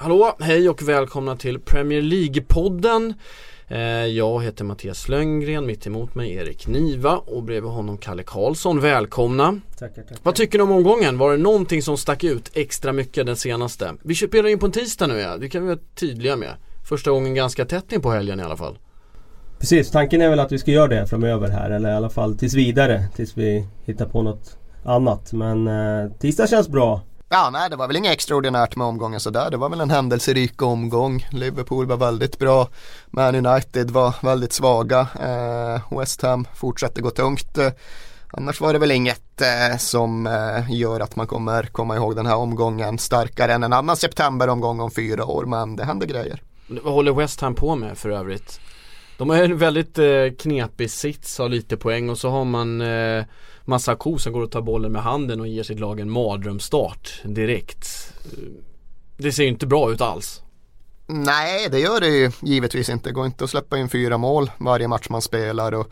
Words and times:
Hallå, 0.00 0.36
hej 0.40 0.68
och 0.68 0.88
välkomna 0.88 1.36
till 1.36 1.60
Premier 1.60 2.02
League-podden. 2.02 3.14
Eh, 3.68 3.80
jag 4.06 4.42
heter 4.42 4.64
Mattias 4.64 5.08
Lönngren, 5.08 5.66
mitt 5.66 5.86
emot 5.86 6.14
mig 6.14 6.34
Erik 6.34 6.66
Niva 6.66 7.16
och 7.16 7.42
bredvid 7.42 7.70
honom 7.70 7.98
Kalle 7.98 8.22
Karlsson. 8.22 8.80
Välkomna! 8.80 9.60
Tackar, 9.78 10.02
tackar. 10.02 10.18
Vad 10.22 10.34
tycker 10.34 10.58
ni 10.58 10.64
om 10.64 10.72
omgången? 10.72 11.18
Var 11.18 11.30
det 11.30 11.36
någonting 11.36 11.82
som 11.82 11.96
stack 11.96 12.24
ut 12.24 12.50
extra 12.54 12.92
mycket 12.92 13.26
den 13.26 13.36
senaste? 13.36 13.94
Vi 14.02 14.14
spelar 14.14 14.48
in 14.48 14.58
på 14.58 14.66
en 14.66 14.72
tisdag 14.72 15.06
nu 15.06 15.18
ja, 15.18 15.36
det 15.36 15.48
kan 15.48 15.62
vi 15.62 15.68
vara 15.68 15.78
tydliga 15.94 16.36
med. 16.36 16.54
Första 16.88 17.10
gången 17.10 17.34
ganska 17.34 17.64
tätt 17.64 17.92
in 17.92 18.00
på 18.00 18.10
helgen 18.10 18.40
i 18.40 18.42
alla 18.42 18.56
fall. 18.56 18.78
Precis, 19.58 19.90
tanken 19.90 20.22
är 20.22 20.30
väl 20.30 20.40
att 20.40 20.52
vi 20.52 20.58
ska 20.58 20.70
göra 20.70 20.88
det 20.88 21.06
framöver 21.06 21.48
här 21.48 21.70
eller 21.70 21.90
i 21.90 21.94
alla 21.94 22.10
fall 22.10 22.38
tills 22.38 22.54
vidare 22.54 23.04
tills 23.16 23.36
vi 23.36 23.66
hittar 23.84 24.06
på 24.06 24.22
något 24.22 24.58
annat. 24.84 25.32
Men 25.32 25.68
eh, 25.68 26.12
tisdag 26.18 26.46
känns 26.46 26.68
bra. 26.68 27.02
Ja, 27.30 27.50
nej 27.50 27.70
det 27.70 27.76
var 27.76 27.86
väl 27.86 27.96
inget 27.96 28.12
extraordinärt 28.12 28.76
med 28.76 28.86
omgången 28.86 29.20
sådär. 29.20 29.50
Det 29.50 29.56
var 29.56 29.68
väl 29.68 29.80
en 29.80 29.90
händelserik 29.90 30.62
omgång. 30.62 31.26
Liverpool 31.30 31.86
var 31.86 31.96
väldigt 31.96 32.38
bra. 32.38 32.68
Man 33.06 33.46
United 33.46 33.90
var 33.90 34.14
väldigt 34.22 34.52
svaga. 34.52 35.06
Eh, 35.20 35.98
West 35.98 36.22
Ham 36.22 36.46
fortsatte 36.54 37.00
gå 37.00 37.10
tungt. 37.10 37.58
Eh, 37.58 37.68
annars 38.32 38.60
var 38.60 38.72
det 38.72 38.78
väl 38.78 38.90
inget 38.90 39.40
eh, 39.40 39.76
som 39.78 40.26
eh, 40.26 40.72
gör 40.72 41.00
att 41.00 41.16
man 41.16 41.26
kommer 41.26 41.62
komma 41.62 41.96
ihåg 41.96 42.16
den 42.16 42.26
här 42.26 42.36
omgången 42.36 42.98
starkare 42.98 43.52
än 43.52 43.62
en 43.62 43.72
annan 43.72 43.96
septemberomgång 43.96 44.80
om 44.80 44.90
fyra 44.90 45.24
år. 45.24 45.44
Men 45.44 45.76
det 45.76 45.84
händer 45.84 46.06
grejer. 46.06 46.42
Vad 46.68 46.94
håller 46.94 47.12
West 47.12 47.40
Ham 47.40 47.54
på 47.54 47.76
med 47.76 47.98
för 47.98 48.10
övrigt? 48.10 48.60
De 49.18 49.30
har 49.30 49.36
en 49.36 49.58
väldigt 49.58 49.98
eh, 49.98 50.06
knepig 50.38 50.90
sits, 50.90 51.38
har 51.38 51.48
lite 51.48 51.76
poäng 51.76 52.10
och 52.10 52.18
så 52.18 52.30
har 52.30 52.44
man 52.44 52.80
eh, 52.80 53.24
massa 53.68 53.92
Masako 53.92 54.18
som 54.18 54.32
går 54.32 54.40
och 54.40 54.50
tar 54.50 54.60
bollen 54.60 54.92
med 54.92 55.02
handen 55.02 55.40
och 55.40 55.48
ger 55.48 55.62
sitt 55.62 55.80
lag 55.80 56.00
en 56.00 56.10
mardrömsstart 56.10 57.20
direkt. 57.24 58.12
Det 59.16 59.32
ser 59.32 59.42
ju 59.42 59.48
inte 59.48 59.66
bra 59.66 59.92
ut 59.92 60.00
alls. 60.00 60.42
Nej, 61.06 61.68
det 61.70 61.78
gör 61.78 62.00
det 62.00 62.08
ju 62.08 62.30
givetvis 62.42 62.88
inte. 62.88 63.08
Det 63.08 63.12
går 63.12 63.26
inte 63.26 63.44
att 63.44 63.50
släppa 63.50 63.78
in 63.78 63.88
fyra 63.88 64.18
mål 64.18 64.50
varje 64.58 64.88
match 64.88 65.06
man 65.10 65.22
spelar. 65.22 65.72
Och 65.72 65.88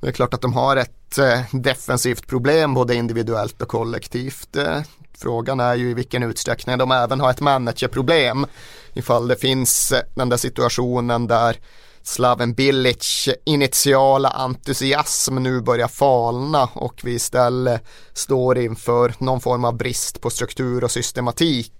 det 0.00 0.08
är 0.08 0.12
klart 0.12 0.34
att 0.34 0.40
de 0.40 0.52
har 0.52 0.76
ett 0.76 1.18
eh, 1.18 1.40
defensivt 1.52 2.26
problem 2.26 2.74
både 2.74 2.94
individuellt 2.94 3.62
och 3.62 3.68
kollektivt. 3.68 4.56
Eh, 4.56 4.80
frågan 5.18 5.60
är 5.60 5.74
ju 5.74 5.90
i 5.90 5.94
vilken 5.94 6.22
utsträckning 6.22 6.78
de 6.78 6.90
även 6.90 7.20
har 7.20 7.30
ett 7.30 7.40
managerproblem. 7.40 8.46
Ifall 8.92 9.28
det 9.28 9.36
finns 9.36 9.92
eh, 9.92 10.02
den 10.14 10.28
där 10.28 10.36
situationen 10.36 11.26
där 11.26 11.56
Slaven 12.02 12.54
Bilic 12.54 13.28
initiala 13.44 14.30
entusiasm 14.30 15.36
nu 15.36 15.60
börjar 15.60 15.88
falna 15.88 16.68
och 16.74 17.00
vi 17.04 17.12
istället 17.14 17.82
står 18.12 18.58
inför 18.58 19.14
någon 19.18 19.40
form 19.40 19.64
av 19.64 19.76
brist 19.76 20.20
på 20.20 20.30
struktur 20.30 20.84
och 20.84 20.90
systematik 20.90 21.72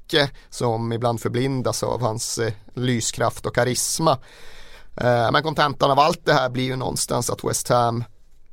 som 0.50 0.92
ibland 0.92 1.20
förblindas 1.20 1.82
av 1.82 2.00
hans 2.00 2.38
eh, 2.38 2.52
lyskraft 2.74 3.46
och 3.46 3.54
karisma. 3.54 4.18
Eh, 4.96 5.32
men 5.32 5.42
kontentan 5.42 5.90
av 5.90 5.98
allt 5.98 6.24
det 6.24 6.32
här 6.32 6.50
blir 6.50 6.64
ju 6.64 6.76
någonstans 6.76 7.30
att 7.30 7.44
West 7.44 7.68
Ham 7.68 8.04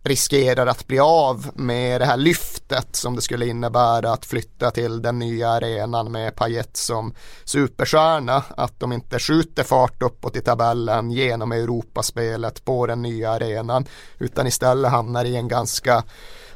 riskerar 0.04 0.68
att 0.68 0.88
bli 0.88 1.00
av 1.00 1.50
med 1.54 2.02
det 2.02 2.06
här 2.06 2.18
lyftet 2.18 2.96
som 2.96 3.16
det 3.16 3.22
skulle 3.22 3.48
innebära 3.48 4.12
att 4.12 4.26
flytta 4.26 4.72
till 4.72 5.02
den 5.02 5.20
nya 5.20 5.50
arenan 5.50 6.12
med 6.12 6.36
Payet 6.36 6.78
som 6.78 7.14
superstjärna. 7.46 8.44
Att 8.58 8.80
de 8.80 8.92
inte 8.92 9.20
skjuter 9.20 9.64
fart 9.64 10.02
uppåt 10.02 10.36
i 10.36 10.42
tabellen 10.42 11.12
genom 11.12 11.52
Europaspelet 11.52 12.66
på 12.66 12.88
den 12.88 13.02
nya 13.02 13.32
arenan 13.32 13.86
utan 14.18 14.48
istället 14.48 14.92
hamnar 14.92 15.26
i 15.26 15.36
en 15.36 15.48
ganska 15.48 16.04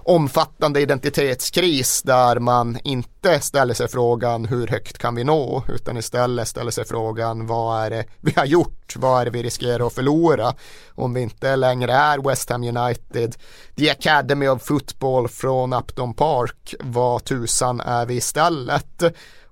omfattande 0.05 0.81
identitetskris 0.81 2.01
där 2.01 2.39
man 2.39 2.77
inte 2.83 3.39
ställer 3.39 3.73
sig 3.73 3.87
frågan 3.87 4.45
hur 4.45 4.67
högt 4.67 4.97
kan 4.97 5.15
vi 5.15 5.23
nå 5.23 5.63
utan 5.67 5.97
istället 5.97 6.47
ställer 6.47 6.71
sig 6.71 6.85
frågan 6.85 7.47
vad 7.47 7.85
är 7.85 7.89
det 7.89 8.05
vi 8.21 8.33
har 8.35 8.45
gjort, 8.45 8.95
vad 8.95 9.21
är 9.21 9.25
det 9.25 9.31
vi 9.31 9.43
riskerar 9.43 9.87
att 9.87 9.93
förlora 9.93 10.53
om 10.95 11.13
vi 11.13 11.21
inte 11.21 11.55
längre 11.55 11.93
är 11.93 12.29
West 12.29 12.49
Ham 12.49 12.63
United, 12.63 13.35
The 13.75 13.89
Academy 13.89 14.47
of 14.47 14.63
Football 14.63 15.27
från 15.27 15.73
Upton 15.73 16.13
Park, 16.13 16.75
vad 16.79 17.23
tusan 17.23 17.81
är 17.81 18.05
vi 18.05 18.15
istället? 18.15 19.03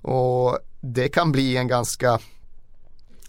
Och 0.01 0.57
det 0.81 1.09
kan 1.09 1.31
bli 1.31 1.57
en 1.57 1.67
ganska 1.67 2.19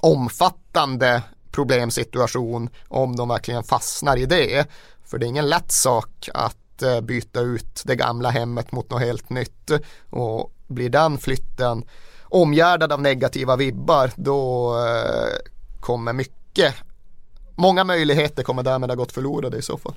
omfattande 0.00 1.22
problemsituation 1.50 2.70
om 2.88 3.16
de 3.16 3.28
verkligen 3.28 3.64
fastnar 3.64 4.16
i 4.16 4.26
det. 4.26 4.66
För 5.04 5.18
det 5.18 5.26
är 5.26 5.28
ingen 5.28 5.48
lätt 5.48 5.72
sak 5.72 6.28
att 6.34 6.56
Eh, 6.82 7.00
byta 7.00 7.40
ut 7.40 7.82
det 7.84 7.96
gamla 7.96 8.30
hemmet 8.30 8.72
mot 8.72 8.90
något 8.90 9.00
helt 9.00 9.30
nytt. 9.30 9.70
Och 10.10 10.52
blir 10.66 10.90
den 10.90 11.18
flytten 11.18 11.84
omgärdad 12.22 12.92
av 12.92 13.02
negativa 13.02 13.56
vibbar 13.56 14.10
då 14.16 14.72
eh, 14.78 15.50
kommer 15.80 16.12
mycket, 16.12 16.74
många 17.54 17.84
möjligheter 17.84 18.42
kommer 18.42 18.62
därmed 18.62 18.90
ha 18.90 18.96
gått 18.96 19.12
förlorade 19.12 19.56
i 19.56 19.62
så 19.62 19.78
fall. 19.78 19.94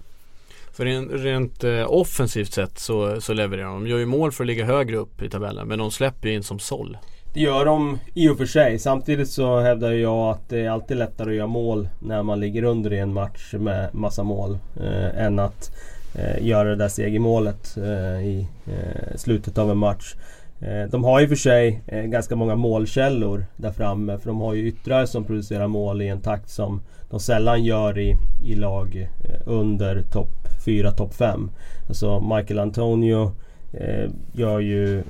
För 0.71 0.85
rent, 0.85 1.11
rent 1.11 1.63
eh, 1.63 1.91
offensivt 1.91 2.53
sett 2.53 2.79
så, 2.79 3.21
så 3.21 3.33
levererar 3.33 3.67
de. 3.67 3.83
De 3.83 3.89
gör 3.89 3.97
ju 3.97 4.05
mål 4.05 4.31
för 4.31 4.43
att 4.43 4.47
ligga 4.47 4.65
högre 4.65 4.97
upp 4.97 5.21
i 5.21 5.29
tabellen 5.29 5.67
men 5.67 5.79
de 5.79 5.91
släpper 5.91 6.27
ju 6.27 6.35
in 6.35 6.43
som 6.43 6.59
såll. 6.59 6.97
Det 7.33 7.39
gör 7.41 7.65
de 7.65 7.99
i 8.13 8.29
och 8.29 8.37
för 8.37 8.45
sig. 8.45 8.79
Samtidigt 8.79 9.29
så 9.29 9.59
hävdar 9.59 9.91
jag 9.91 10.29
att 10.29 10.49
det 10.49 10.59
är 10.59 10.69
alltid 10.69 10.97
lättare 10.97 11.29
att 11.29 11.35
göra 11.35 11.47
mål 11.47 11.89
när 11.99 12.23
man 12.23 12.39
ligger 12.39 12.63
under 12.63 12.93
i 12.93 12.99
en 12.99 13.13
match 13.13 13.53
med 13.53 13.95
massa 13.95 14.23
mål. 14.23 14.57
Eh, 14.79 15.25
än 15.25 15.39
att 15.39 15.71
eh, 16.15 16.47
göra 16.47 16.69
det 16.69 16.75
där 16.75 16.87
segermålet 16.87 17.77
eh, 17.77 18.27
i 18.27 18.47
eh, 18.65 19.15
slutet 19.15 19.57
av 19.57 19.71
en 19.71 19.77
match. 19.77 20.15
Eh, 20.59 20.89
de 20.89 21.03
har 21.03 21.19
ju 21.19 21.27
för 21.27 21.35
sig 21.35 21.81
eh, 21.87 22.03
ganska 22.03 22.35
många 22.35 22.55
målkällor 22.55 23.45
där 23.57 23.71
framme 23.71 24.17
för 24.17 24.27
de 24.27 24.41
har 24.41 24.53
ju 24.53 24.67
yttrar 24.67 25.05
som 25.05 25.23
producerar 25.23 25.67
mål 25.67 26.01
i 26.01 26.07
en 26.07 26.21
takt 26.21 26.49
som 26.49 26.81
de 27.09 27.19
sällan 27.19 27.63
gör 27.63 27.99
i, 27.99 28.17
i 28.45 28.55
lag 28.55 29.09
eh, 29.23 29.41
under 29.45 30.01
topp 30.01 30.47
4, 30.65 30.91
topp 30.91 31.13
5. 31.13 31.51
Alltså 31.87 32.19
Michael 32.19 32.59
Antonio 32.59 33.31
eh, 33.73 34.09
gör 34.33 34.59
ju 34.59 35.03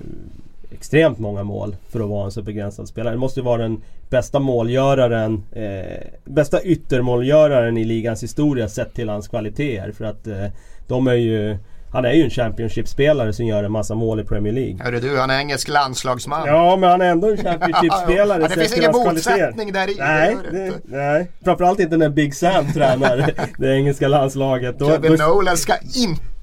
extremt 0.76 1.20
många 1.20 1.44
mål 1.44 1.76
för 1.90 2.00
att 2.00 2.10
vara 2.10 2.26
en 2.26 2.32
så 2.32 2.42
begränsad 2.42 2.88
spelare. 2.88 3.14
Det 3.14 3.20
måste 3.20 3.40
ju 3.40 3.44
vara 3.44 3.62
den 3.62 3.82
bästa 4.10 4.40
målgöraren, 4.40 5.44
eh, 5.52 6.08
bästa 6.26 6.62
yttermålgöraren 6.62 7.78
i 7.78 7.86
ligans 7.86 8.24
historia 8.24 8.70
sett 8.70 8.94
till 8.94 9.10
hans 9.10 9.28
kvaliteter. 9.28 9.92
För 9.92 10.06
att 10.06 10.28
eh, 10.28 10.46
de 10.88 11.08
är 11.08 11.14
ju 11.14 11.58
han 11.92 12.06
är 12.06 12.12
ju 12.12 12.24
en 12.24 12.30
Championship-spelare 12.30 13.34
som 13.34 13.46
gör 13.46 13.64
en 13.64 13.72
massa 13.72 13.96
mål 13.96 14.20
i 14.20 14.24
Premier 14.24 14.54
League. 14.54 14.84
Hörru 14.84 15.00
du, 15.00 15.18
han 15.18 15.30
är 15.30 15.40
engelsk 15.40 15.68
landslagsman. 15.68 16.48
Ja, 16.48 16.78
men 16.78 16.90
han 16.90 17.02
är 17.02 17.06
ändå 17.06 17.32
en 17.32 17.38
Championship-spelare. 17.38 18.42
ja, 18.42 18.48
det 18.48 18.54
finns 18.56 18.78
ingen 18.78 18.92
motsättning 18.92 19.72
där 19.72 19.90
i. 19.90 19.96
Nej, 20.00 20.38
det, 20.52 20.74
nej. 20.84 21.32
Framförallt 21.44 21.80
inte 21.80 21.98
när 21.98 22.10
Big 22.10 22.36
Sam 22.36 22.74
tränar 22.74 23.32
det 23.58 23.76
engelska 23.76 24.08
landslaget. 24.08 24.76
Kevin. 24.80 25.14
Nolan 25.14 25.58
ska 25.58 25.74
inte 25.96 26.35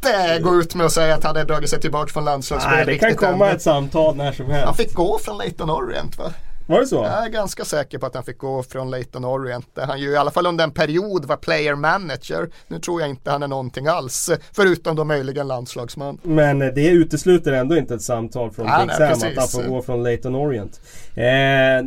gå 0.42 0.54
ut 0.54 0.74
med 0.74 0.86
att 0.86 0.92
säga 0.92 1.14
att 1.14 1.24
han 1.24 1.36
hade 1.36 1.52
dragit 1.52 1.70
sig 1.70 1.80
tillbaka 1.80 2.12
från 2.12 2.24
landslagsspel. 2.24 2.72
Nej, 2.76 2.86
det 2.86 2.98
kan 2.98 3.14
komma 3.14 3.48
än. 3.48 3.56
ett 3.56 3.62
samtal 3.62 4.16
när 4.16 4.32
som 4.32 4.46
helst. 4.46 4.64
Han 4.64 4.74
fick 4.74 4.94
gå 4.94 5.18
från 5.18 5.38
Leighton 5.38 5.70
Orient 5.70 6.18
va? 6.18 6.32
Var 6.66 6.80
det 6.80 6.86
så? 6.86 6.96
Jag 6.96 7.24
är 7.24 7.28
ganska 7.28 7.64
säker 7.64 7.98
på 7.98 8.06
att 8.06 8.14
han 8.14 8.24
fick 8.24 8.38
gå 8.38 8.62
från 8.62 8.90
Leighton 8.90 9.24
Orient. 9.24 9.66
Där 9.74 9.86
han 9.86 10.00
ju 10.00 10.10
i 10.10 10.16
alla 10.16 10.30
fall 10.30 10.46
under 10.46 10.64
en 10.64 10.70
period 10.70 11.24
var 11.24 11.36
player 11.36 11.74
manager. 11.74 12.48
Nu 12.68 12.78
tror 12.78 13.00
jag 13.00 13.10
inte 13.10 13.30
han 13.30 13.42
är 13.42 13.48
någonting 13.48 13.86
alls. 13.86 14.30
Förutom 14.52 14.96
då 14.96 15.04
möjligen 15.04 15.48
landslagsman. 15.48 16.18
Men 16.22 16.58
det 16.58 16.88
utesluter 16.88 17.52
ändå 17.52 17.76
inte 17.76 17.94
ett 17.94 18.02
samtal 18.02 18.50
från 18.50 18.66
Big 18.66 18.96
Sam 18.96 19.12
att 19.12 19.36
han 19.36 19.48
får 19.48 19.68
gå 19.68 19.82
från 19.82 20.02
Leighton 20.02 20.34
Orient. 20.34 20.80
Eh, 21.14 21.22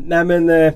nej 0.05 0.23
men 0.25 0.49
eh, 0.49 0.73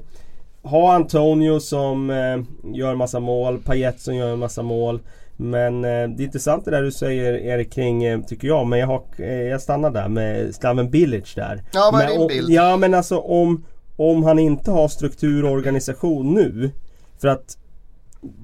ha 0.63 0.93
Antonio 0.93 1.59
som 1.59 2.09
eh, 2.09 2.75
gör 2.75 2.95
massa 2.95 3.19
mål. 3.19 3.59
Payet 3.59 4.01
som 4.01 4.15
gör 4.15 4.35
massa 4.35 4.61
mål. 4.61 4.99
Men 5.41 5.75
eh, 5.75 5.89
det 5.89 6.23
är 6.23 6.25
intressant 6.25 6.65
det 6.65 6.71
där 6.71 6.81
du 6.81 6.91
säger 6.91 7.33
Erik 7.33 7.73
kring, 7.73 8.03
eh, 8.03 8.21
tycker 8.21 8.47
jag. 8.47 8.67
Men 8.67 8.79
jag, 8.79 8.87
har, 8.87 9.03
eh, 9.17 9.27
jag 9.27 9.61
stannar 9.61 9.91
där 9.91 10.07
med 10.07 10.55
Slaven 10.55 10.89
Bilic 10.89 11.35
där. 11.35 11.63
Ja, 11.73 11.89
vad 11.93 12.01
är 12.01 12.07
din 12.07 12.27
bild? 12.27 12.49
Ja 12.49 12.77
men 12.77 12.93
alltså 12.93 13.17
om 13.17 13.63
om 13.99 14.23
han 14.23 14.39
inte 14.39 14.71
har 14.71 14.87
struktur 14.87 15.45
och 15.45 15.51
organisation 15.51 16.33
nu. 16.33 16.71
För 17.21 17.27
att 17.27 17.57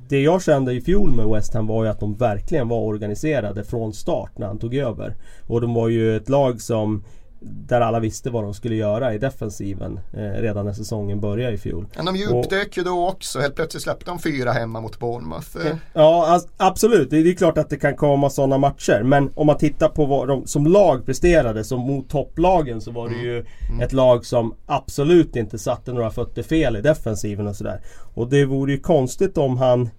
det 0.07 0.21
jag 0.21 0.43
kände 0.43 0.73
i 0.73 0.81
fjol 0.81 1.11
med 1.11 1.25
West 1.25 1.53
Ham 1.53 1.67
var 1.67 1.83
ju 1.83 1.89
att 1.89 1.99
de 1.99 2.15
verkligen 2.15 2.67
var 2.67 2.79
organiserade 2.79 3.63
från 3.63 3.93
start 3.93 4.37
när 4.37 4.47
han 4.47 4.59
tog 4.59 4.75
över. 4.75 5.15
Och 5.47 5.61
de 5.61 5.73
var 5.73 5.89
ju 5.89 6.17
ett 6.17 6.29
lag 6.29 6.61
som 6.61 7.03
där 7.39 7.81
alla 7.81 7.99
visste 7.99 8.29
vad 8.29 8.43
de 8.43 8.53
skulle 8.53 8.75
göra 8.75 9.13
i 9.13 9.17
defensiven 9.17 9.99
eh, 10.13 10.41
redan 10.41 10.65
när 10.65 10.73
säsongen 10.73 11.19
började 11.19 11.53
i 11.53 11.57
fjol. 11.57 11.87
Men 11.95 12.05
de 12.05 12.15
djupdök 12.15 12.77
ju 12.77 12.83
då 12.83 13.07
också. 13.07 13.39
Helt 13.39 13.55
plötsligt 13.55 13.83
släppte 13.83 14.05
de 14.05 14.19
fyra 14.19 14.51
hemma 14.51 14.81
mot 14.81 14.99
Bournemouth. 14.99 15.57
Ja, 15.93 16.41
absolut. 16.57 17.09
Det 17.09 17.17
är 17.17 17.33
klart 17.33 17.57
att 17.57 17.69
det 17.69 17.77
kan 17.77 17.95
komma 17.95 18.29
sådana 18.29 18.57
matcher. 18.57 19.03
Men 19.03 19.31
om 19.35 19.47
man 19.47 19.57
tittar 19.57 19.89
på 19.89 20.05
vad 20.05 20.27
de 20.27 20.47
som 20.47 20.67
lag 20.67 21.05
presterade, 21.05 21.63
som 21.63 21.79
mot 21.79 22.09
topplagen 22.09 22.81
så 22.81 22.91
var 22.91 23.09
det 23.09 23.15
ju 23.15 23.37
mm. 23.37 23.47
mm. 23.69 23.81
ett 23.81 23.93
lag 23.93 24.25
som 24.25 24.55
absolut 24.65 25.35
inte 25.35 25.59
satte 25.59 25.93
några 25.93 26.09
fötter 26.09 26.43
fel 26.43 26.75
i 26.75 26.81
defensiven 26.81 27.47
och 27.47 27.55
sådär. 27.55 27.81
Och 28.13 28.29
det 28.29 28.45
vore 28.45 28.71
ju 28.71 28.79
konstigt 28.79 29.37
om 29.37 29.57
han 29.57 29.89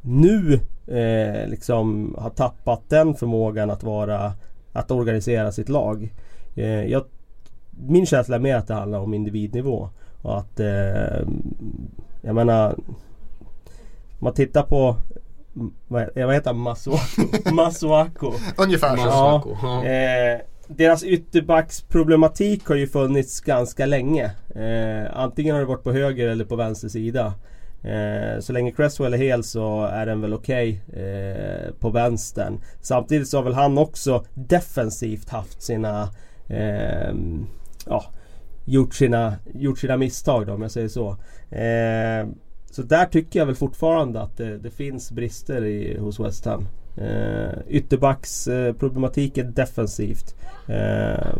nu 0.00 0.60
eh, 0.86 1.48
liksom 1.48 2.14
har 2.18 2.30
tappat 2.30 2.82
den 2.88 3.14
förmågan 3.14 3.70
att 3.70 3.82
vara 3.82 4.32
att 4.72 4.90
organisera 4.90 5.52
sitt 5.52 5.68
lag. 5.68 6.12
Eh, 6.54 6.84
jag, 6.84 7.04
min 7.70 8.06
känsla 8.06 8.36
är 8.36 8.40
mer 8.40 8.56
att 8.56 8.66
det 8.66 8.74
handlar 8.74 8.98
om 8.98 9.14
individnivå. 9.14 9.88
Och 10.22 10.38
att 10.38 10.60
eh, 10.60 11.26
jag 12.22 12.34
menar 12.34 12.76
man 14.18 14.34
tittar 14.34 14.62
på 14.62 14.96
vad, 15.88 16.08
vad 16.14 16.34
heter 16.34 16.50
han? 16.50 16.58
Masuako? 16.58 17.22
Masuako. 17.54 18.32
Ungefär 18.56 18.96
så. 18.96 19.02
Masuako, 19.04 19.56
Ja, 19.62 19.84
ja. 19.84 19.90
eh, 19.90 20.40
deras 20.68 21.04
ytterbacksproblematik 21.04 22.66
har 22.68 22.74
ju 22.76 22.86
funnits 22.86 23.40
ganska 23.40 23.86
länge. 23.86 24.24
Eh, 24.54 25.16
antingen 25.18 25.54
har 25.54 25.60
det 25.60 25.66
varit 25.68 25.82
på 25.82 25.92
höger 25.92 26.28
eller 26.28 26.44
på 26.44 26.56
vänster 26.56 26.88
sida. 26.88 27.34
Eh, 27.82 28.40
så 28.40 28.52
länge 28.52 28.70
Cresswell 28.72 29.14
är 29.14 29.18
hel 29.18 29.44
så 29.44 29.84
är 29.84 30.06
den 30.06 30.20
väl 30.20 30.34
okej 30.34 30.80
eh, 30.92 31.72
på 31.80 31.90
vänstern. 31.90 32.60
Samtidigt 32.80 33.28
så 33.28 33.36
har 33.38 33.44
väl 33.44 33.54
han 33.54 33.78
också 33.78 34.24
defensivt 34.34 35.28
haft 35.28 35.62
sina 35.62 36.08
eh, 36.48 37.14
ja, 37.86 38.04
gjort 38.64 38.94
sina, 38.94 39.34
gjort 39.54 39.78
sina 39.78 39.96
misstag 39.96 40.46
då 40.46 40.52
om 40.52 40.62
jag 40.62 40.70
säger 40.70 40.88
så. 40.88 41.08
Eh, 41.56 42.28
så 42.70 42.82
där 42.82 43.06
tycker 43.06 43.38
jag 43.38 43.46
väl 43.46 43.54
fortfarande 43.54 44.22
att 44.22 44.36
det, 44.36 44.58
det 44.58 44.70
finns 44.70 45.12
brister 45.12 45.64
i, 45.64 45.98
hos 45.98 46.20
West 46.20 46.44
Ham. 46.44 46.68
Eh, 46.96 47.58
ytterbacksproblematiken 47.68 49.52
defensivt. 49.52 50.34
Eh, 50.68 51.36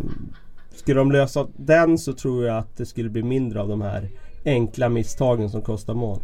skulle 0.74 1.00
de 1.00 1.12
lösa 1.12 1.46
den 1.56 1.98
så 1.98 2.12
tror 2.12 2.46
jag 2.46 2.58
att 2.58 2.76
det 2.76 2.86
skulle 2.86 3.10
bli 3.10 3.22
mindre 3.22 3.60
av 3.60 3.68
de 3.68 3.80
här 3.80 4.10
enkla 4.44 4.88
misstagen 4.88 5.50
som 5.50 5.62
kostar 5.62 5.94
mål. 5.94 6.22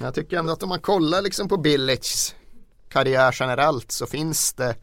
Jag 0.00 0.14
tycker 0.14 0.38
ändå 0.38 0.52
att 0.52 0.62
om 0.62 0.68
man 0.68 0.80
kollar 0.80 1.22
liksom 1.22 1.48
på 1.48 1.56
Billics 1.56 2.34
karriär 2.88 3.36
generellt 3.40 3.92
så 3.92 4.06
finns 4.06 4.52
det 4.52 4.74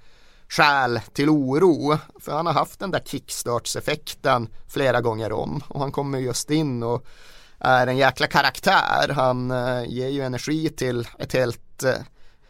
skäl 0.49 0.99
till 1.13 1.29
oro. 1.29 1.97
För 2.19 2.31
han 2.31 2.45
har 2.45 2.53
haft 2.53 2.79
den 2.79 2.91
där 2.91 2.99
kickstartseffekten 3.05 4.49
flera 4.67 5.01
gånger 5.01 5.31
om 5.31 5.63
och 5.67 5.79
han 5.79 5.91
kommer 5.91 6.19
just 6.19 6.51
in 6.51 6.83
och 6.83 7.05
är 7.59 7.87
en 7.87 7.97
jäkla 7.97 8.27
karaktär. 8.27 9.09
Han 9.15 9.51
eh, 9.51 9.83
ger 9.87 10.09
ju 10.09 10.21
energi 10.21 10.69
till 10.69 11.07
ett 11.19 11.33
helt 11.33 11.83
eh, 11.83 11.93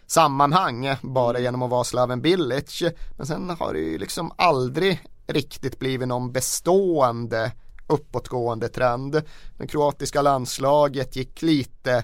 sammanhang 0.07 0.95
bara 1.01 1.39
genom 1.39 1.61
att 1.61 1.69
vara 1.69 1.83
Slaven 1.83 2.21
Bilic. 2.21 2.83
Men 3.17 3.27
sen 3.27 3.49
har 3.49 3.73
det 3.73 3.79
ju 3.79 3.97
liksom 3.97 4.31
aldrig 4.35 5.03
riktigt 5.27 5.79
blivit 5.79 6.07
någon 6.07 6.31
bestående 6.31 7.51
uppåtgående 7.87 8.69
trend. 8.69 9.21
Det 9.57 9.67
kroatiska 9.67 10.21
landslaget 10.21 11.15
gick 11.15 11.41
lite 11.41 12.03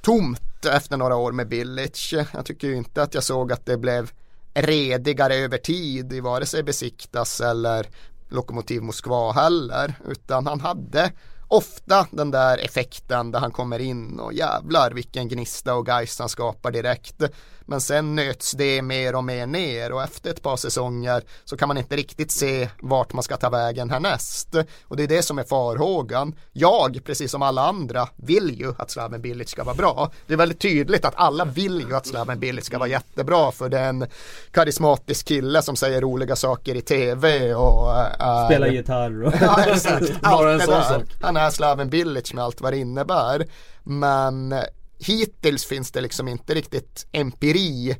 tomt 0.00 0.64
efter 0.64 0.96
några 0.96 1.16
år 1.16 1.32
med 1.32 1.48
Bilic. 1.48 2.12
Jag 2.12 2.44
tycker 2.44 2.68
ju 2.68 2.76
inte 2.76 3.02
att 3.02 3.14
jag 3.14 3.24
såg 3.24 3.52
att 3.52 3.66
det 3.66 3.76
blev 3.76 4.10
redigare 4.54 5.34
över 5.34 5.58
tid 5.58 6.12
i 6.12 6.20
vare 6.20 6.46
sig 6.46 6.62
Besiktas 6.62 7.40
eller 7.40 7.86
Lokomotiv 8.28 8.82
Moskva 8.82 9.32
heller 9.32 9.94
utan 10.08 10.46
han 10.46 10.60
hade 10.60 11.12
ofta 11.48 12.06
den 12.10 12.30
där 12.30 12.58
effekten 12.58 13.30
där 13.30 13.40
han 13.40 13.50
kommer 13.50 13.78
in 13.78 14.20
och 14.20 14.32
jävlar 14.32 14.90
vilken 14.90 15.28
gnista 15.28 15.74
och 15.74 15.88
geist 15.88 16.18
han 16.18 16.28
skapar 16.28 16.70
direkt. 16.70 17.22
Men 17.70 17.80
sen 17.80 18.16
nöts 18.16 18.52
det 18.52 18.82
mer 18.82 19.14
och 19.14 19.24
mer 19.24 19.46
ner 19.46 19.92
och 19.92 20.02
efter 20.02 20.30
ett 20.30 20.42
par 20.42 20.56
säsonger 20.56 21.22
så 21.44 21.56
kan 21.56 21.68
man 21.68 21.78
inte 21.78 21.96
riktigt 21.96 22.30
se 22.30 22.68
vart 22.80 23.12
man 23.12 23.22
ska 23.22 23.36
ta 23.36 23.50
vägen 23.50 23.90
härnäst. 23.90 24.54
Och 24.84 24.96
det 24.96 25.02
är 25.02 25.08
det 25.08 25.22
som 25.22 25.38
är 25.38 25.44
farhågan. 25.44 26.34
Jag, 26.52 27.00
precis 27.04 27.30
som 27.30 27.42
alla 27.42 27.68
andra, 27.68 28.08
vill 28.16 28.60
ju 28.60 28.74
att 28.78 28.90
Slaven 28.90 29.22
Bilic 29.22 29.50
ska 29.50 29.64
vara 29.64 29.74
bra. 29.74 30.10
Det 30.26 30.32
är 30.32 30.36
väldigt 30.36 30.60
tydligt 30.60 31.04
att 31.04 31.14
alla 31.16 31.44
vill 31.44 31.80
ju 31.88 31.96
att 31.96 32.06
Slaven 32.06 32.40
Bilic 32.40 32.64
ska 32.64 32.78
vara 32.78 32.88
jättebra 32.88 33.52
för 33.52 33.68
det 33.68 33.78
är 33.78 33.88
en 33.88 34.06
karismatisk 34.50 35.26
kille 35.26 35.62
som 35.62 35.76
säger 35.76 36.00
roliga 36.00 36.36
saker 36.36 36.74
i 36.74 36.80
tv 36.80 37.54
och 37.54 37.90
är... 38.18 38.46
Spela 38.46 38.68
gitarr 38.68 39.24
och... 39.24 39.32
Ja, 39.40 39.64
exakt. 39.64 40.12
Allt 40.22 40.60
det 40.60 40.66
där. 40.66 41.04
Han 41.20 41.36
är 41.36 41.50
Slaven 41.50 41.90
Bilic 41.90 42.34
med 42.34 42.44
allt 42.44 42.60
vad 42.60 42.72
det 42.72 42.78
innebär. 42.78 43.46
Men 43.82 44.54
hittills 45.00 45.64
finns 45.64 45.90
det 45.90 46.00
liksom 46.00 46.28
inte 46.28 46.54
riktigt 46.54 47.06
empiri. 47.12 47.96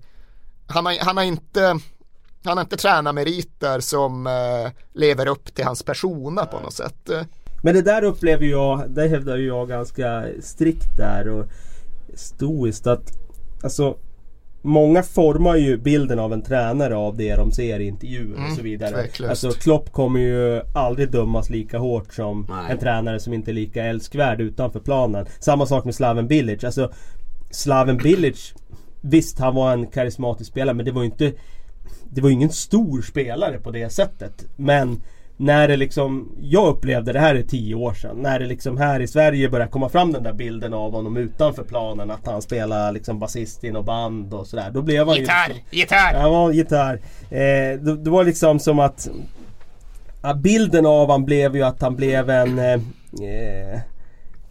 Han 0.66 0.86
har, 0.86 0.96
han 1.00 1.16
har 1.16 1.24
inte 1.24 1.78
han 2.44 2.56
har 2.56 2.60
inte 2.60 2.76
tränarmeriter 2.76 3.80
som 3.80 4.26
eh, 4.26 4.72
lever 4.94 5.28
upp 5.28 5.54
till 5.54 5.64
hans 5.64 5.82
persona 5.82 6.46
på 6.46 6.60
något 6.60 6.74
sätt. 6.74 7.10
Men 7.62 7.74
det 7.74 7.82
där 7.82 8.04
upplever 8.04 8.46
jag, 8.46 8.90
det 8.90 9.08
hävdar 9.08 9.36
ju 9.36 9.46
jag 9.46 9.68
ganska 9.68 10.24
strikt 10.40 10.96
där 10.96 11.28
och 11.28 11.46
stoiskt 12.14 12.86
att 12.86 13.12
alltså 13.62 13.96
Många 14.62 15.02
formar 15.02 15.56
ju 15.56 15.76
bilden 15.76 16.18
av 16.18 16.32
en 16.32 16.42
tränare 16.42 16.96
av 16.96 17.16
det 17.16 17.36
de 17.36 17.52
ser 17.52 17.80
i 17.80 17.86
intervjuer 17.86 18.36
Mm, 18.36 18.50
och 18.50 18.56
så 18.56 18.62
vidare. 18.62 18.90
tveklöst. 18.90 19.30
Alltså 19.30 19.60
Klopp 19.60 19.92
kommer 19.92 20.20
ju 20.20 20.62
aldrig 20.74 21.10
dömas 21.10 21.50
lika 21.50 21.78
hårt 21.78 22.14
som 22.14 22.46
Nej. 22.50 22.72
en 22.72 22.78
tränare 22.78 23.20
som 23.20 23.32
inte 23.32 23.50
är 23.50 23.52
lika 23.52 23.84
älskvärd 23.84 24.40
utanför 24.40 24.80
planen. 24.80 25.26
Samma 25.40 25.66
sak 25.66 25.84
med 25.84 25.94
Slaven 25.94 26.28
Bilic. 26.28 26.64
Alltså 26.64 26.92
Slaven 27.50 27.96
Bilic 27.98 28.54
Visst 29.00 29.38
han 29.38 29.54
var 29.54 29.72
en 29.72 29.86
karismatisk 29.86 30.50
spelare 30.50 30.74
men 30.76 30.84
det 30.86 30.92
var 30.92 31.02
ju 31.02 31.06
inte 31.08 31.32
Det 32.10 32.20
var 32.20 32.30
ingen 32.30 32.50
stor 32.50 33.02
spelare 33.02 33.58
på 33.58 33.70
det 33.70 33.90
sättet. 33.90 34.46
Men 34.56 35.00
när 35.40 35.68
det 35.68 35.76
liksom 35.76 36.28
Jag 36.40 36.68
upplevde 36.68 37.12
det 37.12 37.18
här 37.20 37.34
är 37.34 37.42
tio 37.42 37.74
år 37.74 37.94
sedan. 37.94 38.16
När 38.16 38.38
det 38.38 38.46
liksom 38.46 38.76
här 38.76 39.00
i 39.00 39.06
Sverige 39.06 39.48
började 39.48 39.70
komma 39.70 39.88
fram 39.88 40.12
den 40.12 40.22
där 40.22 40.32
bilden 40.32 40.74
av 40.74 40.92
honom 40.92 41.16
utanför 41.16 41.64
planen. 41.64 42.10
Att 42.10 42.26
han 42.26 42.42
spelar 42.42 42.92
liksom 42.92 43.18
basist 43.18 43.64
i 43.64 43.70
något 43.70 43.86
band 43.86 44.34
och 44.34 44.46
sådär. 44.46 44.70
Då 44.70 44.82
blev 44.82 45.06
han 45.06 45.16
ju 45.16 45.22
liksom, 45.22 45.54
gitarr! 45.70 46.14
han 46.14 46.30
var 46.30 46.52
gitarr. 46.52 46.94
Eh, 47.30 47.80
det, 47.80 47.96
det 47.96 48.10
var 48.10 48.24
liksom 48.24 48.58
som 48.58 48.78
att 48.78 49.08
ja, 50.22 50.34
Bilden 50.34 50.86
av 50.86 51.10
han 51.10 51.24
blev 51.24 51.56
ju 51.56 51.62
att 51.62 51.82
han 51.82 51.96
blev 51.96 52.30
en 52.30 52.58
eh, 52.58 52.72
eh, 52.72 53.80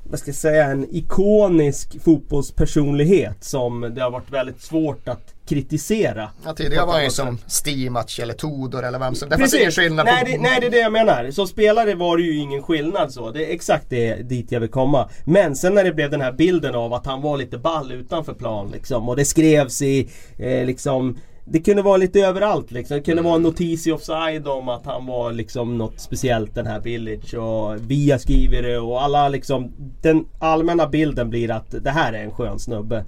vad 0.10 0.20
ska 0.20 0.30
jag 0.30 0.36
säga, 0.36 0.66
en 0.66 0.96
ikonisk 0.96 2.04
fotbollspersonlighet 2.04 3.44
som 3.44 3.92
det 3.96 4.02
har 4.02 4.12
varit 4.12 4.32
väldigt 4.32 4.62
svårt 4.62 5.08
att 5.08 5.34
kritisera. 5.48 6.30
Ja, 6.46 6.54
tidigare 6.54 6.86
var 6.86 6.94
han 6.94 7.04
ju 7.04 7.10
som 7.10 7.38
Stimac 7.48 8.20
eller 8.20 8.34
Tudor 8.34 8.84
eller 8.84 9.00
vem 9.00 9.16
som 9.16 9.30
Det 9.30 9.38
fanns 9.38 9.54
ingen 9.54 9.72
skillnad 9.72 10.06
nej, 10.06 10.26
på... 10.26 10.32
det, 10.32 10.38
nej 10.38 10.58
det 10.62 10.68
är 10.68 10.72
det 10.72 10.78
jag 10.78 10.92
menar. 10.92 11.32
Som 11.32 11.48
spelare 11.48 11.96
var 11.96 12.18
det 12.18 12.24
ju 12.24 12.38
ingen 12.38 12.64
skillnad 12.64 13.12
så. 13.12 13.32
Det 13.32 13.46
är 13.46 13.54
exakt 13.54 13.90
det 13.90 14.16
dit 14.16 14.52
jag 14.52 14.60
vill 14.60 14.70
komma. 14.70 15.10
Men 15.26 15.56
sen 15.56 15.74
när 15.74 15.84
det 15.84 15.92
blev 15.92 16.12
den 16.12 16.22
här 16.22 16.32
bilden 16.32 16.76
av 16.76 16.94
att 16.94 17.06
han 17.06 17.22
var 17.22 17.38
lite 17.38 17.58
ball 17.58 17.92
utanför 17.92 18.34
plan 18.34 18.70
liksom. 18.72 19.10
Och 19.10 19.16
det 19.16 19.26
skrevs 19.26 19.82
i 19.82 20.10
eh, 20.38 20.66
liksom 20.66 21.18
det 21.51 21.60
kunde 21.60 21.81
vara 21.81 21.98
lite 21.98 22.19
överallt 22.19 22.72
liksom. 22.72 22.98
Det 22.98 23.04
kunde 23.04 23.22
vara 23.22 23.36
en 23.36 23.42
notis 23.42 23.88
i 23.88 23.92
offside 23.92 24.48
om 24.48 24.69
att 24.69 24.86
han 24.86 25.06
var 25.06 25.31
liksom 25.31 25.78
något 25.78 26.00
speciellt 26.00 26.56
den 26.56 26.68
här 26.68 26.80
Village 26.80 27.34
och 27.34 27.92
vi 27.92 28.12
har 28.12 28.18
skrivit 28.18 28.63
det 28.63 28.78
och 28.78 29.04
alla 29.04 29.30
liksom 29.30 29.72
Den 30.01 30.25
allmänna 30.40 30.88
bilden 30.88 31.29
blir 31.29 31.51
att 31.51 31.84
det 31.84 31.89
här 31.89 32.13
är 32.13 32.24
en 32.24 32.32
skön 32.32 32.60
snubbe. 32.60 33.06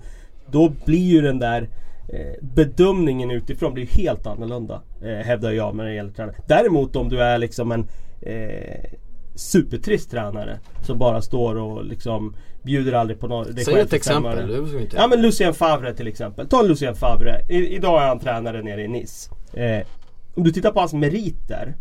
Då 0.52 0.74
blir 0.86 1.12
ju 1.12 1.22
den 1.22 1.40
där 1.40 1.70
eh, 2.10 2.44
bedömningen 2.56 3.32
utifrån 3.32 3.74
blir 3.74 3.88
helt 3.88 4.28
annorlunda. 4.28 4.82
Eh, 5.02 5.26
hävdar 5.26 5.52
jag 5.52 5.76
när 5.76 5.86
det 5.86 5.94
gäller 5.94 6.12
tränare. 6.12 6.36
Däremot 6.48 6.96
om 6.96 7.10
du 7.10 7.22
är 7.22 7.38
liksom 7.38 7.72
en 7.72 7.88
eh, 8.22 8.92
supertrist 9.36 10.12
tränare 10.12 10.60
som 10.84 10.98
bara 10.98 11.22
står 11.22 11.56
och 11.56 11.86
liksom 11.86 12.36
bjuder 12.64 12.94
aldrig 12.94 13.20
på 13.20 13.28
något. 13.28 13.48
Säg 13.66 13.80
ett 13.80 13.94
exempel. 13.94 14.48
Det 14.48 14.80
inte. 14.80 14.96
Ja 14.98 15.08
men 15.08 15.22
Lucien 15.22 15.54
Favre 15.54 15.94
till 15.94 16.08
exempel. 16.08 16.48
Ta 16.48 16.62
Lucien 16.62 16.96
Favre. 16.96 17.42
I, 17.50 17.76
idag 17.76 18.04
är 18.04 18.08
han 18.08 18.20
tränare 18.20 18.62
nere 18.64 18.84
i 18.84 18.88
Nice. 18.88 19.30
Eh, 19.54 19.88
om 20.36 20.44
du 20.44 20.52
tittar 20.52 20.72
på 20.72 20.80
hans 20.80 20.94
meriter. 20.94 21.76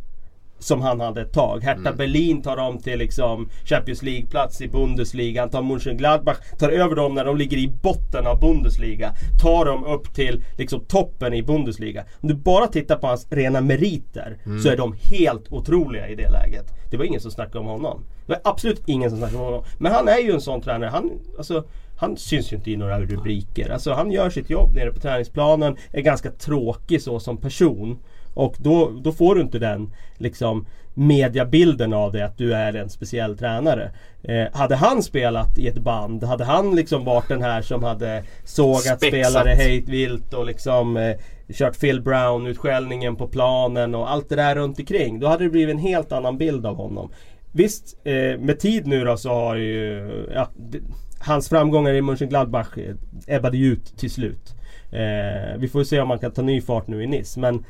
Som 0.60 0.80
han 0.80 1.00
hade 1.00 1.20
ett 1.20 1.32
tag. 1.32 1.62
Hertha 1.64 1.80
Mm. 1.80 1.96
Berlin 1.96 2.42
tar 2.42 2.56
dem 2.56 2.78
till 2.78 2.98
liksom 2.98 3.48
Champions 3.64 4.02
League-plats 4.02 4.62
i 4.62 4.68
Bundesliga. 4.68 5.42
Han 5.42 5.50
tar 5.50 5.62
Mönchengladbach. 5.62 6.36
Tar 6.58 6.68
över 6.68 6.96
dem 6.96 7.14
när 7.14 7.24
de 7.24 7.36
ligger 7.36 7.56
i 7.56 7.68
botten 7.82 8.26
av 8.26 8.40
Bundesliga. 8.40 9.12
Tar 9.42 9.64
dem 9.64 9.84
upp 9.84 10.14
till 10.14 10.42
liksom 10.58 10.80
toppen 10.80 11.34
i 11.34 11.42
Bundesliga. 11.42 12.04
Om 12.20 12.28
du 12.28 12.34
bara 12.34 12.66
tittar 12.66 12.96
på 12.96 13.06
hans 13.06 13.26
rena 13.30 13.60
meriter. 13.60 14.38
Mm. 14.46 14.60
Så 14.60 14.68
är 14.68 14.76
de 14.76 14.94
helt 15.02 15.52
otroliga 15.52 16.08
i 16.08 16.14
det 16.14 16.30
läget. 16.30 16.66
Det 16.90 16.96
var 16.96 17.04
ingen 17.04 17.20
som 17.20 17.30
snackade 17.30 17.58
om 17.58 17.66
honom. 17.66 18.04
Det 18.26 18.32
var 18.32 18.40
absolut 18.44 18.82
ingen 18.86 19.10
som 19.10 19.18
snackade 19.18 19.38
om 19.38 19.44
honom. 19.44 19.64
Men 19.78 19.92
han 19.92 20.08
är 20.08 20.18
ju 20.18 20.32
en 20.32 20.40
sån 20.40 20.60
tränare. 20.60 20.90
Han, 20.90 21.10
alltså, 21.38 21.64
han 21.96 22.16
syns 22.16 22.52
ju 22.52 22.56
inte 22.56 22.70
i 22.70 22.76
några 22.76 23.00
rubriker. 23.00 23.70
Alltså, 23.70 23.92
han 23.92 24.10
gör 24.12 24.30
sitt 24.30 24.50
jobb 24.50 24.74
nere 24.74 24.92
på 24.92 25.00
träningsplanen. 25.00 25.76
Är 25.92 26.00
ganska 26.00 26.30
tråkig 26.30 27.02
så 27.02 27.20
som 27.20 27.36
person. 27.36 27.98
Och 28.40 28.56
då, 28.58 28.90
då 29.02 29.12
får 29.12 29.34
du 29.34 29.40
inte 29.40 29.58
den 29.58 29.92
liksom 30.16 30.66
mediabilden 30.94 31.92
av 31.92 32.12
det 32.12 32.24
att 32.24 32.38
du 32.38 32.54
är 32.54 32.76
en 32.76 32.90
speciell 32.90 33.38
tränare. 33.38 33.90
Eh, 34.22 34.46
hade 34.52 34.76
han 34.76 35.02
spelat 35.02 35.58
i 35.58 35.66
ett 35.66 35.78
band, 35.78 36.24
hade 36.24 36.44
han 36.44 36.76
liksom 36.76 37.04
varit 37.04 37.28
den 37.28 37.42
här 37.42 37.62
som 37.62 37.82
hade 37.82 38.22
sågat 38.44 38.82
Spexat. 38.82 39.08
spelare 39.08 39.48
hejt 39.48 39.90
vilt 39.90 40.34
och 40.34 40.46
liksom 40.46 40.96
eh, 40.96 41.16
kört 41.52 41.80
Phil 41.80 42.02
Brown 42.02 42.46
utskällningen 42.46 43.16
på 43.16 43.28
planen 43.28 43.94
och 43.94 44.10
allt 44.10 44.28
det 44.28 44.36
där 44.36 44.54
runt 44.54 44.78
omkring. 44.78 45.20
Då 45.20 45.26
hade 45.26 45.44
det 45.44 45.50
blivit 45.50 45.74
en 45.74 45.82
helt 45.82 46.12
annan 46.12 46.38
bild 46.38 46.66
av 46.66 46.76
honom. 46.76 47.10
Visst, 47.52 47.96
eh, 48.04 48.38
med 48.38 48.58
tid 48.60 48.86
nu 48.86 49.04
då 49.04 49.16
så 49.16 49.30
har 49.30 49.56
ju 49.56 50.10
ja, 50.34 50.48
hans 51.20 51.48
framgångar 51.48 51.92
i 51.92 52.02
Mönchengladbach 52.02 52.78
eh, 52.78 52.94
ebbade 53.26 53.56
ju 53.56 53.72
ut 53.72 53.98
till 53.98 54.10
slut. 54.10 54.54
Eh, 54.92 55.58
vi 55.58 55.68
får 55.68 55.84
se 55.84 56.00
om 56.00 56.08
man 56.08 56.18
kan 56.18 56.30
ta 56.30 56.42
ny 56.42 56.60
fart 56.60 56.86
nu 56.86 57.02
i 57.02 57.06
Nice. 57.06 57.40
Men 57.40 57.64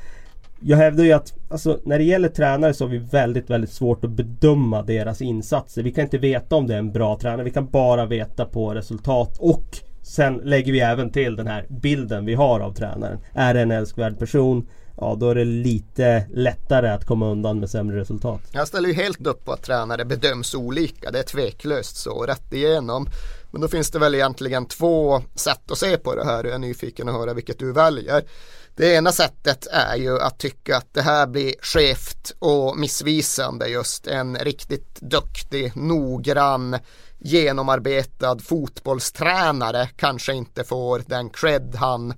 jag 0.63 0.77
hävdar 0.77 1.05
ju 1.05 1.13
att 1.13 1.35
alltså, 1.49 1.81
när 1.85 1.99
det 1.99 2.05
gäller 2.05 2.29
tränare 2.29 2.75
så 2.75 2.85
har 2.85 2.91
vi 2.91 2.99
väldigt, 2.99 3.51
väldigt 3.51 3.73
svårt 3.73 4.05
att 4.05 4.11
bedöma 4.11 4.83
deras 4.83 5.23
insatser. 5.23 5.83
Vi 5.83 5.93
kan 5.93 6.05
inte 6.05 6.19
veta 6.19 6.57
om 6.57 6.67
det 6.67 6.75
är 6.75 6.79
en 6.79 6.93
bra 6.93 7.19
tränare. 7.19 7.45
Vi 7.45 7.51
kan 7.51 7.71
bara 7.71 8.07
veta 8.07 8.45
på 8.45 8.75
resultat 8.75 9.37
och 9.39 9.65
sen 10.03 10.35
lägger 10.45 10.73
vi 10.73 10.81
även 10.81 11.13
till 11.13 11.37
den 11.37 11.47
här 11.47 11.67
bilden 11.69 12.27
vi 12.27 12.35
har 12.35 12.61
av 12.61 12.75
tränaren. 12.75 13.19
Är 13.33 13.55
det 13.55 13.61
en 13.61 13.71
älskvärd 13.71 14.19
person? 14.19 14.69
Ja, 14.97 15.17
då 15.21 15.31
är 15.31 15.35
det 15.35 15.45
lite 15.45 16.25
lättare 16.35 16.89
att 16.89 17.07
komma 17.07 17.31
undan 17.31 17.61
med 17.61 17.71
sämre 17.71 18.01
resultat. 18.01 18.41
Jag 18.53 18.69
ställer 18.69 18.89
ju 18.89 18.95
helt 18.95 19.27
upp 19.27 19.45
på 19.45 19.53
att 19.53 19.63
tränare 19.63 20.05
bedöms 20.05 20.55
olika. 20.55 21.11
Det 21.11 21.19
är 21.19 21.23
tveklöst 21.23 21.97
så, 21.97 22.23
rätt 22.23 22.53
igenom. 22.53 23.07
Men 23.51 23.61
då 23.61 23.69
finns 23.69 23.91
det 23.91 23.99
väl 23.99 24.15
egentligen 24.15 24.67
två 24.67 25.23
sätt 25.35 25.71
att 25.71 25.79
se 25.79 25.97
på 25.97 26.15
det 26.15 26.25
här. 26.25 26.45
Jag 26.45 26.55
är 26.55 26.59
nyfiken 26.59 27.09
att 27.09 27.15
höra 27.15 27.35
vilket 27.35 27.59
du 27.59 27.73
väljer. 27.73 28.23
Det 28.81 28.95
ena 28.95 29.13
sättet 29.13 29.67
är 29.67 29.97
ju 29.97 30.21
att 30.21 30.39
tycka 30.39 30.77
att 30.77 30.95
det 30.95 31.03
här 31.03 31.27
blir 31.27 31.55
skevt 31.63 32.33
och 32.39 32.79
missvisande 32.79 33.69
just 33.69 34.07
en 34.07 34.37
riktigt 34.37 35.01
duktig, 35.01 35.77
noggrann, 35.77 36.79
genomarbetad 37.19 38.39
fotbollstränare 38.39 39.89
kanske 39.97 40.33
inte 40.33 40.65
får 40.65 41.03
den 41.07 41.31
cred 41.31 41.75
han, 41.75 42.15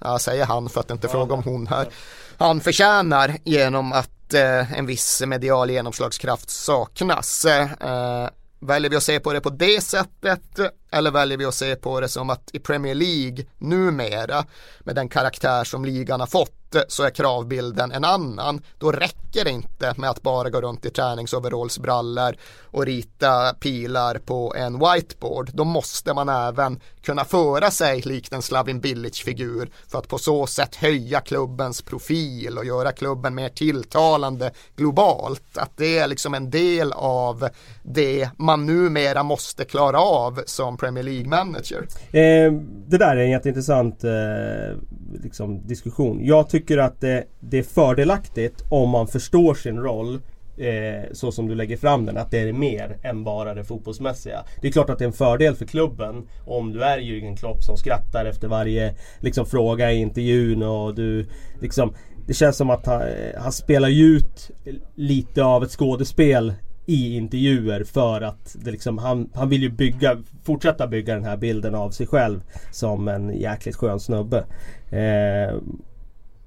jag 0.00 0.20
säger 0.20 0.44
han 0.44 0.68
för 0.68 0.80
att 0.80 0.90
inte 0.90 1.06
är 1.06 1.10
fråga 1.10 1.34
om 1.34 1.42
hon 1.42 1.66
här, 1.66 1.88
han 2.36 2.60
förtjänar 2.60 3.36
genom 3.44 3.92
att 3.92 4.34
eh, 4.34 4.78
en 4.78 4.86
viss 4.86 5.22
medial 5.26 5.70
genomslagskraft 5.70 6.50
saknas. 6.50 7.44
Eh, 7.44 8.28
Väljer 8.60 8.90
vi 8.90 8.96
att 8.96 9.02
se 9.02 9.20
på 9.20 9.32
det 9.32 9.40
på 9.40 9.50
det 9.50 9.80
sättet 9.80 10.60
eller 10.96 11.10
väljer 11.10 11.38
vi 11.38 11.44
att 11.44 11.54
se 11.54 11.76
på 11.76 12.00
det 12.00 12.08
som 12.08 12.30
att 12.30 12.50
i 12.52 12.58
Premier 12.58 12.94
League 12.94 13.44
numera 13.58 14.44
med 14.80 14.94
den 14.94 15.08
karaktär 15.08 15.64
som 15.64 15.84
ligan 15.84 16.20
har 16.20 16.26
fått 16.26 16.66
så 16.88 17.02
är 17.02 17.10
kravbilden 17.10 17.92
en 17.92 18.04
annan. 18.04 18.62
Då 18.78 18.92
räcker 18.92 19.44
det 19.44 19.50
inte 19.50 19.94
med 19.96 20.10
att 20.10 20.22
bara 20.22 20.50
gå 20.50 20.60
runt 20.60 20.84
i 20.84 20.90
träningsoverallsbrallor 20.90 22.36
och 22.62 22.86
rita 22.86 23.54
pilar 23.54 24.18
på 24.18 24.54
en 24.56 24.78
whiteboard. 24.78 25.50
Då 25.54 25.64
måste 25.64 26.14
man 26.14 26.28
även 26.28 26.80
kunna 27.02 27.24
föra 27.24 27.70
sig 27.70 28.00
likt 28.00 28.32
en 28.32 28.42
Slavin 28.42 28.80
Bilic-figur 28.80 29.70
för 29.88 29.98
att 29.98 30.08
på 30.08 30.18
så 30.18 30.46
sätt 30.46 30.74
höja 30.74 31.20
klubbens 31.20 31.82
profil 31.82 32.58
och 32.58 32.64
göra 32.64 32.92
klubben 32.92 33.34
mer 33.34 33.48
tilltalande 33.48 34.50
globalt. 34.76 35.58
Att 35.58 35.76
det 35.76 35.98
är 35.98 36.08
liksom 36.08 36.34
en 36.34 36.50
del 36.50 36.92
av 36.92 37.48
det 37.82 38.30
man 38.36 38.66
numera 38.66 39.22
måste 39.22 39.64
klara 39.64 40.00
av 40.00 40.42
som 40.46 40.76
Premier 40.86 41.04
League-manager. 41.04 41.86
Eh, 42.12 42.52
det 42.88 42.98
där 42.98 43.16
är 43.16 43.20
en 43.20 43.30
jätteintressant 43.30 44.04
eh, 44.04 44.76
liksom, 45.22 45.66
diskussion. 45.66 46.24
Jag 46.24 46.48
tycker 46.48 46.78
att 46.78 47.00
det, 47.00 47.24
det, 47.40 47.58
är 47.58 47.62
fördelaktigt 47.62 48.64
om 48.70 48.90
man 48.90 49.08
förstår 49.08 49.54
sin 49.54 49.78
roll 49.78 50.14
eh, 50.56 51.12
så 51.12 51.32
som 51.32 51.48
du 51.48 51.54
lägger 51.54 51.76
fram 51.76 52.06
den. 52.06 52.16
Att 52.16 52.30
det 52.30 52.38
är 52.38 52.52
mer 52.52 52.98
än 53.02 53.24
bara 53.24 53.54
det 53.54 53.64
fotbollsmässiga. 53.64 54.44
Det 54.60 54.68
är 54.68 54.72
klart 54.72 54.90
att 54.90 54.98
det 54.98 55.04
är 55.04 55.06
en 55.06 55.12
fördel 55.12 55.54
för 55.54 55.66
klubben 55.66 56.28
om 56.46 56.72
du 56.72 56.82
är 56.82 56.98
Jürgen 56.98 57.36
Klopp 57.36 57.62
som 57.62 57.76
skrattar 57.76 58.24
efter 58.24 58.48
varje 58.48 58.94
liksom, 59.20 59.46
fråga 59.46 59.92
i 59.92 59.96
intervjun 59.96 60.62
och 60.62 60.94
du 60.94 61.26
liksom 61.60 61.94
det 62.26 62.34
känns 62.34 62.56
som 62.56 62.70
att 62.70 62.86
han, 62.86 63.02
eh, 63.02 63.40
han 63.40 63.52
spelar 63.52 64.02
ut 64.02 64.50
lite 64.94 65.44
av 65.44 65.64
ett 65.64 65.70
skådespel 65.70 66.54
i 66.86 67.16
intervjuer 67.16 67.84
för 67.84 68.20
att 68.20 68.56
det 68.64 68.70
liksom, 68.70 68.98
han, 68.98 69.30
han 69.34 69.48
vill 69.48 69.62
ju 69.62 69.70
bygga, 69.70 70.22
fortsätta 70.44 70.86
bygga 70.86 71.14
den 71.14 71.24
här 71.24 71.36
bilden 71.36 71.74
av 71.74 71.90
sig 71.90 72.06
själv 72.06 72.40
som 72.70 73.08
en 73.08 73.40
jäkligt 73.40 73.76
skön 73.76 74.00
snubbe. 74.00 74.44
Eh, 74.90 75.56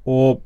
och 0.04 0.44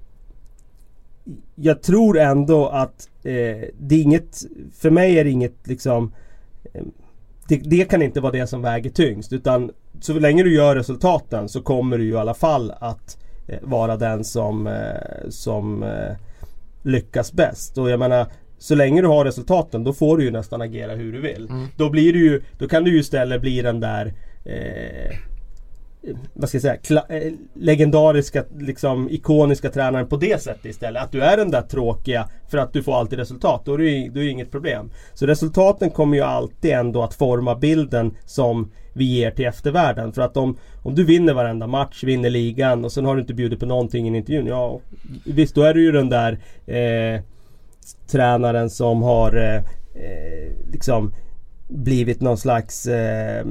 jag 1.56 1.82
tror 1.82 2.20
ändå 2.20 2.68
att 2.68 3.10
eh, 3.24 3.68
det 3.78 3.96
är 3.96 4.02
inget, 4.02 4.42
för 4.74 4.90
mig 4.90 5.20
är 5.20 5.24
det 5.24 5.30
inget 5.30 5.68
liksom 5.68 6.14
eh, 6.74 6.84
det, 7.48 7.58
det, 7.58 7.90
kan 7.90 8.02
inte 8.02 8.22
vara 8.22 8.32
det 8.32 8.48
som 8.48 8.62
väger 8.62 8.90
tyngst 8.90 9.34
utan 9.34 9.72
så 10.02 10.14
länge 10.14 10.44
du 10.44 10.56
gör 10.56 10.76
resultaten 10.76 11.50
så 11.50 11.62
kommer 11.62 11.98
du 11.98 12.04
ju 12.04 12.12
i 12.12 12.18
alla 12.18 12.34
fall 12.34 12.74
att 12.80 13.18
eh, 13.48 13.60
vara 13.62 13.98
den 13.98 14.24
som, 14.24 14.68
eh, 14.68 15.30
som 15.30 15.84
eh, 15.84 16.16
lyckas 16.84 17.34
bäst. 17.34 17.78
Och 17.78 17.90
jag 17.90 18.00
menar 18.00 18.28
så 18.64 18.76
länge 18.76 19.02
du 19.02 19.08
har 19.08 19.26
resultaten 19.26 19.84
då 19.84 19.94
får 19.94 20.18
du 20.18 20.24
ju 20.24 20.32
nästan 20.32 20.62
agera 20.62 20.96
hur 20.96 21.14
du 21.14 21.22
vill. 21.22 21.48
Mm. 21.50 21.68
Då 21.78 21.90
blir 21.90 22.14
du 22.14 22.20
ju, 22.20 22.42
då 22.58 22.68
kan 22.68 22.84
du 22.84 22.92
ju 22.92 23.00
istället 23.00 23.42
bli 23.42 23.62
den 23.62 23.80
där 23.80 24.14
eh, 24.46 25.18
vad 26.34 26.50
ska 26.50 26.56
jag 26.56 26.62
säga, 26.86 27.04
eh, 27.10 27.34
legendariska, 27.54 28.44
liksom 28.58 29.10
ikoniska 29.10 29.70
tränaren 29.70 30.08
på 30.08 30.18
det 30.18 30.42
sättet 30.42 30.66
istället. 30.66 31.04
Att 31.04 31.12
du 31.12 31.22
är 31.22 31.38
den 31.38 31.52
där 31.52 31.62
tråkiga 31.62 32.30
för 32.50 32.58
att 32.58 32.74
du 32.74 32.84
får 32.84 33.00
alltid 33.00 33.20
resultat. 33.20 33.62
Då 33.66 33.74
är 33.74 33.78
det, 33.78 34.10
då 34.10 34.20
är 34.20 34.24
det 34.24 34.30
inget 34.30 34.52
problem. 34.52 34.92
Så 35.14 35.26
resultaten 35.26 35.90
kommer 35.90 36.18
ju 36.18 36.24
alltid 36.24 36.72
ändå 36.72 37.04
att 37.04 37.14
forma 37.14 37.56
bilden 37.56 38.16
som 38.26 38.72
vi 38.94 39.06
ger 39.06 39.32
till 39.32 39.46
eftervärlden. 39.46 40.14
För 40.14 40.22
att 40.22 40.38
om, 40.38 40.58
om 40.84 40.96
du 40.96 41.04
vinner 41.04 41.34
varenda 41.34 41.68
match, 41.68 42.04
vinner 42.04 42.30
ligan 42.30 42.86
och 42.86 42.92
sen 42.92 43.06
har 43.06 43.16
du 43.16 43.22
inte 43.22 43.34
bjudit 43.34 43.60
på 43.60 43.66
någonting 43.66 44.16
i 44.16 44.18
intervjun. 44.18 44.48
Ja, 44.48 44.80
visst 45.26 45.56
då 45.56 45.64
är 45.64 45.74
du 45.74 45.84
ju 45.84 45.92
den 45.92 46.10
där 46.10 46.40
eh, 46.66 47.22
tränaren 48.12 48.70
som 48.70 49.02
har 49.02 49.36
eh, 49.36 49.56
eh, 49.56 50.52
liksom 50.72 51.14
blivit 51.68 52.22
någon 52.22 52.38
slags 52.38 52.86
eh, 52.86 53.46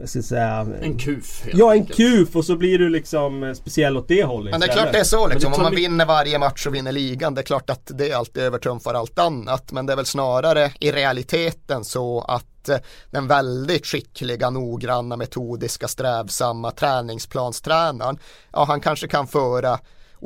jag 0.00 0.08
ska 0.08 0.22
säga, 0.22 0.66
en 0.82 0.98
kuf 0.98 1.42
Ja 1.52 1.74
en 1.74 1.80
enkelt. 1.80 1.96
kuf 1.96 2.36
och 2.36 2.44
så 2.44 2.56
blir 2.56 2.78
du 2.78 2.88
liksom 2.90 3.42
eh, 3.42 3.52
speciell 3.52 3.96
åt 3.96 4.08
det 4.08 4.24
hållet 4.24 4.50
Men 4.50 4.60
det 4.60 4.66
är 4.66 4.72
klart 4.72 4.92
det 4.92 4.98
är 4.98 5.04
så 5.04 5.28
liksom. 5.28 5.52
Om 5.52 5.62
man 5.62 5.74
vinner 5.74 6.06
varje 6.06 6.38
match 6.38 6.66
och 6.66 6.74
vinner 6.74 6.92
ligan. 6.92 7.34
Det 7.34 7.40
är 7.40 7.42
klart 7.42 7.70
att 7.70 7.90
det 7.94 8.12
alltid 8.12 8.42
övertrumfar 8.42 8.94
allt 8.94 9.18
annat. 9.18 9.72
Men 9.72 9.86
det 9.86 9.92
är 9.92 9.96
väl 9.96 10.06
snarare 10.06 10.72
i 10.80 10.92
realiteten 10.92 11.84
så 11.84 12.20
att 12.20 12.68
eh, 12.68 12.76
den 13.10 13.26
väldigt 13.26 13.86
skickliga, 13.86 14.50
noggranna, 14.50 15.16
metodiska, 15.16 15.88
strävsamma 15.88 16.70
träningsplanstränaren. 16.70 18.18
Ja, 18.52 18.64
han 18.64 18.80
kanske 18.80 19.08
kan 19.08 19.26
föra 19.26 19.78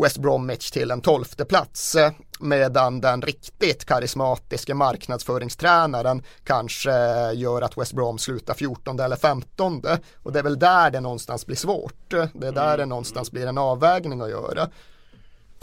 West 0.02 0.18
Bromwich 0.18 0.70
till 0.70 0.90
en 0.90 1.00
tolfte 1.00 1.44
plats 1.44 1.96
medan 2.40 3.00
den 3.00 3.22
riktigt 3.22 3.84
karismatiska 3.84 4.74
marknadsföringstränaren 4.74 6.22
kanske 6.44 6.92
gör 7.32 7.62
att 7.62 7.78
West 7.78 7.92
Brom 7.92 8.18
slutar 8.18 8.54
14 8.54 9.00
eller 9.00 9.16
15 9.16 9.82
och 10.22 10.32
det 10.32 10.38
är 10.38 10.42
väl 10.42 10.58
där 10.58 10.90
det 10.90 11.00
någonstans 11.00 11.46
blir 11.46 11.56
svårt. 11.56 12.10
Det 12.10 12.46
är 12.46 12.52
där 12.52 12.78
det 12.78 12.86
någonstans 12.86 13.30
blir 13.30 13.46
en 13.46 13.58
avvägning 13.58 14.20
att 14.20 14.30
göra. 14.30 14.68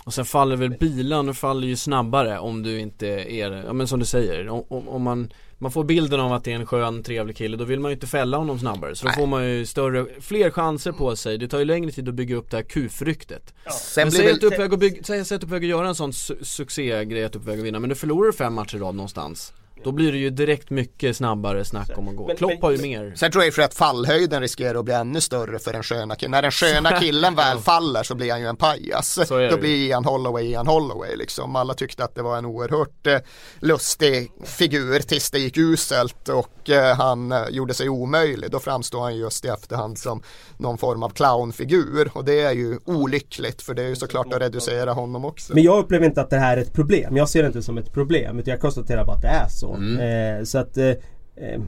Och 0.06 0.14
sen 0.14 0.26
faller 0.26 0.56
väl 0.56 0.70
bilen, 0.70 1.34
faller 1.34 1.68
ju 1.68 1.76
snabbare 1.76 2.40
om 2.40 2.64
du 2.64 2.80
inte 2.80 3.08
är, 3.08 3.52
ja 3.52 3.74
men 3.74 3.88
som 3.88 4.00
du 4.00 4.06
säger, 4.06 4.50
om, 4.50 4.88
om 4.88 5.02
man 5.02 5.30
man 5.58 5.72
får 5.72 5.84
bilden 5.84 6.20
av 6.20 6.34
att 6.34 6.44
det 6.44 6.52
är 6.52 6.56
en 6.56 6.66
skön, 6.66 7.04
trevlig 7.04 7.38
kille, 7.38 7.58
då 7.58 7.64
vill 7.64 7.80
man 7.80 7.92
ju 7.92 7.94
inte 7.94 8.08
fälla 8.08 8.38
honom 8.38 8.60
snabbare. 8.60 8.96
Så 8.96 9.06
då 9.06 9.08
Nej. 9.08 9.16
får 9.16 9.28
man 9.28 9.50
ju 9.50 9.66
större, 9.66 10.06
fler 10.22 10.52
chanser 10.52 10.92
på 10.92 11.16
sig. 11.16 11.38
Det 11.38 11.48
tar 11.48 11.60
ju 11.60 11.66
längre 11.66 11.92
tid 11.92 12.10
att 12.10 12.16
bygga 12.16 12.36
upp 12.36 12.52
det 12.52 12.58
här 12.58 12.64
kufryktet. 12.64 13.54
Ja. 13.66 13.72
men 13.98 14.12
säg 14.12 14.32
att 14.32 14.42
du 14.42 14.48
är 14.48 14.52
på 14.52 14.62
väg 14.62 14.74
att, 14.74 14.80
bygga, 14.80 15.04
säg, 15.04 15.26
säg 15.26 15.36
att 15.36 15.42
du 15.42 15.46
är 15.46 15.50
på 15.50 15.54
väg 15.54 15.64
att 15.64 15.70
göra 15.70 15.88
en 15.88 15.96
sån 15.96 16.14
su 16.14 16.36
succégrej 16.42 17.24
att 17.24 17.34
du 17.34 17.40
är 17.40 17.44
på 17.44 17.50
väg 17.50 17.60
att 17.60 17.66
vinna, 17.66 17.80
men 17.80 17.90
du 17.90 17.96
förlorar 17.96 18.32
fem 18.32 18.54
matcher 18.54 18.76
i 18.76 18.80
rad 18.80 18.96
någonstans. 18.96 19.54
Då 19.86 19.92
blir 19.92 20.12
det 20.12 20.18
ju 20.18 20.30
direkt 20.30 20.70
mycket 20.70 21.18
snabbare 21.18 21.66
snack 21.66 21.98
om 21.98 22.08
att 22.08 22.16
gå. 22.16 22.28
Men, 22.28 22.36
Klopp 22.36 22.62
har 22.62 22.72
ju 22.72 22.78
mer. 22.78 23.14
Sen 23.16 23.32
tror 23.32 23.44
jag 23.44 23.54
för 23.54 23.62
att 23.62 23.74
fallhöjden 23.74 24.42
riskerar 24.42 24.80
att 24.80 24.86
bli 24.86 24.94
ännu 24.94 25.22
större 25.22 25.60
för 25.60 25.74
den 25.74 25.84
sköna 25.84 26.16
killen. 26.16 26.32
När 26.32 26.42
den 26.42 26.52
sköna 26.52 26.92
killen 27.00 27.36
väl 27.36 27.58
faller 27.58 28.04
så 28.04 28.16
blir 28.16 28.32
han 28.32 28.42
ju 28.42 28.48
en 28.48 28.56
pajas. 28.56 29.20
Då 29.30 29.58
blir 29.58 29.76
Ian 29.76 30.06
Holloway 30.06 30.46
Ian 30.46 30.68
Holloway 30.68 31.16
liksom. 31.16 31.56
Alla 31.56 31.74
tyckte 31.74 32.04
att 32.04 32.16
det 32.16 32.22
var 32.22 32.38
en 32.38 32.46
oerhört 32.46 33.08
eh, 33.08 33.18
lustig 33.60 34.32
figur 34.44 35.00
tills 35.00 35.32
det 35.32 35.40
gick 35.40 35.58
uselt 35.58 36.30
och 36.30 36.70
eh, 36.70 36.98
han 36.98 37.32
eh, 37.32 37.40
gjorde 37.50 37.74
sig 37.74 37.90
omöjlig. 37.90 38.52
Då 38.52 38.60
framstår 38.60 39.02
han 39.02 39.18
just 39.18 39.46
i 39.46 39.48
efterhand 39.48 39.98
som 39.98 40.24
någon 40.58 40.78
form 40.78 41.04
av 41.04 41.10
clownfigur 41.10 42.12
och 42.14 42.26
det 42.26 42.42
är 42.42 42.52
ju 42.52 42.80
olyckligt 42.86 43.62
för 43.62 43.74
det 43.74 43.84
är 43.84 43.88
ju 43.88 43.96
såklart 43.96 44.34
att 44.34 44.42
reducera 44.42 44.94
honom 44.94 45.26
också. 45.26 45.54
Men 45.54 45.64
jag 45.64 45.80
upplever 45.80 46.06
inte 46.06 46.22
att 46.22 46.30
det 46.30 46.40
här 46.40 46.58
är 46.58 46.62
ett 46.62 46.74
problem. 46.74 47.18
Jag 47.18 47.30
ser 47.30 47.44
det 47.44 47.48
inte 47.48 47.62
som 47.62 47.78
ett 47.78 47.94
problem 47.94 48.40
utan 48.40 48.52
jag 48.52 48.62
konstaterar 48.62 49.06
bara 49.06 49.16
att 49.16 49.22
det 49.22 49.28
är 49.28 49.50
så. 49.50 49.75
Mm. 49.76 50.40
Eh, 50.40 50.44
så 50.44 50.58
att 50.58 50.78
eh, 50.78 50.90
eh, 51.36 51.62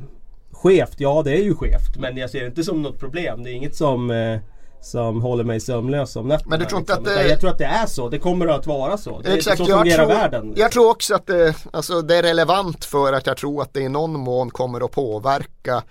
Skevt, 0.51 0.95
ja 0.97 1.21
det 1.25 1.31
är 1.31 1.43
ju 1.43 1.55
skevt 1.55 1.97
men 1.97 2.17
jag 2.17 2.29
ser 2.29 2.39
det 2.39 2.47
inte 2.47 2.63
som 2.63 2.81
något 2.81 2.99
problem. 2.99 3.43
Det 3.43 3.51
är 3.51 3.53
inget 3.53 3.75
som 3.75 4.11
eh, 4.11 4.39
som 4.81 5.21
håller 5.21 5.43
mig 5.43 5.59
sömnlös 5.59 6.15
om 6.15 6.27
nätterna. 6.27 6.49
Men 6.49 6.59
du 6.59 6.65
tror 6.65 6.79
inte 6.79 6.95
liksom. 6.95 7.13
att 7.13 7.23
det... 7.23 7.29
Jag 7.29 7.39
tror 7.39 7.49
att 7.49 7.57
det 7.57 7.65
är 7.65 7.85
så. 7.85 8.09
Det 8.09 8.19
kommer 8.19 8.47
att 8.47 8.67
vara 8.67 8.97
så. 8.97 9.21
Det 9.21 9.33
Exakt, 9.33 9.59
är 9.59 9.65
så 9.65 9.77
fungerar 9.77 10.05
tror, 10.05 10.15
världen. 10.15 10.53
Jag 10.55 10.71
tror 10.71 10.89
också 10.89 11.15
att 11.15 11.27
det, 11.27 11.55
alltså, 11.71 12.01
det 12.01 12.15
är 12.15 12.23
relevant 12.23 12.85
för 12.85 13.13
att 13.13 13.27
jag 13.27 13.37
tror 13.37 13.61
att 13.61 13.73
det 13.73 13.81
i 13.81 13.89
någon 13.89 14.19
mån 14.19 14.49
kommer 14.49 14.85
att 14.85 14.91
påverka 14.91 15.83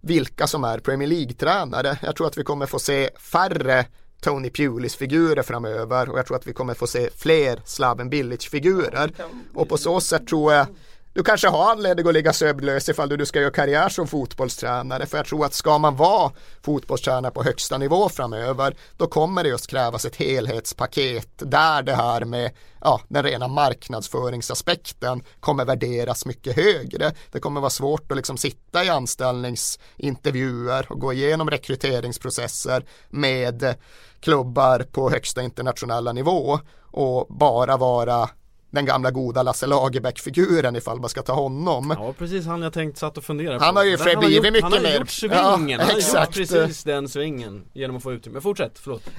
vilka 0.00 0.46
som 0.46 0.64
är 0.64 0.78
Premier 0.78 1.08
League-tränare. 1.08 1.98
Jag 2.02 2.16
tror 2.16 2.26
att 2.26 2.38
vi 2.38 2.44
kommer 2.44 2.66
få 2.66 2.78
se 2.78 3.10
färre 3.18 3.84
Tony 4.20 4.50
Pulis-figurer 4.50 5.42
framöver 5.42 6.10
och 6.10 6.18
jag 6.18 6.26
tror 6.26 6.36
att 6.36 6.46
vi 6.46 6.52
kommer 6.52 6.74
få 6.74 6.86
se 6.86 7.08
fler 7.16 7.60
Slaven 7.64 8.10
Bilic-figurer. 8.10 9.12
Och 9.54 9.68
på 9.68 9.76
så 9.76 10.00
sätt 10.00 10.26
tror 10.26 10.52
jag 10.52 10.66
du 11.14 11.22
kanske 11.22 11.48
har 11.48 11.70
anledning 11.70 12.06
att 12.06 12.14
ligga 12.14 12.32
sömnlös 12.32 12.88
ifall 12.88 13.08
du 13.08 13.26
ska 13.26 13.40
göra 13.40 13.50
karriär 13.50 13.88
som 13.88 14.06
fotbollstränare. 14.06 15.06
För 15.06 15.16
jag 15.16 15.26
tror 15.26 15.44
att 15.44 15.54
ska 15.54 15.78
man 15.78 15.96
vara 15.96 16.32
fotbollstränare 16.62 17.32
på 17.32 17.42
högsta 17.42 17.78
nivå 17.78 18.08
framöver 18.08 18.76
då 18.96 19.06
kommer 19.06 19.42
det 19.42 19.48
just 19.48 19.66
krävas 19.66 20.04
ett 20.04 20.16
helhetspaket 20.16 21.28
där 21.36 21.82
det 21.82 21.94
här 21.94 22.24
med 22.24 22.50
ja, 22.80 23.00
den 23.08 23.22
rena 23.22 23.48
marknadsföringsaspekten 23.48 25.22
kommer 25.40 25.64
värderas 25.64 26.26
mycket 26.26 26.56
högre. 26.56 27.12
Det 27.32 27.40
kommer 27.40 27.60
vara 27.60 27.70
svårt 27.70 28.12
att 28.12 28.16
liksom 28.16 28.36
sitta 28.36 28.84
i 28.84 28.88
anställningsintervjuer 28.88 30.86
och 30.92 31.00
gå 31.00 31.12
igenom 31.12 31.50
rekryteringsprocesser 31.50 32.84
med 33.10 33.74
klubbar 34.20 34.86
på 34.92 35.10
högsta 35.10 35.42
internationella 35.42 36.12
nivå 36.12 36.58
och 36.90 37.26
bara 37.28 37.76
vara 37.76 38.28
den 38.72 38.86
gamla 38.86 39.10
goda 39.10 39.42
Lasse 39.42 39.66
Lagerbäck-figuren 39.66 40.76
ifall 40.76 41.00
man 41.00 41.10
ska 41.10 41.22
ta 41.22 41.32
honom. 41.32 41.96
Ja 41.98 42.14
precis 42.18 42.46
han 42.46 42.62
jag 42.62 42.72
tänkt 42.72 42.98
satt 42.98 43.18
och 43.18 43.24
fundera 43.24 43.58
på. 43.58 43.64
Han 43.64 43.76
har 43.76 43.84
ju 43.84 43.98
för 43.98 44.16
blivit 44.16 44.52
mycket 44.52 44.70
mer. 44.70 44.76
Han 44.76 44.84
har 44.84 44.92
gjort 44.92 45.10
svingen, 45.10 45.68
ja, 45.70 45.78
han 45.78 46.02
har 46.14 46.20
gjort 46.20 46.34
precis 46.34 46.84
den 46.84 47.08
svingen 47.08 47.64
genom 47.72 47.96
att 47.96 48.02
få 48.02 48.12
utrymme. 48.12 48.40
Fortsätt, 48.40 48.78
förlåt. 48.78 49.06
Uh, 49.06 49.12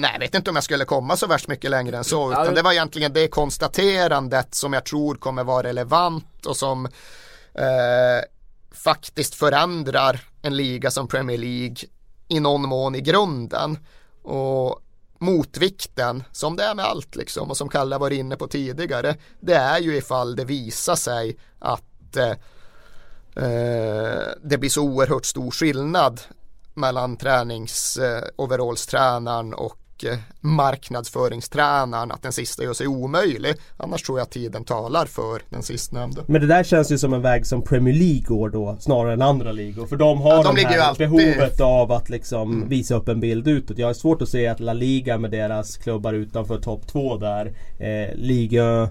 nej 0.00 0.10
jag 0.12 0.18
vet 0.18 0.34
inte 0.34 0.50
om 0.50 0.56
jag 0.56 0.64
skulle 0.64 0.84
komma 0.84 1.16
så 1.16 1.26
värst 1.26 1.48
mycket 1.48 1.70
längre 1.70 1.96
än 1.96 2.04
så. 2.04 2.32
Utan 2.32 2.54
det 2.54 2.62
var 2.62 2.72
egentligen 2.72 3.12
det 3.12 3.28
konstaterandet 3.28 4.54
som 4.54 4.72
jag 4.72 4.84
tror 4.84 5.14
kommer 5.14 5.44
vara 5.44 5.66
relevant 5.66 6.46
och 6.46 6.56
som 6.56 6.86
uh, 6.86 6.90
faktiskt 8.72 9.34
förändrar 9.34 10.20
en 10.42 10.56
liga 10.56 10.90
som 10.90 11.08
Premier 11.08 11.38
League 11.38 11.76
i 12.28 12.40
någon 12.40 12.68
mån 12.68 12.94
i 12.94 13.00
grunden. 13.00 13.78
Och 14.22 14.82
motvikten, 15.18 16.24
som 16.32 16.56
det 16.56 16.64
är 16.64 16.74
med 16.74 16.84
allt 16.84 17.16
liksom 17.16 17.50
och 17.50 17.56
som 17.56 17.68
Kalle 17.68 17.98
var 17.98 18.10
inne 18.10 18.36
på 18.36 18.46
tidigare, 18.46 19.16
det 19.40 19.54
är 19.54 19.78
ju 19.78 19.96
ifall 19.96 20.36
det 20.36 20.44
visar 20.44 20.96
sig 20.96 21.36
att 21.58 22.16
eh, 22.16 22.30
eh 23.44 24.28
det 24.42 24.58
blir 24.58 24.70
så 24.70 24.82
oerhört 24.82 25.26
stor 25.26 25.50
skillnad 25.50 26.20
mellan 26.74 27.16
tränings 27.16 27.96
eh, 27.96 28.24
och 29.98 30.04
Eh, 30.04 30.18
marknadsföringstränaren 30.40 32.12
att 32.12 32.22
den 32.22 32.32
sista 32.32 32.62
gör 32.62 32.72
sig 32.72 32.86
omöjlig. 32.86 33.54
Annars 33.76 34.02
tror 34.02 34.18
jag 34.18 34.30
tiden 34.30 34.64
talar 34.64 35.06
för 35.06 35.42
den 35.50 35.62
sistnämnda. 35.62 36.22
Men 36.26 36.40
det 36.40 36.46
där 36.46 36.64
känns 36.64 36.92
ju 36.92 36.98
som 36.98 37.14
en 37.14 37.22
väg 37.22 37.46
som 37.46 37.62
Premier 37.62 37.94
League 37.94 38.22
går 38.26 38.48
då 38.48 38.76
snarare 38.80 39.12
än 39.12 39.22
andra 39.22 39.52
ligor. 39.52 39.86
För 39.86 39.96
de 39.96 40.20
har 40.20 40.30
ja, 40.30 40.42
de 40.42 40.54
det 40.54 40.68
här 40.68 40.78
alltid... 40.78 41.10
behovet 41.10 41.60
av 41.60 41.92
att 41.92 42.08
liksom 42.08 42.52
mm. 42.52 42.68
visa 42.68 42.94
upp 42.94 43.08
en 43.08 43.20
bild 43.20 43.48
utåt. 43.48 43.78
Jag 43.78 43.86
har 43.86 43.94
svårt 43.94 44.22
att 44.22 44.28
se 44.28 44.46
att 44.46 44.60
La 44.60 44.72
Liga 44.72 45.18
med 45.18 45.30
deras 45.30 45.76
klubbar 45.76 46.12
utanför 46.12 46.58
topp 46.58 46.86
2 46.86 47.16
där. 47.16 47.52
Eh, 47.78 48.14
Liga 48.14 48.88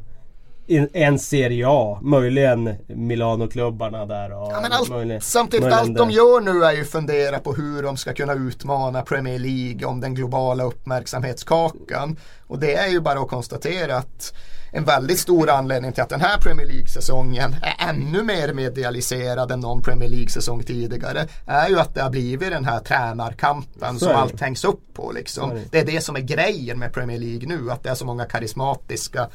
en 0.67 1.19
Serie 1.19 1.65
A, 1.67 1.99
möjligen 2.01 2.75
Milano-klubbarna 2.87 4.05
där. 4.05 4.31
Och 4.31 4.51
ja, 4.51 4.59
men 4.61 4.71
allt, 4.71 4.89
möjligen, 4.89 5.21
samtidigt 5.21 5.61
möjligen 5.61 5.79
allt 5.79 5.97
de 5.97 6.11
gör 6.11 6.41
nu 6.41 6.63
är 6.63 6.71
ju 6.71 6.85
fundera 6.85 7.39
på 7.39 7.53
hur 7.53 7.83
de 7.83 7.97
ska 7.97 8.13
kunna 8.13 8.33
utmana 8.33 9.01
Premier 9.01 9.39
League 9.39 9.85
om 9.85 10.01
den 10.01 10.15
globala 10.15 10.63
uppmärksamhetskakan. 10.63 12.17
Och 12.47 12.59
det 12.59 12.75
är 12.75 12.87
ju 12.87 12.99
bara 12.99 13.19
att 13.19 13.27
konstatera 13.27 13.97
att 13.97 14.33
en 14.71 14.83
väldigt 14.83 15.19
stor 15.19 15.49
anledning 15.49 15.91
till 15.91 16.03
att 16.03 16.09
den 16.09 16.21
här 16.21 16.37
Premier 16.37 16.67
League-säsongen 16.67 17.55
är 17.61 17.89
ännu 17.89 18.23
mer 18.23 18.53
medialiserad 18.53 19.51
än 19.51 19.59
någon 19.59 19.81
Premier 19.81 20.09
League-säsong 20.09 20.63
tidigare 20.63 21.27
är 21.45 21.69
ju 21.69 21.79
att 21.79 21.95
det 21.95 22.01
har 22.01 22.09
blivit 22.09 22.49
den 22.49 22.65
här 22.65 22.79
tränarkampen 22.79 23.99
som 23.99 24.15
allt 24.15 24.41
hängs 24.41 24.63
upp 24.63 24.93
på. 24.93 25.11
Liksom. 25.11 25.59
Det 25.71 25.79
är 25.79 25.85
det 25.85 26.01
som 26.01 26.15
är 26.15 26.19
grejen 26.19 26.79
med 26.79 26.93
Premier 26.93 27.19
League 27.19 27.47
nu, 27.47 27.71
att 27.71 27.83
det 27.83 27.89
är 27.89 27.95
så 27.95 28.05
många 28.05 28.25
karismatiska 28.25 29.27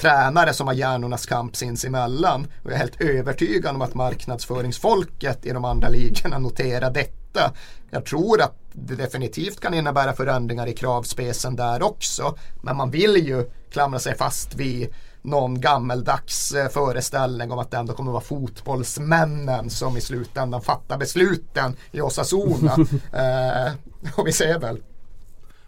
tränare 0.00 0.52
som 0.52 0.66
har 0.66 0.74
hjärnornas 0.74 1.26
kamp 1.26 1.56
sinsemellan. 1.56 2.46
Och 2.62 2.70
jag 2.70 2.74
är 2.74 2.78
helt 2.78 3.00
övertygad 3.00 3.74
om 3.74 3.82
att 3.82 3.94
marknadsföringsfolket 3.94 5.46
i 5.46 5.50
de 5.50 5.64
andra 5.64 5.88
ligorna 5.88 6.38
noterar 6.38 6.90
detta. 6.90 7.52
Jag 7.90 8.04
tror 8.04 8.42
att 8.42 8.56
det 8.72 8.94
definitivt 8.94 9.60
kan 9.60 9.74
innebära 9.74 10.12
förändringar 10.12 10.66
i 10.66 10.72
kravspecen 10.72 11.56
där 11.56 11.82
också. 11.82 12.38
Men 12.62 12.76
man 12.76 12.90
vill 12.90 13.16
ju 13.16 13.50
klamra 13.72 13.98
sig 13.98 14.16
fast 14.16 14.54
vid 14.54 14.94
någon 15.22 15.60
gammeldags 15.60 16.52
eh, 16.52 16.68
föreställning 16.68 17.52
om 17.52 17.58
att 17.58 17.70
det 17.70 17.76
ändå 17.76 17.92
kommer 17.92 18.12
vara 18.12 18.22
fotbollsmännen 18.22 19.70
som 19.70 19.96
i 19.96 20.00
slutändan 20.00 20.62
fattar 20.62 20.98
besluten 20.98 21.76
i 21.92 22.00
Osasuna. 22.00 22.72
eh, 23.12 23.72
och 24.16 24.26
vi 24.26 24.32
ser 24.32 24.58
väl. 24.58 24.82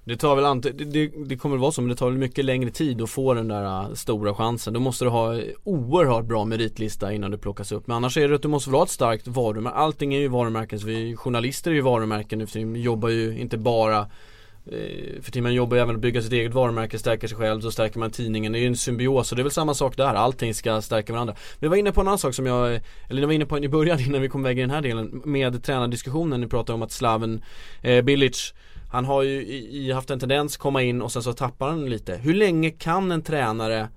Det 0.05 0.17
tar 0.17 0.37
väl 0.37 0.61
det, 0.61 0.85
det, 0.85 1.13
det 1.27 1.37
kommer 1.37 1.57
vara 1.57 1.73
så 1.73 1.81
men 1.81 1.89
det 1.89 1.97
tar 1.97 2.07
väl 2.07 2.19
mycket 2.19 2.45
längre 2.45 2.71
tid 2.71 3.03
att 3.03 3.11
få 3.11 3.35
den 3.35 3.49
där 3.49 3.65
äh, 3.65 3.95
stora 3.95 4.35
chansen. 4.35 4.75
Då 4.75 4.81
måste 4.81 5.05
du 5.05 5.09
ha 5.09 5.35
äh, 5.35 5.45
oerhört 5.65 6.25
bra 6.25 6.45
meritlista 6.45 7.13
innan 7.13 7.31
du 7.31 7.39
plockas 7.39 7.73
upp. 7.73 7.87
Men 7.87 7.97
annars 7.97 8.17
är 8.17 8.29
det 8.29 8.35
att 8.35 8.43
du 8.43 8.49
måste 8.49 8.71
ha 8.71 8.83
ett 8.83 8.91
starkt 8.91 9.29
varumärke. 9.29 9.77
Allting 9.77 10.15
är 10.15 10.19
ju 10.19 10.29
varumärken. 10.29 10.81
Så 10.81 10.87
vi 10.87 11.17
journalister 11.17 11.71
är 11.71 11.75
ju 11.75 11.81
varumärken 11.81 12.39
nu 12.39 12.47
för 12.47 12.59
vi 12.59 12.81
jobbar 12.81 13.09
ju 13.09 13.39
inte 13.39 13.59
bara 13.59 13.99
äh, 14.01 15.23
för 15.23 15.41
man 15.41 15.55
jobbar 15.55 15.77
ju 15.77 15.83
även 15.83 15.95
att 15.95 16.01
bygga 16.01 16.23
sitt 16.23 16.33
eget 16.33 16.55
varumärke, 16.55 16.99
stärka 16.99 17.29
sig 17.29 17.37
själv, 17.37 17.61
så 17.61 17.71
stärker 17.71 17.99
man 17.99 18.11
tidningen. 18.11 18.53
Det 18.53 18.59
är 18.59 18.61
ju 18.61 18.67
en 18.67 18.77
symbios 18.77 19.33
och 19.33 19.37
det 19.37 19.43
är 19.43 19.45
väl 19.45 19.53
samma 19.53 19.75
sak 19.75 19.97
där. 19.97 20.15
Allting 20.15 20.55
ska 20.55 20.83
stärka 20.83 21.13
varandra. 21.13 21.35
Vi 21.59 21.69
var 21.69 21.77
inne 21.77 21.93
på 21.93 22.01
en 22.01 22.09
annan 22.09 22.19
sak 22.19 22.35
som 22.35 22.47
jag, 22.47 22.81
eller 23.09 23.21
jag 23.21 23.27
var 23.27 23.35
inne 23.35 23.47
på 23.47 23.59
i 23.59 23.69
början 23.69 24.01
innan 24.07 24.23
vi 24.23 24.29
kom 24.29 24.47
iväg 24.47 24.59
i 24.59 24.61
den 24.61 24.71
här 24.71 24.83
delen 24.83 25.23
med 25.25 25.65
tränardiskussionen. 25.65 26.41
Ni 26.41 26.47
pratade 26.47 26.75
om 26.75 26.83
att 26.83 26.93
Slaven 26.93 27.45
eh, 27.83 28.03
Bilic 28.03 28.55
han 28.93 29.05
har 29.05 29.23
ju 29.23 29.43
i, 29.47 29.87
i 29.87 29.93
haft 29.93 30.11
en 30.11 30.21
tendens 30.21 30.57
komma 30.57 30.83
in 30.83 31.03
och 31.03 31.13
sen 31.13 31.23
så 31.23 31.33
tappar 31.33 31.69
han 31.69 31.91
lite. 31.91 32.17
Hur 32.17 32.35
länge 32.35 32.71
kan 32.71 33.13
en 33.13 33.23
tränare, 33.23 33.89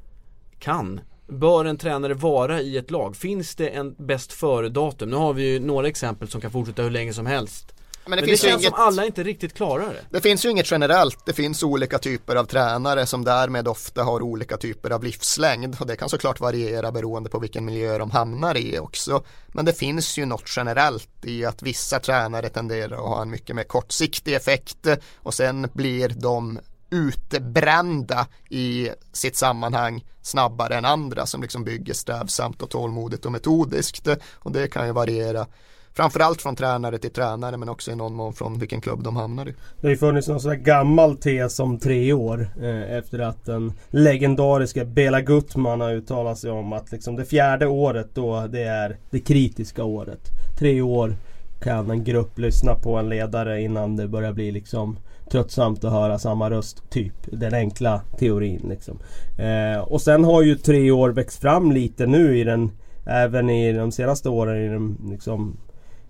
kan, 0.59 0.99
bör 1.27 1.65
en 1.65 1.77
tränare 1.77 2.13
vara 2.13 2.61
i 2.61 2.77
ett 2.77 2.91
lag? 2.91 3.15
Finns 3.15 3.55
det 3.55 3.69
en 3.69 3.95
bäst 3.97 4.33
före-datum? 4.33 5.09
Nu 5.09 5.15
har 5.15 5.33
vi 5.33 5.53
ju 5.53 5.59
några 5.59 5.87
exempel 5.87 6.27
som 6.27 6.41
kan 6.41 6.51
fortsätta 6.51 6.83
hur 6.83 6.89
länge 6.89 7.13
som 7.13 7.25
helst. 7.25 7.74
Men 8.07 8.17
det, 8.17 8.21
Men 8.21 8.29
det 8.29 8.37
känns 8.37 8.61
inget, 8.61 8.73
som 8.73 8.83
alla 8.83 9.05
inte 9.05 9.23
riktigt 9.23 9.53
klarar 9.53 9.93
det. 9.93 10.01
Det 10.09 10.21
finns 10.21 10.45
ju 10.45 10.49
inget 10.49 10.71
generellt. 10.71 11.25
Det 11.25 11.33
finns 11.33 11.63
olika 11.63 11.99
typer 11.99 12.35
av 12.35 12.45
tränare 12.45 13.05
som 13.05 13.23
därmed 13.23 13.67
ofta 13.67 14.03
har 14.03 14.21
olika 14.21 14.57
typer 14.57 14.89
av 14.89 15.03
livslängd. 15.03 15.77
Och 15.79 15.87
det 15.87 15.95
kan 15.95 16.09
såklart 16.09 16.39
variera 16.39 16.91
beroende 16.91 17.29
på 17.29 17.39
vilken 17.39 17.65
miljö 17.65 17.97
de 17.97 18.11
hamnar 18.11 18.57
i 18.57 18.79
också. 18.79 19.23
Men 19.47 19.65
det 19.65 19.73
finns 19.73 20.17
ju 20.17 20.25
något 20.25 20.53
generellt 20.55 21.09
i 21.23 21.45
att 21.45 21.61
vissa 21.61 21.99
tränare 21.99 22.49
tenderar 22.49 22.95
att 22.95 23.09
ha 23.09 23.21
en 23.21 23.29
mycket 23.29 23.55
mer 23.55 23.63
kortsiktig 23.63 24.33
effekt. 24.33 24.87
Och 25.15 25.33
sen 25.33 25.69
blir 25.73 26.09
de 26.09 26.59
utbrända 26.89 28.27
i 28.49 28.89
sitt 29.13 29.37
sammanhang 29.37 30.05
snabbare 30.21 30.75
än 30.75 30.85
andra 30.85 31.25
som 31.25 31.41
liksom 31.41 31.63
bygger 31.63 31.93
strävsamt 31.93 32.61
och 32.61 32.69
tålmodigt 32.69 33.25
och 33.25 33.31
metodiskt. 33.31 34.07
Och 34.33 34.51
det 34.51 34.67
kan 34.67 34.87
ju 34.87 34.93
variera 34.93 35.47
Framförallt 35.95 36.41
från 36.41 36.55
tränare 36.55 36.97
till 36.97 37.11
tränare 37.11 37.57
men 37.57 37.69
också 37.69 37.91
i 37.91 37.95
någon 37.95 38.15
mån 38.15 38.33
från 38.33 38.59
vilken 38.59 38.81
klubb 38.81 39.03
de 39.03 39.15
hamnar 39.15 39.49
i. 39.49 39.51
Det 39.51 39.87
har 39.87 39.89
ju 39.89 39.97
funnits 39.97 40.27
någon 40.27 40.39
sån 40.39 40.51
här 40.51 40.57
gammal 40.57 41.17
tes 41.17 41.59
om 41.59 41.79
tre 41.79 42.13
år 42.13 42.49
eh, 42.61 42.97
efter 42.97 43.19
att 43.19 43.45
den 43.45 43.73
legendariska 43.89 44.85
Bela 44.85 45.21
Gutman 45.21 45.81
har 45.81 45.91
uttalat 45.91 46.37
sig 46.37 46.51
om 46.51 46.73
att 46.73 46.91
liksom 46.91 47.15
det 47.15 47.25
fjärde 47.25 47.67
året 47.67 48.09
då 48.13 48.47
det 48.47 48.63
är 48.63 48.97
det 49.09 49.19
kritiska 49.19 49.83
året. 49.83 50.19
Tre 50.59 50.81
år 50.81 51.15
kan 51.61 51.91
en 51.91 52.03
grupp 52.03 52.39
lyssna 52.39 52.75
på 52.75 52.97
en 52.97 53.09
ledare 53.09 53.61
innan 53.61 53.95
det 53.95 54.07
börjar 54.07 54.33
bli 54.33 54.51
liksom 54.51 54.97
tröttsamt 55.31 55.83
att 55.83 55.91
höra 55.91 56.19
samma 56.19 56.49
röst. 56.49 56.89
Typ 56.89 57.13
den 57.25 57.53
enkla 57.53 58.01
teorin 58.19 58.65
liksom. 58.69 58.99
Eh, 59.37 59.79
och 59.79 60.01
sen 60.01 60.23
har 60.23 60.41
ju 60.41 60.55
tre 60.55 60.91
år 60.91 61.09
växt 61.09 61.41
fram 61.41 61.71
lite 61.71 62.05
nu 62.05 62.37
i 62.37 62.43
den 62.43 62.71
Även 63.07 63.49
i 63.49 63.73
de 63.73 63.91
senaste 63.91 64.29
åren 64.29 64.57
i 64.57 64.67
den 64.67 64.97
liksom 65.09 65.57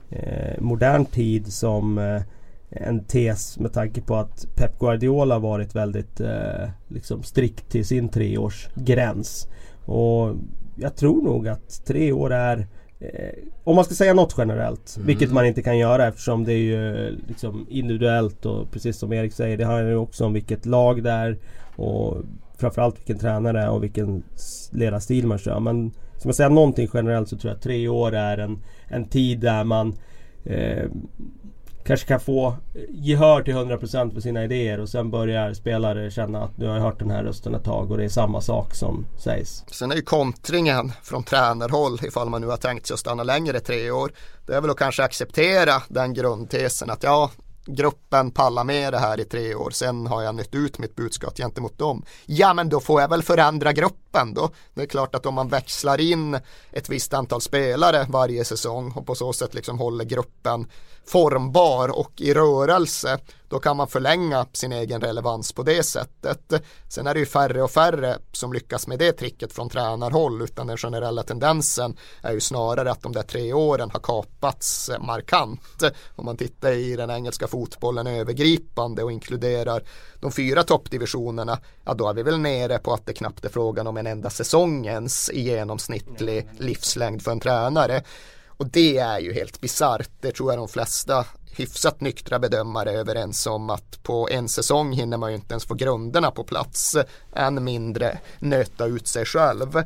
eh, 0.10 0.62
modern 0.62 1.06
tid 1.06 1.54
som 1.54 1.98
eh, 1.98 2.22
en 2.70 3.04
tes 3.04 3.60
med 3.60 3.74
tanke 3.74 4.02
på 4.02 4.16
att 4.16 4.48
Pep 4.56 4.80
Guardiola 4.80 5.40
varit 5.40 5.76
väldigt 5.76 6.20
eh, 6.20 6.70
liksom 6.88 7.24
strikt 7.24 7.70
till 7.70 7.86
sin 7.86 8.10
treårsgräns. 8.10 9.48
Och 9.86 10.36
jag 10.76 10.96
tror 10.96 11.24
nog 11.24 11.48
att 11.48 11.86
tre 11.86 12.12
år 12.12 12.34
är 12.34 12.68
eh, 13.00 13.34
om 13.64 13.76
man 13.76 13.86
ska 13.86 13.94
säga 13.94 14.14
något 14.14 14.36
generellt, 14.38 14.96
mm. 14.96 15.08
vilket 15.08 15.32
man 15.32 15.46
inte 15.46 15.62
kan 15.62 15.78
göra 15.78 16.08
eftersom 16.08 16.44
det 16.44 16.54
är 16.54 16.58
ju 16.58 17.16
liksom 17.28 17.66
individuellt 17.70 18.46
och 18.46 18.72
precis 18.72 18.98
som 18.98 19.14
Erik 19.14 19.34
säger, 19.34 19.58
det 19.58 19.66
handlar 19.66 19.90
ju 19.90 19.96
också 19.96 20.26
om 20.26 20.34
vilket 20.34 20.66
lag 20.66 21.04
det 21.04 21.12
är 21.12 21.38
och 21.76 22.18
framförallt 22.58 23.00
vilken 23.00 23.18
tränare 23.18 23.70
och 23.70 23.84
vilken 23.84 24.24
ledarstil 24.72 25.28
man 25.28 25.38
kör. 25.38 25.60
Men 25.60 25.92
Ska 26.26 26.28
man 26.28 26.34
säga 26.34 26.50
någonting 26.50 26.90
generellt 26.94 27.30
så 27.30 27.38
tror 27.38 27.50
jag 27.50 27.56
att 27.58 27.64
tre 27.64 27.88
år 27.88 28.16
är 28.16 28.38
en, 28.38 28.64
en 28.88 29.06
tid 29.06 29.40
där 29.40 29.64
man 29.64 29.96
eh, 30.44 30.90
kanske 31.84 32.08
kan 32.08 32.20
få 32.20 32.56
gehör 32.90 33.42
till 33.42 33.54
100% 33.54 34.14
för 34.14 34.22
sina 34.22 34.44
idéer 34.44 34.80
och 34.80 34.90
sen 34.90 35.12
börjar 35.12 35.54
spelare 35.54 36.12
känna 36.12 36.44
att 36.44 36.58
nu 36.58 36.68
har 36.68 36.76
jag 36.76 36.82
hört 36.82 37.00
den 37.00 37.12
här 37.12 37.24
rösten 37.24 37.56
ett 37.56 37.64
tag 37.64 37.92
och 37.92 37.98
det 37.98 38.04
är 38.04 38.10
samma 38.10 38.42
sak 38.42 38.76
som 38.76 39.06
sägs. 39.18 39.64
Sen 39.72 39.92
är 39.92 39.96
ju 39.96 40.02
kontringen 40.02 40.92
från 41.04 41.24
tränarhåll 41.24 42.00
ifall 42.04 42.30
man 42.30 42.42
nu 42.42 42.48
har 42.48 42.58
tänkt 42.58 42.88
sig 42.88 42.94
att 42.94 43.00
stanna 43.00 43.24
längre 43.24 43.60
tre 43.60 43.92
år. 43.92 44.12
Det 44.46 44.54
är 44.54 44.62
väl 44.62 44.70
att 44.70 44.78
kanske 44.78 45.04
acceptera 45.04 45.74
den 45.90 46.14
grundtesen 46.14 46.90
att 46.90 47.04
ja, 47.04 47.32
gruppen 47.66 48.32
pallar 48.32 48.64
med 48.64 48.94
det 48.94 49.00
här 49.00 49.20
i 49.20 49.24
tre 49.24 49.56
år, 49.56 49.70
sen 49.70 50.08
har 50.08 50.22
jag 50.22 50.36
nytt 50.36 50.56
ut 50.56 50.80
mitt 50.80 50.96
budskap 50.96 51.38
gentemot 51.38 51.78
dem. 51.78 52.06
Ja 52.26 52.54
men 52.54 52.70
då 52.70 52.80
får 52.80 53.02
jag 53.02 53.10
väl 53.10 53.24
förändra 53.24 53.74
gruppen 53.74 54.05
truppen 54.16 54.34
då. 54.34 54.50
Det 54.74 54.82
är 54.82 54.86
klart 54.86 55.16
att 55.16 55.26
om 55.26 55.34
man 55.34 55.48
växlar 55.48 56.02
in 56.02 56.40
ett 56.72 56.90
visst 56.90 57.14
antal 57.14 57.42
spelare 57.42 58.06
varje 58.10 58.46
säsong 58.46 58.92
och 58.96 59.06
på 59.06 59.16
så 59.16 59.34
sätt 59.34 59.54
liksom 59.54 59.80
håller 59.80 60.06
gruppen 60.06 60.68
formbar 61.06 62.00
och 62.00 62.22
i 62.22 62.34
rörelse 62.34 63.20
då 63.50 63.60
kan 63.60 63.78
man 63.78 63.88
förlänga 63.88 64.46
sin 64.54 64.72
egen 64.72 65.02
relevans 65.02 65.52
på 65.52 65.64
det 65.64 65.84
sättet. 65.84 66.54
Sen 66.90 67.08
är 67.08 67.14
det 67.14 67.20
ju 67.20 67.26
färre 67.26 67.64
och 67.64 67.72
färre 67.72 68.18
som 68.32 68.54
lyckas 68.54 68.88
med 68.88 69.00
det 69.00 69.12
tricket 69.12 69.54
från 69.54 69.70
tränarhåll 69.70 70.42
utan 70.42 70.68
den 70.68 70.78
generella 70.78 71.24
tendensen 71.24 71.98
är 72.22 72.34
ju 72.34 72.40
snarare 72.40 72.92
att 72.92 73.02
de 73.02 73.14
där 73.14 73.24
tre 73.24 73.54
åren 73.54 73.92
har 73.92 74.00
kapats 74.00 74.92
markant. 75.00 75.84
Om 76.16 76.26
man 76.26 76.38
tittar 76.38 76.72
i 76.72 76.96
den 76.96 77.10
engelska 77.10 77.48
fotbollen 77.48 78.08
övergripande 78.08 79.04
och 79.04 79.12
inkluderar 79.12 79.84
de 80.20 80.32
fyra 80.32 80.64
toppdivisionerna, 80.64 81.60
ja 81.86 81.94
då 81.94 82.10
är 82.10 82.14
vi 82.14 82.24
väl 82.24 82.40
nere 82.40 82.78
på 82.78 82.94
att 82.94 83.06
det 83.06 83.14
knappt 83.14 83.46
är 83.46 83.50
frågan 83.50 83.88
om 83.88 83.98
en 83.98 84.05
enda 84.08 84.30
säsongens 84.30 85.30
i 85.34 85.42
genomsnittlig 85.42 86.48
livslängd 86.58 87.22
för 87.22 87.32
en 87.32 87.40
tränare. 87.40 88.04
Och 88.48 88.68
det 88.68 88.98
är 88.98 89.20
ju 89.20 89.34
helt 89.34 89.62
bisarrt. 89.62 90.10
Det 90.22 90.32
tror 90.32 90.52
jag 90.52 90.60
de 90.60 90.68
flesta 90.68 91.26
hyfsat 91.58 92.02
nyktra 92.02 92.40
bedömare 92.40 92.92
är 92.92 92.98
överens 92.98 93.48
om 93.48 93.70
att 93.70 94.04
på 94.04 94.30
en 94.32 94.50
säsong 94.50 94.94
hinner 94.94 95.18
man 95.18 95.30
ju 95.30 95.36
inte 95.36 95.54
ens 95.54 95.66
få 95.66 95.74
grunderna 95.74 96.32
på 96.32 96.44
plats. 96.44 96.96
Än 97.34 97.64
mindre 97.64 98.20
nöta 98.40 98.86
ut 98.86 99.08
sig 99.08 99.26
själv. 99.26 99.84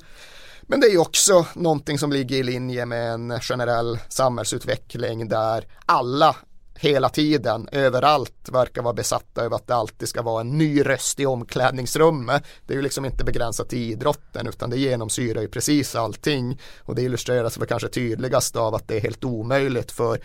Men 0.62 0.80
det 0.80 0.88
är 0.88 0.92
ju 0.92 0.98
också 0.98 1.46
någonting 1.54 2.00
som 2.00 2.12
ligger 2.12 2.38
i 2.38 2.44
linje 2.44 2.86
med 2.86 3.14
en 3.14 3.40
generell 3.40 4.00
samhällsutveckling 4.10 5.28
där 5.28 5.68
alla 5.86 6.36
hela 6.82 7.10
tiden, 7.10 7.70
överallt, 7.72 8.50
verkar 8.52 8.82
vara 8.82 8.94
besatta 8.94 9.42
över 9.42 9.56
att 9.56 9.68
det 9.68 9.76
alltid 9.76 10.10
ska 10.10 10.22
vara 10.22 10.42
en 10.42 10.58
ny 10.58 10.82
röst 10.82 11.20
i 11.20 11.26
omklädningsrummet. 11.26 12.44
Det 12.66 12.74
är 12.74 12.76
ju 12.76 12.82
liksom 12.82 13.06
inte 13.06 13.24
begränsat 13.24 13.70
till 13.70 13.92
idrotten 13.92 14.48
utan 14.48 14.70
det 14.70 14.78
genomsyrar 14.78 15.42
ju 15.42 15.48
precis 15.48 15.96
allting 15.96 16.60
och 16.80 16.96
det 16.96 17.02
illustreras 17.02 17.58
väl 17.58 17.68
kanske 17.68 17.88
tydligast 17.88 18.56
av 18.56 18.76
att 18.76 18.88
det 18.88 18.96
är 18.96 19.02
helt 19.02 19.24
omöjligt 19.24 19.92
för 19.92 20.20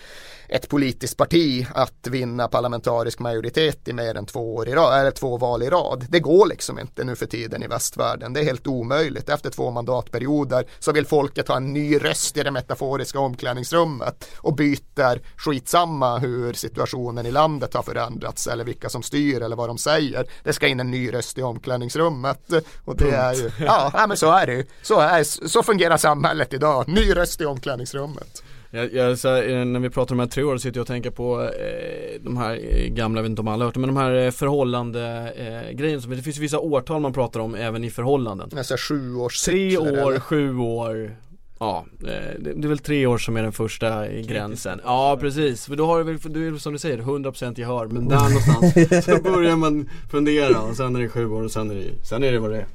ett 0.49 0.69
politiskt 0.69 1.17
parti 1.17 1.67
att 1.75 2.07
vinna 2.07 2.49
parlamentarisk 2.49 3.19
majoritet 3.19 3.89
i 3.89 3.93
mer 3.93 4.15
än 4.15 4.27
två, 4.27 4.55
år 4.55 4.69
i 4.69 4.75
rad, 4.75 5.01
eller 5.01 5.11
två 5.11 5.37
val 5.37 5.63
i 5.63 5.71
rad. 5.71 6.07
Det 6.09 6.21
går 6.21 6.47
liksom 6.47 6.79
inte 6.79 7.05
nu 7.05 7.17
för 7.17 7.27
tiden 7.27 7.63
i 7.63 7.67
västvärlden. 7.67 8.33
Det 8.33 8.41
är 8.41 8.45
helt 8.45 8.67
omöjligt. 8.67 9.29
Efter 9.29 9.51
två 9.51 9.71
mandatperioder 9.71 10.65
så 10.79 10.93
vill 10.93 11.07
folket 11.07 11.49
ha 11.49 11.57
en 11.57 11.73
ny 11.73 11.99
röst 11.99 12.37
i 12.37 12.43
det 12.43 12.51
metaforiska 12.51 13.19
omklädningsrummet 13.19 14.29
och 14.37 14.55
byter 14.55 15.21
skitsamma 15.37 16.19
hur 16.19 16.44
situationen 16.53 17.27
i 17.27 17.31
landet 17.31 17.75
har 17.75 17.83
förändrats 17.83 18.47
eller 18.47 18.65
vilka 18.65 18.89
som 18.89 19.03
styr 19.03 19.43
eller 19.43 19.57
vad 19.57 19.69
de 19.69 19.79
säger. 19.79 20.27
Det 20.43 20.53
ska 20.53 20.67
in 20.67 20.81
en 20.81 20.91
ny 20.91 21.13
röst 21.13 21.39
i 21.39 21.43
omklädningsrummet 21.43 22.53
och 22.85 22.97
det 22.97 23.11
är 23.11 23.35
ju, 23.35 23.51
ja, 23.59 24.05
men 24.09 24.17
så 24.17 24.33
är 24.33 24.47
det 24.47 24.53
ju. 24.53 24.67
Så, 24.83 25.01
är, 25.01 25.49
så 25.49 25.63
fungerar 25.63 25.97
samhället 25.97 26.53
idag. 26.53 26.89
Ny 26.89 27.15
röst 27.17 27.41
i 27.41 27.45
omklädningsrummet. 27.45 28.43
Jag, 28.75 28.93
jag, 28.95 29.05
här, 29.05 29.65
när 29.65 29.81
vi 29.81 29.91
pratar 29.91 30.15
om 30.15 30.19
de 30.19 30.25
här 30.25 30.31
tre 30.31 30.43
åren 30.43 30.61
sitter 30.61 30.79
jag 30.79 30.83
och 30.83 30.89
tänker 30.89 31.11
på 31.11 31.43
eh, 31.43 32.21
de 32.21 32.37
här 32.37 32.61
eh, 32.71 32.87
gamla, 32.89 33.19
jag 33.19 33.23
vet 33.23 33.31
inte 33.31 33.43
om 33.43 33.49
alla 33.49 33.65
har 33.65 33.69
hört 33.69 33.77
men 33.77 33.95
de 33.95 33.97
här 33.97 34.15
eh, 34.15 34.31
förhållande 34.31 35.33
eh, 35.37 35.77
grejerna. 35.77 36.03
Det 36.07 36.23
finns 36.23 36.39
vissa 36.39 36.59
årtal 36.59 37.01
man 37.01 37.13
pratar 37.13 37.41
om 37.41 37.55
även 37.55 37.85
i 37.85 37.91
förhållanden. 37.91 38.49
Nästan 38.53 38.79
sju 38.79 39.17
års 39.17 39.41
Tre 39.41 39.79
år, 39.79 39.87
eller? 39.87 40.21
sju 40.21 40.59
år, 40.59 41.17
Ja, 41.65 41.85
eh, 42.01 42.41
det 42.41 42.67
är 42.67 42.69
väl 42.69 42.79
tre 42.79 43.07
år 43.07 43.19
som 43.19 43.37
är 43.37 43.43
den 43.43 43.53
första 43.53 44.09
gränsen. 44.09 44.81
Ja 44.85 45.19
precis, 45.21 45.67
för 45.67 45.77
då 45.77 45.87
har 45.87 45.99
du 45.99 46.05
väl, 46.05 46.19
du 46.33 46.49
är 46.49 46.59
som 46.59 46.73
du 46.73 46.79
säger, 46.79 46.99
100% 46.99 47.59
gehör. 47.61 47.87
Men 47.87 48.09
där 48.09 48.17
någonstans 48.29 49.05
så 49.05 49.23
börjar 49.23 49.57
man 49.57 49.89
fundera 50.11 50.61
och 50.61 50.77
sen 50.77 50.97
är 50.97 51.01
det 51.01 51.09
sju 51.09 51.27
år 51.31 51.43
och 51.43 51.51
sen 51.51 51.71
är 51.71 51.75
det, 51.75 52.07
sen 52.07 52.25
är 52.25 52.33
det 52.33 52.39
vad 52.39 52.51
det 52.51 52.67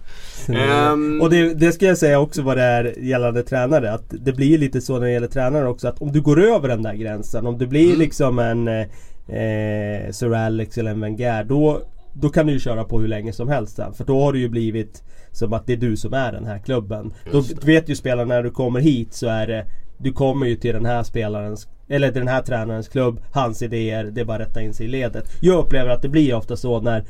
är. 0.48 0.92
Um, 0.92 1.22
Och 1.22 1.30
det, 1.30 1.54
det 1.54 1.72
ska 1.72 1.86
jag 1.86 1.98
säga 1.98 2.20
också 2.20 2.42
vad 2.42 2.58
det 2.58 2.64
är 2.64 3.00
gällande 3.00 3.44
tränare 3.44 3.94
Att 3.94 4.06
det 4.10 4.34
blir 4.34 4.58
lite 4.58 4.82
så 4.82 4.94
när 4.94 5.06
det 5.06 5.12
gäller 5.12 5.28
tränare 5.28 5.68
också 5.68 5.88
att 5.88 6.02
om 6.02 6.12
du 6.12 6.22
går 6.22 6.42
över 6.42 6.68
den 6.68 6.84
där 6.84 6.94
gränsen 6.94 7.48
Om 7.48 7.58
du 7.58 7.68
blir 7.68 7.88
mm. 7.88 8.00
liksom 8.00 8.40
en 8.40 8.68
eh, 8.68 10.12
Sir 10.12 10.34
Alex 10.34 10.78
eller 10.78 10.92
en 10.92 11.02
Wenger 11.02 11.44
då, 11.44 11.82
då 12.14 12.30
kan 12.30 12.48
du 12.48 12.54
ju 12.54 12.60
köra 12.60 12.84
på 12.84 13.00
hur 13.00 13.08
länge 13.08 13.34
som 13.34 13.50
helst 13.50 13.76
sen. 13.76 13.94
För 13.94 14.04
då 14.04 14.22
har 14.22 14.34
du 14.34 14.40
ju 14.40 14.50
blivit 14.50 15.04
som 15.40 15.54
att 15.54 15.68
det 15.68 15.74
är 15.74 15.78
du 15.78 15.98
som 15.98 16.14
är 16.14 16.32
den 16.32 16.46
här 16.46 16.60
klubben. 16.60 17.14
Då 17.32 17.44
vet 17.62 17.90
ju 17.90 17.96
spelarna 17.96 18.36
när 18.36 18.44
du 18.44 18.52
kommer 18.52 18.80
hit 18.80 19.14
så 19.14 19.28
är 19.28 19.48
det 19.48 19.66
Du 19.98 20.12
kommer 20.12 20.46
ju 20.46 20.56
till 20.56 20.74
den 20.74 20.86
här 20.86 21.04
spelarens 21.04 21.68
Eller 21.88 22.12
till 22.12 22.22
den 22.22 22.28
här 22.28 22.42
tränarens 22.42 22.88
klubb 22.88 23.22
Hans 23.32 23.62
idéer, 23.62 24.04
det 24.04 24.22
är 24.22 24.26
bara 24.26 24.44
att 24.44 24.50
rätta 24.50 24.62
in 24.62 24.74
sig 24.74 24.86
i 24.86 24.90
ledet. 24.90 25.32
Jag 25.42 25.60
upplever 25.66 25.90
att 25.90 26.02
det 26.02 26.10
blir 26.10 26.34
ofta 26.34 26.56
så 26.56 26.82
när 26.82 27.04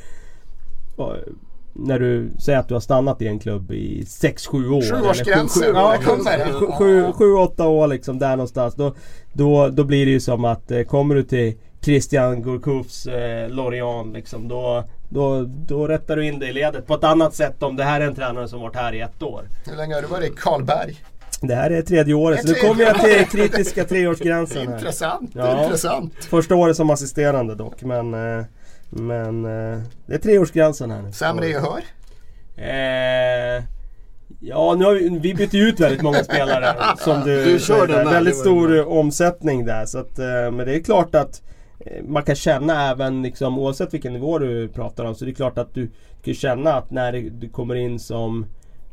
när 1.73 1.99
du 1.99 2.29
säger 2.39 2.59
att 2.59 2.67
du 2.67 2.73
har 2.73 2.81
stannat 2.81 3.21
i 3.21 3.27
en 3.27 3.39
klubb 3.39 3.71
i 3.71 4.03
6-7 4.03 4.69
år. 4.69 5.01
Sjuårsgränsen. 5.01 5.75
Ja, 5.75 5.95
7-8 5.97 7.65
år 7.65 7.87
liksom 7.87 8.19
där 8.19 8.29
någonstans. 8.29 8.75
Då, 8.75 8.95
då, 9.33 9.67
då 9.67 9.83
blir 9.83 10.05
det 10.05 10.11
ju 10.11 10.19
som 10.19 10.45
att 10.45 10.71
eh, 10.71 10.83
kommer 10.83 11.15
du 11.15 11.23
till 11.23 11.53
Christian 11.81 12.41
Gourcuffs 12.41 13.05
eh, 13.05 13.49
Lorient 13.49 14.13
liksom. 14.13 14.47
Då, 14.47 14.83
då, 15.09 15.45
då 15.47 15.87
rättar 15.87 16.15
du 16.15 16.25
in 16.25 16.39
dig 16.39 16.49
i 16.49 16.53
ledet 16.53 16.87
på 16.87 16.93
ett 16.93 17.03
annat 17.03 17.35
sätt 17.35 17.63
om 17.63 17.75
det 17.75 17.83
här 17.83 18.01
är 18.01 18.07
en 18.07 18.15
tränare 18.15 18.47
som 18.47 18.61
varit 18.61 18.75
här 18.75 18.93
i 18.93 19.01
ett 19.01 19.23
år. 19.23 19.43
Hur 19.65 19.75
länge 19.75 19.95
har 19.95 20.01
du 20.01 20.07
varit 20.07 20.33
i 20.33 20.35
Karlberg? 20.35 20.97
Det 21.41 21.55
här 21.55 21.71
är 21.71 21.81
tredje 21.81 22.13
året, 22.13 22.41
så 22.41 22.47
nu 22.47 22.53
kommer 22.53 22.83
jag 22.83 22.99
till 22.99 23.25
kritiska 23.25 23.83
treårsgränsen. 23.83 24.73
intressant, 24.73 25.31
ja, 25.33 25.63
intressant. 25.63 26.13
Första 26.25 26.55
året 26.55 26.75
som 26.75 26.89
assisterande 26.89 27.55
dock, 27.55 27.81
men, 27.81 28.13
eh, 28.13 28.45
men 28.89 29.45
eh, 29.45 29.79
det 30.05 30.13
är 30.13 30.17
treårsgränsen 30.17 30.91
här 30.91 31.01
nu. 31.01 31.11
Sämre 31.11 31.47
gehör? 31.47 31.81
Eh, 32.57 33.63
ja, 34.39 34.75
nu 34.75 34.85
har 34.85 34.93
vi, 34.93 35.19
vi 35.19 35.33
bytt 35.33 35.53
ut 35.53 35.79
väldigt 35.79 36.01
många 36.01 36.23
spelare 36.23 36.75
som 36.97 37.21
du, 37.21 37.43
du 37.43 37.59
kör 37.59 37.87
den 37.87 38.09
Väldigt 38.09 38.37
stor 38.37 38.87
omsättning 38.87 39.65
där. 39.65 39.85
Så 39.85 39.97
att, 39.99 40.17
men 40.17 40.57
det 40.57 40.75
är 40.75 40.79
klart 40.79 41.15
att 41.15 41.41
Eh, 41.41 41.48
Eh, 41.79 42.03
man 42.03 42.23
kan 42.23 42.35
känna 42.35 42.91
även 42.91 43.21
liksom, 43.21 43.59
oavsett 43.59 43.93
vilken 43.93 44.13
nivå 44.13 44.39
du 44.39 44.67
pratar 44.67 45.05
om 45.05 45.15
så 45.15 45.25
det 45.25 45.31
är 45.31 45.35
klart 45.35 45.57
att 45.57 45.73
du 45.73 45.89
kan 46.23 46.33
känna 46.33 46.73
att 46.73 46.91
när 46.91 47.11
du 47.13 47.49
kommer 47.49 47.75
in 47.75 47.99
som 47.99 48.45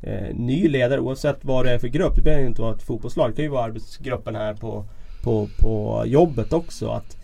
eh, 0.02 0.34
ny 0.34 0.68
ledare 0.68 1.00
oavsett 1.00 1.38
vad 1.44 1.64
det 1.64 1.72
är 1.72 1.78
för 1.78 1.88
grupp. 1.88 2.16
Det 2.16 2.22
behöver 2.22 2.46
inte 2.46 2.62
vara 2.62 2.74
ett 2.74 2.82
fotbollslag. 2.82 3.30
Det 3.30 3.36
kan 3.36 3.44
ju 3.44 3.50
vara 3.50 3.64
arbetsgruppen 3.64 4.36
här 4.36 4.54
på, 4.54 4.84
på, 5.24 5.48
på 5.60 6.02
jobbet 6.06 6.52
också. 6.52 6.88
Att 6.88 7.16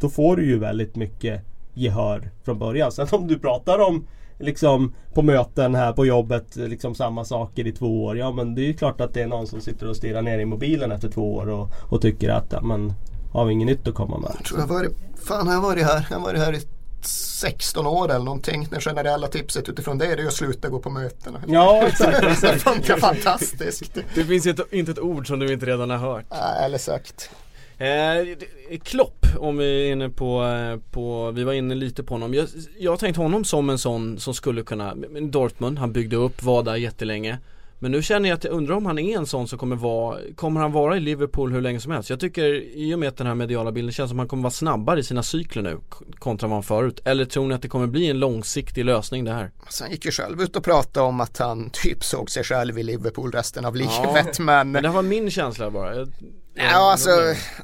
då 0.00 0.08
får 0.08 0.36
du 0.36 0.46
ju 0.46 0.58
väldigt 0.58 0.96
mycket 0.96 1.40
gehör 1.74 2.30
från 2.44 2.58
början. 2.58 2.92
Sen 2.92 3.06
om 3.10 3.28
du 3.28 3.38
pratar 3.38 3.78
om 3.78 4.06
liksom 4.38 4.94
på 5.14 5.22
möten 5.22 5.74
här 5.74 5.92
på 5.92 6.06
jobbet 6.06 6.56
liksom 6.56 6.94
samma 6.94 7.24
saker 7.24 7.66
i 7.66 7.72
två 7.72 8.04
år. 8.04 8.18
Ja 8.18 8.32
men 8.32 8.54
det 8.54 8.62
är 8.62 8.66
ju 8.66 8.74
klart 8.74 9.00
att 9.00 9.14
det 9.14 9.22
är 9.22 9.26
någon 9.26 9.46
som 9.46 9.60
sitter 9.60 9.88
och 9.88 9.96
stirrar 9.96 10.22
ner 10.22 10.38
i 10.38 10.44
mobilen 10.44 10.92
efter 10.92 11.08
två 11.08 11.34
år 11.34 11.48
och, 11.50 11.68
och 11.88 12.02
tycker 12.02 12.28
att 12.28 12.52
ja, 12.52 12.60
men 12.60 12.92
har 13.34 13.44
vi 13.44 13.52
inget 13.52 13.66
nytt 13.66 13.88
att 13.88 13.94
komma 13.94 14.18
med. 14.18 14.30
Jag 14.34 14.44
tror 14.44 14.60
jag 14.60 14.66
varit, 14.66 14.92
fan 15.24 15.46
har 15.46 15.54
jag 15.54 15.60
varit 15.60 15.84
här? 15.84 16.06
Jag 16.10 16.16
har 16.16 16.24
varit 16.24 16.40
här 16.40 16.52
i 16.52 16.60
16 17.02 17.86
år 17.86 18.10
eller 18.10 18.24
någonting. 18.24 18.68
Det 18.70 18.80
generella 18.80 19.26
tipset 19.26 19.68
utifrån 19.68 19.98
det 19.98 20.06
är 20.06 20.16
ju 20.16 20.26
att 20.26 20.32
sluta 20.32 20.68
gå 20.68 20.78
på 20.78 20.90
mötena. 20.90 21.42
Ja, 21.46 21.82
exakt. 21.86 22.40
det 22.40 22.58
funkar 22.58 22.96
fantastiskt. 22.96 23.98
Det 24.14 24.24
finns 24.24 24.46
ett, 24.46 24.72
inte 24.72 24.92
ett 24.92 24.98
ord 24.98 25.26
som 25.26 25.38
du 25.38 25.52
inte 25.52 25.66
redan 25.66 25.90
har 25.90 25.98
hört. 25.98 26.24
Nej, 26.30 26.64
eller 26.64 26.78
sagt. 26.78 27.30
Eh, 27.78 28.78
Klopp, 28.82 29.26
om 29.38 29.56
vi 29.56 29.88
är 29.88 29.92
inne 29.92 30.10
på, 30.10 30.44
eh, 30.44 30.90
på, 30.90 31.30
vi 31.30 31.44
var 31.44 31.52
inne 31.52 31.74
lite 31.74 32.02
på 32.02 32.14
honom. 32.14 32.34
Jag, 32.34 32.48
jag 32.78 32.92
har 32.92 32.96
tänkt 32.96 33.16
honom 33.16 33.44
som 33.44 33.70
en 33.70 33.78
sån 33.78 34.18
som 34.18 34.34
skulle 34.34 34.62
kunna, 34.62 34.94
Dortmund, 35.20 35.78
han 35.78 35.92
byggde 35.92 36.16
upp, 36.16 36.42
var 36.42 36.62
där 36.62 36.76
jättelänge. 36.76 37.38
Men 37.84 37.92
nu 37.92 38.02
känner 38.02 38.28
jag 38.28 38.36
att 38.36 38.44
jag 38.44 38.52
undrar 38.52 38.74
om 38.74 38.86
han 38.86 38.98
är 38.98 39.18
en 39.18 39.26
sån 39.26 39.48
som 39.48 39.58
kommer 39.58 39.76
vara 39.76 40.18
Kommer 40.36 40.60
han 40.60 40.72
vara 40.72 40.96
i 40.96 41.00
Liverpool 41.00 41.52
hur 41.52 41.60
länge 41.60 41.80
som 41.80 41.92
helst? 41.92 42.10
Jag 42.10 42.20
tycker 42.20 42.44
i 42.76 42.94
och 42.94 42.98
med 42.98 43.08
att 43.08 43.16
den 43.16 43.26
här 43.26 43.34
mediala 43.34 43.72
bilden 43.72 43.92
känns 43.92 44.10
som 44.10 44.18
att 44.18 44.20
han 44.20 44.28
kommer 44.28 44.42
vara 44.42 44.50
snabbare 44.50 45.00
i 45.00 45.02
sina 45.02 45.22
cykler 45.22 45.62
nu 45.62 45.80
Kontra 46.18 46.48
vad 46.48 46.56
han 46.56 46.62
förut 46.62 47.00
Eller 47.04 47.24
tror 47.24 47.46
ni 47.46 47.54
att 47.54 47.62
det 47.62 47.68
kommer 47.68 47.86
bli 47.86 48.10
en 48.10 48.18
långsiktig 48.18 48.84
lösning 48.84 49.24
det 49.24 49.32
här? 49.32 49.50
Alltså 49.60 49.84
han 49.84 49.90
gick 49.90 50.04
ju 50.04 50.10
själv 50.10 50.42
ut 50.42 50.56
och 50.56 50.64
pratade 50.64 51.06
om 51.06 51.20
att 51.20 51.38
han 51.38 51.70
typ 51.70 52.04
såg 52.04 52.30
sig 52.30 52.44
själv 52.44 52.78
i 52.78 52.82
Liverpool 52.82 53.32
resten 53.32 53.64
av 53.64 53.76
livet 53.76 53.92
ja, 54.38 54.44
men 54.44 54.70
Men 54.70 54.82
det 54.82 54.88
var 54.88 55.02
min 55.02 55.30
känsla 55.30 55.70
bara 55.70 55.96
jag... 55.96 56.08
Ja, 56.54 56.90
alltså, 56.92 57.10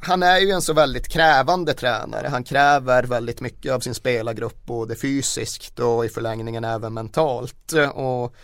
han 0.02 0.22
är 0.22 0.38
ju 0.38 0.50
en 0.50 0.62
så 0.62 0.72
väldigt 0.72 1.08
krävande 1.08 1.74
tränare. 1.74 2.28
Han 2.28 2.44
kräver 2.44 3.02
väldigt 3.02 3.40
mycket 3.40 3.72
av 3.72 3.80
sin 3.80 3.94
spelargrupp 3.94 4.66
både 4.66 4.96
fysiskt 4.96 5.78
och 5.78 6.04
i 6.04 6.08
förlängningen 6.08 6.64
även 6.64 6.94
mentalt. 6.94 7.72
Och 7.94 8.34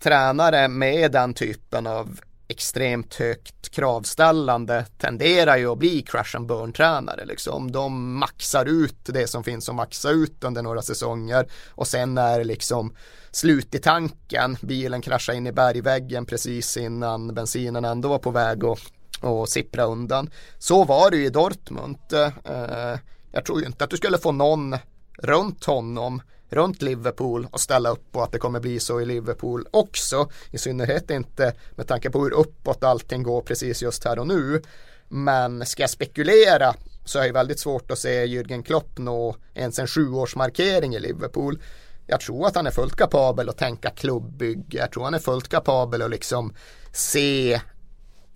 tränare 0.00 0.68
med 0.68 1.12
den 1.12 1.34
typen 1.34 1.86
av 1.86 2.20
extremt 2.48 3.14
högt 3.14 3.68
kravställande 3.68 4.86
tenderar 4.98 5.56
ju 5.56 5.72
att 5.72 5.78
bli 5.78 6.02
crash 6.02 6.36
and 6.36 6.46
burn 6.46 6.72
tränare 6.72 7.24
liksom. 7.24 7.72
De 7.72 8.14
maxar 8.18 8.66
ut 8.66 9.04
det 9.04 9.26
som 9.26 9.44
finns 9.44 9.68
att 9.68 9.74
maxa 9.74 10.10
ut 10.10 10.44
under 10.44 10.62
några 10.62 10.82
säsonger 10.82 11.48
och 11.68 11.88
sen 11.88 12.18
är 12.18 12.38
det 12.38 12.44
liksom 12.44 12.94
slut 13.30 13.74
i 13.74 13.78
tanken. 13.78 14.56
Bilen 14.60 15.02
kraschar 15.02 15.32
in 15.32 15.46
i 15.46 15.52
bergväggen 15.52 16.26
precis 16.26 16.76
innan 16.76 17.34
bensinen 17.34 17.84
ändå 17.84 18.08
var 18.08 18.18
på 18.18 18.30
väg 18.30 18.64
att 18.64 18.80
och 19.20 19.48
sippra 19.48 19.84
undan. 19.84 20.30
Så 20.58 20.84
var 20.84 21.10
det 21.10 21.16
ju 21.16 21.26
i 21.26 21.30
Dortmund. 21.30 21.98
Eh, 22.12 22.98
jag 23.32 23.44
tror 23.44 23.60
ju 23.60 23.66
inte 23.66 23.84
att 23.84 23.90
du 23.90 23.96
skulle 23.96 24.18
få 24.18 24.32
någon 24.32 24.76
runt 25.18 25.64
honom 25.64 26.22
runt 26.50 26.82
Liverpool 26.82 27.46
och 27.50 27.60
ställa 27.60 27.90
upp 27.90 28.12
på 28.12 28.22
att 28.22 28.32
det 28.32 28.38
kommer 28.38 28.60
bli 28.60 28.80
så 28.80 29.00
i 29.00 29.06
Liverpool 29.06 29.66
också. 29.70 30.28
I 30.50 30.58
synnerhet 30.58 31.10
inte 31.10 31.54
med 31.70 31.86
tanke 31.86 32.10
på 32.10 32.22
hur 32.22 32.32
uppåt 32.32 32.84
allting 32.84 33.22
går 33.22 33.40
precis 33.42 33.82
just 33.82 34.04
här 34.04 34.18
och 34.18 34.26
nu. 34.26 34.62
Men 35.08 35.66
ska 35.66 35.82
jag 35.82 35.90
spekulera 35.90 36.74
så 37.04 37.18
är 37.18 37.26
det 37.26 37.32
väldigt 37.32 37.60
svårt 37.60 37.90
att 37.90 37.98
se 37.98 38.26
Jürgen 38.26 38.62
Klopp 38.62 38.98
nå 38.98 39.36
ens 39.54 39.78
en 39.78 39.86
sjuårsmarkering 39.86 40.94
i 40.94 41.00
Liverpool. 41.00 41.62
Jag 42.06 42.20
tror 42.20 42.46
att 42.46 42.54
han 42.54 42.66
är 42.66 42.70
fullt 42.70 42.96
kapabel 42.96 43.48
att 43.48 43.58
tänka 43.58 43.90
klubbbygge. 43.90 44.78
Jag 44.78 44.90
tror 44.90 45.04
han 45.04 45.14
är 45.14 45.18
fullt 45.18 45.48
kapabel 45.48 46.02
att 46.02 46.10
liksom 46.10 46.54
se 46.92 47.60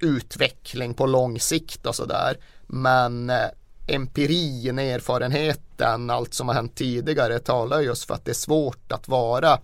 utveckling 0.03 0.95
på 0.95 1.07
lång 1.07 1.41
sikt 1.41 1.87
och 1.87 1.95
sådär. 1.95 2.39
Men 2.67 3.31
eh, 3.31 3.47
empirin, 3.87 4.79
erfarenheten, 4.79 6.11
allt 6.11 6.35
som 6.35 6.49
har 6.49 6.55
hänt 6.55 6.75
tidigare 6.75 7.39
talar 7.39 7.81
just 7.81 8.05
för 8.05 8.15
att 8.15 8.25
det 8.25 8.31
är 8.31 8.35
svårt 8.35 8.93
att 8.93 9.09
vara 9.09 9.59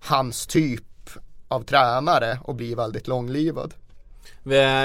hans 0.00 0.46
typ 0.46 0.84
av 1.48 1.62
tränare 1.62 2.38
och 2.44 2.54
bli 2.54 2.74
väldigt 2.74 3.08
långlivad. 3.08 3.74
Eh, 4.46 4.84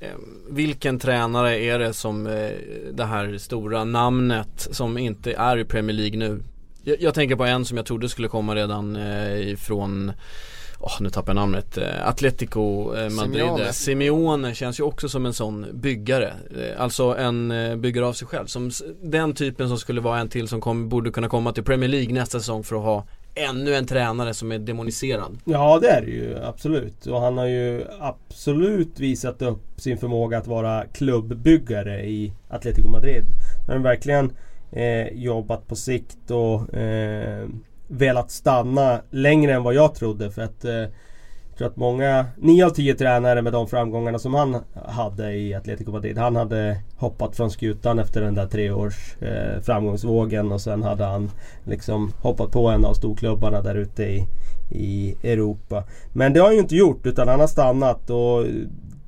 eh, 0.00 0.16
vilken 0.48 0.98
tränare 0.98 1.58
är 1.58 1.78
det 1.78 1.94
som 1.94 2.26
eh, 2.26 2.50
det 2.92 3.04
här 3.04 3.38
stora 3.38 3.84
namnet 3.84 4.68
som 4.70 4.98
inte 4.98 5.32
är 5.32 5.56
i 5.56 5.64
Premier 5.64 5.96
League 5.96 6.18
nu? 6.18 6.42
Jag, 6.82 7.00
jag 7.00 7.14
tänker 7.14 7.36
på 7.36 7.44
en 7.44 7.64
som 7.64 7.76
jag 7.76 7.86
trodde 7.86 8.08
skulle 8.08 8.28
komma 8.28 8.54
redan 8.54 8.96
eh, 8.96 9.48
ifrån 9.48 10.12
Oh, 10.80 10.96
nu 11.00 11.10
tappar 11.10 11.30
jag 11.32 11.36
namnet, 11.36 11.78
Atletico 12.02 12.84
Madrid 12.94 13.12
Simeone. 13.12 13.72
Simeone 13.72 14.54
känns 14.54 14.80
ju 14.80 14.84
också 14.84 15.08
som 15.08 15.26
en 15.26 15.32
sån 15.32 15.66
byggare 15.72 16.32
Alltså 16.78 17.16
en 17.16 17.52
byggare 17.80 18.06
av 18.06 18.12
sig 18.12 18.28
själv 18.28 18.46
som 18.46 18.70
Den 19.02 19.34
typen 19.34 19.68
som 19.68 19.78
skulle 19.78 20.00
vara 20.00 20.18
en 20.18 20.28
till 20.28 20.48
som 20.48 20.60
kom, 20.60 20.88
borde 20.88 21.10
kunna 21.10 21.28
komma 21.28 21.52
till 21.52 21.64
Premier 21.64 21.88
League 21.88 22.14
nästa 22.14 22.38
säsong 22.38 22.64
för 22.64 22.76
att 22.76 22.82
ha 22.82 23.04
ännu 23.38 23.74
en 23.74 23.86
tränare 23.86 24.34
som 24.34 24.52
är 24.52 24.58
demoniserad. 24.58 25.38
Ja 25.44 25.78
det 25.82 25.88
är 25.88 26.00
det 26.02 26.10
ju 26.10 26.38
absolut. 26.44 27.06
Och 27.06 27.20
han 27.20 27.38
har 27.38 27.46
ju 27.46 27.84
absolut 28.00 29.00
visat 29.00 29.42
upp 29.42 29.62
sin 29.76 29.98
förmåga 29.98 30.38
att 30.38 30.46
vara 30.46 30.84
klubbbyggare 30.84 32.06
i 32.06 32.32
Atletico 32.48 32.88
Madrid. 32.88 33.24
Han 33.66 33.76
har 33.76 33.82
verkligen 33.82 34.32
eh, 34.72 35.08
jobbat 35.08 35.68
på 35.68 35.76
sikt 35.76 36.30
och 36.30 36.74
eh, 36.74 37.48
velat 37.88 38.30
stanna 38.30 39.00
längre 39.10 39.54
än 39.54 39.62
vad 39.62 39.74
jag 39.74 39.94
trodde. 39.94 40.30
För 40.30 40.42
att 40.42 40.64
eh, 40.64 40.84
tror 41.58 41.68
att 41.68 41.76
många, 41.76 42.26
9 42.36 42.66
av 42.66 42.70
10 42.70 42.94
tränare 42.94 43.42
med 43.42 43.52
de 43.52 43.68
framgångarna 43.68 44.18
som 44.18 44.34
han 44.34 44.56
hade 44.86 45.32
i 45.32 45.54
Atletico 45.54 45.90
Madrid. 45.90 46.18
Han 46.18 46.36
hade 46.36 46.80
hoppat 46.96 47.36
från 47.36 47.50
skutan 47.50 47.98
efter 47.98 48.20
den 48.20 48.34
där 48.34 48.46
treårs 48.46 49.16
eh, 49.20 49.60
framgångsvågen 49.62 50.52
och 50.52 50.60
sen 50.60 50.82
hade 50.82 51.04
han 51.04 51.30
liksom 51.64 52.12
hoppat 52.20 52.50
på 52.50 52.68
en 52.68 52.84
av 52.84 52.94
storklubbarna 52.94 53.62
där 53.62 53.74
ute 53.74 54.02
i, 54.02 54.26
i 54.70 55.14
Europa. 55.22 55.84
Men 56.12 56.32
det 56.32 56.40
har 56.40 56.46
han 56.46 56.54
ju 56.54 56.60
inte 56.60 56.76
gjort 56.76 57.06
utan 57.06 57.28
han 57.28 57.40
har 57.40 57.46
stannat 57.46 58.10
och 58.10 58.44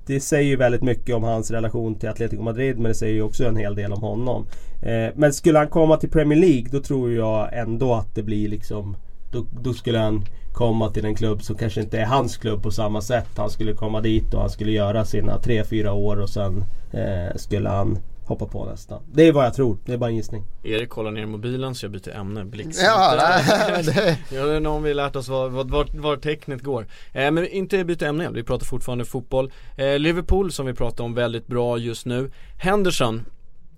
det 0.07 0.21
säger 0.21 0.49
ju 0.49 0.57
väldigt 0.57 0.83
mycket 0.83 1.15
om 1.15 1.23
hans 1.23 1.51
relation 1.51 1.95
till 1.95 2.09
Atletico 2.09 2.43
Madrid 2.43 2.77
men 2.77 2.89
det 2.89 2.95
säger 2.95 3.15
ju 3.15 3.23
också 3.23 3.45
en 3.45 3.57
hel 3.57 3.75
del 3.75 3.93
om 3.93 4.01
honom. 4.01 4.47
Eh, 4.83 5.13
men 5.15 5.33
skulle 5.33 5.59
han 5.59 5.69
komma 5.69 5.97
till 5.97 6.11
Premier 6.11 6.39
League 6.39 6.69
då 6.71 6.81
tror 6.81 7.13
jag 7.13 7.59
ändå 7.59 7.95
att 7.95 8.15
det 8.15 8.23
blir 8.23 8.49
liksom 8.49 8.97
då, 9.33 9.47
då, 9.63 9.75
skulle 9.75 9.99
han 9.99 10.25
komma 10.53 10.91
till 10.91 11.05
en 11.05 11.15
klubb 11.15 11.43
som 11.43 11.57
kanske 11.57 11.81
inte 11.81 11.99
är 11.99 12.05
hans 12.05 12.37
klubb 12.37 12.63
på 12.63 12.71
samma 12.71 13.01
sätt. 13.01 13.29
Han 13.37 13.51
skulle 13.51 13.73
komma 13.73 14.01
dit 14.01 14.35
och 14.35 14.41
han 14.41 14.51
skulle 14.51 14.73
göra 14.73 15.05
sina 15.05 15.39
3-4 15.39 15.89
år 15.89 16.21
och 16.21 16.31
sen 16.31 16.65
eh, 16.93 17.37
skulle 17.37 17.69
han 17.69 17.99
hoppa 18.31 18.47
på 18.47 18.65
nästa. 18.65 19.01
Det 19.13 19.29
är 19.29 19.33
vad 19.33 19.45
jag 19.45 19.55
tror, 19.55 19.79
det 19.85 19.93
är 19.93 19.97
bara 19.97 20.11
en 20.11 20.17
gissning. 20.17 20.45
Erik 20.63 20.89
kollar 20.89 21.11
ner 21.11 21.27
mobilen 21.27 21.75
så 21.75 21.85
jag 21.85 21.93
byter 21.93 22.17
ämne 22.17 22.45
blixtsnabbt. 22.45 23.23
Ja, 23.49 23.83
det... 23.83 24.19
ja, 24.33 24.61
någon 24.61 24.83
vi 24.83 24.95
lärt 24.95 25.17
oss 25.17 25.29
var, 25.29 25.49
var, 25.49 25.65
var, 25.65 25.87
var 25.93 26.17
tecknet 26.17 26.63
går. 26.63 26.87
Eh, 27.13 27.31
men 27.31 27.47
inte 27.47 27.85
byta 27.85 28.07
ämne, 28.07 28.31
vi 28.31 28.43
pratar 28.43 28.67
fortfarande 28.67 29.05
fotboll. 29.05 29.53
Eh, 29.77 29.99
Liverpool 29.99 30.53
som 30.53 30.67
vi 30.67 30.75
pratar 30.75 31.05
om 31.05 31.15
väldigt 31.15 31.47
bra 31.47 31.79
just 31.79 32.07
nu. 32.07 32.31
Henderson 32.59 33.25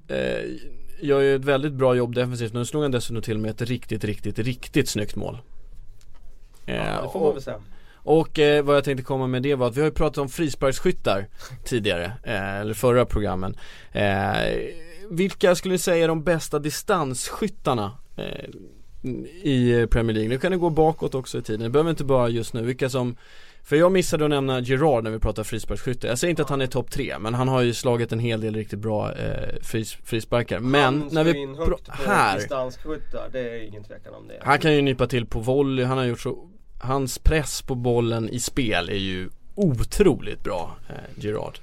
eh, 0.08 0.16
gör 1.02 1.20
ju 1.20 1.36
ett 1.36 1.44
väldigt 1.44 1.72
bra 1.72 1.94
jobb 1.94 2.14
defensivt. 2.14 2.52
Nu 2.52 2.64
slog 2.64 2.82
han 2.82 2.90
dessutom 2.90 3.22
till 3.22 3.38
med 3.38 3.50
ett 3.50 3.62
riktigt, 3.62 4.04
riktigt, 4.04 4.38
riktigt 4.38 4.88
snyggt 4.88 5.16
mål. 5.16 5.38
Ja, 6.66 7.02
det 7.02 7.08
får 7.12 7.20
man 7.20 7.32
väl 7.32 7.42
säga. 7.42 7.60
Och 8.04 8.38
eh, 8.38 8.64
vad 8.64 8.76
jag 8.76 8.84
tänkte 8.84 9.04
komma 9.04 9.26
med 9.26 9.42
det 9.42 9.54
var 9.54 9.66
att 9.66 9.76
vi 9.76 9.80
har 9.80 9.88
ju 9.88 9.94
pratat 9.94 10.18
om 10.18 10.28
frisparksskyttar 10.28 11.26
tidigare, 11.64 12.12
eh, 12.22 12.56
eller 12.56 12.74
förra 12.74 13.06
programmen. 13.06 13.56
Eh, 13.92 14.32
vilka 15.10 15.54
skulle 15.54 15.72
ni 15.72 15.78
säga 15.78 16.04
är 16.04 16.08
de 16.08 16.24
bästa 16.24 16.58
distansskyttarna 16.58 17.92
eh, 18.16 18.48
i 19.42 19.86
Premier 19.90 20.14
League? 20.14 20.28
Nu 20.28 20.38
kan 20.38 20.52
det 20.52 20.58
gå 20.58 20.70
bakåt 20.70 21.14
också 21.14 21.38
i 21.38 21.42
tiden, 21.42 21.62
det 21.62 21.70
behöver 21.70 21.90
inte 21.90 22.04
bara 22.04 22.28
just 22.28 22.52
nu. 22.52 22.62
Vilka 22.62 22.88
som 22.88 23.16
för 23.64 23.76
jag 23.76 23.92
missade 23.92 24.24
att 24.24 24.30
nämna 24.30 24.60
Gerard 24.60 25.04
när 25.04 25.10
vi 25.10 25.18
pratar 25.18 25.44
frisparksskytte. 25.44 26.06
Jag 26.06 26.18
säger 26.18 26.30
inte 26.30 26.42
att 26.42 26.50
han 26.50 26.60
är 26.60 26.66
topp 26.66 26.90
tre, 26.90 27.18
men 27.18 27.34
han 27.34 27.48
har 27.48 27.60
ju 27.60 27.74
slagit 27.74 28.12
en 28.12 28.18
hel 28.18 28.40
del 28.40 28.54
riktigt 28.54 28.78
bra 28.78 29.12
eh, 29.12 29.62
fris, 29.62 29.96
frisparkar. 30.04 30.60
Men 30.60 30.82
han 30.84 31.08
när 31.12 31.24
vi 31.24 31.38
in 31.38 31.54
högt 31.54 31.86
på 31.86 31.92
här 31.92 32.38
distansskyttar, 32.38 33.28
det 33.32 33.40
är 33.40 33.62
ingen 33.62 33.84
tvekan 33.84 34.14
om 34.14 34.28
det. 34.28 34.38
Han 34.42 34.58
kan 34.58 34.74
ju 34.74 34.82
nypa 34.82 35.06
till 35.06 35.26
på 35.26 35.40
volley, 35.40 35.84
han 35.84 35.98
har 35.98 36.04
gjort 36.04 36.20
så 36.20 36.48
Hans 36.82 37.18
press 37.18 37.62
på 37.62 37.74
bollen 37.74 38.28
i 38.28 38.40
spel 38.40 38.88
är 38.88 38.96
ju 38.96 39.30
otroligt 39.54 40.44
bra, 40.44 40.76
eh, 40.88 41.24
Gerard. 41.24 41.58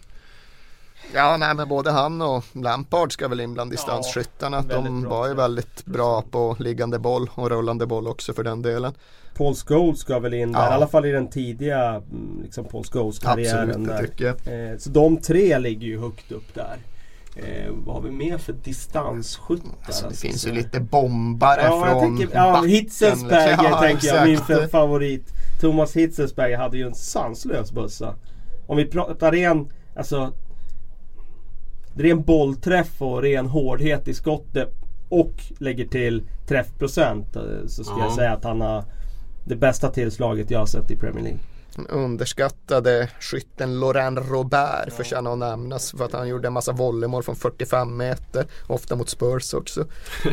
Ja, 1.13 1.37
nej 1.37 1.55
men 1.55 1.69
både 1.69 1.91
han 1.91 2.21
och 2.21 2.43
Lampard 2.53 3.13
ska 3.13 3.27
väl 3.27 3.39
in 3.39 3.53
bland 3.53 3.71
distansskyttarna. 3.71 4.63
Ja, 4.69 4.75
de 4.75 5.03
var 5.03 5.27
ju 5.27 5.33
väldigt 5.33 5.85
bra 5.85 6.21
på 6.21 6.55
liggande 6.59 6.99
boll 6.99 7.29
och 7.35 7.49
rullande 7.49 7.85
boll 7.85 8.07
också 8.07 8.33
för 8.33 8.43
den 8.43 8.61
delen. 8.61 8.93
Paul 9.39 9.55
Scholes 9.55 9.99
ska 9.99 10.19
väl 10.19 10.33
in 10.33 10.51
där, 10.51 10.59
ja. 10.59 10.71
i 10.71 10.73
alla 10.73 10.87
fall 10.87 11.05
i 11.05 11.11
den 11.11 11.29
tidiga 11.29 11.89
mm, 11.89 12.41
liksom 12.43 12.65
Paul 12.65 12.83
Scholes 12.83 13.19
karriären 13.19 13.69
Absolut, 13.69 13.87
där. 13.87 13.97
tycker 13.97 14.25
jag. 14.25 14.71
Eh, 14.71 14.77
så 14.77 14.89
de 14.89 15.17
tre 15.17 15.59
ligger 15.59 15.87
ju 15.87 15.99
högt 15.99 16.31
upp 16.31 16.53
där. 16.53 16.77
Eh, 17.35 17.71
vad 17.71 17.95
har 17.95 18.01
vi 18.01 18.11
mer 18.11 18.37
för 18.37 18.53
distansskyttar? 18.53 19.69
Alltså, 19.85 20.09
det 20.09 20.15
finns 20.15 20.47
ju 20.47 20.51
lite 20.51 20.79
bombare 20.79 21.61
ja, 21.63 21.85
från 21.85 22.17
tänker, 22.17 22.35
Ja, 22.35 22.63
Hitzelsberger 22.63 23.63
ja, 23.63 23.81
tänker 23.81 24.07
jag, 24.07 24.27
min 24.27 24.69
favorit. 24.69 25.33
Thomas 25.61 25.95
Hitzelsberger 25.95 26.57
hade 26.57 26.77
ju 26.77 26.87
en 26.87 26.95
sanslös 26.95 27.71
bössa. 27.71 28.15
Om 28.67 28.77
vi 28.77 28.85
pratar 28.85 29.31
ren, 29.31 29.69
alltså 29.95 30.33
ren 31.95 32.21
bollträff 32.21 33.01
och 33.01 33.21
ren 33.21 33.45
hårdhet 33.45 34.07
i 34.07 34.13
skottet 34.13 34.73
och 35.09 35.33
lägger 35.57 35.85
till 35.85 36.23
träffprocent 36.47 37.35
eh, 37.35 37.41
så 37.67 37.83
ska 37.83 37.95
ja. 37.97 38.03
jag 38.03 38.13
säga 38.13 38.31
att 38.31 38.43
han 38.43 38.61
har 38.61 38.83
det 39.49 39.55
bästa 39.55 39.89
tillslaget 39.89 40.51
jag 40.51 40.59
har 40.59 40.65
sett 40.65 40.91
i 40.91 40.95
Premier 40.95 41.23
League. 41.23 41.39
Den 41.75 41.87
underskattade 41.87 43.09
skytten 43.19 43.79
Laurent 43.79 44.19
Robert 44.29 44.85
ja. 44.87 44.93
förtjänar 44.97 45.31
att 45.31 45.37
nämnas 45.37 45.91
för 45.91 46.05
att 46.05 46.13
han 46.13 46.27
gjorde 46.27 46.47
en 46.47 46.53
massa 46.53 46.71
volleymål 46.71 47.23
från 47.23 47.35
45 47.35 47.97
meter. 47.97 48.47
Ofta 48.67 48.95
mot 48.95 49.09
Spurs 49.09 49.53
också. 49.53 49.85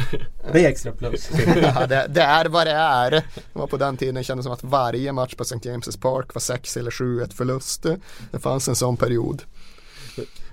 det 0.52 0.64
är 0.64 0.68
extra 0.68 0.92
plus. 0.92 1.30
ja, 1.62 1.86
det, 1.86 2.06
det, 2.08 2.22
är 2.22 2.44
vad 2.44 2.66
det 2.66 2.72
är. 2.72 3.10
Det 3.10 3.24
var 3.52 3.66
på 3.66 3.76
den 3.76 3.96
tiden 3.96 4.24
kändes 4.24 4.44
som 4.44 4.52
att 4.52 4.64
varje 4.64 5.12
match 5.12 5.34
på 5.34 5.42
St. 5.42 5.68
James' 5.68 6.00
Park 6.00 6.34
var 6.34 6.40
6 6.40 6.76
eller 6.76 6.90
7-1 6.90 7.34
förlust. 7.34 7.86
Det 8.30 8.38
fanns 8.38 8.68
en 8.68 8.76
sån 8.76 8.96
period. 8.96 9.42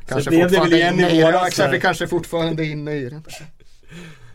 Kanske 0.07 0.23
så 0.23 0.29
det 0.29 0.49
fortfarande 0.49 0.77
det. 1.07 1.51
Kanske, 1.55 1.79
kanske 1.79 2.07
fortfarande 2.07 2.65
inne 2.65 2.95
i 2.95 3.09
det. 3.09 3.21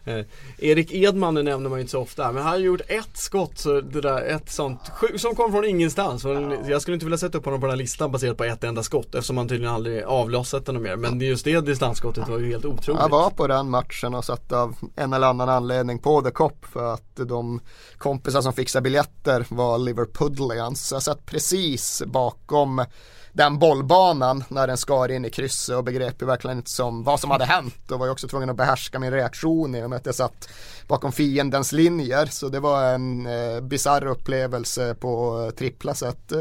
Eh, 0.08 0.24
Erik 0.58 0.92
Edman 0.92 1.34
nämner 1.34 1.70
man 1.70 1.78
ju 1.78 1.80
inte 1.80 1.90
så 1.90 2.00
ofta, 2.00 2.32
men 2.32 2.42
han 2.42 2.52
har 2.52 2.58
gjort 2.58 2.80
ett 2.88 3.16
skott, 3.16 3.58
så 3.58 3.80
det 3.80 4.00
där, 4.00 4.22
ett 4.22 4.50
sånt, 4.50 4.80
som 5.16 5.34
kom 5.34 5.52
från 5.52 5.64
ingenstans. 5.64 6.24
Ja. 6.24 6.54
Jag 6.68 6.82
skulle 6.82 6.94
inte 6.94 7.06
vilja 7.06 7.18
sätta 7.18 7.38
upp 7.38 7.44
honom 7.44 7.60
på 7.60 7.66
den 7.66 7.72
här 7.72 7.78
listan 7.78 8.12
baserat 8.12 8.36
på 8.36 8.44
ett 8.44 8.64
enda 8.64 8.82
skott 8.82 9.14
eftersom 9.14 9.36
han 9.36 9.48
tydligen 9.48 9.74
aldrig 9.74 10.02
avlossat 10.02 10.66
den 10.66 10.82
mer. 10.82 10.96
Men 10.96 11.20
just 11.20 11.44
det 11.44 11.60
distansskottet 11.60 12.28
var 12.28 12.38
ju 12.38 12.48
helt 12.48 12.64
otroligt. 12.64 13.00
Jag 13.00 13.08
var 13.08 13.30
på 13.30 13.46
den 13.46 13.70
matchen 13.70 14.14
och 14.14 14.24
satt 14.24 14.52
av 14.52 14.74
en 14.96 15.12
eller 15.12 15.26
annan 15.26 15.48
anledning 15.48 15.98
på 15.98 16.22
The 16.22 16.30
Cop 16.30 16.66
för 16.72 16.94
att 16.94 17.16
de 17.16 17.60
kompisar 17.98 18.40
som 18.40 18.52
fixade 18.52 18.82
biljetter 18.82 19.46
var 19.48 19.78
Liverpudlians. 19.78 20.92
Jag 20.92 21.02
satt 21.02 21.26
precis 21.26 22.02
bakom 22.06 22.84
den 23.32 23.58
bollbanan 23.58 24.44
när 24.48 24.66
den 24.66 24.76
skar 24.76 25.10
in 25.10 25.24
i 25.24 25.30
krysset 25.30 25.76
och 25.76 25.84
begrep 25.84 26.22
ju 26.22 26.26
verkligen 26.26 26.56
inte 26.56 26.70
som 26.70 27.04
vad 27.04 27.20
som 27.20 27.30
hade 27.30 27.44
hänt. 27.44 27.90
Och 27.90 27.98
var 27.98 28.06
ju 28.06 28.12
också 28.12 28.28
tvungen 28.28 28.50
att 28.50 28.56
behärska 28.56 28.98
min 28.98 29.10
reaktion 29.10 29.74
i 29.74 29.82
och 29.82 29.90
med 29.90 29.96
att 29.96 30.06
jag 30.06 30.14
satt 30.14 30.48
bakom 30.88 31.12
fiendens 31.12 31.72
linjer. 31.72 32.26
Så 32.26 32.48
det 32.48 32.60
var 32.60 32.94
en 32.94 33.26
eh, 33.26 33.60
bizarr 33.60 34.06
upplevelse 34.06 34.94
på 34.94 35.42
eh, 35.44 35.54
trippla 35.54 35.94
sätt. 35.94 36.32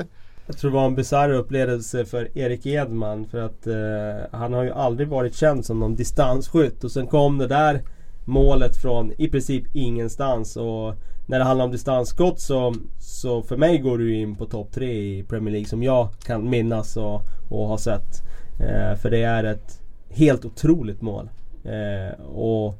Jag 0.45 0.57
tror 0.57 0.71
det 0.71 0.77
var 0.77 0.85
en 0.85 0.95
bisarr 0.95 1.29
upplevelse 1.29 2.05
för 2.05 2.37
Erik 2.37 2.65
Edman 2.65 3.27
för 3.27 3.37
att 3.37 3.67
eh, 3.67 4.39
han 4.39 4.53
har 4.53 4.63
ju 4.63 4.71
aldrig 4.71 5.07
varit 5.07 5.35
känd 5.35 5.65
som 5.65 5.79
någon 5.79 5.95
distansskytt 5.95 6.83
och 6.83 6.91
sen 6.91 7.07
kom 7.07 7.37
det 7.37 7.47
där 7.47 7.83
målet 8.27 8.77
från 8.77 9.13
i 9.17 9.27
princip 9.27 9.63
ingenstans 9.73 10.57
och 10.57 10.95
när 11.27 11.39
det 11.39 11.45
handlar 11.45 11.65
om 11.65 11.71
distansskott 11.71 12.39
så, 12.39 12.75
så 12.99 13.41
för 13.41 13.57
mig 13.57 13.77
går 13.77 13.97
du 13.97 14.15
in 14.15 14.35
på 14.35 14.45
topp 14.45 14.71
tre 14.71 14.91
i 14.91 15.23
Premier 15.23 15.51
League 15.51 15.67
som 15.67 15.83
jag 15.83 16.09
kan 16.25 16.49
minnas 16.49 16.97
och, 16.97 17.21
och 17.49 17.67
ha 17.67 17.77
sett. 17.77 18.23
Eh, 18.59 18.95
för 19.01 19.09
det 19.09 19.23
är 19.23 19.43
ett 19.43 19.81
helt 20.09 20.45
otroligt 20.45 21.01
mål. 21.01 21.29
Eh, 21.63 22.25
och 22.25 22.75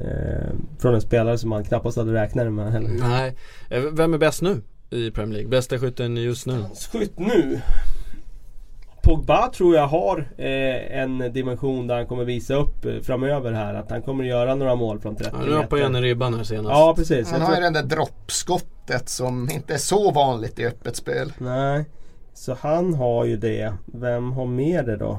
Eh, 0.00 0.50
från 0.78 0.94
en 0.94 1.00
spelare 1.00 1.38
som 1.38 1.50
man 1.50 1.64
knappast 1.64 1.96
hade 1.96 2.12
räknat 2.12 2.52
med 2.52 2.72
heller. 2.72 2.88
Nej, 2.88 3.36
Eh, 3.70 3.82
vem 3.92 4.14
är 4.14 4.18
bäst 4.18 4.42
nu 4.42 4.62
i 4.90 5.10
Premier 5.10 5.32
League? 5.32 5.50
Bästa 5.50 5.78
skytten 5.78 6.16
just 6.16 6.46
nu? 6.46 6.64
Skytt 6.92 7.18
nu? 7.18 7.60
Pogba 9.08 9.50
tror 9.50 9.74
jag 9.74 9.86
har 9.86 10.18
eh, 10.36 11.00
en 11.00 11.32
dimension 11.32 11.86
där 11.86 11.96
han 11.96 12.06
kommer 12.06 12.24
visa 12.24 12.54
upp 12.54 12.84
eh, 12.84 13.00
framöver 13.02 13.52
här 13.52 13.74
att 13.74 13.90
han 13.90 14.02
kommer 14.02 14.24
göra 14.24 14.54
några 14.54 14.74
mål 14.74 15.00
från 15.00 15.16
30 15.16 15.30
Ja, 15.32 15.46
nu 15.46 15.56
hoppade 15.56 15.80
igen 15.82 15.96
i 15.96 16.00
ribban 16.00 16.34
här 16.34 16.44
senast. 16.44 16.70
Ja 16.70 16.94
precis. 16.96 17.30
Han 17.30 17.40
har 17.40 17.54
ju 17.54 17.60
den 17.60 17.72
där 17.72 17.82
droppskottet 17.82 19.08
som 19.08 19.50
inte 19.50 19.74
är 19.74 19.78
så 19.78 20.10
vanligt 20.10 20.58
i 20.58 20.66
öppet 20.66 20.96
spel. 20.96 21.32
Nej. 21.38 21.84
Så 22.34 22.56
han 22.60 22.94
har 22.94 23.24
ju 23.24 23.36
det. 23.36 23.72
Vem 23.86 24.32
har 24.32 24.46
mer 24.46 24.82
det 24.82 24.96
då? 24.96 25.18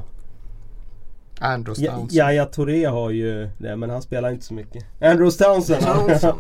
Andrews 1.40 1.80
Ja, 1.80 1.92
Townsend. 1.92 2.12
Jaja 2.12 2.46
Touré 2.46 2.86
har 2.86 3.10
ju 3.10 3.50
det 3.58 3.76
men 3.76 3.90
han 3.90 4.02
spelar 4.02 4.30
inte 4.30 4.46
så 4.46 4.54
mycket. 4.54 4.86
Andrews 5.02 5.38
Townsend. 5.38 5.82
Townsend. 5.84 6.38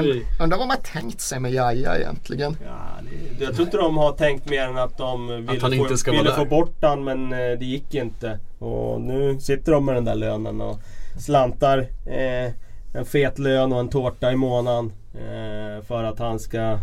Undrar 0.40 0.58
vad 0.58 0.68
man 0.68 0.76
tänkt 0.82 1.20
sig 1.20 1.40
med 1.40 1.52
Jaja 1.52 1.98
egentligen. 1.98 2.56
Ja, 2.64 3.04
det, 3.38 3.44
jag 3.44 3.54
tror 3.54 3.66
inte 3.66 3.76
de 3.76 3.96
har 3.96 4.12
tänkt 4.12 4.50
mer 4.50 4.62
än 4.62 4.78
att 4.78 4.98
de 4.98 5.26
ville, 5.26 5.76
inte 5.76 5.96
få, 6.04 6.10
ville 6.10 6.32
få 6.32 6.44
bort 6.44 6.76
han 6.82 7.04
men 7.04 7.32
eh, 7.32 7.38
det 7.38 7.64
gick 7.64 7.94
inte. 7.94 8.38
Och 8.58 9.00
nu 9.00 9.40
sitter 9.40 9.72
de 9.72 9.84
med 9.84 9.94
den 9.94 10.04
där 10.04 10.14
lönen 10.14 10.60
och 10.60 10.80
slantar 11.18 11.78
eh, 12.06 12.52
en 12.92 13.04
fet 13.04 13.38
lön 13.38 13.72
och 13.72 13.80
en 13.80 13.88
tårta 13.88 14.32
i 14.32 14.36
månaden 14.36 14.92
eh, 15.14 15.84
för 15.84 16.04
att 16.04 16.18
han 16.18 16.38
ska 16.38 16.78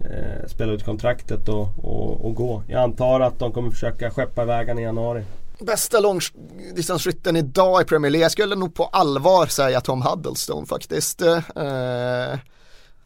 eh, 0.00 0.46
spela 0.46 0.72
ut 0.72 0.84
kontraktet 0.84 1.48
och, 1.48 1.68
och, 1.82 2.24
och 2.24 2.34
gå. 2.34 2.62
Jag 2.68 2.82
antar 2.82 3.20
att 3.20 3.38
de 3.38 3.52
kommer 3.52 3.70
försöka 3.70 4.10
skeppa 4.10 4.42
iväg 4.42 4.78
i 4.78 4.82
januari. 4.82 5.24
Bästa 5.58 6.00
långdistansskytten 6.00 7.34
liksom, 7.34 7.50
idag 7.50 7.82
i 7.82 7.84
Premier 7.84 8.10
League, 8.10 8.24
jag 8.24 8.32
skulle 8.32 8.54
nog 8.54 8.74
på 8.74 8.84
allvar 8.84 9.46
säga 9.46 9.80
Tom 9.80 10.02
Huddlestone 10.02 10.66
faktiskt. 10.66 11.22
Eh, 11.22 12.38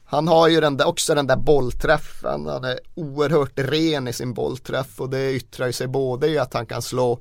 han 0.04 0.28
har 0.28 0.48
ju 0.48 0.60
den 0.60 0.76
där, 0.76 0.88
också 0.88 1.14
den 1.14 1.26
där 1.26 1.36
bollträffen, 1.36 2.46
han 2.46 2.64
är 2.64 2.78
oerhört 2.94 3.52
ren 3.54 4.08
i 4.08 4.12
sin 4.12 4.34
bollträff 4.34 5.00
och 5.00 5.10
det 5.10 5.32
yttrar 5.32 5.66
ju 5.66 5.72
sig 5.72 5.86
både 5.86 6.28
i 6.28 6.38
att 6.38 6.54
han 6.54 6.66
kan 6.66 6.82
slå 6.82 7.20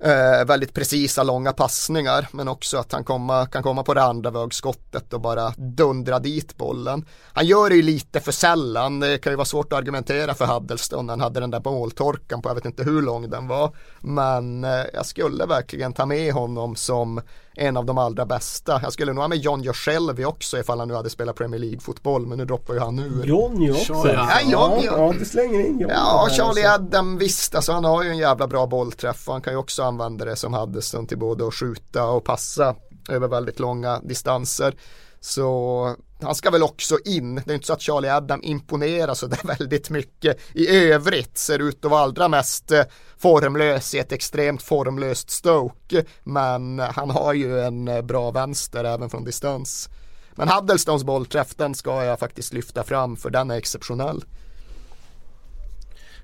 eh, 0.00 0.44
väldigt 0.46 0.74
precisa 0.74 1.22
långa 1.22 1.52
passningar 1.52 2.28
men 2.32 2.48
också 2.48 2.78
att 2.78 2.92
han 2.92 3.04
komma, 3.04 3.46
kan 3.46 3.62
komma 3.62 3.82
på 3.82 3.94
det 3.94 4.02
andra 4.02 4.30
vägskottet 4.30 5.12
och 5.12 5.20
bara 5.20 5.50
dundra 5.56 6.18
dit 6.18 6.56
bollen. 6.56 7.04
Han 7.32 7.46
gör 7.46 7.68
det 7.68 7.76
ju 7.76 7.82
lite 7.82 8.20
för 8.20 8.32
sällan, 8.32 9.00
det 9.00 9.18
kan 9.18 9.32
ju 9.32 9.36
vara 9.36 9.44
svårt 9.44 9.72
att 9.72 9.78
argumentera 9.78 10.34
för 10.34 10.46
Huddleston 10.46 11.06
när 11.06 11.12
han 11.12 11.20
hade 11.20 11.40
den 11.40 11.50
där 11.50 11.62
måltorkan 11.64 12.42
på 12.42 12.48
jag 12.48 12.54
vet 12.54 12.64
inte 12.64 12.84
hur 12.84 13.02
lång 13.02 13.30
den 13.30 13.48
var. 13.48 13.76
Men 14.00 14.64
eh, 14.64 14.84
jag 14.92 15.06
skulle 15.06 15.46
verkligen 15.46 15.92
ta 15.92 16.06
med 16.06 16.32
honom 16.32 16.76
som 16.76 17.20
en 17.58 17.76
av 17.76 17.84
de 17.84 17.98
allra 17.98 18.26
bästa. 18.26 18.80
Jag 18.82 18.92
skulle 18.92 19.12
nog 19.12 19.22
ha 19.22 19.28
med 19.28 19.38
John 19.38 19.62
Joselvi 19.62 20.24
också 20.24 20.58
ifall 20.58 20.78
han 20.78 20.88
nu 20.88 20.94
hade 20.94 21.10
spelat 21.10 21.36
Premier 21.36 21.60
League-fotboll 21.60 22.26
men 22.26 22.38
nu 22.38 22.44
droppar 22.44 22.74
ju 22.74 22.80
han 22.80 22.98
ur. 22.98 23.24
Johnny 23.24 23.70
också. 23.70 23.92
Ja, 23.92 24.12
ja. 24.12 24.28
Ja, 24.30 24.50
Johnny, 24.50 24.86
ja. 24.86 24.92
ja, 24.96 25.14
du 25.18 25.24
slänger 25.24 25.60
in 25.60 25.80
Johnny. 25.80 25.94
Ja, 25.94 26.28
Charlie. 26.30 26.66
Adam 26.66 27.18
visst, 27.18 27.54
alltså 27.54 27.72
han 27.72 27.84
har 27.84 28.02
ju 28.02 28.10
en 28.10 28.18
jävla 28.18 28.46
bra 28.46 28.66
bollträff 28.66 29.28
och 29.28 29.34
han 29.34 29.42
kan 29.42 29.52
ju 29.52 29.58
också 29.58 29.82
använda 29.82 30.24
det 30.24 30.36
som 30.36 30.54
Huddleston 30.54 31.06
till 31.06 31.18
både 31.18 31.46
att 31.46 31.54
skjuta 31.54 32.04
och 32.04 32.24
passa 32.24 32.74
över 33.08 33.28
väldigt 33.28 33.58
långa 33.58 34.00
distanser. 34.00 34.74
Så 35.20 35.96
han 36.22 36.34
ska 36.34 36.50
väl 36.50 36.62
också 36.62 36.98
in. 37.04 37.34
Det 37.34 37.50
är 37.50 37.54
inte 37.54 37.66
så 37.66 37.72
att 37.72 37.82
Charlie 37.82 38.08
Adam 38.08 38.40
imponerar 38.42 39.14
så 39.14 39.26
där 39.26 39.40
väldigt 39.58 39.90
mycket 39.90 40.38
i 40.54 40.68
övrigt. 40.68 41.38
Ser 41.38 41.58
ut 41.58 41.84
att 41.84 41.90
vara 41.90 42.02
allra 42.02 42.28
mest 42.28 42.70
eh, 42.70 42.82
formlös 43.18 43.94
i 43.94 43.98
ett 43.98 44.12
extremt 44.12 44.62
formlöst 44.62 45.30
Stoke. 45.30 46.04
Men 46.24 46.78
han 46.78 47.10
har 47.10 47.34
ju 47.34 47.60
en 47.60 47.88
eh, 47.88 48.02
bra 48.02 48.30
vänster 48.30 48.84
även 48.84 49.10
från 49.10 49.24
distans. 49.24 49.88
Men 50.32 50.48
Haddelstones 50.48 51.04
bollträff 51.04 51.54
den 51.54 51.74
ska 51.74 52.04
jag 52.04 52.18
faktiskt 52.18 52.52
lyfta 52.52 52.84
fram 52.84 53.16
för 53.16 53.30
den 53.30 53.50
är 53.50 53.56
exceptionell. 53.56 54.24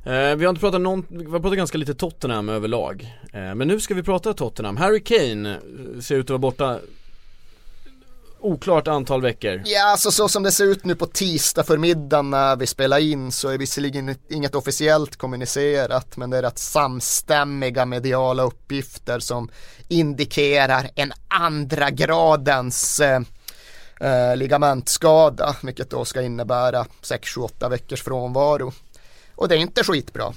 Eh, 0.07 0.37
vi 0.37 0.45
har 0.45 0.49
inte 0.49 0.61
pratat 0.61 0.81
någon, 0.81 1.07
vi 1.09 1.25
har 1.25 1.41
pratat 1.41 1.57
ganska 1.57 1.79
lite 1.79 1.95
Tottenham 1.95 2.49
överlag. 2.49 3.15
Eh, 3.33 3.55
men 3.55 3.69
nu 3.69 3.81
ska 3.81 3.95
vi 3.95 4.03
prata 4.03 4.35
Tottenham. 4.35 4.77
Harry 4.77 5.05
Kane 5.05 5.51
eh, 5.51 6.01
ser 6.01 6.17
ut 6.17 6.25
att 6.25 6.31
vara 6.31 6.39
borta 6.39 6.79
oklart 8.45 8.89
antal 8.89 9.23
veckor. 9.23 9.63
Ja, 9.65 9.91
alltså 9.91 10.11
så 10.11 10.29
som 10.29 10.43
det 10.43 10.53
ser 10.53 10.65
ut 10.65 10.85
nu 10.85 10.95
på 10.95 11.07
tisdag 11.07 11.65
förmiddagen 11.65 12.31
när 12.31 12.57
vi 12.57 12.67
spelar 12.67 12.99
in 12.99 13.33
så 13.33 13.49
är 13.49 13.59
visserligen 13.59 14.17
inget 14.29 14.55
officiellt 14.55 15.17
kommunicerat 15.17 16.17
men 16.17 16.31
det 16.31 16.39
är 16.39 16.43
rätt 16.43 16.59
samstämmiga 16.59 17.85
mediala 17.85 18.43
uppgifter 18.43 19.19
som 19.19 19.49
indikerar 19.89 20.91
en 20.95 21.13
andra 21.29 21.91
gradens 21.91 23.01
eh, 23.01 23.21
eh, 24.01 24.37
ligamentskada 24.37 25.57
vilket 25.63 25.91
då 25.91 26.05
ska 26.05 26.23
innebära 26.23 26.87
6-8 27.03 27.71
veckors 27.71 28.03
frånvaro. 28.03 28.73
Och 29.35 29.49
det 29.49 29.55
är 29.55 29.59
inte 29.59 29.85
skitbra. 29.85 30.33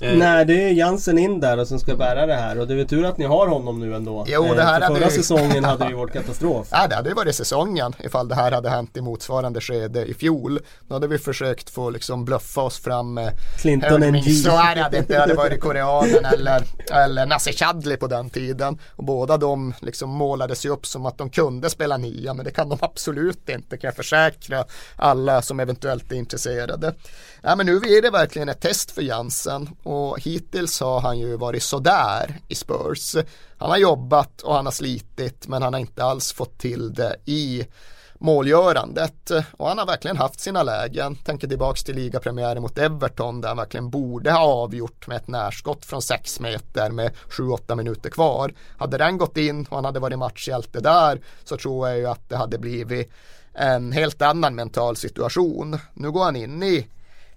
Eh, 0.00 0.14
Nej 0.14 0.44
det 0.44 0.62
är 0.64 0.72
Jansen 0.72 1.18
in 1.18 1.40
där 1.40 1.58
och 1.58 1.68
som 1.68 1.78
ska 1.80 1.96
bära 1.96 2.26
det 2.26 2.34
här 2.34 2.58
och 2.58 2.66
det 2.66 2.74
är 2.74 2.76
väl 2.76 2.88
tur 2.88 3.04
att 3.04 3.18
ni 3.18 3.24
har 3.24 3.46
honom 3.46 3.80
nu 3.80 3.94
ändå. 3.94 4.24
Jo, 4.28 4.42
det 4.42 4.48
Eh, 4.62 4.66
här 4.66 4.74
för 4.80 4.86
hade 4.86 4.94
förra 5.00 5.08
vi- 5.08 5.14
säsongen 5.16 5.64
hade 5.64 5.88
ju 5.88 5.94
varit 5.96 6.12
katastrof. 6.12 6.68
Ja, 6.70 6.86
det 6.86 6.94
hade 6.94 7.08
ju 7.08 7.14
varit 7.14 7.34
säsongen 7.34 7.92
ifall 8.04 8.28
det 8.28 8.34
här 8.34 8.52
hade 8.52 8.70
hänt 8.70 8.96
i 8.96 9.00
motsvarande 9.00 9.60
skede 9.60 10.04
i 10.04 10.14
fjol. 10.14 10.60
Då 10.88 10.94
hade 10.94 11.06
vi 11.06 11.18
försökt 11.18 11.70
få 11.70 11.90
liksom 11.90 12.24
bluffa 12.24 12.60
oss 12.60 12.78
fram 12.78 13.14
med 13.14 13.32
Clinton 13.60 13.90
Hörde 13.90 14.06
NG. 14.06 14.12
min 14.12 14.34
så 14.34 14.50
är 14.50 14.74
det 14.74 14.84
att 14.84 14.92
det 14.92 14.98
inte 14.98 15.18
hade 15.18 15.34
varit 15.34 15.60
koreanen 15.60 16.24
eller, 16.24 16.62
eller 16.92 17.26
Nasser 17.26 17.52
Chadli 17.52 17.96
på 17.96 18.06
den 18.06 18.30
tiden. 18.30 18.78
Och 18.96 19.04
båda 19.04 19.36
de 19.36 19.74
liksom 19.80 20.10
målades 20.10 20.66
ju 20.66 20.70
upp 20.70 20.86
som 20.86 21.06
att 21.06 21.18
de 21.18 21.30
kunde 21.30 21.70
spela 21.70 21.96
nia 21.96 22.34
men 22.34 22.44
det 22.44 22.50
kan 22.50 22.68
de 22.68 22.78
absolut 22.82 23.48
inte 23.48 23.76
kan 23.76 23.88
jag 23.88 23.96
försäkra 23.96 24.64
alla 24.96 25.42
som 25.42 25.60
eventuellt 25.60 26.12
är 26.12 26.16
intresserade. 26.16 26.94
Ja, 27.42 27.56
men 27.56 27.66
nu 27.66 27.76
är 27.76 28.02
det 28.02 28.10
verkligen 28.10 28.48
ett 28.48 28.60
test 28.60 28.90
för 28.90 29.02
Jansen 29.02 29.68
och 29.82 30.20
hittills 30.20 30.80
har 30.80 31.00
han 31.00 31.18
ju 31.18 31.36
varit 31.36 31.62
sådär 31.62 32.40
i 32.48 32.54
Spurs. 32.54 33.16
Han 33.58 33.70
har 33.70 33.76
jobbat 33.76 34.42
och 34.42 34.54
han 34.54 34.64
har 34.64 34.72
slitit 34.72 35.48
men 35.48 35.62
han 35.62 35.72
har 35.72 35.80
inte 35.80 36.04
alls 36.04 36.32
fått 36.32 36.58
till 36.58 36.94
det 36.94 37.16
i 37.24 37.66
målgörandet 38.18 39.30
och 39.56 39.68
han 39.68 39.78
har 39.78 39.86
verkligen 39.86 40.16
haft 40.16 40.40
sina 40.40 40.62
lägen. 40.62 41.16
Tänker 41.16 41.48
tillbaks 41.48 41.84
till 41.84 41.94
ligapremiären 41.94 42.62
mot 42.62 42.78
Everton 42.78 43.40
där 43.40 43.48
han 43.48 43.56
verkligen 43.56 43.90
borde 43.90 44.32
ha 44.32 44.40
avgjort 44.40 45.06
med 45.06 45.16
ett 45.16 45.28
närskott 45.28 45.84
från 45.84 46.02
6 46.02 46.40
meter 46.40 46.90
med 46.90 47.12
7-8 47.30 47.74
minuter 47.74 48.10
kvar. 48.10 48.54
Hade 48.78 48.98
den 48.98 49.18
gått 49.18 49.36
in 49.36 49.66
och 49.70 49.76
han 49.76 49.84
hade 49.84 50.00
varit 50.00 50.18
matchhjälte 50.18 50.80
där 50.80 51.20
så 51.44 51.56
tror 51.56 51.88
jag 51.88 51.98
ju 51.98 52.06
att 52.06 52.28
det 52.28 52.36
hade 52.36 52.58
blivit 52.58 53.12
en 53.52 53.92
helt 53.92 54.22
annan 54.22 54.54
mental 54.54 54.96
situation. 54.96 55.78
Nu 55.94 56.10
går 56.10 56.24
han 56.24 56.36
in 56.36 56.62
i 56.62 56.86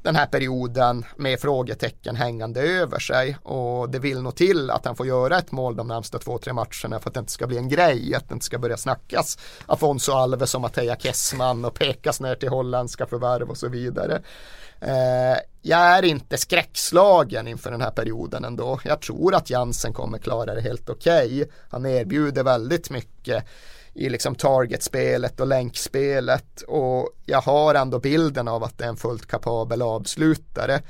den 0.02 0.16
här 0.16 0.26
perioden 0.26 1.06
med 1.16 1.40
frågetecken 1.40 2.16
hängande 2.16 2.62
över 2.62 3.00
sig 3.00 3.38
och 3.44 3.90
det 3.90 4.00
vill 4.00 4.22
nog 4.22 4.36
till 4.36 4.70
att 4.70 4.86
han 4.86 4.96
får 4.96 5.08
göra 5.08 5.38
ett 5.38 5.52
mål 5.52 5.76
de 5.76 5.88
närmsta 5.88 6.20
två, 6.20 6.38
tre 6.38 6.54
matcherna 6.54 7.00
för 7.00 7.10
att 7.10 7.14
det 7.14 7.20
inte 7.20 7.32
ska 7.32 7.48
bli 7.48 7.58
en 7.58 7.70
grej, 7.70 8.16
att 8.16 8.30
det 8.30 8.34
inte 8.34 8.46
ska 8.46 8.60
börja 8.60 8.78
snackas 8.78 9.38
Afonso 9.66 10.12
Alves 10.12 10.52
som 10.52 10.62
Matteja 10.62 10.96
Kessman 10.96 11.66
och 11.66 11.74
pekas 11.74 12.22
ner 12.22 12.36
till 12.36 12.50
holländska 12.50 13.06
förvärv 13.06 13.50
och 13.50 13.58
så 13.58 13.68
vidare. 13.68 14.22
Eh, 14.82 15.38
jag 15.62 15.80
är 15.80 16.06
inte 16.06 16.38
skräckslagen 16.38 17.48
inför 17.48 17.72
den 17.72 17.82
här 17.82 17.92
perioden 17.92 18.46
ändå. 18.46 18.80
Jag 18.84 19.02
tror 19.02 19.36
att 19.36 19.50
Jansen 19.50 19.94
kommer 19.94 20.18
klara 20.18 20.56
det 20.56 20.62
helt 20.62 20.90
okej. 20.90 21.50
Han 21.70 21.86
erbjuder 21.86 22.44
väldigt 22.44 22.90
mycket 22.90 23.46
i 23.94 24.10
liksom 24.10 24.36
targetspelet 24.36 25.40
och 25.40 25.48
länkspelet 25.48 26.62
och 26.62 27.10
jag 27.26 27.42
har 27.42 27.76
ändå 27.76 28.00
bilden 28.00 28.48
av 28.48 28.64
att 28.64 28.78
det 28.78 28.84
är 28.84 28.90
en 28.90 28.98
fullt 28.98 29.26
kapabel 29.26 29.82
avslutare. 29.82 30.82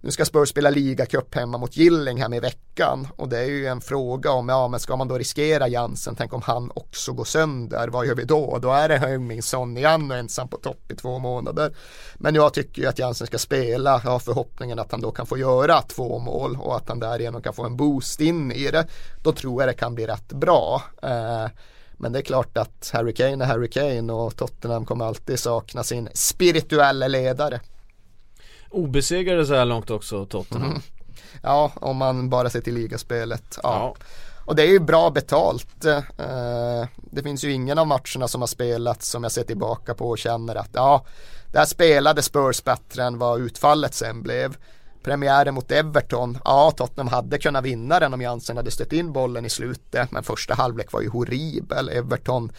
Nu 0.00 0.10
ska 0.10 0.24
Spurs 0.24 0.48
spela 0.48 0.70
ligacup 0.70 1.34
hemma 1.34 1.58
mot 1.58 1.76
Gillingham 1.76 2.34
i 2.34 2.40
veckan 2.40 3.08
och 3.16 3.28
det 3.28 3.38
är 3.38 3.44
ju 3.46 3.66
en 3.66 3.80
fråga 3.80 4.30
om, 4.30 4.48
ja 4.48 4.68
men 4.68 4.80
ska 4.80 4.96
man 4.96 5.08
då 5.08 5.18
riskera 5.18 5.68
Jansen, 5.68 6.14
tänk 6.16 6.32
om 6.32 6.42
han 6.42 6.70
också 6.74 7.12
går 7.12 7.24
sönder, 7.24 7.88
vad 7.88 8.06
gör 8.06 8.14
vi 8.14 8.24
då? 8.24 8.58
Då 8.58 8.72
är 8.72 8.88
det 8.88 8.96
Hemmingsson 8.96 9.76
igen 9.76 10.10
och 10.10 10.16
ensam 10.16 10.48
på 10.48 10.56
topp 10.56 10.92
i 10.92 10.96
två 10.96 11.18
månader. 11.18 11.76
Men 12.14 12.34
jag 12.34 12.54
tycker 12.54 12.82
ju 12.82 12.88
att 12.88 12.98
Jansen 12.98 13.26
ska 13.26 13.38
spela, 13.38 14.00
jag 14.04 14.10
har 14.10 14.18
förhoppningen 14.18 14.78
att 14.78 14.92
han 14.92 15.00
då 15.00 15.10
kan 15.10 15.26
få 15.26 15.38
göra 15.38 15.82
två 15.82 16.18
mål 16.18 16.58
och 16.60 16.76
att 16.76 16.88
han 16.88 17.00
därigenom 17.00 17.42
kan 17.42 17.54
få 17.54 17.64
en 17.64 17.76
boost 17.76 18.20
in 18.20 18.52
i 18.52 18.70
det. 18.70 18.86
Då 19.22 19.32
tror 19.32 19.62
jag 19.62 19.68
det 19.68 19.74
kan 19.74 19.94
bli 19.94 20.06
rätt 20.06 20.32
bra. 20.32 20.82
Eh, 21.02 21.46
men 21.98 22.12
det 22.12 22.18
är 22.18 22.22
klart 22.22 22.58
att 22.58 22.90
Harry 22.92 23.14
Kane 23.14 23.44
är 23.44 23.48
Harry 23.48 23.68
Kane 23.70 24.12
och 24.12 24.36
Tottenham 24.36 24.86
kommer 24.86 25.04
alltid 25.04 25.38
sakna 25.38 25.84
sin 25.84 26.08
spirituella 26.14 27.08
ledare. 27.08 27.60
Obesegrade 28.70 29.46
så 29.46 29.54
här 29.54 29.64
långt 29.64 29.90
också 29.90 30.26
Tottenham. 30.26 30.70
Mm. 30.70 30.82
Ja, 31.42 31.72
om 31.74 31.96
man 31.96 32.30
bara 32.30 32.50
ser 32.50 32.60
till 32.60 32.74
ligaspelet. 32.74 33.58
Ja. 33.62 33.62
Ja. 33.62 33.94
Och 34.44 34.56
det 34.56 34.62
är 34.62 34.66
ju 34.66 34.78
bra 34.80 35.10
betalt. 35.10 35.84
Eh, 35.84 36.86
Det 36.96 37.22
finns 37.22 37.44
ju 37.44 37.52
ingen 37.52 37.78
av 37.78 37.86
matcherna 37.86 38.28
som 38.28 38.42
har 38.42 38.46
spelats 38.46 39.08
som 39.08 39.22
jag 39.22 39.32
ser 39.32 39.42
tillbaka 39.44 39.94
på 39.94 40.08
och 40.08 40.18
känner 40.18 40.54
att 40.54 40.70
ja, 40.72 41.04
där 41.52 41.64
spelade 41.64 42.22
Spurs 42.22 42.64
bättre 42.64 43.04
än 43.04 43.18
vad 43.18 43.40
utfallet 43.40 43.94
sen 43.94 44.22
blev 44.22 44.56
premiären 45.02 45.54
mot 45.54 45.72
Everton, 45.72 46.38
ja 46.44 46.70
Tottenham 46.70 47.08
hade 47.08 47.38
kunnat 47.38 47.64
vinna 47.64 48.00
den 48.00 48.14
om 48.14 48.20
Jansen 48.20 48.56
hade 48.56 48.70
stött 48.70 48.92
in 48.92 49.12
bollen 49.12 49.44
i 49.44 49.50
slutet 49.50 50.12
men 50.12 50.22
första 50.22 50.54
halvlek 50.54 50.92
var 50.92 51.00
ju 51.00 51.08
horribel. 51.08 51.88
Everton 51.88 52.52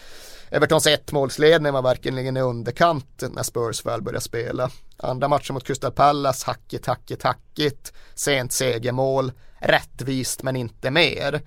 Evertons 0.52 0.86
ettmålsledning 0.86 1.72
var 1.72 1.82
verkligen 1.82 2.36
i 2.36 2.40
underkant 2.40 3.22
när 3.30 3.42
Spurs 3.42 3.86
väl 3.86 4.02
började 4.02 4.20
spela. 4.20 4.70
Andra 4.96 5.28
matchen 5.28 5.54
mot 5.54 5.64
Crystal 5.64 5.92
Palace, 5.92 6.46
hackigt, 6.46 6.86
hackigt, 6.86 7.22
hackigt, 7.22 7.92
sent 8.14 8.52
segermål, 8.52 9.32
rättvist 9.58 10.42
men 10.42 10.56
inte 10.56 10.90
mer. 10.90 11.40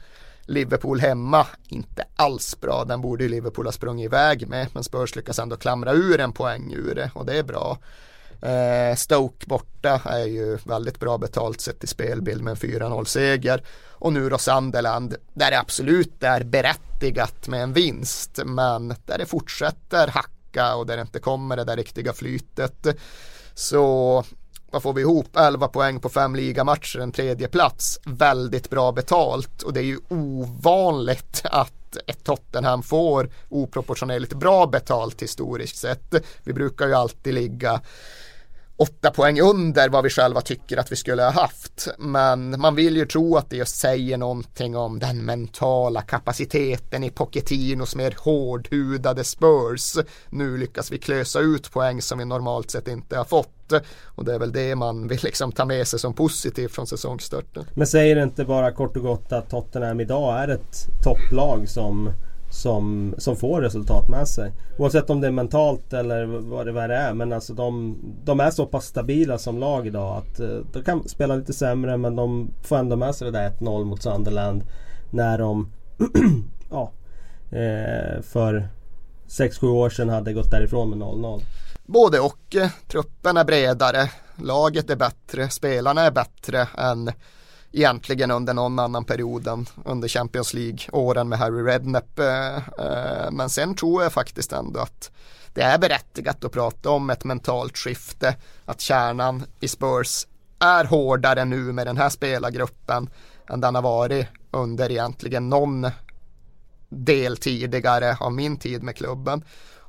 Liverpool 0.45 0.99
hemma, 0.99 1.47
inte 1.67 2.05
alls 2.15 2.61
bra, 2.61 2.85
den 2.85 3.01
borde 3.01 3.23
ju 3.23 3.29
Liverpool 3.29 3.65
ha 3.65 3.71
sprungit 3.71 4.05
iväg 4.05 4.47
med, 4.47 4.67
men 4.73 4.83
Spurs 4.83 5.15
lyckas 5.15 5.39
ändå 5.39 5.55
klamra 5.55 5.93
ur 5.93 6.19
en 6.19 6.33
poäng 6.33 6.73
ur 6.73 6.95
det 6.95 7.11
och 7.13 7.25
det 7.25 7.37
är 7.37 7.43
bra. 7.43 7.77
Eh, 8.43 8.95
Stoke 8.95 9.45
borta 9.47 10.01
är 10.05 10.25
ju 10.25 10.57
väldigt 10.63 10.99
bra 10.99 11.17
betalt 11.17 11.61
sett 11.61 11.83
i 11.83 11.87
spelbild 11.87 12.43
med 12.43 12.51
en 12.51 12.57
4-0 12.57 13.05
seger. 13.05 13.63
Och 13.89 14.13
nu 14.13 14.29
då 14.29 14.37
Sunderland 14.37 15.15
där 15.33 15.51
det 15.51 15.59
absolut 15.59 16.23
är 16.23 16.43
berättigat 16.43 17.47
med 17.47 17.63
en 17.63 17.73
vinst 17.73 18.39
men 18.45 18.87
där 19.05 19.17
det 19.17 19.25
fortsätter 19.25 20.07
hacka 20.07 20.75
och 20.75 20.85
där 20.85 20.95
det 20.95 21.01
inte 21.01 21.19
kommer 21.19 21.57
det 21.57 21.63
där 21.63 21.77
riktiga 21.77 22.13
flytet. 22.13 22.87
Så 23.53 24.23
vad 24.71 24.83
får 24.83 24.93
vi 24.93 25.01
ihop? 25.01 25.37
11 25.37 25.67
poäng 25.67 25.99
på 25.99 26.09
fem 26.09 26.35
ligamatcher, 26.35 26.99
en 26.99 27.11
tredje 27.11 27.47
plats. 27.47 27.99
Väldigt 28.05 28.69
bra 28.69 28.91
betalt 28.91 29.61
och 29.61 29.73
det 29.73 29.79
är 29.79 29.83
ju 29.83 29.99
ovanligt 30.09 31.41
att 31.43 31.97
ett 32.07 32.23
Tottenham 32.23 32.83
får 32.83 33.29
oproportionerligt 33.49 34.33
bra 34.33 34.67
betalt 34.67 35.21
historiskt 35.21 35.77
sett. 35.77 36.15
Vi 36.43 36.53
brukar 36.53 36.87
ju 36.87 36.93
alltid 36.93 37.33
ligga 37.33 37.81
åtta 38.77 39.11
poäng 39.11 39.41
under 39.41 39.89
vad 39.89 40.03
vi 40.03 40.09
själva 40.09 40.41
tycker 40.41 40.77
att 40.77 40.91
vi 40.91 40.95
skulle 40.95 41.23
ha 41.23 41.31
haft. 41.31 41.87
Men 41.97 42.61
man 42.61 42.75
vill 42.75 42.97
ju 42.97 43.05
tro 43.05 43.37
att 43.37 43.49
det 43.49 43.57
just 43.57 43.75
säger 43.75 44.17
någonting 44.17 44.75
om 44.75 44.99
den 44.99 45.25
mentala 45.25 46.01
kapaciteten 46.01 47.03
i 47.03 47.09
Pochettinos 47.09 47.95
mer 47.95 48.15
hårdhudade 48.19 49.23
Spurs. 49.23 49.97
Nu 50.29 50.57
lyckas 50.57 50.91
vi 50.91 50.97
klösa 50.97 51.39
ut 51.39 51.71
poäng 51.71 52.01
som 52.01 52.17
vi 52.17 52.25
normalt 52.25 52.71
sett 52.71 52.87
inte 52.87 53.17
har 53.17 53.25
fått. 53.25 53.49
Och 54.05 54.25
det 54.25 54.33
är 54.33 54.39
väl 54.39 54.51
det 54.51 54.75
man 54.75 55.07
vill 55.07 55.19
liksom 55.23 55.51
ta 55.51 55.65
med 55.65 55.87
sig 55.87 55.99
som 55.99 56.13
positivt 56.13 56.71
från 56.71 56.87
säsongsstörten 56.87 57.65
Men 57.73 57.87
säger 57.87 58.15
det 58.15 58.23
inte 58.23 58.45
bara 58.45 58.71
kort 58.71 58.97
och 58.97 59.03
gott 59.03 59.31
att 59.31 59.49
Tottenham 59.49 59.99
idag 59.99 60.43
är 60.43 60.47
ett 60.47 60.87
topplag 61.03 61.69
som 61.69 62.13
som, 62.53 63.15
som 63.17 63.35
får 63.35 63.61
resultat 63.61 64.09
med 64.09 64.27
sig. 64.27 64.51
Oavsett 64.77 65.09
om 65.09 65.21
det 65.21 65.27
är 65.27 65.31
mentalt 65.31 65.93
eller 65.93 66.25
vad 66.25 66.65
det, 66.65 66.71
vad 66.71 66.89
det 66.89 66.95
är. 66.95 67.13
Men 67.13 67.33
alltså 67.33 67.53
de, 67.53 67.97
de 68.23 68.39
är 68.39 68.51
så 68.51 68.65
pass 68.65 68.85
stabila 68.85 69.37
som 69.37 69.59
lag 69.59 69.87
idag 69.87 70.17
att 70.17 70.39
eh, 70.39 70.57
de 70.73 70.83
kan 70.83 71.09
spela 71.09 71.35
lite 71.35 71.53
sämre 71.53 71.97
men 71.97 72.15
de 72.15 72.51
får 72.63 72.77
ändå 72.77 72.95
med 72.95 73.15
sig 73.15 73.31
det 73.31 73.39
där 73.39 73.49
1-0 73.49 73.83
mot 73.83 74.03
Sunderland. 74.03 74.63
När 75.11 75.37
de 75.37 75.71
ja, 76.69 76.91
eh, 77.49 78.21
för 78.21 78.67
6-7 79.27 79.67
år 79.67 79.89
sedan 79.89 80.09
hade 80.09 80.33
gått 80.33 80.51
därifrån 80.51 80.89
med 80.89 80.99
0-0. 80.99 81.41
Både 81.85 82.19
och. 82.19 82.55
Truppen 82.87 83.37
är 83.37 83.45
bredare, 83.45 84.09
laget 84.35 84.89
är 84.89 84.95
bättre, 84.95 85.49
spelarna 85.49 86.01
är 86.01 86.11
bättre 86.11 86.67
än 86.77 87.11
egentligen 87.73 88.31
under 88.31 88.53
någon 88.53 88.79
annan 88.79 89.05
perioden 89.05 89.65
under 89.85 90.07
Champions 90.07 90.53
League-åren 90.53 91.29
med 91.29 91.39
Harry 91.39 91.63
Redknapp. 91.63 92.19
Eh, 92.19 92.55
eh, 92.55 93.31
men 93.31 93.49
sen 93.49 93.75
tror 93.75 94.03
jag 94.03 94.13
faktiskt 94.13 94.53
ändå 94.53 94.79
att 94.79 95.11
det 95.53 95.61
är 95.61 95.77
berättigat 95.77 96.43
att 96.43 96.51
prata 96.51 96.89
om 96.89 97.09
ett 97.09 97.23
mentalt 97.23 97.77
skifte. 97.77 98.35
Att 98.65 98.81
kärnan 98.81 99.43
i 99.59 99.67
Spurs 99.67 100.27
är 100.59 100.85
hårdare 100.85 101.45
nu 101.45 101.57
med 101.57 101.87
den 101.87 101.97
här 101.97 102.09
spelargruppen 102.09 103.09
än 103.49 103.61
den 103.61 103.75
har 103.75 103.81
varit 103.81 104.27
under 104.51 104.91
egentligen 104.91 105.49
någon 105.49 105.87
del 106.89 107.37
tidigare 107.37 108.17
av 108.19 108.33
min 108.33 108.57
tid 108.57 108.83
med 108.83 108.95
klubben. 108.95 109.43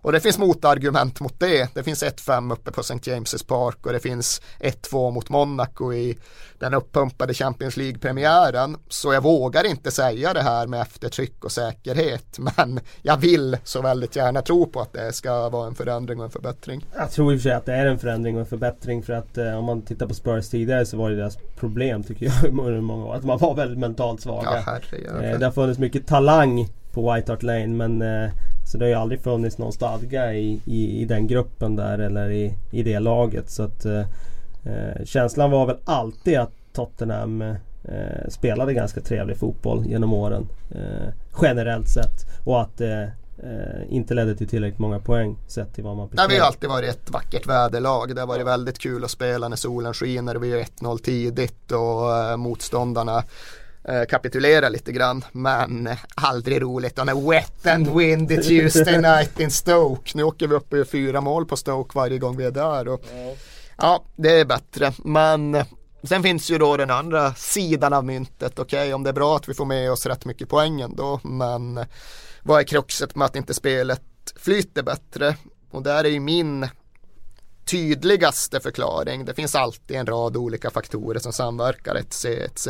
Och 0.05 0.13
det 0.13 0.21
finns 0.21 0.39
motargument 0.39 1.21
mot 1.21 1.41
det. 1.41 1.75
Det 1.75 1.83
finns 1.83 2.05
1-5 2.05 2.53
uppe 2.53 2.73
på 2.73 2.81
St. 2.81 2.95
James' 2.95 3.47
Park 3.47 3.87
och 3.87 3.93
det 3.93 4.01
finns 4.01 4.43
1-2 4.61 5.11
mot 5.11 5.29
Monaco 5.29 5.93
i 5.93 6.19
den 6.59 6.75
uppumpade 6.75 7.35
Champions 7.35 7.77
League-premiären. 7.77 8.77
Så 8.89 9.13
jag 9.13 9.23
vågar 9.23 9.67
inte 9.67 9.91
säga 9.91 10.33
det 10.33 10.43
här 10.43 10.67
med 10.67 10.81
eftertryck 10.81 11.45
och 11.45 11.53
säkerhet. 11.53 12.39
Men 12.57 12.81
jag 13.03 13.17
vill 13.17 13.57
så 13.65 13.83
väldigt 13.83 14.17
gärna 14.17 14.43
tro 14.43 14.67
på 14.67 14.81
att 14.81 14.93
det 14.93 15.13
ska 15.13 15.49
vara 15.49 15.67
en 15.67 15.75
förändring 15.75 16.19
och 16.19 16.25
en 16.25 16.31
förbättring. 16.31 16.87
Jag 16.97 17.11
tror 17.11 17.33
i 17.33 17.37
och 17.37 17.41
för 17.41 17.49
sig 17.49 17.53
att 17.53 17.67
det 17.67 17.75
är 17.75 17.87
en 17.87 17.99
förändring 17.99 18.35
och 18.35 18.41
en 18.41 18.47
förbättring. 18.47 19.03
För 19.03 19.13
att 19.13 19.39
eh, 19.39 19.59
om 19.59 19.65
man 19.65 19.83
tittar 19.83 20.07
på 20.07 20.15
Spurs 20.15 20.49
tidigare 20.49 20.87
så 20.87 20.97
var 20.97 21.11
det 21.11 21.17
deras 21.17 21.39
problem 21.57 22.03
tycker 22.03 22.27
jag 22.27 22.45
under 22.67 22.81
många 22.81 23.05
år. 23.05 23.15
Att 23.15 23.25
man 23.25 23.39
var 23.39 23.55
väldigt 23.55 23.79
mentalt 23.79 24.21
svaga. 24.21 24.49
Ja, 24.55 24.61
herre, 24.61 25.31
eh, 25.31 25.39
det 25.39 25.45
har 25.45 25.53
funnits 25.53 25.79
mycket 25.79 26.07
talang 26.07 26.69
på 26.93 27.13
White 27.13 27.33
Hart 27.33 27.43
Lane 27.43 27.67
men 27.67 28.03
eh, 28.03 28.31
så 28.65 28.79
det 28.79 28.85
har 28.85 28.89
ju 28.89 28.95
aldrig 28.95 29.21
funnits 29.21 29.59
någon 29.59 29.73
stadga 29.73 30.35
i, 30.35 30.61
i, 30.65 31.01
i 31.03 31.05
den 31.05 31.27
gruppen 31.27 31.77
där 31.77 31.99
eller 31.99 32.31
i, 32.31 32.55
i 32.71 32.83
det 32.83 32.99
laget. 32.99 33.51
Så 33.51 33.63
att 33.63 33.85
eh, 33.85 34.01
eh, 34.65 35.05
känslan 35.05 35.51
var 35.51 35.67
väl 35.67 35.77
alltid 35.85 36.39
att 36.39 36.53
Tottenham 36.73 37.43
eh, 37.43 38.29
spelade 38.29 38.75
ganska 38.75 39.01
trevlig 39.01 39.37
fotboll 39.37 39.87
genom 39.87 40.13
åren. 40.13 40.49
Eh, 40.71 41.09
generellt 41.43 41.89
sett. 41.89 42.45
Och 42.45 42.61
att 42.61 42.79
det 42.79 43.13
eh, 43.43 43.95
inte 43.95 44.15
ledde 44.15 44.37
till 44.37 44.49
tillräckligt 44.49 44.79
många 44.79 44.99
poäng 44.99 45.37
sett 45.47 45.75
till 45.75 45.85
vad 45.85 45.97
man 45.97 46.09
presterade. 46.09 46.35
vi 46.35 46.41
har 46.41 46.47
alltid 46.47 46.69
varit 46.69 46.91
ett 46.91 47.11
vackert 47.11 47.47
väderlag. 47.47 48.15
Det 48.15 48.21
har 48.21 48.29
varit 48.29 48.47
väldigt 48.47 48.79
kul 48.79 49.05
att 49.05 49.11
spela 49.11 49.49
när 49.49 49.57
solen 49.57 49.95
skiner. 49.95 50.35
Vi 50.35 50.53
är 50.53 50.65
1-0 50.65 50.99
tidigt 50.99 51.73
och 51.73 52.17
eh, 52.17 52.37
motståndarna 52.37 53.25
Eh, 53.89 54.05
kapitulera 54.05 54.69
lite 54.69 54.93
grann. 54.93 55.25
Men 55.33 55.87
eh, 55.87 55.99
aldrig 56.15 56.63
roligt 56.63 56.99
Och 56.99 57.09
a 57.09 57.15
wet 57.31 57.67
and 57.67 57.89
windy 57.89 58.43
Tuesday 58.43 58.99
night 58.99 59.41
in 59.41 59.51
Stoke. 59.51 60.11
Nu 60.15 60.23
åker 60.23 60.47
vi 60.47 60.55
upp 60.55 60.75
i 60.75 60.85
fyra 60.85 61.21
mål 61.21 61.47
på 61.47 61.57
Stoke 61.57 61.91
varje 61.95 62.19
gång 62.19 62.37
vi 62.37 62.45
är 62.45 62.51
där. 62.51 62.89
Och, 62.89 63.05
ja, 63.77 64.05
det 64.17 64.41
är 64.41 64.45
bättre. 64.45 64.93
Men 64.99 65.55
eh, 65.55 65.67
sen 66.03 66.23
finns 66.23 66.51
ju 66.51 66.59
då 66.59 66.77
den 66.77 66.91
andra 66.91 67.35
sidan 67.35 67.93
av 67.93 68.05
myntet. 68.05 68.59
Okej, 68.59 68.81
okay, 68.81 68.93
om 68.93 69.03
det 69.03 69.11
är 69.11 69.15
bra 69.15 69.37
att 69.37 69.49
vi 69.49 69.55
får 69.55 69.65
med 69.65 69.93
oss 69.93 70.07
rätt 70.07 70.25
mycket 70.25 70.49
poäng 70.49 70.81
ändå. 70.81 71.21
Men 71.23 71.85
vad 72.43 72.61
är 72.61 72.65
kruxet 72.65 73.17
med 73.17 73.27
att 73.27 73.37
inte 73.37 73.55
spelet 73.55 74.03
flyter 74.37 74.83
bättre? 74.83 75.37
Och 75.71 75.83
där 75.83 76.05
är 76.05 76.09
ju 76.09 76.21
min 76.21 76.69
tydligaste 77.65 78.61
förklaring. 78.61 79.25
Det 79.25 79.35
finns 79.35 79.55
alltid 79.55 79.97
en 79.97 80.07
rad 80.07 80.37
olika 80.37 80.71
faktorer 80.71 81.19
som 81.19 81.33
samverkar 81.33 81.95
etc. 81.95 82.25
etc. 82.25 82.69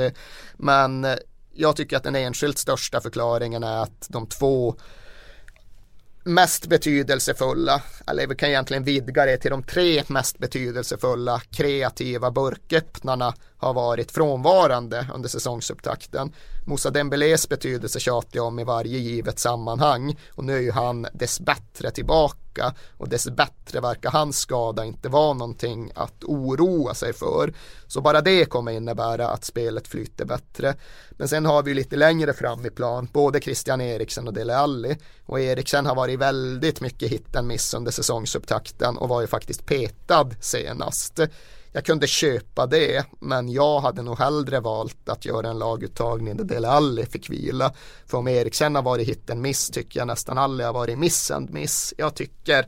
Men 0.57 1.05
eh, 1.05 1.15
jag 1.53 1.77
tycker 1.77 1.97
att 1.97 2.03
den 2.03 2.17
enskilt 2.17 2.59
största 2.59 3.01
förklaringen 3.01 3.63
är 3.63 3.83
att 3.83 4.07
de 4.09 4.27
två 4.27 4.77
mest 6.25 6.67
betydelsefulla, 6.67 7.83
eller 8.07 8.27
vi 8.27 8.35
kan 8.35 8.49
egentligen 8.49 8.85
vidga 8.85 9.27
det 9.27 9.37
till 9.37 9.51
de 9.51 9.63
tre 9.63 10.03
mest 10.07 10.39
betydelsefulla 10.39 11.41
kreativa 11.51 12.31
burköppnarna 12.31 13.35
har 13.65 13.75
varit 13.75 14.13
frånvarande 14.13 15.07
under 15.15 15.29
säsongsupptakten. 15.29 16.33
Moussa 16.67 16.91
Dembélés 16.91 17.49
betydelse 17.49 18.01
tjatar 18.01 18.31
jag 18.33 18.47
om 18.47 18.59
i 18.59 18.65
varje 18.65 18.99
givet 18.99 19.39
sammanhang 19.39 20.17
och 20.31 20.45
nu 20.45 20.57
är 20.57 20.61
ju 20.61 20.71
han 20.71 21.07
dess 21.13 21.41
bättre 21.41 21.91
tillbaka 21.91 22.75
och 22.97 23.09
dess 23.09 23.31
bättre 23.31 23.81
verkar 23.81 24.11
hans 24.11 24.39
skada 24.39 24.85
inte 24.85 25.09
vara 25.09 25.33
någonting 25.33 25.91
att 25.95 26.25
oroa 26.25 26.95
sig 26.95 27.13
för. 27.13 27.55
Så 27.87 28.01
bara 28.01 28.21
det 28.21 28.45
kommer 28.45 28.73
innebära 28.73 29.29
att 29.29 29.45
spelet 29.45 29.89
flyter 29.89 30.25
bättre. 30.25 30.75
Men 31.11 31.29
sen 31.29 31.47
har 31.47 31.63
vi 31.63 31.75
lite 31.75 31.97
längre 31.97 32.33
fram 32.33 32.67
i 32.67 32.71
plan 32.71 33.09
både 33.13 33.41
Christian 33.41 33.81
Eriksen 33.81 34.29
och 34.29 34.35
Dele 34.35 34.57
Alli 34.57 34.97
och 35.27 35.41
Eriksen 35.41 35.87
har 35.87 35.95
varit 35.95 36.19
väldigt 36.19 36.81
mycket 36.81 37.11
hit 37.11 37.37
and 37.37 37.49
miss 37.49 37.75
under 37.75 37.93
säsongsupptakten 37.93 38.99
och 38.99 39.09
var 39.09 39.21
ju 39.21 39.27
faktiskt 39.27 39.67
petad 39.67 40.31
senast 40.41 41.21
jag 41.75 41.85
kunde 41.85 42.07
köpa 42.07 42.67
det 42.67 43.05
men 43.21 43.49
jag 43.49 43.81
hade 43.81 44.03
nog 44.03 44.19
hellre 44.19 44.61
valt 44.61 45.09
att 45.09 45.25
göra 45.25 45.49
en 45.49 45.59
laguttagning 45.59 46.37
där 46.37 46.45
Dele 46.45 46.69
Alli 46.69 47.07
fick 47.07 47.31
vila. 47.31 47.73
För 48.07 48.19
om 48.19 48.29
Eriksen 48.29 48.75
har 48.75 48.83
varit 48.83 49.09
hit 49.09 49.31
en 49.31 49.41
miss 49.41 49.71
tycker 49.71 50.01
jag 50.01 50.07
nästan 50.07 50.39
alli 50.39 50.65
har 50.65 50.73
varit 50.73 50.99
miss 50.99 51.31
and 51.31 51.51
miss. 51.51 51.95
Jag 51.99 52.15
tycker 52.15 52.67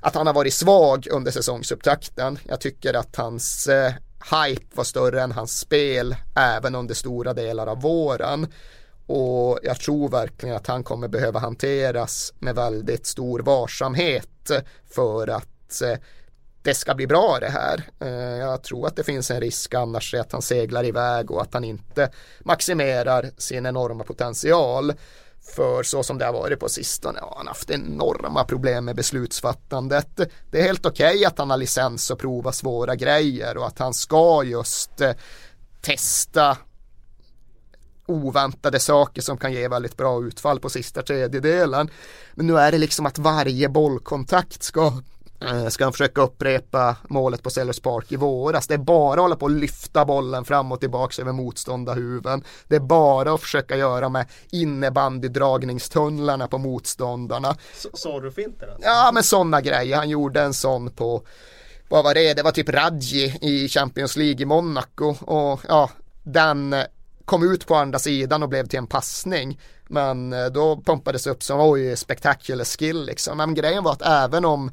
att 0.00 0.14
han 0.14 0.26
har 0.26 0.34
varit 0.34 0.54
svag 0.54 1.06
under 1.10 1.30
säsongsupptakten. 1.30 2.38
Jag 2.48 2.60
tycker 2.60 2.94
att 2.94 3.16
hans 3.16 3.66
eh, 3.66 3.92
hype 4.46 4.66
var 4.74 4.84
större 4.84 5.22
än 5.22 5.32
hans 5.32 5.58
spel 5.58 6.16
även 6.34 6.74
under 6.74 6.94
stora 6.94 7.34
delar 7.34 7.66
av 7.66 7.80
våren. 7.80 8.46
Och 9.06 9.58
jag 9.62 9.80
tror 9.80 10.08
verkligen 10.08 10.56
att 10.56 10.66
han 10.66 10.84
kommer 10.84 11.08
behöva 11.08 11.40
hanteras 11.40 12.32
med 12.38 12.54
väldigt 12.54 13.06
stor 13.06 13.40
varsamhet 13.40 14.50
för 14.90 15.28
att 15.28 15.82
eh, 15.82 15.98
det 16.62 16.74
ska 16.74 16.94
bli 16.94 17.06
bra 17.06 17.38
det 17.40 17.48
här. 17.48 17.82
Eh, 18.00 18.38
jag 18.38 18.62
tror 18.62 18.86
att 18.86 18.96
det 18.96 19.04
finns 19.04 19.30
en 19.30 19.40
risk 19.40 19.74
annars 19.74 20.14
att 20.14 20.32
han 20.32 20.42
seglar 20.42 20.84
iväg 20.84 21.30
och 21.30 21.42
att 21.42 21.54
han 21.54 21.64
inte 21.64 22.10
maximerar 22.40 23.30
sin 23.38 23.66
enorma 23.66 24.04
potential. 24.04 24.92
För 25.56 25.82
så 25.82 26.02
som 26.02 26.18
det 26.18 26.24
har 26.24 26.32
varit 26.32 26.60
på 26.60 26.68
sistone, 26.68 27.18
ja, 27.22 27.34
han 27.36 27.46
har 27.46 27.54
haft 27.54 27.70
enorma 27.70 28.44
problem 28.44 28.84
med 28.84 28.96
beslutsfattandet. 28.96 30.20
Det 30.50 30.60
är 30.60 30.62
helt 30.62 30.86
okej 30.86 31.14
okay 31.14 31.24
att 31.24 31.38
han 31.38 31.50
har 31.50 31.56
licens 31.56 32.10
och 32.10 32.18
prova 32.18 32.52
svåra 32.52 32.96
grejer 32.96 33.56
och 33.56 33.66
att 33.66 33.78
han 33.78 33.94
ska 33.94 34.42
just 34.44 35.00
eh, 35.00 35.12
testa 35.80 36.56
oväntade 38.06 38.80
saker 38.80 39.22
som 39.22 39.38
kan 39.38 39.52
ge 39.52 39.68
väldigt 39.68 39.96
bra 39.96 40.22
utfall 40.22 40.60
på 40.60 40.70
sista 40.70 41.02
tredjedelen. 41.02 41.90
Men 42.34 42.46
nu 42.46 42.58
är 42.58 42.72
det 42.72 42.78
liksom 42.78 43.06
att 43.06 43.18
varje 43.18 43.68
bollkontakt 43.68 44.62
ska 44.62 44.92
Ska 45.68 45.84
han 45.84 45.92
försöka 45.92 46.20
upprepa 46.20 46.96
målet 47.08 47.42
på 47.42 47.50
Sellers 47.50 47.80
Park 47.80 48.12
i 48.12 48.16
våras. 48.16 48.66
Det 48.66 48.74
är 48.74 48.78
bara 48.78 49.12
att 49.12 49.24
hålla 49.24 49.36
på 49.36 49.44
och 49.44 49.50
lyfta 49.50 50.04
bollen 50.04 50.44
fram 50.44 50.72
och 50.72 50.80
tillbaka 50.80 51.22
över 51.22 51.32
motståndarhuven. 51.32 52.44
Det 52.68 52.76
är 52.76 52.80
bara 52.80 53.32
att 53.32 53.40
försöka 53.40 53.76
göra 53.76 54.08
med 54.08 54.26
innebandydragningstunnlarna 54.50 56.48
på 56.48 56.58
motståndarna. 56.58 57.56
Sorrofinter 57.94 58.66
alltså? 58.66 58.88
Ja 58.88 59.10
men 59.14 59.22
sådana 59.22 59.60
grejer. 59.60 59.96
Han 59.96 60.08
gjorde 60.08 60.40
en 60.40 60.54
sån 60.54 60.90
på 60.90 61.22
vad 61.88 62.04
var 62.04 62.14
det? 62.14 62.34
Det 62.34 62.42
var 62.42 62.52
typ 62.52 62.68
Radji 62.68 63.38
i 63.40 63.68
Champions 63.68 64.16
League 64.16 64.42
i 64.42 64.44
Monaco 64.44 65.14
och 65.20 65.60
ja 65.68 65.90
den 66.22 66.74
kom 67.24 67.52
ut 67.52 67.66
på 67.66 67.74
andra 67.74 67.98
sidan 67.98 68.42
och 68.42 68.48
blev 68.48 68.66
till 68.66 68.78
en 68.78 68.86
passning. 68.86 69.60
Men 69.88 70.32
eh, 70.32 70.46
då 70.46 70.82
pumpades 70.86 71.26
upp 71.26 71.42
som 71.42 71.60
oj, 71.60 71.96
spectacular 71.96 72.64
skill 72.64 73.04
liksom. 73.04 73.36
Men 73.36 73.54
grejen 73.54 73.84
var 73.84 73.92
att 73.92 74.02
även 74.02 74.44
om 74.44 74.70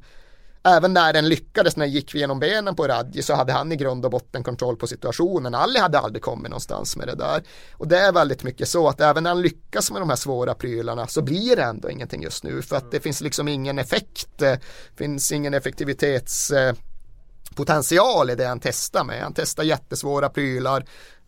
Även 0.67 0.93
när 0.93 1.13
den 1.13 1.29
lyckades 1.29 1.77
när 1.77 1.85
den 1.85 1.93
gick 1.93 2.15
genom 2.15 2.39
benen 2.39 2.75
på 2.75 2.87
Radji 2.87 3.21
så 3.21 3.33
hade 3.33 3.53
han 3.53 3.71
i 3.71 3.75
grund 3.75 4.05
och 4.05 4.11
botten 4.11 4.43
kontroll 4.43 4.75
på 4.75 4.87
situationen. 4.87 5.55
Ali 5.55 5.79
hade 5.79 5.99
aldrig 5.99 6.23
kommit 6.23 6.49
någonstans 6.49 6.97
med 6.97 7.07
det 7.07 7.15
där. 7.15 7.43
Och 7.73 7.87
det 7.87 7.99
är 7.99 8.11
väldigt 8.11 8.43
mycket 8.43 8.69
så 8.69 8.87
att 8.87 9.01
även 9.01 9.23
när 9.23 9.29
han 9.29 9.41
lyckas 9.41 9.91
med 9.91 10.01
de 10.01 10.09
här 10.09 10.15
svåra 10.15 10.53
prylarna 10.53 11.07
så 11.07 11.21
blir 11.21 11.55
det 11.55 11.63
ändå 11.63 11.89
ingenting 11.89 12.23
just 12.23 12.43
nu. 12.43 12.61
För 12.61 12.75
att 12.75 12.91
det 12.91 12.99
finns 12.99 13.21
liksom 13.21 13.47
ingen 13.47 13.79
effekt, 13.79 14.27
det 14.37 14.59
finns 14.97 15.31
ingen 15.31 15.53
effektivitetspotential 15.53 18.29
eh, 18.29 18.33
i 18.33 18.35
det 18.35 18.45
han 18.45 18.59
testar 18.59 19.03
med. 19.03 19.23
Han 19.23 19.33
testar 19.33 19.63
jättesvåra 19.63 20.29
prylar 20.29 20.85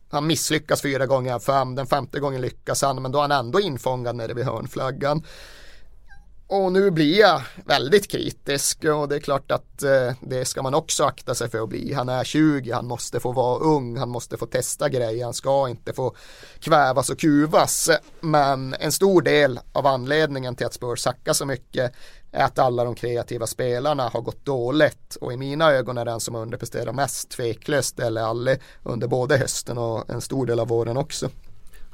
han 0.10 0.28
misslyckas 0.28 0.82
fyra 0.82 1.06
gånger 1.06 1.34
av 1.34 1.40
fem, 1.40 1.76
den 1.76 1.88
femte 1.88 2.20
gången 2.20 2.42
lyckas 2.42 2.82
han 2.82 3.02
men 3.02 3.12
då 3.12 3.18
är 3.18 3.22
han 3.22 3.32
ändå 3.32 3.60
infångad 3.60 4.16
nere 4.16 4.34
vid 4.34 4.46
hörnflaggan. 4.46 5.24
Och 6.50 6.72
nu 6.72 6.92
blir 6.92 7.20
jag 7.20 7.42
väldigt 7.66 8.12
kritisk 8.12 8.84
och 8.84 9.10
det 9.10 9.16
är 9.16 9.20
klart 9.20 9.52
att 9.52 9.84
eh, 9.84 10.12
det 10.22 10.46
ska 10.46 10.62
man 10.62 10.74
också 10.74 11.04
akta 11.04 11.36
sig 11.36 11.50
för 11.50 11.64
att 11.64 11.70
bli. 11.70 11.94
Han 11.94 12.10
är 12.10 12.24
20, 12.24 12.72
han 12.72 12.88
måste 12.88 13.20
få 13.20 13.32
vara 13.32 13.60
ung, 13.60 13.98
han 13.98 14.10
måste 14.10 14.38
få 14.38 14.46
testa 14.46 14.90
grejer, 14.90 15.24
han 15.24 15.34
ska 15.34 15.70
inte 15.70 15.94
få 15.94 16.16
kvävas 16.60 17.10
och 17.10 17.20
kuvas. 17.20 17.90
Men 18.20 18.74
en 18.80 18.92
stor 18.92 19.22
del 19.22 19.60
av 19.72 19.88
anledningen 19.88 20.56
till 20.56 20.66
att 20.66 20.74
Spurs 20.74 21.06
hackar 21.06 21.34
så 21.34 21.46
mycket 21.46 21.94
är 22.32 22.44
att 22.44 22.60
alla 22.60 22.84
de 22.84 22.96
kreativa 22.96 23.48
spelarna 23.48 24.10
har 24.10 24.22
gått 24.22 24.46
dåligt 24.46 25.16
och 25.22 25.34
i 25.34 25.38
mina 25.38 25.72
ögon 25.72 25.98
är 25.98 26.06
den 26.06 26.20
som 26.20 26.36
underpresterar 26.36 26.94
mest 26.94 27.30
tveklöst 27.30 28.00
eller 28.00 28.22
aldrig 28.22 28.62
under 28.84 29.08
både 29.08 29.38
hösten 29.38 29.78
och 29.78 30.10
en 30.10 30.22
stor 30.22 30.46
del 30.46 30.60
av 30.60 30.68
våren 30.68 30.98
också. 30.98 31.30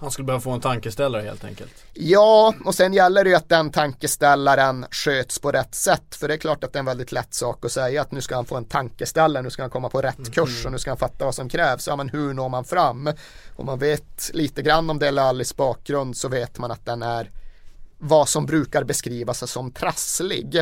Han 0.04 0.12
skulle 0.12 0.26
behöva 0.26 0.42
få 0.42 0.52
en 0.52 0.62
tankeställare 0.62 1.22
helt 1.22 1.44
enkelt. 1.44 1.86
Ja, 1.94 2.54
och 2.66 2.76
sen 2.76 2.94
gäller 2.94 3.24
det 3.24 3.30
ju 3.30 3.36
att 3.36 3.50
den 3.50 3.72
tankeställaren 3.72 4.86
sköts 4.92 5.40
på 5.40 5.52
rätt 5.52 5.76
sätt. 5.76 6.16
För 6.16 6.28
det 6.28 6.34
är 6.34 6.38
klart 6.38 6.64
att 6.64 6.74
det 6.74 6.78
är 6.78 6.80
en 6.80 6.86
väldigt 6.86 7.12
lätt 7.12 7.34
sak 7.34 7.66
att 7.66 7.72
säga 7.72 8.02
att 8.02 8.12
nu 8.12 8.22
ska 8.22 8.36
han 8.36 8.46
få 8.46 8.56
en 8.56 8.66
tankeställare, 8.66 9.44
nu 9.44 9.50
ska 9.50 9.64
han 9.64 9.70
komma 9.70 9.90
på 9.90 10.02
rätt 10.02 10.18
mm. 10.18 10.32
kurs 10.32 10.66
och 10.66 10.72
nu 10.72 10.80
ska 10.80 10.92
han 10.92 10.98
fatta 10.98 11.26
vad 11.26 11.36
som 11.36 11.50
krävs. 11.50 11.88
Ja, 11.88 11.96
men 11.96 12.10
hur 12.10 12.34
når 12.34 12.50
man 12.50 12.66
fram? 12.66 13.10
Om 13.56 13.66
man 13.66 13.80
vet 13.80 14.30
lite 14.34 14.62
grann 14.62 14.90
om 14.90 15.00
Dele 15.00 15.22
Allis 15.22 15.56
bakgrund 15.56 16.18
så 16.18 16.28
vet 16.28 16.58
man 16.58 16.72
att 16.72 16.86
den 16.86 17.04
är 17.04 17.32
vad 17.98 18.30
som 18.30 18.46
brukar 18.46 18.84
beskrivas 18.84 19.52
som 19.52 19.72
trasslig. 19.72 20.62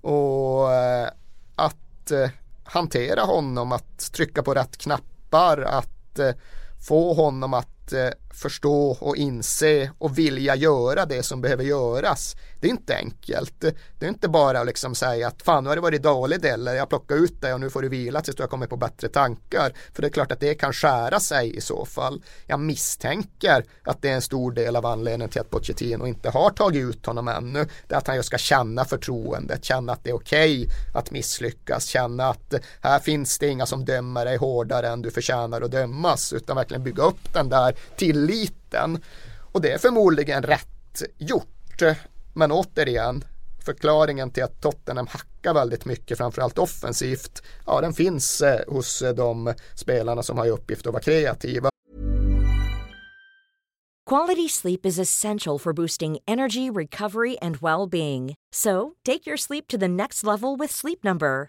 Och 0.00 0.72
eh, 0.72 1.08
att 1.56 2.10
eh, 2.10 2.30
hantera 2.64 3.22
honom, 3.22 3.72
att 3.72 4.12
trycka 4.12 4.42
på 4.42 4.54
rätt 4.54 4.76
knappar, 4.76 5.58
att 5.58 6.18
eh, 6.18 6.30
få 6.86 7.14
honom 7.14 7.54
att 7.54 7.68
Eh, 7.92 8.10
förstå 8.34 8.96
och 9.00 9.16
inse 9.16 9.90
och 9.98 10.18
vilja 10.18 10.56
göra 10.56 11.06
det 11.06 11.22
som 11.22 11.40
behöver 11.40 11.64
göras. 11.64 12.36
Det 12.60 12.66
är 12.66 12.70
inte 12.70 12.96
enkelt. 12.96 13.60
Det 13.98 14.06
är 14.06 14.08
inte 14.08 14.28
bara 14.28 14.60
att 14.60 14.66
liksom 14.66 14.94
säga 14.94 15.28
att 15.28 15.42
fan 15.42 15.64
nu 15.64 15.70
har 15.70 15.76
det 15.76 15.82
varit 15.82 16.02
dåligt 16.02 16.44
eller 16.44 16.74
jag 16.74 16.88
plockar 16.88 17.16
ut 17.16 17.40
dig 17.40 17.54
och 17.54 17.60
nu 17.60 17.70
får 17.70 17.82
du 17.82 17.88
vila 17.88 18.20
tills 18.20 18.36
du 18.36 18.42
har 18.42 18.48
kommit 18.48 18.70
på 18.70 18.76
bättre 18.76 19.08
tankar. 19.08 19.72
För 19.92 20.02
det 20.02 20.08
är 20.08 20.12
klart 20.12 20.32
att 20.32 20.40
det 20.40 20.54
kan 20.54 20.72
skära 20.72 21.20
sig 21.20 21.56
i 21.56 21.60
så 21.60 21.84
fall. 21.84 22.22
Jag 22.46 22.60
misstänker 22.60 23.64
att 23.84 24.02
det 24.02 24.08
är 24.08 24.14
en 24.14 24.22
stor 24.22 24.52
del 24.52 24.76
av 24.76 24.86
anledningen 24.86 25.30
till 25.30 25.40
att 25.40 25.50
Pochettino 25.50 26.06
inte 26.06 26.30
har 26.30 26.50
tagit 26.50 26.82
ut 26.82 27.06
honom 27.06 27.28
ännu. 27.28 27.66
Det 27.88 27.94
är 27.94 27.98
att 27.98 28.06
han 28.06 28.16
just 28.16 28.26
ska 28.26 28.38
känna 28.38 28.84
förtroendet, 28.84 29.64
känna 29.64 29.92
att 29.92 30.04
det 30.04 30.10
är 30.10 30.14
okej 30.14 30.62
okay 30.62 30.76
att 30.94 31.10
misslyckas, 31.10 31.84
känna 31.84 32.28
att 32.28 32.54
eh, 32.54 32.60
här 32.80 32.98
finns 32.98 33.38
det 33.38 33.48
inga 33.48 33.66
som 33.66 33.84
dömer 33.84 34.24
dig 34.24 34.36
hårdare 34.36 34.88
än 34.88 35.02
du 35.02 35.10
förtjänar 35.10 35.60
att 35.60 35.70
dömas 35.70 36.32
utan 36.32 36.56
verkligen 36.56 36.82
bygga 36.82 37.02
upp 37.02 37.32
den 37.32 37.48
där 37.48 37.71
tilliten. 37.96 39.02
Och 39.52 39.60
det 39.60 39.72
är 39.72 39.78
förmodligen 39.78 40.42
rätt 40.42 41.02
gjort. 41.18 41.82
Men 42.34 42.52
återigen, 42.52 43.24
förklaringen 43.64 44.30
till 44.30 44.42
att 44.42 44.60
Tottenham 44.60 45.06
hackar 45.06 45.54
väldigt 45.54 45.84
mycket, 45.84 46.18
framförallt 46.18 46.58
offensivt, 46.58 47.42
ja 47.66 47.80
den 47.80 47.92
finns 47.92 48.40
eh, 48.40 48.60
hos 48.68 49.02
eh, 49.02 49.14
de 49.14 49.54
spelarna 49.74 50.22
som 50.22 50.38
har 50.38 50.46
i 50.46 50.50
uppgift 50.50 50.86
att 50.86 50.92
vara 50.92 51.02
kreativa. 51.02 51.68
Quality 54.10 54.48
sleep 54.48 54.86
is 54.86 54.98
essential 54.98 55.58
for 55.58 55.72
boosting 55.72 56.18
energy, 56.26 56.70
recovery 56.70 57.36
and 57.42 57.56
well-being. 57.56 58.34
So, 58.54 58.92
take 59.04 59.26
your 59.26 59.36
sleep 59.36 59.68
to 59.68 59.78
the 59.78 59.88
next 59.88 60.24
level 60.24 60.56
with 60.56 60.70
Sleep 60.70 61.04
Number. 61.04 61.48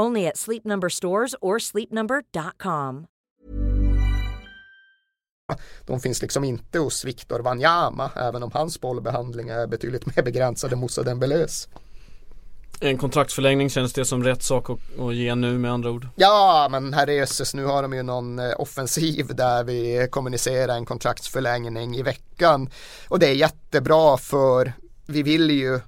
Only 0.00 0.26
at 0.26 0.36
Sleep 0.36 0.64
Number 0.64 0.88
stores 0.88 1.34
or 1.40 1.58
sleepnumber.com. 1.58 3.06
De 5.86 6.00
finns 6.00 6.22
liksom 6.22 6.44
inte 6.44 6.78
hos 6.78 7.04
Victor 7.04 7.40
Wanyama, 7.40 8.10
även 8.16 8.42
om 8.42 8.50
hans 8.54 8.80
bollbehandling 8.80 9.48
är 9.48 9.66
betydligt 9.66 10.16
mer 10.16 10.22
begränsad 10.22 10.72
än 10.72 10.78
Moussa 10.78 11.02
Dembélés. 11.02 11.68
En 12.80 12.98
kontraktsförlängning 12.98 13.70
känns 13.70 13.92
det 13.92 14.04
som 14.04 14.24
rätt 14.24 14.42
sak 14.42 14.70
att, 14.70 15.00
att 15.00 15.14
ge 15.14 15.34
nu 15.34 15.58
med 15.58 15.72
andra 15.72 15.90
ord? 15.90 16.08
Ja, 16.16 16.68
men 16.70 16.94
herrejösses, 16.94 17.54
nu 17.54 17.64
har 17.64 17.82
de 17.82 17.92
ju 17.92 18.02
någon 18.02 18.38
eh, 18.38 18.52
offensiv 18.58 19.26
där 19.34 19.64
vi 19.64 20.08
kommunicerar 20.10 20.76
en 20.76 20.86
kontraktsförlängning 20.86 21.96
i 21.96 22.02
veckan. 22.02 22.70
Och 23.08 23.18
det 23.18 23.26
är 23.26 23.34
jättebra 23.34 24.16
för 24.16 24.72
vi 25.06 25.22
vill 25.22 25.50
ju 25.50 25.80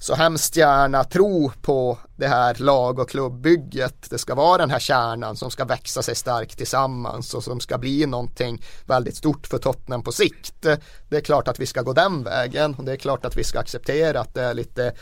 så 0.00 0.14
hemskt 0.14 0.56
gärna 0.56 1.04
tro 1.04 1.52
på 1.62 1.98
det 2.16 2.26
här 2.26 2.54
lag 2.54 2.98
och 2.98 3.10
klubbbygget. 3.10 4.10
Det 4.10 4.18
ska 4.18 4.34
vara 4.34 4.58
den 4.58 4.70
här 4.70 4.78
kärnan 4.78 5.36
som 5.36 5.50
ska 5.50 5.64
växa 5.64 6.02
sig 6.02 6.14
stark 6.14 6.56
tillsammans 6.56 7.34
och 7.34 7.44
som 7.44 7.60
ska 7.60 7.78
bli 7.78 8.06
någonting 8.06 8.62
väldigt 8.86 9.16
stort 9.16 9.46
för 9.46 9.58
Tottenham 9.58 10.02
på 10.02 10.12
sikt. 10.12 10.62
Det 11.08 11.16
är 11.16 11.20
klart 11.20 11.48
att 11.48 11.60
vi 11.60 11.66
ska 11.66 11.82
gå 11.82 11.92
den 11.92 12.24
vägen 12.24 12.74
och 12.74 12.84
det 12.84 12.92
är 12.92 12.96
klart 12.96 13.24
att 13.24 13.36
vi 13.36 13.44
ska 13.44 13.60
acceptera 13.60 14.20
att 14.20 14.34
det 14.34 14.42
är 14.42 14.54
lite, 14.54 14.92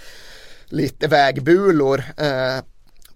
lite 0.67 1.07
vägbulor 1.07 2.05
eh, 2.17 2.65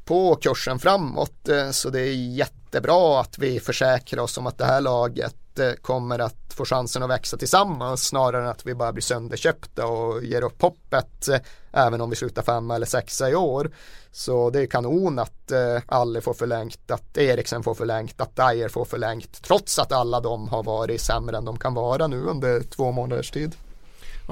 på 0.04 0.36
kursen 0.36 0.78
framåt. 0.78 1.48
Eh, 1.48 1.70
så 1.70 1.90
det 1.90 2.00
är 2.00 2.14
jättebra 2.14 3.20
att 3.20 3.38
vi 3.38 3.60
försäkrar 3.60 4.22
oss 4.22 4.38
om 4.38 4.46
att 4.46 4.58
det 4.58 4.64
här 4.64 4.80
laget 4.80 5.49
kommer 5.82 6.18
att 6.18 6.54
få 6.54 6.64
chansen 6.64 7.02
att 7.02 7.10
växa 7.10 7.36
tillsammans 7.36 8.02
snarare 8.02 8.42
än 8.42 8.48
att 8.48 8.66
vi 8.66 8.74
bara 8.74 8.92
blir 8.92 9.02
sönderköpta 9.02 9.86
och 9.86 10.24
ger 10.24 10.42
upp 10.42 10.62
hoppet 10.62 11.28
eh, 11.28 11.40
även 11.72 12.00
om 12.00 12.10
vi 12.10 12.16
slutar 12.16 12.42
femma 12.42 12.74
eller 12.74 12.86
sexa 12.86 13.30
i 13.30 13.34
år. 13.34 13.70
Så 14.12 14.50
det 14.50 14.60
är 14.60 14.66
kanon 14.66 15.18
att 15.18 15.52
eh, 15.52 15.82
Alle 15.86 16.20
får 16.20 16.34
förlängt, 16.34 16.90
att 16.90 17.18
Eriksen 17.18 17.62
får 17.62 17.74
förlängt, 17.74 18.20
att 18.20 18.36
Dyer 18.36 18.68
får 18.68 18.84
förlängt 18.84 19.42
trots 19.42 19.78
att 19.78 19.92
alla 19.92 20.20
de 20.20 20.48
har 20.48 20.62
varit 20.62 21.00
sämre 21.00 21.36
än 21.36 21.44
de 21.44 21.58
kan 21.58 21.74
vara 21.74 22.06
nu 22.06 22.24
under 22.24 22.60
två 22.60 22.92
månaders 22.92 23.30
tid. 23.30 23.54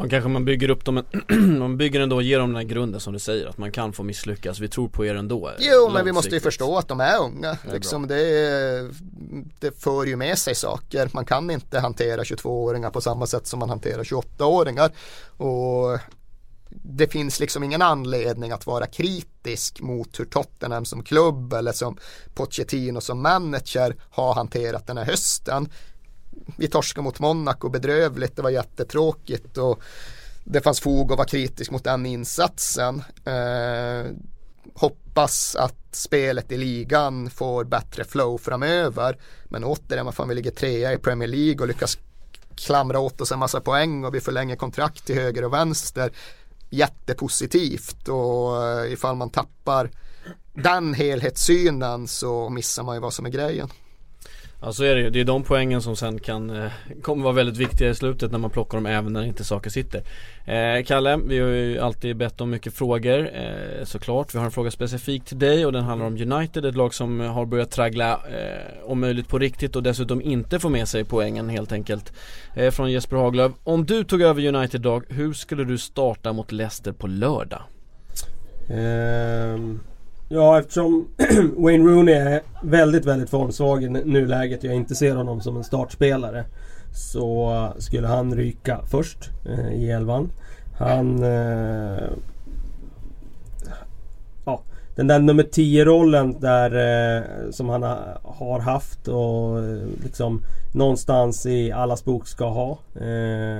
Ja, 0.02 0.08
kanske 0.08 0.28
man 0.28 0.44
bygger 0.44 0.70
upp 0.70 0.84
dem, 0.84 1.02
man 1.58 1.76
bygger 1.76 2.00
ändå 2.00 2.16
och 2.16 2.22
ger 2.22 2.38
dem 2.38 2.48
den 2.48 2.56
här 2.56 2.64
grunden 2.64 3.00
som 3.00 3.12
du 3.12 3.18
säger 3.18 3.46
att 3.46 3.58
man 3.58 3.72
kan 3.72 3.92
få 3.92 4.02
misslyckas, 4.02 4.60
vi 4.60 4.68
tror 4.68 4.88
på 4.88 5.06
er 5.06 5.14
ändå 5.14 5.52
Jo 5.58 5.90
men 5.92 6.04
vi 6.04 6.12
måste 6.12 6.34
ju 6.34 6.40
förstå 6.40 6.78
att 6.78 6.88
de 6.88 7.00
är 7.00 7.20
unga, 7.20 7.58
det 7.64 7.70
är 7.70 7.74
liksom 7.74 8.06
det, 8.06 8.90
det 9.60 9.80
för 9.80 10.04
ju 10.04 10.16
med 10.16 10.38
sig 10.38 10.54
saker, 10.54 11.10
man 11.12 11.24
kan 11.24 11.50
inte 11.50 11.80
hantera 11.80 12.22
22-åringar 12.22 12.90
på 12.90 13.00
samma 13.00 13.26
sätt 13.26 13.46
som 13.46 13.58
man 13.58 13.68
hanterar 13.68 14.04
28-åringar 14.04 14.90
och 15.36 15.98
det 16.70 17.08
finns 17.08 17.40
liksom 17.40 17.64
ingen 17.64 17.82
anledning 17.82 18.52
att 18.52 18.66
vara 18.66 18.86
kritisk 18.86 19.80
mot 19.80 20.20
hur 20.20 20.24
Tottenham 20.24 20.84
som 20.84 21.02
klubb 21.02 21.52
eller 21.52 21.72
som 21.72 21.98
Pochettino 22.34 23.00
som 23.00 23.22
manager 23.22 23.96
har 24.10 24.34
hanterat 24.34 24.86
den 24.86 24.96
här 24.96 25.04
hösten. 25.04 25.68
Vi 26.56 26.68
torskade 26.68 27.04
mot 27.04 27.20
Monaco 27.20 27.68
bedrövligt, 27.68 28.36
det 28.36 28.42
var 28.42 28.50
jättetråkigt 28.50 29.56
och 29.58 29.82
det 30.44 30.60
fanns 30.60 30.80
fog 30.80 31.12
att 31.12 31.18
vara 31.18 31.28
kritisk 31.28 31.70
mot 31.70 31.84
den 31.84 32.06
insatsen. 32.06 33.02
Eh, 33.24 34.12
hoppas 34.74 35.56
att 35.56 35.76
spelet 35.92 36.52
i 36.52 36.56
ligan 36.56 37.30
får 37.30 37.64
bättre 37.64 38.04
flow 38.04 38.38
framöver. 38.38 39.18
Men 39.44 39.64
återigen, 39.64 40.04
vad 40.04 40.14
fan 40.14 40.28
vi 40.28 40.34
ligger 40.34 40.50
trea 40.50 40.92
i 40.92 40.98
Premier 40.98 41.28
League 41.28 41.60
och 41.60 41.68
lyckas 41.68 41.98
klamra 42.54 43.00
åt 43.00 43.20
oss 43.20 43.32
en 43.32 43.38
massa 43.38 43.60
poäng 43.60 44.04
och 44.04 44.14
vi 44.14 44.20
förlänger 44.20 44.56
kontrakt 44.56 45.06
till 45.06 45.14
höger 45.14 45.44
och 45.44 45.52
vänster. 45.52 46.12
Jättepositivt 46.70 48.08
och 48.08 48.66
eh, 48.66 48.92
ifall 48.92 49.16
man 49.16 49.30
tappar 49.30 49.90
den 50.54 50.94
helhetssynen 50.94 52.08
så 52.08 52.48
missar 52.48 52.82
man 52.82 52.96
ju 52.96 53.00
vad 53.00 53.12
som 53.12 53.26
är 53.26 53.30
grejen. 53.30 53.68
Ja 54.60 54.72
så 54.72 54.84
är 54.84 54.94
det 54.94 55.00
ju, 55.00 55.10
det 55.10 55.20
är 55.20 55.24
de 55.24 55.42
poängen 55.42 55.82
som 55.82 55.96
sen 55.96 56.18
kan 56.20 56.50
eh, 56.50 56.70
kommer 57.02 57.24
vara 57.24 57.34
väldigt 57.34 57.56
viktiga 57.56 57.88
i 57.88 57.94
slutet 57.94 58.32
när 58.32 58.38
man 58.38 58.50
plockar 58.50 58.78
dem 58.78 58.86
även 58.86 59.12
när 59.12 59.22
inte 59.22 59.44
saker 59.44 59.70
sitter. 59.70 60.02
Eh, 60.46 60.84
Kalle, 60.84 61.16
vi 61.26 61.38
har 61.38 61.48
ju 61.48 61.78
alltid 61.78 62.16
bett 62.16 62.40
om 62.40 62.50
mycket 62.50 62.74
frågor 62.74 63.30
eh, 63.34 63.84
såklart. 63.84 64.34
Vi 64.34 64.38
har 64.38 64.44
en 64.44 64.50
fråga 64.50 64.70
specifikt 64.70 65.26
till 65.26 65.38
dig 65.38 65.66
och 65.66 65.72
den 65.72 65.84
handlar 65.84 66.06
om 66.06 66.32
United, 66.32 66.64
ett 66.64 66.74
lag 66.74 66.94
som 66.94 67.20
har 67.20 67.46
börjat 67.46 67.70
traggla 67.70 68.12
eh, 68.12 68.90
om 68.90 69.00
möjligt 69.00 69.28
på 69.28 69.38
riktigt 69.38 69.76
och 69.76 69.82
dessutom 69.82 70.22
inte 70.22 70.58
får 70.58 70.70
med 70.70 70.88
sig 70.88 71.04
poängen 71.04 71.48
helt 71.48 71.72
enkelt. 71.72 72.12
Eh, 72.56 72.70
Från 72.70 72.92
Jesper 72.92 73.16
Haglöf. 73.16 73.52
Om 73.64 73.86
du 73.86 74.04
tog 74.04 74.22
över 74.22 74.46
United 74.46 74.80
idag, 74.80 75.04
hur 75.08 75.32
skulle 75.32 75.64
du 75.64 75.78
starta 75.78 76.32
mot 76.32 76.52
Leicester 76.52 76.92
på 76.92 77.06
lördag? 77.06 77.62
Um... 78.70 79.80
Ja 80.30 80.58
eftersom 80.58 81.08
Wayne 81.56 81.84
Rooney 81.84 82.14
är 82.14 82.40
väldigt, 82.62 83.04
väldigt 83.04 83.30
formsvag 83.30 83.84
i 83.84 83.88
nuläget 83.88 84.58
och 84.58 84.64
jag 84.64 84.74
inte 84.74 84.94
ser 84.94 85.16
honom 85.16 85.40
som 85.40 85.56
en 85.56 85.64
startspelare. 85.64 86.44
Så 86.92 87.68
skulle 87.78 88.06
han 88.06 88.34
ryka 88.34 88.80
först 88.90 89.30
eh, 89.44 89.72
i 89.72 89.90
elvan. 89.90 90.30
Han... 90.78 91.22
Eh, 91.22 92.08
ja, 94.44 94.62
den 94.96 95.06
där 95.06 95.18
nummer 95.18 95.42
10-rollen 95.42 96.40
där 96.40 96.70
eh, 97.16 97.50
som 97.50 97.68
han 97.68 97.82
har 98.22 98.60
haft 98.60 99.08
och 99.08 99.58
eh, 99.58 99.78
liksom 100.02 100.42
någonstans 100.74 101.46
i 101.46 101.72
allas 101.72 102.04
bok 102.04 102.26
ska 102.26 102.48
ha. 102.48 102.78
Eh, 103.00 103.08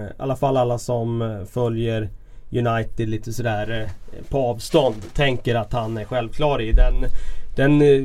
I 0.02 0.08
alla 0.18 0.36
fall 0.36 0.56
alla 0.56 0.78
som 0.78 1.22
eh, 1.22 1.44
följer 1.44 2.08
United 2.52 3.08
lite 3.08 3.32
sådär 3.32 3.80
eh, 3.80 4.24
på 4.28 4.38
avstånd 4.38 4.96
tänker 5.14 5.54
att 5.54 5.72
han 5.72 5.98
är 5.98 6.04
självklar 6.04 6.60
i. 6.60 6.72
Den, 6.72 6.94
den, 7.56 7.82
eh, 7.82 8.04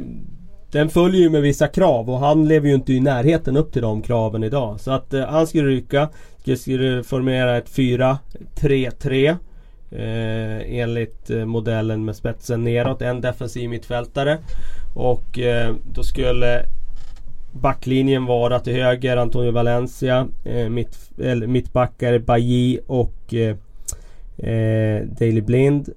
den 0.72 0.90
följer 0.90 1.22
ju 1.22 1.30
med 1.30 1.42
vissa 1.42 1.68
krav 1.68 2.10
och 2.10 2.20
han 2.20 2.48
lever 2.48 2.68
ju 2.68 2.76
inte 2.76 2.94
i 2.94 3.00
närheten 3.00 3.58
upp 3.58 3.74
till 3.74 3.82
de 3.82 4.02
kraven 4.02 4.44
idag. 4.44 4.80
Så 4.80 4.92
att 4.92 5.14
eh, 5.14 5.26
han 5.26 5.48
skulle 5.48 5.68
ryka. 5.68 6.10
Skulle 6.58 7.04
formera 7.04 7.58
ett 7.58 7.70
4-3-3. 7.70 9.38
Eh, 9.92 10.80
enligt 10.80 11.30
eh, 11.30 11.46
modellen 11.46 12.06
med 12.06 12.16
spetsen 12.16 12.64
neråt. 12.64 13.02
En 13.02 13.22
defensiv 13.22 13.70
mittfältare. 13.70 14.38
Och 14.96 15.40
eh, 15.40 15.76
då 15.94 16.04
skulle 16.04 16.66
backlinjen 17.52 18.26
vara 18.26 18.60
till 18.60 18.74
höger 18.74 19.18
Antonio 19.18 19.52
Valencia. 19.52 20.28
Eh, 20.46 20.70
mitt, 20.70 21.12
eller, 21.18 21.48
mittbackar 21.48 22.20
Bailly 22.20 22.80
och 22.88 23.34
eh, 23.34 23.56
Daily 25.20 25.42
Blind. 25.42 25.90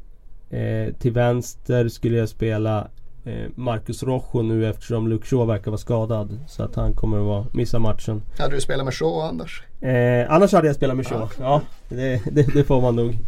Eh, 0.51 0.95
till 0.95 1.12
vänster 1.12 1.89
skulle 1.89 2.16
jag 2.16 2.28
spela 2.28 2.89
eh, 3.24 3.51
Marcus 3.55 4.03
Rojo 4.03 4.43
nu 4.43 4.70
eftersom 4.70 5.09
Luke 5.09 5.26
Shaw 5.26 5.47
verkar 5.47 5.70
vara 5.70 5.78
skadad. 5.78 6.39
Så 6.49 6.62
att 6.62 6.74
han 6.74 6.95
kommer 6.95 7.18
att 7.18 7.26
vara, 7.26 7.47
missa 7.53 7.78
matchen. 7.78 8.22
Hade 8.39 8.55
du 8.55 8.61
spelat 8.61 8.84
med 8.84 8.95
Shaw 8.95 9.28
Anders? 9.28 9.62
Eh, 9.80 10.32
annars 10.32 10.53
hade 10.53 10.66
jag 10.66 10.76
spelat 10.76 10.97
med 10.97 11.07
Shaw. 11.07 11.28
Ja, 11.39 11.62
det, 11.89 12.22
det, 12.32 12.55
det, 12.55 12.64
får 12.64 12.80
man 12.80 12.97
nog. 12.97 13.18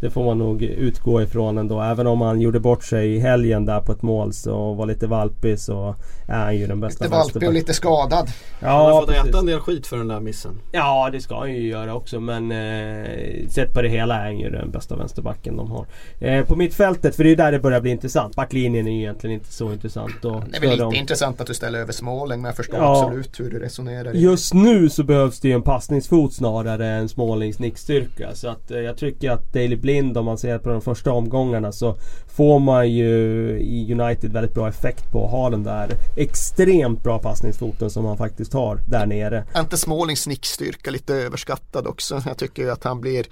Det 0.00 0.10
får 0.10 0.24
man 0.24 0.38
nog 0.38 0.62
utgå 0.62 1.22
ifrån 1.22 1.58
ändå. 1.58 1.80
Även 1.80 2.06
om 2.06 2.20
han 2.20 2.40
gjorde 2.40 2.60
bort 2.60 2.84
sig 2.84 3.14
i 3.14 3.18
helgen 3.18 3.66
där 3.66 3.80
på 3.80 3.92
ett 3.92 4.02
mål 4.02 4.32
så 4.32 4.74
var 4.74 4.86
lite 4.86 5.06
valpig 5.06 5.58
så 5.58 5.94
är 6.28 6.38
han 6.38 6.56
ju 6.56 6.66
den 6.66 6.80
bästa 6.80 7.04
Lite 7.04 7.16
valpig 7.16 7.48
och 7.48 7.54
lite 7.54 7.74
skadad. 7.74 8.30
Ja, 8.60 8.68
han 8.68 8.80
har 8.80 9.00
fått 9.00 9.08
precis. 9.08 9.28
äta 9.28 9.38
en 9.38 9.46
del 9.46 9.60
skit 9.60 9.86
för 9.86 9.96
den 9.96 10.08
där 10.08 10.20
missen. 10.20 10.60
Ja 10.72 11.10
det 11.12 11.20
ska 11.20 11.38
han 11.38 11.52
ju 11.52 11.68
göra 11.68 11.94
också 11.94 12.20
men 12.20 12.52
eh, 12.52 13.48
sett 13.48 13.72
på 13.74 13.82
det 13.82 13.88
hela 13.88 14.14
är 14.14 14.24
han 14.24 14.38
ju 14.38 14.50
den 14.50 14.70
bästa 14.70 14.96
vänsterbacken 14.96 15.56
de 15.56 15.70
har. 15.70 15.86
Eh, 16.20 16.44
på 16.44 16.56
mittfältet, 16.56 17.16
för 17.16 17.24
det 17.24 17.30
är 17.30 17.36
där 17.36 17.52
det 17.52 17.58
börjar 17.58 17.80
bli 17.80 17.90
intressant. 17.90 18.36
Backlinjen 18.36 18.86
är 18.86 18.92
ju 18.92 18.98
egentligen 18.98 19.34
inte 19.34 19.52
så 19.52 19.72
intressant. 19.72 20.24
Och 20.24 20.42
det 20.50 20.56
är 20.56 20.60
väl 20.60 20.70
lite 20.70 20.84
om... 20.84 20.94
intressant 20.94 21.40
att 21.40 21.46
du 21.46 21.54
ställer 21.54 21.78
över 21.78 21.92
Småling 21.92 22.40
men 22.40 22.48
jag 22.48 22.56
förstår 22.56 22.78
ja, 22.78 23.02
absolut 23.02 23.40
hur 23.40 23.50
du 23.50 23.58
resonerar. 23.58 24.12
Just 24.12 24.54
nu 24.54 24.88
så 24.88 25.02
behövs 25.02 25.40
det 25.40 25.48
ju 25.48 25.54
en 25.54 25.62
passningsfot 25.62 26.34
snarare 26.34 26.86
än 26.86 27.08
Smålings 27.08 27.58
nickstyrka. 27.58 28.34
Så 28.34 28.48
att 28.48 28.70
eh, 28.70 28.78
jag 28.78 28.96
tycker 28.96 29.30
att 29.30 29.52
Daily 29.52 29.76
Blind 29.88 30.18
om 30.18 30.24
man 30.24 30.38
ser 30.38 30.58
på 30.58 30.68
de 30.68 30.80
första 30.80 31.12
omgångarna 31.12 31.72
så 31.72 31.96
får 32.26 32.58
man 32.58 32.90
ju 32.92 33.08
i 33.60 33.92
United 33.92 34.32
väldigt 34.32 34.54
bra 34.54 34.68
effekt 34.68 35.12
på 35.12 35.24
att 35.24 35.30
ha 35.30 35.50
den 35.50 35.62
där 35.62 35.90
extremt 36.16 37.02
bra 37.02 37.18
passningsfoten 37.18 37.90
som 37.90 38.04
han 38.04 38.16
faktiskt 38.16 38.52
har 38.52 38.80
där 38.88 39.06
nere. 39.06 39.44
Är 39.52 39.60
inte 39.60 39.76
Smålings 39.76 40.26
nickstyrka 40.26 40.90
lite 40.90 41.14
överskattad 41.14 41.86
också? 41.86 42.22
Jag 42.26 42.36
tycker 42.36 42.62
ju 42.62 42.70
att 42.70 42.84
han 42.84 43.00
blir 43.00 43.26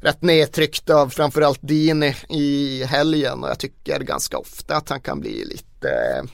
rätt 0.00 0.22
nedtryckt 0.22 0.90
av 0.90 1.08
framförallt 1.08 1.60
Dini 1.62 2.14
i 2.28 2.84
helgen 2.84 3.44
och 3.44 3.50
jag 3.50 3.58
tycker 3.58 4.00
ganska 4.00 4.38
ofta 4.38 4.76
att 4.76 4.88
han 4.88 5.00
kan 5.00 5.20
bli 5.20 5.44
lite 5.44 5.67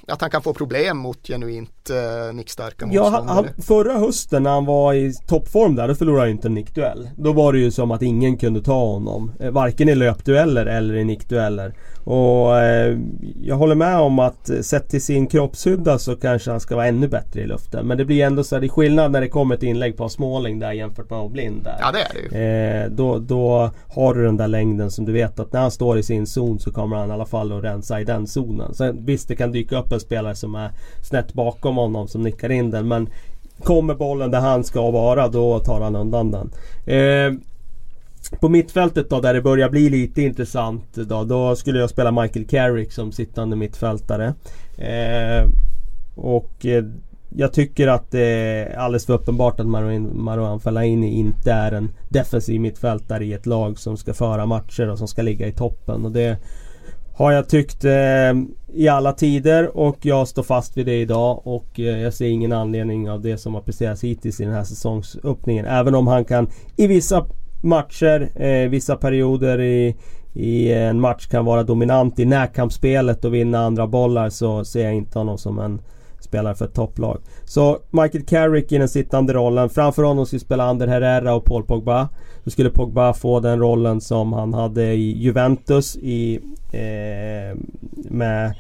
att 0.09 0.21
han 0.21 0.31
kan 0.31 0.43
få 0.43 0.55
problem 0.55 0.99
mot 0.99 1.27
genuint 1.27 1.91
eh, 1.91 2.35
nickstarka 2.35 2.87
motståndare. 2.87 3.53
Ja, 3.57 3.63
förra 3.63 3.99
hösten 3.99 4.43
när 4.43 4.51
han 4.51 4.65
var 4.65 4.95
i 4.95 5.13
toppform 5.27 5.75
där, 5.75 5.89
då 5.89 5.95
förlorade 5.95 6.23
han 6.23 6.31
inte 6.31 6.49
en 6.49 6.55
nickduell. 6.55 7.11
Då 7.17 7.33
var 7.33 7.53
det 7.53 7.59
ju 7.59 7.71
som 7.71 7.91
att 7.91 8.03
ingen 8.03 8.37
kunde 8.37 8.63
ta 8.63 8.85
honom. 8.85 9.33
Eh, 9.41 9.51
varken 9.51 9.89
i 9.89 9.95
löpdueller 9.95 10.67
eller 10.67 10.95
i 10.95 11.05
nickdueller. 11.05 11.75
Och 12.05 12.59
eh, 12.59 12.99
jag 13.43 13.57
håller 13.57 13.75
med 13.75 13.99
om 13.99 14.19
att 14.19 14.51
eh, 14.51 14.61
sett 14.61 14.89
till 14.89 15.03
sin 15.03 15.27
kroppshydda 15.27 15.99
så 15.99 16.17
kanske 16.17 16.51
han 16.51 16.61
ska 16.61 16.77
vara 16.77 16.87
ännu 16.87 17.09
bättre 17.09 17.41
i 17.41 17.47
luften. 17.47 17.87
Men 17.87 17.99
det 17.99 18.05
blir 18.05 18.25
ändå 18.25 18.45
så 18.45 18.57
här, 18.57 18.61
det 18.61 18.67
är 18.67 18.69
skillnad 18.69 19.13
när 19.13 19.21
det 19.21 19.29
kommer 19.29 19.55
ett 19.55 19.63
inlägg 19.63 19.97
på 19.97 20.09
Småling 20.09 20.59
där 20.59 20.73
jämfört 20.73 21.11
med 21.11 21.31
Blind 21.31 21.65
där. 21.65 21.77
Ja 21.81 21.93
det 21.93 22.01
är 22.01 22.31
det 22.31 22.39
ju. 22.39 22.45
Eh, 22.45 22.91
då, 22.91 23.19
då 23.19 23.71
har 23.95 24.15
du 24.15 24.25
den 24.25 24.37
där 24.37 24.49
längden 24.49 24.91
som 24.91 25.05
du 25.05 25.13
vet 25.13 25.41
att 25.41 25.53
när 25.53 25.61
han 25.61 25.71
står 25.71 25.99
i 25.99 26.03
sin 26.03 26.27
zon 26.27 26.59
så 26.59 26.73
kommer 26.73 26.97
han 26.97 27.11
i 27.11 27.13
alla 27.13 27.27
fall 27.27 27.53
att 27.53 27.65
rensa 27.65 28.01
i 28.01 28.05
den 28.05 28.27
zonen. 28.27 28.75
Sen 28.75 29.05
visst 29.05 29.31
det 29.35 29.39
kan 29.39 29.53
dyka 29.53 29.79
upp 29.79 29.93
en 29.93 30.01
spelare 30.01 30.35
som 30.35 30.55
är 30.55 30.71
snett 31.03 31.33
bakom 31.33 31.77
honom 31.77 32.09
som 32.09 32.23
nickar 32.23 32.51
in 32.51 32.71
den. 32.71 32.89
Men 32.89 33.09
kommer 33.63 33.95
bollen 33.95 34.31
där 34.31 34.41
han 34.41 34.65
ska 34.65 34.91
vara 34.91 35.29
då 35.29 35.59
tar 35.59 35.81
han 35.81 35.97
undan 35.97 36.31
den. 36.31 36.51
Eh, 36.87 37.33
på 38.41 38.49
mittfältet 38.49 39.11
då 39.11 39.21
där 39.21 39.35
det 39.35 39.43
börjar 39.43 39.69
bli 39.69 39.91
lite 39.91 40.23
intressant 40.23 40.95
då, 40.95 41.25
då 41.25 41.57
skulle 41.57 41.79
jag 41.79 41.91
spela 41.91 42.23
Michael 42.23 42.47
Carrick 42.47 42.93
som 42.93 43.13
sittande 43.13 43.57
mittfältare. 43.57 44.35
Eh, 44.79 45.49
och 46.15 46.67
eh, 46.67 46.85
jag 47.37 47.53
tycker 47.53 47.89
att 47.89 48.11
det 48.11 48.21
är 48.21 48.77
alldeles 48.77 49.07
för 49.07 49.13
uppenbart 49.13 49.61
att 49.61 49.67
Marouane 49.67 50.61
Fellaini 50.61 51.15
inte 51.15 51.53
är 51.53 51.73
en 51.73 51.89
defensiv 52.09 52.61
mittfältare 52.61 53.25
i 53.25 53.33
ett 53.33 53.47
lag 53.47 53.79
som 53.79 53.97
ska 53.97 54.15
föra 54.15 54.47
matcher 54.47 54.91
och 54.91 54.99
som 54.99 55.09
ska 55.09 55.23
ligga 55.23 55.47
i 55.47 55.53
toppen. 55.53 56.05
Och 56.05 56.13
det 56.13 56.37
har 57.17 57.33
jag 57.33 57.49
tyckt 57.49 57.85
eh, 57.85 58.33
i 58.73 58.89
alla 58.89 59.13
tider 59.13 59.77
och 59.77 59.97
jag 60.03 60.29
står 60.29 60.43
fast 60.43 60.77
vid 60.77 60.87
det 60.87 61.01
idag 61.01 61.47
och 61.47 61.81
eh, 61.81 62.01
jag 62.01 62.15
ser 62.15 62.27
ingen 62.27 62.53
anledning 62.53 63.11
av 63.11 63.21
det 63.21 63.39
som 63.39 63.55
har 63.55 63.61
presterats 63.61 64.05
hittills 64.05 64.41
i 64.41 64.45
den 64.45 64.55
här 64.55 64.65
säsongsöppningen. 64.65 65.67
Även 65.67 65.95
om 65.95 66.07
han 66.07 66.25
kan 66.25 66.49
i 66.77 66.87
vissa 66.87 67.27
matcher, 67.63 68.43
eh, 68.43 68.69
vissa 68.71 68.97
perioder 68.97 69.61
i, 69.61 69.97
i 70.33 70.73
en 70.73 71.01
match 71.01 71.27
kan 71.27 71.45
vara 71.45 71.63
dominant 71.63 72.19
i 72.19 72.25
närkampsspelet 72.25 73.25
och 73.25 73.35
vinna 73.35 73.59
andra 73.59 73.87
bollar 73.87 74.31
så 74.31 74.65
ser 74.65 74.85
jag 74.85 74.95
inte 74.95 75.19
honom 75.19 75.39
som 75.39 75.59
en 75.59 75.81
Spelar 76.35 76.55
för 76.55 76.65
ett 76.65 76.75
topplag. 76.75 77.21
Så 77.45 77.79
Michael 77.91 78.25
Carrick 78.25 78.73
i 78.73 78.79
den 78.79 78.89
sittande 78.89 79.33
rollen. 79.33 79.69
Framför 79.69 80.03
honom 80.03 80.27
skulle 80.27 80.41
spela 80.41 80.65
Ander 80.65 80.87
Herrera 80.87 81.35
och 81.35 81.45
Paul 81.45 81.65
Pogba. 81.65 82.09
Då 82.45 82.51
skulle 82.51 82.71
Pogba 82.71 83.13
få 83.13 83.41
den 83.41 83.59
rollen 83.59 84.01
som 84.01 84.33
han 84.33 84.55
hade 84.55 84.93
i 84.93 85.19
Juventus 85.19 85.97
i, 85.97 86.41
eh, 86.73 87.59
med 87.95 88.55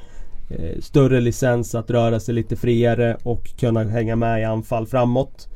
eh, 0.50 0.80
större 0.80 1.20
licens 1.20 1.74
att 1.74 1.90
röra 1.90 2.20
sig 2.20 2.34
lite 2.34 2.56
friare 2.56 3.16
och 3.22 3.56
kunna 3.56 3.84
hänga 3.84 4.16
med 4.16 4.40
i 4.40 4.44
anfall 4.44 4.86
framåt. 4.86 5.48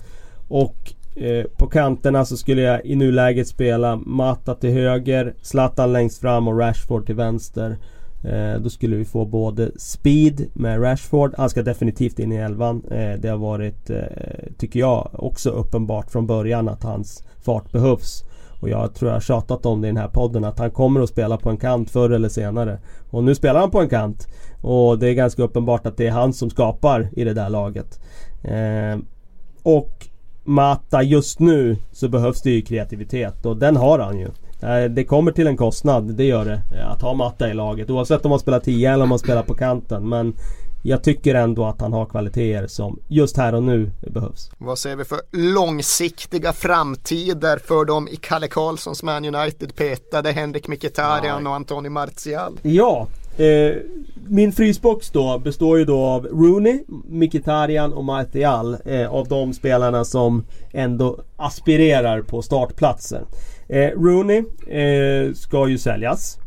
Och 0.49 0.95
Eh, 1.21 1.45
på 1.57 1.67
kanterna 1.67 2.25
så 2.25 2.37
skulle 2.37 2.63
jag 2.63 2.87
i 2.87 2.97
nuläget 2.97 3.49
spela 3.49 3.97
Mata 3.97 4.55
till 4.55 4.71
höger, 4.71 5.35
Zlatan 5.43 5.93
längst 5.93 6.21
fram 6.21 6.49
och 6.49 6.59
Rashford 6.59 7.07
till 7.07 7.15
vänster. 7.15 7.77
Eh, 8.25 8.61
då 8.61 8.71
skulle 8.71 8.97
vi 8.97 9.05
få 9.05 9.25
både 9.25 9.71
speed 9.79 10.47
med 10.53 10.83
Rashford, 10.83 11.35
han 11.37 11.51
ska 11.51 11.63
definitivt 11.63 12.19
in 12.19 12.33
i 12.33 12.37
elvan. 12.37 12.83
Eh, 12.91 13.21
det 13.21 13.29
har 13.29 13.37
varit, 13.37 13.91
eh, 13.91 14.03
tycker 14.59 14.81
jag, 14.81 15.11
också 15.13 15.51
uppenbart 15.51 16.11
från 16.11 16.27
början 16.27 16.69
att 16.69 16.83
hans 16.83 17.25
fart 17.41 17.73
behövs. 17.73 18.25
Och 18.61 18.69
jag 18.69 18.95
tror 18.95 19.09
jag 19.11 19.17
har 19.17 19.21
tjatat 19.21 19.67
om 19.67 19.81
det 19.81 19.89
i 19.89 19.91
den 19.91 19.97
här 19.97 20.09
podden 20.09 20.45
att 20.45 20.59
han 20.59 20.71
kommer 20.71 21.01
att 21.01 21.09
spela 21.09 21.37
på 21.37 21.51
en 21.51 21.57
kant 21.57 21.91
förr 21.91 22.11
eller 22.11 22.29
senare. 22.29 22.79
Och 23.11 23.25
nu 23.25 23.35
spelar 23.35 23.61
han 23.61 23.71
på 23.71 23.81
en 23.81 23.89
kant. 23.89 24.27
Och 24.63 24.99
det 24.99 25.09
är 25.09 25.15
ganska 25.15 25.43
uppenbart 25.43 25.87
att 25.87 25.97
det 25.97 26.07
är 26.07 26.11
han 26.11 26.33
som 26.33 26.51
skapar 26.51 27.09
i 27.13 27.25
det 27.25 27.35
där 27.35 27.51
laget. 27.51 28.01
Eh, 28.43 28.99
och 29.63 30.07
Mata 30.45 31.03
just 31.03 31.41
nu 31.41 31.77
så 31.93 32.09
behövs 32.09 32.43
det 32.43 32.51
ju 32.51 32.63
kreativitet 32.63 33.47
och 33.47 33.57
den 33.57 33.77
har 33.77 33.99
han 33.99 34.19
ju. 34.19 34.29
Eh, 34.63 34.91
det 34.91 35.05
kommer 35.05 35.33
till 35.33 35.47
en 35.47 35.57
kostnad, 35.57 36.15
det 36.15 36.25
gör 36.25 36.45
det. 36.45 36.61
Eh, 36.79 36.91
att 36.91 37.03
ha 37.03 37.15
Matta 37.15 37.51
i 37.51 37.55
laget 37.55 37.91
oavsett 37.91 38.25
om 38.25 38.31
man 38.31 38.39
spelar 38.39 38.61
10 38.61 38.93
eller 38.93 39.03
om 39.03 39.09
man 39.09 39.19
spelar 39.19 39.43
på 39.43 39.55
kanten. 39.55 40.09
Men 40.09 40.35
jag 40.83 41.05
tycker 41.05 41.35
ändå 41.35 41.65
att 41.65 41.81
han 41.81 41.93
har 41.93 42.07
kvaliteter 42.07 42.67
som 42.67 42.99
just 43.09 43.37
här 43.37 43.55
och 43.55 43.63
nu 43.63 43.91
behövs. 44.01 44.51
Vad 44.59 44.79
ser 44.79 44.97
vi 44.97 45.05
för 45.05 45.21
långsiktiga 45.33 46.53
framtider 46.53 47.59
för 47.59 47.85
dem 47.85 48.09
i 48.09 48.17
Kalle 48.17 48.49
Karlssons 48.49 49.03
Man 49.03 49.35
United 49.35 49.77
petade 49.77 50.33
Henrik 50.33 50.69
Mkhitaryan 50.69 51.47
och 51.47 51.55
Antoni 51.55 51.89
Martial? 51.89 52.59
Ja, 52.63 53.07
eh, 53.37 53.77
min 54.27 54.53
frysbox 54.53 55.11
då 55.11 55.39
består 55.39 55.79
ju 55.79 55.85
då 55.85 56.01
av 56.01 56.27
Rooney, 56.27 56.85
Mkhitaryan 57.09 57.93
och 57.93 58.05
Martial. 58.05 58.77
Eh, 58.85 59.15
av 59.15 59.29
de 59.29 59.53
spelarna 59.53 60.05
som 60.05 60.45
ändå 60.73 61.21
aspirerar 61.37 62.23
på 62.23 62.43
startplatser. 62.43 63.25
Eh, 63.69 63.91
Rooney 63.91 64.39
eh, 64.67 65.33
ska 65.33 65.69
ju 65.69 65.79
säljas. 65.79 66.39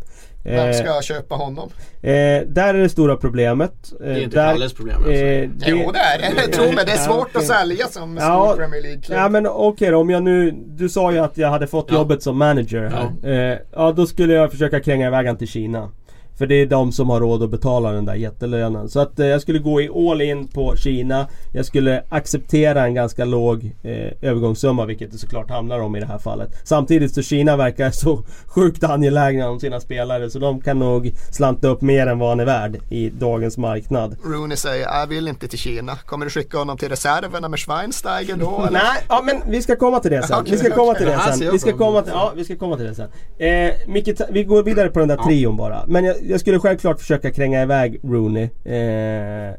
Vem 0.43 0.69
eh, 0.69 0.73
ska 0.73 1.01
köpa 1.01 1.35
honom? 1.35 1.69
Eh, 2.01 2.11
där 2.47 2.73
är 2.73 2.81
det 2.81 2.89
stora 2.89 3.17
problemet. 3.17 3.71
Eh, 3.91 4.05
det 4.05 4.13
är 4.13 4.21
inte 4.21 4.37
där, 4.37 4.51
Kalles 4.51 4.73
problem 4.73 4.95
alltså. 4.95 5.11
Eh, 5.11 5.49
det, 5.49 5.65
Jo 5.65 5.91
det 5.91 5.99
är 5.99 6.35
det. 6.35 6.47
Tro 6.47 6.71
mig, 6.71 6.85
det 6.85 6.91
är 6.91 6.97
svårt 6.97 7.29
ja, 7.33 7.39
okay. 7.39 7.41
att 7.41 7.47
sälja 7.47 7.87
som 7.87 8.17
ja, 8.17 8.53
Premier 8.57 8.81
League 8.81 9.01
Ja 9.09 9.29
men 9.29 9.47
okej 9.47 9.67
okay, 9.67 9.91
då, 9.91 9.97
om 9.97 10.09
jag 10.09 10.23
nu... 10.23 10.51
Du 10.51 10.89
sa 10.89 11.11
ju 11.11 11.17
att 11.17 11.37
jag 11.37 11.49
hade 11.49 11.67
fått 11.67 11.85
ja. 11.89 11.95
jobbet 11.95 12.23
som 12.23 12.37
manager. 12.37 13.11
Ja. 13.23 13.29
Eh, 13.29 13.57
ja 13.71 13.91
då 13.91 14.05
skulle 14.05 14.33
jag 14.33 14.51
försöka 14.51 14.79
kränga 14.79 15.07
iväg 15.07 15.27
han 15.27 15.37
till 15.37 15.47
Kina. 15.47 15.89
För 16.37 16.47
det 16.47 16.55
är 16.55 16.65
de 16.65 16.91
som 16.91 17.09
har 17.09 17.19
råd 17.19 17.43
att 17.43 17.49
betala 17.49 17.91
den 17.91 18.05
där 18.05 18.15
jättelönen. 18.15 18.89
Så 18.89 18.99
att 18.99 19.19
eh, 19.19 19.27
jag 19.27 19.41
skulle 19.41 19.59
gå 19.59 19.81
i 19.81 19.89
all 19.89 20.21
in 20.21 20.47
på 20.47 20.75
Kina. 20.75 21.27
Jag 21.53 21.65
skulle 21.65 22.03
acceptera 22.09 22.85
en 22.85 22.93
ganska 22.93 23.25
låg 23.25 23.75
eh, 23.83 24.29
övergångssumma 24.29 24.85
vilket 24.85 25.11
det 25.11 25.17
såklart 25.17 25.49
handlar 25.49 25.79
om 25.79 25.95
i 25.95 25.99
det 25.99 26.05
här 26.05 26.17
fallet. 26.17 26.49
Samtidigt 26.63 27.13
så 27.13 27.21
Kina 27.21 27.57
verkar 27.57 27.91
så 27.91 28.23
sjukt 28.45 28.83
angelägna 28.83 29.49
om 29.49 29.59
sina 29.59 29.79
spelare 29.79 30.29
så 30.29 30.39
de 30.39 30.61
kan 30.61 30.79
nog 30.79 31.11
slanta 31.31 31.67
upp 31.67 31.81
mer 31.81 32.07
än 32.07 32.19
vad 32.19 32.29
han 32.29 32.39
är 32.39 32.45
värd 32.45 32.77
i 32.89 33.09
dagens 33.09 33.57
marknad. 33.57 34.17
Rooney 34.23 34.57
säger 34.57 34.85
jag 34.85 35.07
vill 35.07 35.27
inte 35.27 35.47
till 35.47 35.59
Kina. 35.59 35.95
Kommer 35.95 36.25
du 36.25 36.29
skicka 36.29 36.57
honom 36.57 36.77
till 36.77 36.89
reserverna 36.89 37.49
med 37.49 37.59
Schweinsteiger 37.59 38.35
då? 38.35 38.65
Eller? 38.67 38.71
Nej, 38.71 39.05
ja, 39.09 39.21
men 39.25 39.51
vi 39.51 39.61
ska 39.61 39.75
komma 39.75 39.99
till 39.99 40.11
det 40.11 40.23
sen. 40.23 40.43
vi 40.45 40.57
ska 40.57 40.69
komma 40.69 40.93
till 40.93 41.05
det 41.05 41.19
sen. 41.19 41.51
Vi 41.51 41.59
ska 41.59 41.77
komma 41.77 42.01
till, 42.01 42.11
ja, 42.15 42.33
vi 42.35 42.45
ska 42.45 42.55
komma 42.55 42.77
till 42.77 42.85
det 42.85 42.95
sen. 42.95 43.09
Eh, 43.37 43.73
Micke, 43.87 44.21
vi 44.29 44.43
går 44.43 44.63
vidare 44.63 44.89
på 44.89 44.99
den 44.99 45.07
där 45.07 45.17
ja. 45.17 45.23
trion 45.23 45.57
bara. 45.57 45.83
Men 45.87 46.05
jag, 46.05 46.15
jag 46.27 46.39
skulle 46.39 46.59
självklart 46.59 46.99
försöka 46.99 47.31
kränga 47.31 47.61
iväg 47.61 47.99
Rooney. 48.03 48.49
Eh, 48.63 49.55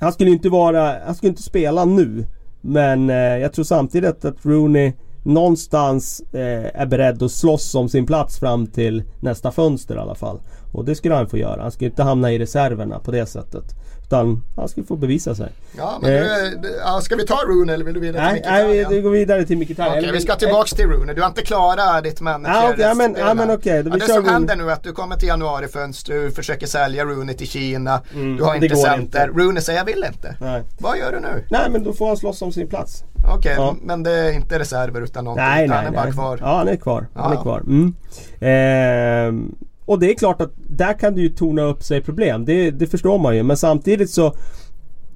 han 0.00 0.12
skulle 0.12 0.30
inte 0.30 0.48
vara, 0.48 0.96
han 1.04 1.14
skulle 1.14 1.30
inte 1.30 1.42
spela 1.42 1.84
nu. 1.84 2.26
Men 2.60 3.10
eh, 3.10 3.16
jag 3.16 3.52
tror 3.52 3.64
samtidigt 3.64 4.24
att 4.24 4.46
Rooney 4.46 4.92
någonstans 5.22 6.22
eh, 6.32 6.80
är 6.80 6.86
beredd 6.86 7.22
att 7.22 7.32
slåss 7.32 7.74
om 7.74 7.88
sin 7.88 8.06
plats 8.06 8.38
fram 8.38 8.66
till 8.66 9.02
nästa 9.20 9.52
fönster 9.52 9.94
i 9.94 9.98
alla 9.98 10.14
fall. 10.14 10.40
Och 10.72 10.84
det 10.84 10.94
skulle 10.94 11.14
han 11.14 11.28
få 11.28 11.38
göra. 11.38 11.62
Han 11.62 11.72
skulle 11.72 11.90
inte 11.90 12.02
hamna 12.02 12.32
i 12.32 12.38
reserverna 12.38 12.98
på 12.98 13.10
det 13.10 13.26
sättet. 13.26 13.64
Utan 14.10 14.42
han 14.56 14.68
ska 14.68 14.82
få 14.82 14.96
bevisa 14.96 15.34
sig. 15.34 15.52
Ja, 15.76 15.98
men 16.02 16.14
eh. 16.14 16.22
du, 16.62 17.02
ska 17.02 17.16
vi 17.16 17.26
ta 17.26 17.34
Rune 17.46 17.74
eller 17.74 17.84
vill 17.84 17.94
du 17.94 18.00
vidare 18.00 18.32
till 18.32 18.42
Nej, 18.50 18.66
nej 18.66 18.86
vi, 18.90 19.00
går 19.00 19.10
vidare 19.10 19.44
till 19.44 19.58
Mkhitaryan. 19.58 19.92
Okej, 19.92 20.02
okay, 20.02 20.12
vi 20.12 20.20
ska 20.20 20.34
tillbaks 20.34 20.70
till 20.70 20.86
Rune. 20.86 21.14
Du 21.14 21.20
har 21.20 21.28
inte 21.28 21.42
klarat 21.42 22.04
ditt 22.04 22.20
manager 22.20 22.54
ah, 22.54 22.72
okay, 22.72 22.84
ja, 22.84 22.94
men, 22.94 23.16
ja, 23.18 23.34
men. 23.34 23.50
Okay, 23.50 23.76
ja, 23.76 23.82
det 23.82 24.00
som 24.00 24.24
händer 24.24 24.56
nu 24.56 24.68
är 24.68 24.72
att 24.72 24.82
du 24.82 24.92
kommer 24.92 25.16
till 25.16 25.28
januarifönster, 25.28 26.14
du 26.14 26.30
försöker 26.30 26.66
sälja 26.66 27.04
Rune 27.04 27.34
till 27.34 27.48
Kina. 27.48 28.00
Mm, 28.14 28.36
du 28.36 28.44
har 28.44 28.54
intressenter. 28.54 29.28
Rune 29.28 29.60
säger 29.60 29.78
jag 29.78 29.86
vill 29.86 30.04
inte. 30.08 30.36
Nej. 30.40 30.62
Vad 30.78 30.98
gör 30.98 31.12
du 31.12 31.20
nu? 31.20 31.46
Nej, 31.50 31.70
men 31.70 31.84
då 31.84 31.92
får 31.92 32.06
han 32.06 32.16
slåss 32.16 32.42
om 32.42 32.52
sin 32.52 32.68
plats. 32.68 33.04
Okej, 33.16 33.36
okay, 33.38 33.54
ja. 33.54 33.76
men 33.82 34.02
det 34.02 34.12
är 34.12 34.32
inte 34.32 34.58
reserver 34.58 35.00
utan 35.00 35.24
någonting. 35.24 35.44
Nej, 35.44 35.68
nej, 35.68 35.76
han 35.76 35.86
är 35.86 35.90
nej. 35.90 36.00
bara 36.00 36.12
kvar. 36.12 36.38
Ja, 36.40 36.56
han 36.56 36.68
är 36.68 36.76
kvar. 36.76 37.06
Han 37.14 37.32
är 37.32 37.42
kvar. 37.42 37.60
Mm. 37.60 37.94
Eh, 38.40 39.60
och 39.90 39.98
det 39.98 40.10
är 40.10 40.14
klart 40.14 40.40
att 40.40 40.52
där 40.56 40.98
kan 40.98 41.14
det 41.14 41.20
ju 41.20 41.28
torna 41.28 41.62
upp 41.62 41.82
sig 41.82 42.00
problem. 42.00 42.44
Det, 42.44 42.70
det 42.70 42.86
förstår 42.86 43.18
man 43.18 43.36
ju. 43.36 43.42
Men 43.42 43.56
samtidigt 43.56 44.10
så 44.10 44.26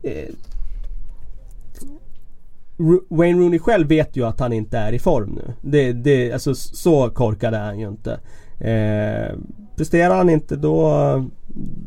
eh, 0.03 0.29
Wayne 3.09 3.41
Rooney 3.41 3.59
själv 3.59 3.89
vet 3.89 4.17
ju 4.17 4.27
att 4.27 4.41
han 4.41 4.53
inte 4.53 4.79
är 4.79 4.93
i 4.93 4.99
form 4.99 5.31
nu. 5.31 5.53
Det, 5.61 5.93
det, 5.93 6.33
alltså, 6.33 6.55
så 6.55 7.11
korkad 7.11 7.55
är 7.55 7.65
han 7.65 7.79
ju 7.79 7.89
inte. 7.89 8.21
Eh, 8.59 9.39
presterar 9.77 10.17
han 10.17 10.31
inte 10.31 10.57
då, 10.57 10.91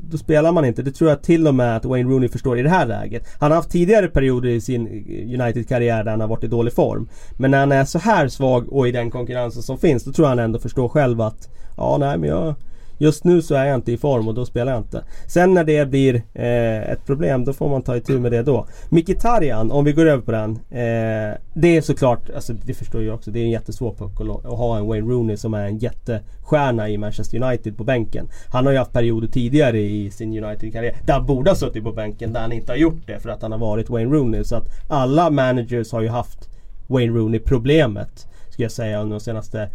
då 0.10 0.18
spelar 0.18 0.52
man 0.52 0.66
inte. 0.66 0.82
Det 0.82 0.92
tror 0.92 1.10
jag 1.10 1.22
till 1.22 1.48
och 1.48 1.56
med 1.56 1.76
att 1.76 1.86
Wayne 1.86 2.10
Rooney 2.10 2.30
förstår 2.30 2.60
i 2.60 2.62
det 2.62 2.70
här 2.70 2.86
läget. 2.86 3.28
Han 3.40 3.52
har 3.52 3.56
haft 3.56 3.72
tidigare 3.72 4.08
perioder 4.08 4.50
i 4.50 4.62
sin 4.62 4.88
eh, 4.88 5.42
United-karriär 5.42 6.04
där 6.04 6.12
han 6.12 6.22
har 6.22 6.28
varit 6.28 6.44
i 6.44 6.48
dålig 6.48 6.74
form. 6.74 7.10
Men 7.38 7.52
när 7.52 7.60
han 7.60 7.72
är 7.72 7.86
så 7.86 8.00
här 8.00 8.28
svag 8.28 8.74
och 8.74 8.88
i 8.88 8.92
den 8.92 9.12
konkurrensen 9.12 9.64
som 9.64 9.78
finns 9.78 10.04
då 10.04 10.12
tror 10.12 10.26
jag 10.26 10.30
han 10.30 10.40
ändå 10.40 10.60
förstår 10.60 10.90
själv 10.90 11.22
att 11.22 11.50
Ja 11.78 11.98
nej 12.00 12.18
men 12.18 12.30
jag 12.30 12.56
Just 12.98 13.24
nu 13.24 13.41
så 13.41 13.56
är 13.56 13.66
jag 13.66 13.76
inte 13.76 13.91
i 13.91 13.98
form 13.98 14.28
och 14.28 14.34
då 14.34 14.45
spelar 14.45 14.72
jag 14.72 14.82
inte. 14.82 15.04
Sen 15.28 15.54
när 15.54 15.64
det 15.64 15.89
blir 15.89 16.16
eh, 16.34 16.91
ett 16.91 17.06
problem 17.06 17.45
då 17.45 17.54
får 17.54 17.70
man 17.70 17.82
ta 17.82 17.98
itu 17.98 18.20
med 18.20 18.32
det 18.32 18.43
då. 18.43 18.68
Mkhitaryan, 18.89 19.72
om 19.72 19.86
vi 19.86 19.93
går 19.93 20.06
över 20.06 20.24
på 20.24 20.32
den. 20.32 20.52
Eh, 20.52 21.38
det 21.54 21.78
är 21.78 21.82
såklart, 21.82 22.30
alltså 22.36 22.54
det 22.54 22.74
förstår 22.74 23.04
jag 23.04 23.16
också, 23.16 23.32
det 23.32 23.39
är 23.39 23.43
en 23.43 23.50
jättesvår 23.50 23.93
puck 23.93 24.22
att, 24.22 24.45
att 24.45 24.58
ha 24.58 24.78
en 24.78 24.88
Wayne 24.88 25.08
Rooney 25.08 25.38
som 25.38 25.54
är 25.54 25.66
en 25.66 25.78
jättestjärna 25.78 26.89
i 26.89 26.98
Manchester 26.98 27.43
United 27.43 27.78
på 27.78 27.84
bänken. 27.84 28.28
Han 28.52 28.66
har 28.66 28.72
ju 28.72 28.78
haft 28.78 28.93
perioder 28.93 29.28
tidigare 29.28 29.80
i 29.80 30.12
sin 30.12 30.43
United-karriär 30.43 30.95
där 31.06 31.14
han 31.14 31.26
borde 31.26 31.52
ha 31.52 31.56
suttit 31.56 31.84
på 31.84 31.91
bänken 31.91 32.34
där 32.34 32.41
han 32.41 32.52
inte 32.52 32.72
har 32.72 32.78
gjort 32.78 33.08
det 33.08 33.20
för 33.20 33.30
att 33.30 33.41
han 33.41 33.52
har 33.52 33.60
varit 33.60 33.89
Wayne 33.89 34.16
Rooney. 34.16 34.43
Så 34.43 34.56
att 34.56 34.68
alla 34.88 35.30
managers 35.30 35.91
har 35.91 36.02
ju 36.02 36.10
haft 36.10 36.50
Wayne 36.88 37.14
Rooney 37.14 37.39
problemet. 37.39 38.28
Ska 38.50 38.64
jag 38.64 38.72
säga 38.72 39.02
under 39.02 39.16
de 39.16 39.20
senaste 39.20 39.70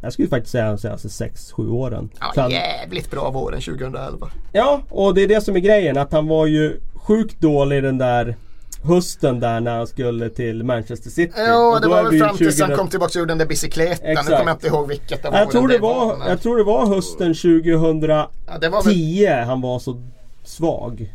jag 0.00 0.12
skulle 0.12 0.28
faktiskt 0.28 0.52
säga 0.52 0.68
de 0.68 0.78
senaste 0.78 1.08
6-7 1.08 1.70
åren. 1.70 2.10
Ja, 2.20 2.32
han, 2.36 2.50
jävligt 2.50 3.10
bra 3.10 3.30
våren 3.30 3.60
2011. 3.60 4.30
Ja, 4.52 4.82
och 4.88 5.14
det 5.14 5.22
är 5.22 5.28
det 5.28 5.40
som 5.40 5.56
är 5.56 5.60
grejen. 5.60 5.98
Att 5.98 6.12
han 6.12 6.26
var 6.26 6.46
ju 6.46 6.80
sjukt 6.94 7.40
dålig 7.40 7.82
den 7.82 7.98
där 7.98 8.36
hösten 8.82 9.40
där 9.40 9.60
när 9.60 9.76
han 9.76 9.86
skulle 9.86 10.28
till 10.28 10.64
Manchester 10.64 11.10
City. 11.10 11.32
Ja, 11.36 11.78
det 11.82 11.88
var 11.88 12.02
väl 12.02 12.18
fram 12.18 12.36
tills 12.36 12.56
20... 12.56 12.64
han 12.64 12.76
kom 12.76 12.88
tillbaka 12.88 13.10
och 13.10 13.16
gjorde 13.16 13.30
den 13.30 13.38
där 13.38 13.46
bicykletan. 13.46 14.08
Nu 14.08 14.14
kommer 14.14 14.44
jag 14.44 14.50
inte 14.50 14.66
ihåg 14.66 14.88
vilket 14.88 15.22
det 15.22 15.30
var. 15.30 15.38
Jag 15.38 15.50
tror 15.50 15.68
det, 15.68 15.78
var, 15.78 16.18
var 16.18 16.28
jag 16.28 16.42
tror 16.42 16.56
det 16.56 16.64
var 16.64 16.86
hösten 16.86 17.34
2010 17.34 18.06
ja, 18.06 18.70
var 18.70 18.84
väl... 18.84 19.46
han 19.46 19.60
var 19.60 19.78
så 19.78 20.02
svag. 20.44 21.14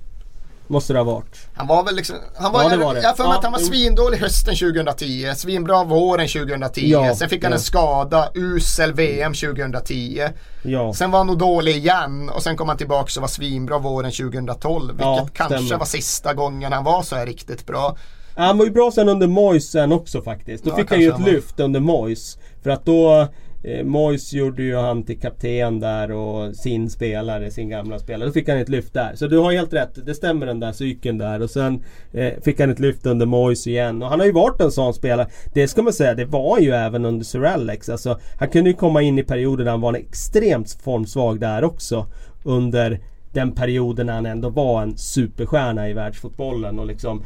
Måste 0.68 0.94
det 0.94 1.00
ha 1.00 1.04
varit. 1.04 1.48
Han 1.56 1.68
var 1.68 1.84
väl 1.84 1.96
liksom, 1.96 2.16
han 2.36 2.52
var, 2.52 2.64
ja, 2.64 2.70
det 2.70 2.78
var 2.78 2.94
det. 2.94 3.02
jag 3.02 3.18
för 3.18 3.24
mig 3.24 3.32
ja, 3.32 3.38
att 3.38 3.44
han 3.44 3.52
var 3.52 3.60
svindålig 3.60 4.18
hösten 4.18 4.56
2010, 4.56 5.32
svinbra 5.36 5.84
våren 5.84 6.28
2010. 6.28 6.82
Ja, 6.82 7.16
Sen 7.16 7.30
fick 7.30 7.44
han 7.44 7.52
ja. 7.52 7.58
en 7.58 7.62
skada, 7.64 8.30
usel 8.34 8.94
VM 8.94 9.34
2010. 9.34 10.22
Ja. 10.64 10.94
Sen 10.94 11.12
var 11.12 11.20
han 11.20 11.28
nog 11.28 11.38
dålig 11.38 11.76
igen 11.76 12.30
och 12.30 12.44
sen 12.44 12.58
kom 12.58 12.68
han 12.68 12.78
tillbaka 12.78 13.12
och 13.16 13.22
var 13.22 13.28
svinbra 13.28 13.78
våren 13.78 14.12
2012. 14.12 14.88
Vilket 14.88 15.06
ja, 15.06 15.28
kanske 15.34 15.58
stämmer. 15.58 15.80
var 15.80 15.86
sista 15.86 16.34
gången 16.34 16.74
han 16.74 16.84
var 16.84 17.04
så 17.04 17.16
här 17.16 17.26
riktigt 17.26 17.66
bra. 17.66 17.98
Han 18.36 18.58
var 18.58 18.66
ju 18.66 18.72
bra 18.72 18.92
sen 18.92 19.10
under 19.10 19.28
Moyes 19.28 19.72
sen 19.72 19.92
också 19.92 20.22
faktiskt. 20.22 20.64
Då 20.64 20.76
fick 20.76 20.90
han 20.90 21.02
ju 21.02 21.10
ett 21.10 21.20
lyft 21.20 21.60
under 21.60 21.80
Moyes. 21.80 22.38
För 22.64 22.70
att 22.70 22.86
då 22.86 23.28
Eh, 23.68 23.84
Mois 23.84 24.34
gjorde 24.34 24.64
ju 24.64 24.76
han 24.76 25.04
till 25.04 25.20
kapten 25.20 25.80
där 25.80 26.12
och 26.12 26.56
sin 26.56 26.90
spelare, 26.90 27.52
sin 27.52 27.70
gamla 27.70 28.00
spelare. 28.00 28.28
Då 28.28 28.34
fick 28.34 28.50
han 28.50 28.58
ett 28.58 28.70
lyft 28.70 28.94
där. 28.94 29.16
Så 29.16 29.28
du 29.28 29.38
har 29.38 29.52
helt 29.52 29.74
rätt, 29.74 30.06
det 30.06 30.16
stämmer 30.16 30.46
den 30.46 30.60
där 30.60 30.72
cykeln 30.72 31.18
där. 31.18 31.42
Och 31.42 31.50
sen 31.50 31.84
eh, 32.12 32.34
fick 32.44 32.60
han 32.60 32.70
ett 32.70 32.80
lyft 32.80 33.06
under 33.06 33.26
Mois 33.26 33.68
igen. 33.68 34.04
Och 34.04 34.10
han 34.10 34.20
har 34.20 34.28
ju 34.28 34.32
varit 34.32 34.62
en 34.62 34.72
sån 34.72 34.94
spelare. 34.94 35.28
Det 35.54 35.68
ska 35.68 35.82
man 35.82 35.94
säga, 35.94 36.14
det 36.14 36.26
var 36.26 36.60
ju 36.60 36.72
även 36.72 37.06
under 37.06 37.26
Sir 37.26 37.44
Alex. 37.44 37.90
Alltså, 37.90 38.20
han 38.40 38.50
kunde 38.50 38.70
ju 38.70 38.76
komma 38.76 39.02
in 39.02 39.20
i 39.20 39.24
perioder 39.24 39.64
där 39.64 39.72
han 39.72 39.82
var 39.82 39.94
extremt 39.94 40.78
formsvag 40.84 41.40
där 41.40 41.64
också. 41.64 42.06
Under 42.44 43.00
den 43.34 43.52
perioden 43.52 44.06
när 44.06 44.14
han 44.14 44.26
ändå 44.26 44.50
var 44.50 44.82
en 44.82 44.98
superstjärna 44.98 45.90
i 45.90 45.94
världsfotbollen 45.94 46.80
och 46.80 46.88
liksom 46.88 47.24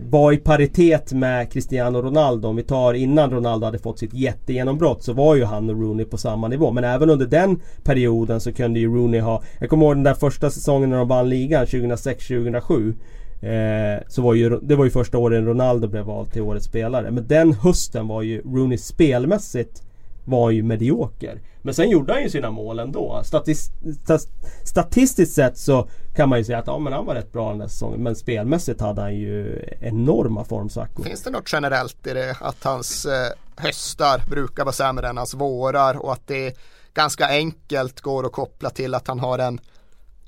var 0.00 0.32
i 0.32 0.36
paritet 0.36 1.12
med 1.12 1.52
Cristiano 1.52 2.02
Ronaldo. 2.02 2.48
Om 2.48 2.56
vi 2.56 2.62
tar 2.62 2.94
innan 2.94 3.30
Ronaldo 3.30 3.64
hade 3.66 3.78
fått 3.78 3.98
sitt 3.98 4.14
jättegenombrott 4.14 5.02
så 5.02 5.12
var 5.12 5.34
ju 5.34 5.44
han 5.44 5.70
och 5.70 5.80
Rooney 5.80 6.04
på 6.04 6.18
samma 6.18 6.48
nivå. 6.48 6.72
Men 6.72 6.84
även 6.84 7.10
under 7.10 7.26
den 7.26 7.60
perioden 7.84 8.40
så 8.40 8.52
kunde 8.52 8.80
ju 8.80 8.94
Rooney 8.94 9.20
ha... 9.20 9.42
Jag 9.58 9.70
kommer 9.70 9.86
ihåg 9.86 9.96
den 9.96 10.02
där 10.02 10.14
första 10.14 10.50
säsongen 10.50 10.90
när 10.90 10.96
de 10.96 11.08
vann 11.08 11.28
ligan 11.28 11.66
2006-2007. 11.66 12.94
Eh, 13.44 14.02
så 14.08 14.22
var 14.22 14.34
ju, 14.34 14.58
det 14.62 14.76
var 14.76 14.84
ju 14.84 14.90
första 14.90 15.18
året 15.18 15.44
Ronaldo 15.44 15.88
blev 15.88 16.04
vald 16.04 16.32
till 16.32 16.42
årets 16.42 16.66
spelare. 16.66 17.10
Men 17.10 17.26
den 17.26 17.52
hösten 17.52 18.08
var 18.08 18.22
ju 18.22 18.40
Rooney 18.40 18.78
spelmässigt 18.78 19.82
var 20.24 20.50
ju 20.50 20.62
medioker. 20.62 21.40
Men 21.62 21.74
sen 21.74 21.90
gjorde 21.90 22.12
han 22.12 22.22
ju 22.22 22.30
sina 22.30 22.50
mål 22.50 22.78
ändå. 22.78 23.22
Statist, 23.24 23.72
statistiskt 24.64 25.34
sett 25.34 25.58
så 25.58 25.88
kan 26.16 26.28
man 26.28 26.38
ju 26.38 26.44
säga 26.44 26.58
att 26.58 26.66
ja, 26.66 26.78
men 26.78 26.92
han 26.92 27.06
var 27.06 27.14
rätt 27.14 27.32
bra 27.32 27.50
den 27.50 27.58
där 27.58 27.68
säsongen. 27.68 28.02
Men 28.02 28.16
spelmässigt 28.16 28.80
hade 28.80 29.00
han 29.00 29.14
ju 29.14 29.64
enorma 29.80 30.44
formsvackor. 30.44 31.04
Finns 31.04 31.22
det 31.22 31.30
något 31.30 31.52
generellt 31.52 32.06
i 32.06 32.14
det? 32.14 32.36
Att 32.40 32.64
hans 32.64 33.06
eh, 33.06 33.30
höstar 33.56 34.22
brukar 34.30 34.64
vara 34.64 34.72
sämre 34.72 35.08
än 35.08 35.16
hans 35.16 35.34
vårar 35.34 35.96
och 35.96 36.12
att 36.12 36.26
det 36.26 36.56
ganska 36.94 37.28
enkelt 37.28 38.00
går 38.00 38.26
att 38.26 38.32
koppla 38.32 38.70
till 38.70 38.94
att 38.94 39.08
han 39.08 39.20
har 39.20 39.38
en 39.38 39.60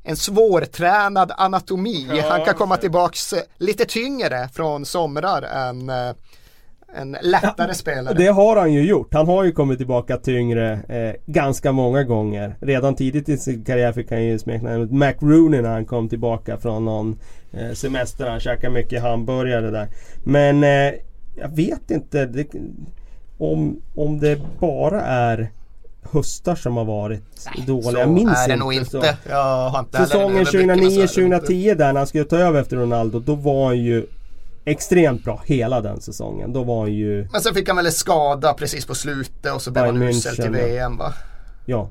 en 0.09 0.16
svårtränad 0.16 1.32
anatomi. 1.36 2.09
Ja, 2.16 2.30
han 2.30 2.44
kan 2.44 2.55
komma 2.55 2.76
tillbaks 2.76 3.32
eh, 3.32 3.42
lite 3.57 3.84
tyngre 3.84 4.49
från 4.53 4.84
somrar 4.84 5.42
än 5.42 5.90
eh, 5.90 6.14
en 6.97 7.16
lättare 7.22 7.68
ja, 7.68 7.74
spelare. 7.74 8.14
Det 8.14 8.26
har 8.26 8.57
han 8.57 8.72
ju 8.72 8.82
gjort. 8.82 9.14
Han 9.14 9.26
har 9.26 9.44
ju 9.44 9.53
kommit 9.53 9.78
tillbaka 9.78 10.16
tyngre 10.16 10.72
eh, 10.88 11.14
ganska 11.26 11.72
många 11.72 12.05
gånger. 12.05 12.57
Redan 12.61 12.94
tidigt 12.94 13.28
i 13.28 13.38
sin 13.38 13.64
karriär 13.64 13.92
fick 13.92 14.11
han 14.11 14.24
ju 14.24 14.38
smeknamnet 14.38 14.90
Mac 14.90 15.12
Rooney 15.20 15.62
när 15.62 15.70
han 15.70 15.84
kom 15.84 16.09
tillbaka 16.09 16.59
från 16.59 16.84
någon 16.84 17.18
eh, 17.53 17.72
semester. 17.72 18.30
Han 18.30 18.40
käkade 18.40 18.72
mycket 18.72 19.03
hamburgare 19.03 19.70
där. 19.70 19.88
Men 20.24 20.64
eh, 20.64 20.94
jag 21.36 21.57
vet 21.57 21.90
inte 21.90 22.26
det, 22.26 22.47
om, 23.38 23.80
om 23.94 24.18
det 24.20 24.40
bara 24.61 25.01
är 25.03 25.51
höstar 26.03 26.55
som 26.55 26.76
har 26.76 26.84
varit 26.84 27.22
Nej, 27.57 27.66
dåliga. 27.66 28.01
Jag 28.01 28.11
minns 28.11 28.44
är 28.44 28.49
det 28.49 28.57
nog 28.57 28.74
inte. 28.74 28.97
Inte 29.78 29.99
Säsongen 29.99 30.44
2009-2010 30.44 31.74
där 31.74 31.92
när 31.92 32.01
han 32.01 32.07
skulle 32.07 32.24
ta 32.24 32.36
över 32.36 32.61
efter 32.61 32.76
Ronaldo. 32.76 33.18
Då 33.18 33.34
var 33.34 33.66
han 33.66 33.78
ju 33.78 34.07
extremt 34.67 35.25
bra 35.25 35.43
hela 35.45 35.81
den 35.81 36.01
säsongen. 36.01 36.53
Då 36.53 36.64
var 36.64 36.81
han 36.81 36.93
ju... 36.93 37.29
Men 37.33 37.41
sen 37.41 37.55
fick 37.55 37.69
han 37.69 37.77
väl 37.77 37.87
en 37.87 37.93
skada 37.93 38.55
precis 38.55 38.87
på 38.87 38.95
slutet 38.95 39.53
och 39.53 39.62
så 39.62 39.71
blev 39.71 39.85
han 39.85 40.03
usel 40.03 40.37
till 40.37 40.51
VM 40.51 40.97
va? 40.97 41.12
Ja. 41.67 41.91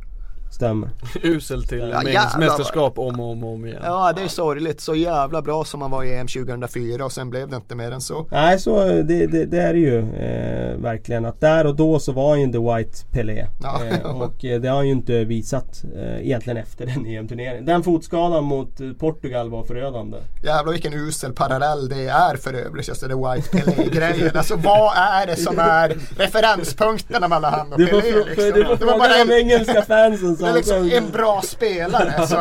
Stämmer. 0.55 0.89
Usel 1.23 1.63
till 1.63 1.95
ja, 2.13 2.29
mästerskap 2.39 2.99
om 2.99 3.19
och 3.19 3.31
om, 3.31 3.43
om 3.43 3.65
igen. 3.65 3.81
Ja 3.83 4.13
det 4.15 4.21
är 4.21 4.27
sorgligt. 4.27 4.81
Så 4.81 4.95
jävla 4.95 5.41
bra 5.41 5.65
som 5.65 5.81
han 5.81 5.91
var 5.91 6.03
i 6.03 6.17
EM 6.17 6.27
2004 6.27 7.05
och 7.05 7.11
sen 7.11 7.29
blev 7.29 7.49
det 7.49 7.55
inte 7.55 7.75
mer 7.75 7.91
än 7.91 8.01
så. 8.01 8.27
Nej 8.31 8.59
så 8.59 8.83
det, 8.85 9.03
det, 9.03 9.45
det 9.45 9.61
är 9.61 9.73
det 9.73 9.79
ju 9.79 9.99
eh, 9.99 10.77
verkligen. 10.77 11.25
Att 11.25 11.41
där 11.41 11.65
och 11.65 11.75
då 11.75 11.99
så 11.99 12.11
var 12.11 12.29
han 12.29 12.41
ju 12.41 12.51
the 12.51 12.57
white 12.57 12.97
Pelé. 13.11 13.47
Ja. 13.63 13.81
Eh, 13.85 14.15
och 14.21 14.45
eh, 14.45 14.61
det 14.61 14.67
har 14.67 14.75
han 14.75 14.85
ju 14.85 14.91
inte 14.91 15.23
visat 15.23 15.83
eh, 15.95 16.25
egentligen 16.25 16.57
efter 16.57 16.85
den 16.85 17.05
EM-turneringen. 17.05 17.65
Den 17.65 17.83
fotskadan 17.83 18.43
mot 18.43 18.81
eh, 18.81 18.91
Portugal 18.99 19.49
var 19.49 19.63
förödande. 19.63 20.17
Jävlar 20.43 20.71
vilken 20.71 20.93
usel 20.93 21.33
parallell 21.33 21.89
det 21.89 22.07
är 22.07 22.35
för 22.35 22.53
övrigt. 22.53 22.87
Just 22.87 23.01
det 23.01 23.07
white 23.15 23.49
Pelé-grejen. 23.49 24.37
alltså 24.37 24.55
vad 24.55 24.97
är 24.97 25.27
det 25.27 25.35
som 25.35 25.59
är 25.59 25.89
referenspunkterna 26.17 27.27
mellan 27.27 27.53
han 27.53 27.73
och 27.73 27.77
Pelé? 27.77 28.25
Liksom? 28.25 28.51
Du 28.53 28.65
får 28.65 28.77
fråga 28.77 29.25
de 29.25 29.33
engelska 29.33 29.81
fansen 29.81 30.44
det 30.45 30.51
är 30.51 30.53
liksom 30.53 30.91
en 30.91 31.11
bra 31.11 31.41
spelare 31.41 32.27
så. 32.27 32.35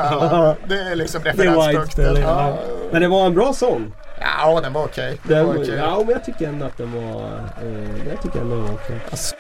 Det 0.69 0.75
är 0.75 0.95
liksom 0.95 1.23
referenspunkten. 1.23 2.17
Ja. 2.17 2.59
Men 2.93 3.03
det 3.03 3.09
var 3.09 3.27
en 3.27 3.35
bra 3.35 3.53
sång. 3.53 3.93
Ja, 4.21 4.61
den 4.61 4.73
var 4.73 4.85
okej. 4.85 5.21
Okay. 5.25 5.43
okay. 5.43 5.77
Ja, 5.77 5.99
men 5.99 6.09
jag 6.09 6.25
tycker 6.25 6.49
ändå 6.49 6.67
att 6.67 6.77
den 6.79 6.93
var... 6.93 7.25
Eh, 7.63 8.09
jag 8.11 8.23
tycker 8.23 8.41
ändå 8.41 8.55
den 8.57 8.65
var 8.65 8.75
okej. 8.75 8.97
Okay. 8.97 8.99
Alltså. 9.11 9.35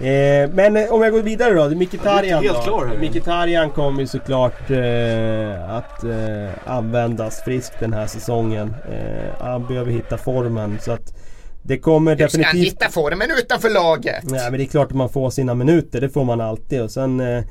Eh, 0.00 0.50
men 0.50 0.76
eh, 0.76 0.92
om 0.92 1.02
jag 1.02 1.12
går 1.12 1.22
vidare 1.22 1.54
då. 1.54 1.70
Mkhitaryan 1.70 2.42
klar 2.42 2.86
här. 2.86 2.98
Mkhitaryan 2.98 3.70
kommer 3.70 4.00
ju 4.00 4.06
såklart 4.06 4.70
eh, 4.70 5.76
att 5.76 6.04
eh, 6.04 6.74
användas 6.76 7.42
friskt 7.44 7.80
den 7.80 7.92
här 7.92 8.06
säsongen. 8.06 8.74
Eh, 8.92 9.44
han 9.44 9.66
behöver 9.66 9.92
hitta 9.92 10.18
formen. 10.18 10.78
Så 10.80 10.92
att 10.92 11.14
det 11.62 11.78
kommer 11.78 12.10
Hur 12.10 12.16
definitivt... 12.16 12.48
ska 12.48 12.56
han 12.56 12.64
hitta 12.64 12.88
formen 12.88 13.28
utanför 13.38 13.70
laget? 13.70 14.24
Nej 14.24 14.50
men 14.50 14.58
det 14.58 14.64
är 14.64 14.66
klart 14.66 14.88
att 14.88 14.96
man 14.96 15.08
får 15.08 15.30
sina 15.30 15.54
minuter. 15.54 16.00
Det 16.00 16.08
får 16.08 16.24
man 16.24 16.40
alltid. 16.40 16.82
Och 16.82 16.90
sen... 16.90 17.20
Eh, 17.20 17.44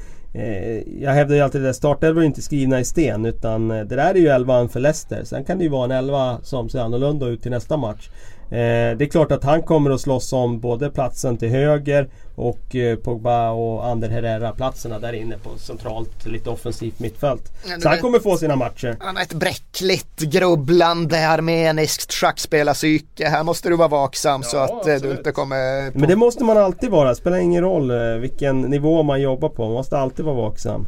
jag 1.01 1.11
hävdar 1.11 1.35
ju 1.35 1.41
alltid 1.41 1.65
att 1.65 1.75
startelvor 1.75 2.21
är 2.21 2.25
inte 2.25 2.41
skrivna 2.41 2.79
i 2.79 2.85
sten 2.85 3.25
utan 3.25 3.67
det 3.67 3.83
där 3.83 4.15
är 4.15 4.19
ju 4.19 4.27
elvan 4.27 4.69
för 4.69 4.79
Leicester. 4.79 5.23
Sen 5.23 5.43
kan 5.45 5.57
det 5.57 5.63
ju 5.63 5.69
vara 5.69 5.85
en 5.85 5.91
elva 5.91 6.37
som 6.43 6.69
ser 6.69 6.79
annorlunda 6.79 7.25
ut 7.25 7.41
till 7.41 7.51
nästa 7.51 7.77
match. 7.77 8.09
Eh, 8.49 8.97
det 8.97 9.05
är 9.05 9.09
klart 9.09 9.31
att 9.31 9.43
han 9.43 9.63
kommer 9.63 9.91
att 9.91 10.01
slåss 10.01 10.33
om 10.33 10.59
både 10.59 10.89
platsen 10.89 11.37
till 11.37 11.49
höger 11.49 12.09
och 12.35 12.75
eh, 12.75 12.95
Pogba 12.97 13.49
och 13.49 13.85
Ander 13.85 14.09
Herrera 14.09 14.51
platserna 14.51 14.99
där 14.99 15.13
inne 15.13 15.37
på 15.37 15.57
centralt 15.57 16.25
lite 16.25 16.49
offensivt 16.49 16.99
mittfält. 16.99 17.51
Ja, 17.69 17.79
så 17.79 17.89
han 17.89 17.99
kommer 17.99 18.19
få 18.19 18.37
sina 18.37 18.55
matcher. 18.55 18.97
Han 18.99 19.15
har 19.15 19.23
ett 19.23 19.33
bräckligt, 19.33 20.19
grubblande 20.19 21.27
armeniskt 21.27 22.13
schackspelarpsyke. 22.13 23.29
Här 23.29 23.43
måste 23.43 23.69
du 23.69 23.75
vara 23.75 23.87
vaksam 23.87 24.41
ja, 24.43 24.49
så 24.49 24.57
att 24.57 24.71
absolut. 24.71 25.03
Eh, 25.03 25.09
du 25.09 25.17
inte 25.17 25.31
kommer... 25.31 25.91
På... 25.91 25.99
Men 25.99 26.09
det 26.09 26.15
måste 26.15 26.43
man 26.43 26.57
alltid 26.57 26.89
vara. 26.89 27.09
Det 27.09 27.15
spelar 27.15 27.37
ingen 27.37 27.63
roll 27.63 27.91
vilken 28.19 28.61
nivå 28.61 29.03
man 29.03 29.21
jobbar 29.21 29.49
på. 29.49 29.65
Man 29.65 29.73
måste 29.73 29.97
alltid 29.97 30.25
vara 30.25 30.35
vaksam. 30.35 30.87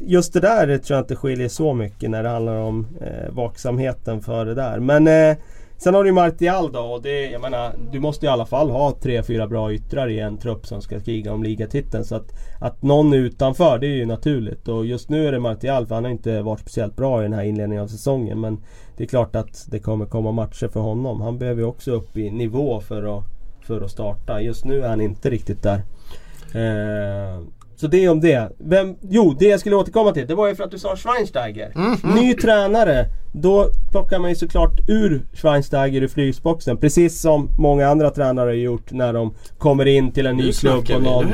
Just 0.00 0.32
det 0.32 0.40
där 0.40 0.78
tror 0.78 0.96
jag 0.96 1.02
inte 1.02 1.16
skiljer 1.16 1.48
så 1.48 1.74
mycket 1.74 2.10
när 2.10 2.22
det 2.22 2.28
handlar 2.28 2.56
om 2.56 2.86
eh, 3.00 3.34
vaksamheten 3.34 4.22
för 4.22 4.44
det 4.44 4.54
där. 4.54 4.78
Men 4.78 5.08
eh, 5.08 5.36
Sen 5.80 5.94
har 5.94 6.04
du 6.04 6.12
Martial 6.12 6.72
då 6.72 6.80
och 6.80 7.02
det, 7.02 7.30
jag 7.30 7.40
menar, 7.40 7.74
du 7.92 8.00
måste 8.00 8.26
i 8.26 8.28
alla 8.28 8.46
fall 8.46 8.70
ha 8.70 8.92
tre, 9.00 9.22
fyra 9.22 9.46
bra 9.46 9.72
yttrar 9.72 10.08
i 10.08 10.18
en 10.20 10.38
trupp 10.38 10.66
som 10.66 10.82
ska 10.82 11.00
kriga 11.00 11.32
om 11.32 11.42
ligatiteln. 11.42 12.04
Så 12.04 12.14
att, 12.14 12.32
att 12.60 12.82
någon 12.82 13.12
är 13.12 13.16
utanför, 13.16 13.78
det 13.78 13.86
är 13.86 13.96
ju 13.96 14.06
naturligt. 14.06 14.68
Och 14.68 14.86
just 14.86 15.08
nu 15.08 15.28
är 15.28 15.32
det 15.32 15.38
Martial, 15.38 15.86
för 15.86 15.94
han 15.94 16.04
har 16.04 16.10
inte 16.10 16.42
varit 16.42 16.60
speciellt 16.60 16.96
bra 16.96 17.20
i 17.20 17.22
den 17.22 17.32
här 17.32 17.42
inledningen 17.42 17.84
av 17.84 17.88
säsongen. 17.88 18.40
Men 18.40 18.58
det 18.96 19.04
är 19.04 19.08
klart 19.08 19.36
att 19.36 19.66
det 19.70 19.78
kommer 19.78 20.06
komma 20.06 20.32
matcher 20.32 20.68
för 20.68 20.80
honom. 20.80 21.20
Han 21.20 21.38
behöver 21.38 21.60
ju 21.60 21.68
också 21.68 21.90
upp 21.90 22.16
i 22.16 22.30
nivå 22.30 22.80
för 22.80 23.18
att, 23.18 23.24
för 23.66 23.80
att 23.80 23.90
starta. 23.90 24.40
Just 24.40 24.64
nu 24.64 24.82
är 24.82 24.88
han 24.88 25.00
inte 25.00 25.30
riktigt 25.30 25.62
där. 25.62 25.82
Eh, 26.54 27.42
så 27.80 27.86
det 27.86 28.04
är 28.04 28.10
om 28.10 28.20
det. 28.20 28.52
Vem, 28.58 28.96
jo, 29.00 29.36
det 29.38 29.46
jag 29.46 29.60
skulle 29.60 29.76
återkomma 29.76 30.12
till. 30.12 30.26
Det 30.26 30.34
var 30.34 30.48
ju 30.48 30.54
för 30.54 30.64
att 30.64 30.70
du 30.70 30.78
sa 30.78 30.96
Schweinsteiger. 30.96 31.72
Mm, 31.74 31.96
mm. 32.04 32.16
Ny 32.16 32.34
tränare. 32.34 33.06
Då 33.32 33.70
plockar 33.90 34.18
man 34.18 34.30
ju 34.30 34.36
såklart 34.36 34.80
ur 34.88 35.26
Schweinsteiger 35.32 36.02
ur 36.02 36.08
frysboxen. 36.08 36.76
Precis 36.76 37.20
som 37.20 37.48
många 37.58 37.88
andra 37.88 38.10
tränare 38.10 38.48
har 38.48 38.54
gjort 38.54 38.92
när 38.92 39.12
de 39.12 39.34
kommer 39.58 39.86
in 39.86 40.12
till 40.12 40.26
en 40.26 40.36
ny 40.36 40.52
klubb 40.52 40.84
och 40.94 41.02
någon, 41.02 41.26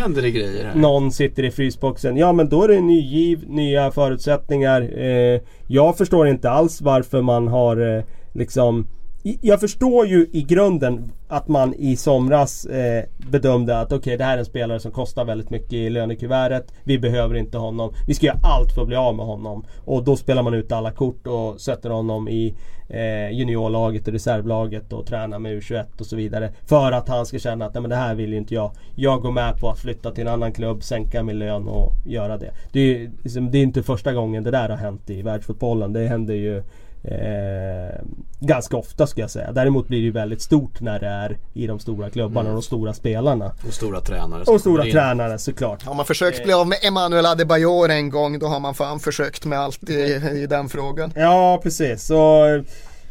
någon 0.74 1.12
sitter 1.12 1.42
i 1.42 1.50
frysboxen. 1.50 2.16
Ja 2.16 2.32
men 2.32 2.48
då 2.48 2.62
är 2.62 2.68
det 2.68 2.80
ny 2.80 3.00
giv, 3.00 3.44
nya 3.48 3.90
förutsättningar. 3.90 4.80
Eh, 4.98 5.40
jag 5.66 5.96
förstår 5.96 6.28
inte 6.28 6.50
alls 6.50 6.80
varför 6.80 7.22
man 7.22 7.48
har 7.48 7.96
eh, 7.96 8.04
liksom 8.32 8.86
jag 9.24 9.60
förstår 9.60 10.06
ju 10.06 10.26
i 10.32 10.42
grunden 10.42 11.12
att 11.28 11.48
man 11.48 11.74
i 11.74 11.96
somras 11.96 12.64
eh, 12.64 13.04
bedömde 13.30 13.78
att 13.78 13.86
okej 13.86 13.98
okay, 13.98 14.16
det 14.16 14.24
här 14.24 14.34
är 14.34 14.38
en 14.38 14.44
spelare 14.44 14.80
som 14.80 14.90
kostar 14.90 15.24
väldigt 15.24 15.50
mycket 15.50 15.72
i 15.72 15.90
lönekuvertet. 15.90 16.72
Vi 16.84 16.98
behöver 16.98 17.34
inte 17.34 17.58
honom. 17.58 17.92
Vi 18.06 18.14
ska 18.14 18.26
göra 18.26 18.38
allt 18.42 18.72
för 18.72 18.82
att 18.82 18.88
bli 18.88 18.96
av 18.96 19.14
med 19.14 19.26
honom. 19.26 19.64
Och 19.84 20.04
då 20.04 20.16
spelar 20.16 20.42
man 20.42 20.54
ut 20.54 20.72
alla 20.72 20.90
kort 20.90 21.26
och 21.26 21.60
sätter 21.60 21.90
honom 21.90 22.28
i 22.28 22.54
eh, 22.88 23.30
juniorlaget 23.30 24.06
och 24.06 24.12
reservlaget 24.12 24.92
och 24.92 25.06
tränar 25.06 25.38
med 25.38 25.52
U21 25.52 26.00
och 26.00 26.06
så 26.06 26.16
vidare. 26.16 26.52
För 26.66 26.92
att 26.92 27.08
han 27.08 27.26
ska 27.26 27.38
känna 27.38 27.64
att 27.64 27.74
nej, 27.74 27.80
men 27.80 27.90
det 27.90 27.96
här 27.96 28.14
vill 28.14 28.32
ju 28.32 28.38
inte 28.38 28.54
jag. 28.54 28.72
Jag 28.94 29.22
går 29.22 29.32
med 29.32 29.60
på 29.60 29.70
att 29.70 29.78
flytta 29.78 30.10
till 30.10 30.26
en 30.26 30.32
annan 30.32 30.52
klubb, 30.52 30.82
sänka 30.82 31.22
min 31.22 31.38
lön 31.38 31.68
och 31.68 31.92
göra 32.06 32.38
det. 32.38 32.50
Det 32.72 32.80
är, 32.80 33.10
liksom, 33.22 33.50
det 33.50 33.58
är 33.58 33.62
inte 33.62 33.82
första 33.82 34.12
gången 34.12 34.44
det 34.44 34.50
där 34.50 34.68
har 34.68 34.76
hänt 34.76 35.10
i 35.10 35.22
världsfotbollen. 35.22 35.92
Det 35.92 36.06
händer 36.06 36.34
ju 36.34 36.62
Eh, 37.04 38.00
ganska 38.40 38.76
ofta 38.76 39.06
ska 39.06 39.20
jag 39.20 39.30
säga. 39.30 39.52
Däremot 39.52 39.88
blir 39.88 39.98
det 39.98 40.04
ju 40.04 40.10
väldigt 40.10 40.42
stort 40.42 40.80
när 40.80 41.00
det 41.00 41.06
är 41.06 41.38
i 41.54 41.66
de 41.66 41.78
stora 41.78 42.10
klubbarna 42.10 42.40
mm. 42.40 42.56
och 42.56 42.62
de 42.62 42.66
stora 42.66 42.92
spelarna. 42.92 43.52
Och 43.66 43.74
stora 43.74 44.00
tränare. 44.00 44.44
Och 44.46 44.60
stora 44.60 44.84
tränare 44.84 45.38
såklart. 45.38 45.82
Har 45.82 45.94
man 45.94 46.06
försökt 46.06 46.44
bli 46.44 46.52
av 46.52 46.68
med 46.68 46.78
Emanuel 46.82 47.26
Adebayor 47.26 47.88
en 47.88 48.10
gång 48.10 48.38
då 48.38 48.46
har 48.46 48.60
man 48.60 48.74
fan 48.74 49.00
försökt 49.00 49.44
med 49.44 49.58
allt 49.58 49.90
i, 49.90 49.94
i 50.34 50.46
den 50.46 50.68
frågan. 50.68 51.12
Ja 51.16 51.60
precis. 51.62 52.04
Så, 52.04 52.46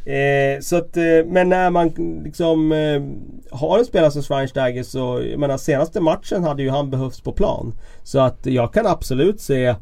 eh, 0.06 0.62
så 0.62 0.76
att, 0.78 0.98
eh, 0.98 1.04
men 1.28 1.50
när 1.50 1.70
man 1.70 1.88
liksom 2.24 2.72
eh, 2.72 3.02
har 3.58 3.80
en 3.80 3.86
spelare 3.86 4.12
som 4.12 4.22
Schweinsteiger 4.22 4.84
så, 4.84 5.22
jag 5.32 5.40
menar 5.40 5.58
senaste 5.58 6.02
matchen 6.02 6.44
hade 6.44 6.64
ju 6.64 6.70
han 6.70 6.90
behövts 6.90 7.22
på 7.22 7.32
plan. 7.32 7.74
Så 8.04 8.20
att 8.20 8.46
jag 8.46 8.74
kan 8.74 8.88
absolut 8.88 9.42
se 9.42 9.76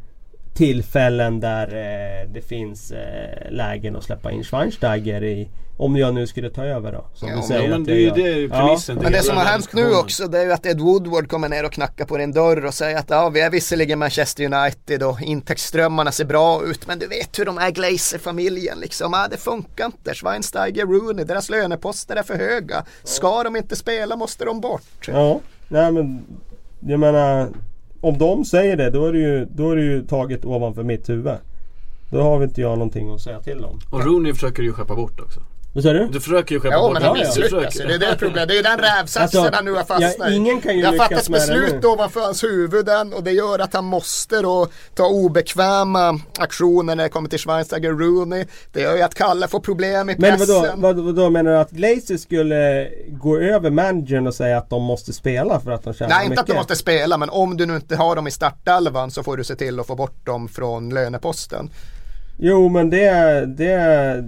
tillfällen 0.66 1.39
där 1.39 1.68
eh, 1.68 2.30
det 2.34 2.41
finns 2.41 2.91
eh, 2.91 3.51
lägen 3.51 3.95
att 3.95 4.03
släppa 4.03 4.32
in 4.32 4.43
Schweinsteiger 4.43 5.24
i. 5.24 5.49
Om 5.78 5.95
jag 5.97 6.14
nu 6.14 6.28
skulle 6.28 6.49
ta 6.49 6.64
över 6.66 6.91
då. 6.91 7.05
Som 7.14 7.28
Ja, 7.28 7.34
du 7.34 7.39
men- 7.39 7.47
säger 7.47 7.70
men 7.70 7.84
det 7.84 7.91
är 7.91 7.95
ju 7.99 8.09
det 8.09 8.22
ju 8.22 8.47
Ja. 8.47 8.55
premissen. 8.68 8.95
Men 9.01 9.12
det 9.12 9.24
som 9.24 9.38
har 9.38 9.45
hänt 9.45 9.74
nu 9.74 9.93
också 9.95 10.28
det 10.28 10.39
är 10.39 10.45
ju 10.45 10.51
att 10.51 10.66
Ed 10.66 10.80
Woodward 10.80 11.30
kommer 11.30 11.49
ner 11.49 11.66
och 11.66 11.72
knackar 11.72 12.05
på 12.05 12.18
din 12.18 12.32
dörr 12.32 12.66
och 12.66 12.74
säger 12.74 12.97
att 12.97 13.09
ja, 13.09 13.30
vi 13.30 13.41
är 13.41 13.49
visserligen 13.49 13.99
Manchester 13.99 14.43
United 14.53 15.03
och 15.03 15.22
intäktsströmmarna 15.22 16.12
ser 16.12 16.26
bra 16.26 16.64
ut 16.66 16.88
men 16.88 16.99
du 16.99 17.07
vet 17.07 17.39
hur 17.39 17.45
de 17.45 17.57
är 17.57 17.72
Glazer-familjen 17.72 18.80
liksom. 18.80 19.12
Ja, 19.14 19.28
det 19.32 19.38
funkar 19.38 19.86
inte. 19.86 20.14
Schweinsteiger, 20.14 20.86
Rooney, 20.86 21.26
deras 21.26 21.49
löneposter 21.49 22.16
är 22.16 22.24
för 22.24 22.36
höga. 22.36 22.86
Ska 23.03 23.43
de 23.43 23.55
inte 23.55 23.76
spela 23.76 24.16
måste 24.16 24.45
de 24.45 24.62
bort. 24.62 25.07
Ja, 25.07 25.39
nej 25.68 25.91
men 25.91 26.22
jag 26.80 26.99
menar 26.99 27.49
om 28.02 28.18
de 28.18 28.45
säger 28.45 28.78
det 28.78 28.89
då 28.89 29.06
är 29.06 29.14
det 29.14 29.20
ju, 29.20 29.45
då 29.45 29.72
är 29.72 29.76
det 29.76 29.84
ju 29.84 30.08
taget 30.08 30.45
ovanför 30.45 30.84
mitt 30.84 31.10
huvud. 31.10 31.38
Då 32.12 32.22
har 32.22 32.38
vi 32.38 32.45
inte 32.45 32.62
jag 32.62 32.78
någonting 32.78 33.14
att 33.14 33.22
säga 33.22 33.39
till 33.41 33.66
om. 33.66 33.80
Och 33.89 34.06
Rooney 34.06 34.34
försöker 34.34 34.64
ju 34.64 34.74
skeppa 34.74 34.95
bort 34.95 35.20
också. 35.20 35.41
Vad 35.74 35.84
säger 35.84 35.96
du? 36.00 36.08
Du 36.08 36.20
försöker 36.20 36.56
ju 36.56 36.62
skeppa 36.62 36.76
Jo 36.76 36.82
bort 36.82 36.94
men 36.94 37.04
han 37.04 37.18
ja. 37.18 37.24
misslyckas 37.26 37.80
ju. 37.80 37.86
Det 37.86 37.94
är 37.94 38.00
det 38.00 38.16
problemet. 38.20 38.48
Det 38.48 38.54
är 38.54 38.56
ju 38.56 38.62
den 38.62 38.78
rävsaxen 38.80 39.40
Alltså, 39.42 39.56
han 39.56 39.66
nu 39.66 39.72
har 39.72 39.84
fastnat 39.84 40.16
ja, 40.20 40.32
ingen 40.32 40.62
kan 40.62 40.76
ju 40.76 40.82
Det 40.82 40.88
har 40.88 40.98
fattats 40.98 41.30
beslut 41.30 41.86
ovanför 41.86 42.20
hans 42.22 42.44
huvuden 42.44 43.14
och 43.14 43.24
det 43.24 43.32
gör 43.32 43.60
att 43.60 43.74
han 43.74 43.86
måste 43.86 44.42
då 44.42 44.68
ta 44.96 45.06
obekväma 45.06 46.20
aktioner 46.40 46.96
när 46.96 47.04
det 47.04 47.10
kommer 47.10 47.30
till 47.30 47.40
Schweinsteiger 47.40 47.92
Rooney. 47.92 48.46
Det 48.72 48.82
gör 48.82 48.96
ju 48.96 49.02
att 49.02 49.16
Kalle 49.16 49.48
får 49.48 49.60
problem 49.60 50.10
i 50.10 50.16
Men 50.18 50.38
pressen. 50.38 50.56
vadå, 50.56 50.74
vad, 50.76 51.00
vadå 51.06 51.30
menar 51.30 51.52
du 51.52 51.58
att 51.58 51.72
Glazer 51.72 52.18
skulle 52.18 52.90
gå 53.08 53.38
över 53.38 53.70
managern 53.70 54.28
och 54.28 54.36
säga 54.36 54.58
att 54.58 54.70
de 54.70 54.84
måste 54.84 55.14
spela 55.14 55.60
för 55.60 55.72
att 55.72 55.84
de 55.84 55.94
tjänar 55.94 56.10
Nej, 56.16 56.18
inte 56.18 56.30
mycket? 56.30 56.42
att 56.42 56.48
de 56.48 56.54
måste 56.54 56.76
spela, 56.76 57.18
men 57.18 57.30
om 57.30 57.58
du 57.58 57.66
nu 57.66 57.76
inte 57.76 57.96
har 57.96 58.16
dem 58.16 58.28
i 58.28 58.32
startelvan 58.32 59.12
så 59.12 59.24
får 59.24 59.38
du 59.38 59.44
se 59.44 59.56
till 59.56 59.80
att 59.80 59.88
få 59.88 59.96
bort 59.96 60.26
dem 60.26 60.48
från 60.48 60.90
löneposten. 60.90 61.70
Jo 62.38 62.70
men 62.70 62.90
det, 62.90 63.46
det, 63.46 64.24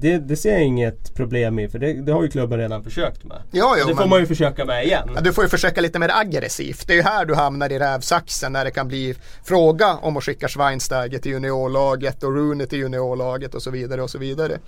det, 0.00 0.18
det 0.18 0.36
ser 0.36 0.52
jag 0.52 0.62
inget 0.62 1.14
problem 1.14 1.58
i 1.58 1.68
för 1.68 1.78
det, 1.78 1.92
det 1.92 2.12
har 2.12 2.22
ju 2.22 2.28
klubben 2.28 2.58
redan 2.58 2.84
försökt 2.84 3.24
med. 3.24 3.38
Ja, 3.50 3.76
jo, 3.78 3.88
det 3.88 3.94
får 3.94 4.00
men 4.00 4.08
man 4.08 4.20
ju 4.20 4.26
försöka 4.26 4.64
med 4.64 4.84
igen. 4.84 5.10
ja, 5.14 5.20
du 5.20 5.32
får 5.32 5.44
ju 5.44 5.50
försöka 5.50 5.80
lite 5.80 5.98
mer 5.98 6.10
aggressivt. 6.14 6.86
Det 6.86 6.92
är 6.92 6.96
ju 6.96 7.02
här 7.02 7.24
du 7.24 7.34
hamnar 7.34 7.72
i 7.72 7.78
rävsaxen 7.78 8.52
när 8.52 8.64
det 8.64 8.70
kan 8.70 8.88
bli 8.88 9.14
fråga 9.44 9.94
om 9.94 10.16
att 10.16 10.24
skicka 10.24 10.48
Schweinsteiger 10.48 11.18
till 11.18 11.32
juniorlaget 11.32 12.22
och 12.22 12.36
Rooney 12.36 12.66
till 12.66 12.78
juniorlaget 12.78 13.54
och 13.54 13.62
så 13.62 13.70
vidare 13.70 14.02
och 14.02 14.10
så 14.10 14.18
vidare. 14.18 14.58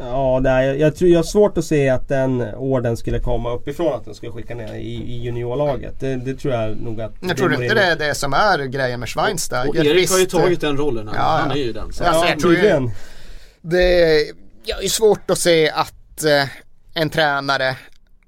Ja, 0.00 0.40
nej, 0.42 0.66
jag, 0.66 0.78
jag 0.78 0.96
tror 0.96 1.10
jag 1.10 1.18
har 1.18 1.24
svårt 1.24 1.58
att 1.58 1.64
se 1.64 1.88
att 1.88 2.08
den 2.08 2.40
orden 2.54 2.96
skulle 2.96 3.20
komma 3.20 3.52
uppifrån 3.54 3.94
att 3.94 4.04
den 4.04 4.14
skulle 4.14 4.32
skicka 4.32 4.54
ner 4.54 4.74
i, 4.74 4.94
i 4.94 5.22
juniorlaget. 5.22 6.00
Det, 6.00 6.16
det 6.16 6.34
tror 6.34 6.54
jag 6.54 6.76
nog 6.76 7.00
att... 7.00 7.12
Jag 7.20 7.36
tror 7.36 7.48
det 7.48 7.54
inte 7.54 7.74
det 7.74 7.82
är 7.82 7.96
det 7.96 8.14
som 8.14 8.32
är 8.32 8.64
grejen 8.64 9.00
med 9.00 9.08
Schweinsteiger. 9.08 9.68
Och 9.68 9.76
Erik 9.86 10.10
har 10.10 10.18
ju 10.18 10.26
tagit 10.26 10.60
den 10.60 10.76
rollen. 10.76 11.08
Han, 11.08 11.16
Ja, 11.16 11.22
ja. 11.22 11.38
han 11.42 11.50
är 11.50 11.56
ju 11.56 11.72
den. 11.72 11.92
Så. 11.92 12.04
Ja. 12.04 12.08
Alltså, 12.08 12.24
Ja, 12.24 12.30
jag 12.30 12.40
tror 12.40 12.54
ju-. 12.54 12.90
Det 13.60 14.45
jag 14.66 14.84
är 14.84 14.88
svårt 14.88 15.30
att 15.30 15.38
se 15.38 15.70
att 15.70 16.24
eh, 16.24 16.48
en 16.94 17.10
tränare 17.10 17.76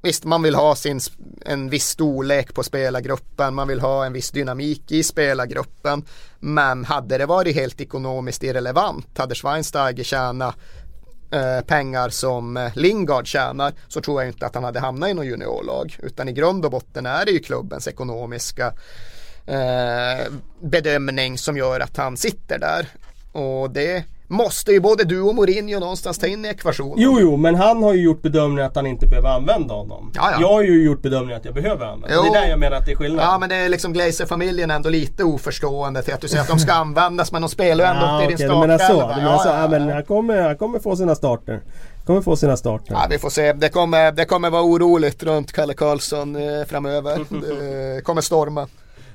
Visst, 0.03 0.25
man 0.25 0.43
vill 0.43 0.55
ha 0.55 0.77
sin, 0.77 1.01
en 1.45 1.71
viss 1.71 1.87
storlek 1.87 2.55
på 2.55 2.63
spelargruppen, 2.63 3.55
man 3.55 3.69
vill 3.69 3.81
ha 3.81 4.07
en 4.07 4.13
viss 4.13 4.31
dynamik 4.31 4.93
i 4.93 5.03
spelargruppen. 5.03 6.05
Men 6.41 6.85
hade 6.85 7.19
det 7.19 7.27
varit 7.27 7.55
helt 7.55 7.81
ekonomiskt 7.81 8.43
irrelevant, 8.43 9.19
hade 9.19 9.35
Schweinsteiger 9.35 10.05
tjänat 10.05 10.57
eh, 11.31 11.61
pengar 11.61 12.09
som 12.09 12.57
eh, 12.57 12.77
Lingard 12.77 13.27
tjänar 13.27 13.73
så 13.89 14.01
tror 14.01 14.23
jag 14.23 14.31
inte 14.31 14.47
att 14.47 14.55
han 14.55 14.65
hade 14.65 14.81
hamnat 14.81 15.09
i 15.09 15.15
något 15.15 15.27
juniorlag. 15.27 15.99
Utan 16.03 16.29
i 16.29 16.33
grund 16.33 16.65
och 16.65 16.71
botten 16.71 17.07
är 17.07 17.25
det 17.25 17.31
ju 17.31 17.39
klubbens 17.39 17.89
ekonomiska 17.89 18.73
eh, 19.47 20.27
bedömning 20.61 21.39
som 21.39 21.57
gör 21.57 21.81
att 21.81 21.97
han 21.97 22.17
sitter 22.17 22.59
där. 22.59 22.89
Och 23.33 23.71
det 23.71 24.05
måste 24.29 24.73
ju 24.73 24.81
både 24.81 25.05
du 25.05 25.21
och 25.21 25.35
Mourinho 25.35 25.81
någonstans 25.81 26.19
ta 26.19 26.27
in 26.27 26.45
i 26.45 26.49
ekvationen. 26.49 26.95
Jo, 26.97 27.19
jo, 27.21 27.37
men 27.37 27.55
han 27.55 27.83
har 27.83 27.95
ju 27.95 28.03
gjort 28.03 28.23
bedömningen 28.23 28.67
att 28.67 28.77
han 28.77 28.87
inte 28.87 29.07
behöver 29.07 29.29
använda 29.29 29.75
honom. 29.75 30.13
Ja, 30.15 30.31
ja. 30.33 30.41
Jag 30.41 30.49
har 30.49 30.63
ju 30.63 30.85
gjort 30.85 31.03
bedömningen 31.03 31.37
att 31.37 31.45
jag 31.45 31.55
behöver 31.55 31.87
använda 31.87 32.17
Jo. 32.17 32.23
Det 32.23 32.29
är 32.39 32.43
där 32.43 32.49
jag 32.49 32.59
menar 32.59 32.77
att 32.77 32.87
det 32.87 32.93
är 32.93 32.97
skillnad. 32.97 33.25
Ja 33.25 33.39
men 33.39 33.49
det 33.49 33.55
är 33.57 33.69
liksom 33.69 33.93
Glazer-familjen 33.93 34.71
ändå 34.71 34.89
lite 34.89 35.25
oförstående 35.25 36.03
till 36.03 36.15
att 36.15 36.21
du 36.21 36.29
säger 36.29 36.43
att 36.43 36.49
de 36.49 36.59
ska 36.59 36.73
användas 36.85 37.33
men 37.33 37.43
de 37.43 37.49
spelar 37.49 37.85
ju 37.85 37.91
ändå 37.91 38.07
Ja, 38.07 38.23
inte 38.23 38.25
i 38.25 38.37
din 38.37 38.51
okej, 38.51 38.61
du 38.61 38.67
menar 38.67 38.79
så. 38.79 39.15
Du 39.15 39.23
menar 39.23 39.39
så. 39.39 39.49
Ja, 39.49 39.69
men 39.69 39.89
han 39.91 40.05
kommer, 40.05 40.43
han 40.43 40.57
kommer 40.57 40.79
få 40.79 40.97
sina 40.97 41.15
starter. 41.15 41.61
Kommer 42.07 42.21
få 42.21 42.37
sina 42.37 42.57
starter. 42.57 42.93
Ja, 42.93 43.07
vi 43.11 43.19
får 43.19 43.31
se. 43.31 43.53
Det 43.53 43.69
kommer, 43.69 44.13
det 44.13 44.25
kommer 44.25 44.51
vara 44.51 44.63
oroligt 44.63 45.23
runt 45.23 45.53
Kalle 45.53 45.75
Karlsson 45.75 46.37
eh, 46.37 46.65
framöver. 46.67 47.21
Det 47.97 48.01
kommer 48.05 48.21
storma. 48.21 48.67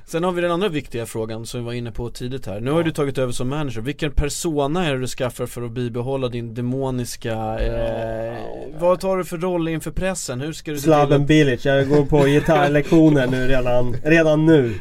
Sen 0.06 0.24
har 0.24 0.32
vi 0.32 0.40
den 0.42 0.50
andra 0.50 0.68
viktiga 0.68 1.06
frågan 1.06 1.46
som 1.46 1.60
vi 1.60 1.66
var 1.66 1.72
inne 1.72 1.92
på 1.92 2.10
tidigt 2.10 2.46
här. 2.46 2.60
Nu 2.60 2.70
har 2.70 2.82
du 2.82 2.90
tagit 2.92 3.18
över 3.18 3.32
som 3.32 3.48
manager. 3.48 3.80
Vilken 3.80 4.12
persona 4.12 4.86
är 4.86 4.92
det 4.94 5.00
du 5.00 5.06
skaffar 5.06 5.46
för 5.46 5.62
att 5.62 5.70
bibehålla 5.72 6.28
din 6.28 6.54
demoniska 6.54 7.32
eh, 7.60 8.34
Vad 8.78 9.00
tar 9.00 9.16
du 9.16 9.24
för 9.24 9.36
roll 9.38 9.68
inför 9.68 9.90
pressen? 9.90 10.40
Hur 10.40 10.52
ska 10.52 10.70
du 10.70 10.78
Slaven 10.78 11.26
Bilic. 11.26 11.64
Jag 11.64 11.88
går 11.88 12.04
på 12.04 12.18
gitarrlektioner 12.26 13.26
nu 13.26 13.46
redan, 13.48 13.96
redan 14.04 14.46
nu. 14.46 14.74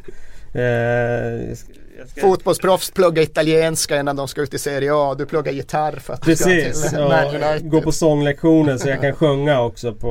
Eh, 0.54 1.56
ska- 1.56 2.22
Fotbollsproffs 2.22 2.92
pluggar 2.92 3.24
italienska 3.24 4.00
innan 4.00 4.16
de 4.16 4.28
ska 4.28 4.42
ut 4.42 4.54
i 4.54 4.60
Serie 4.60 4.92
A. 4.94 5.16
Du 5.18 5.26
pluggar 5.26 5.52
gitarr 5.52 5.92
för 6.00 6.14
att 6.14 6.22
du 6.22 6.36
ska 6.36 6.46
Precis, 6.50 6.90
till 6.90 7.00
ja, 7.00 7.08
Man 7.08 7.36
United. 7.36 7.70
gå 7.70 7.82
på 7.82 7.92
sånglektioner 7.92 8.78
så 8.78 8.90
jag 8.90 9.02
kan 9.02 9.14
sjunga 9.14 9.62
också 9.62 9.94
på 9.94 10.08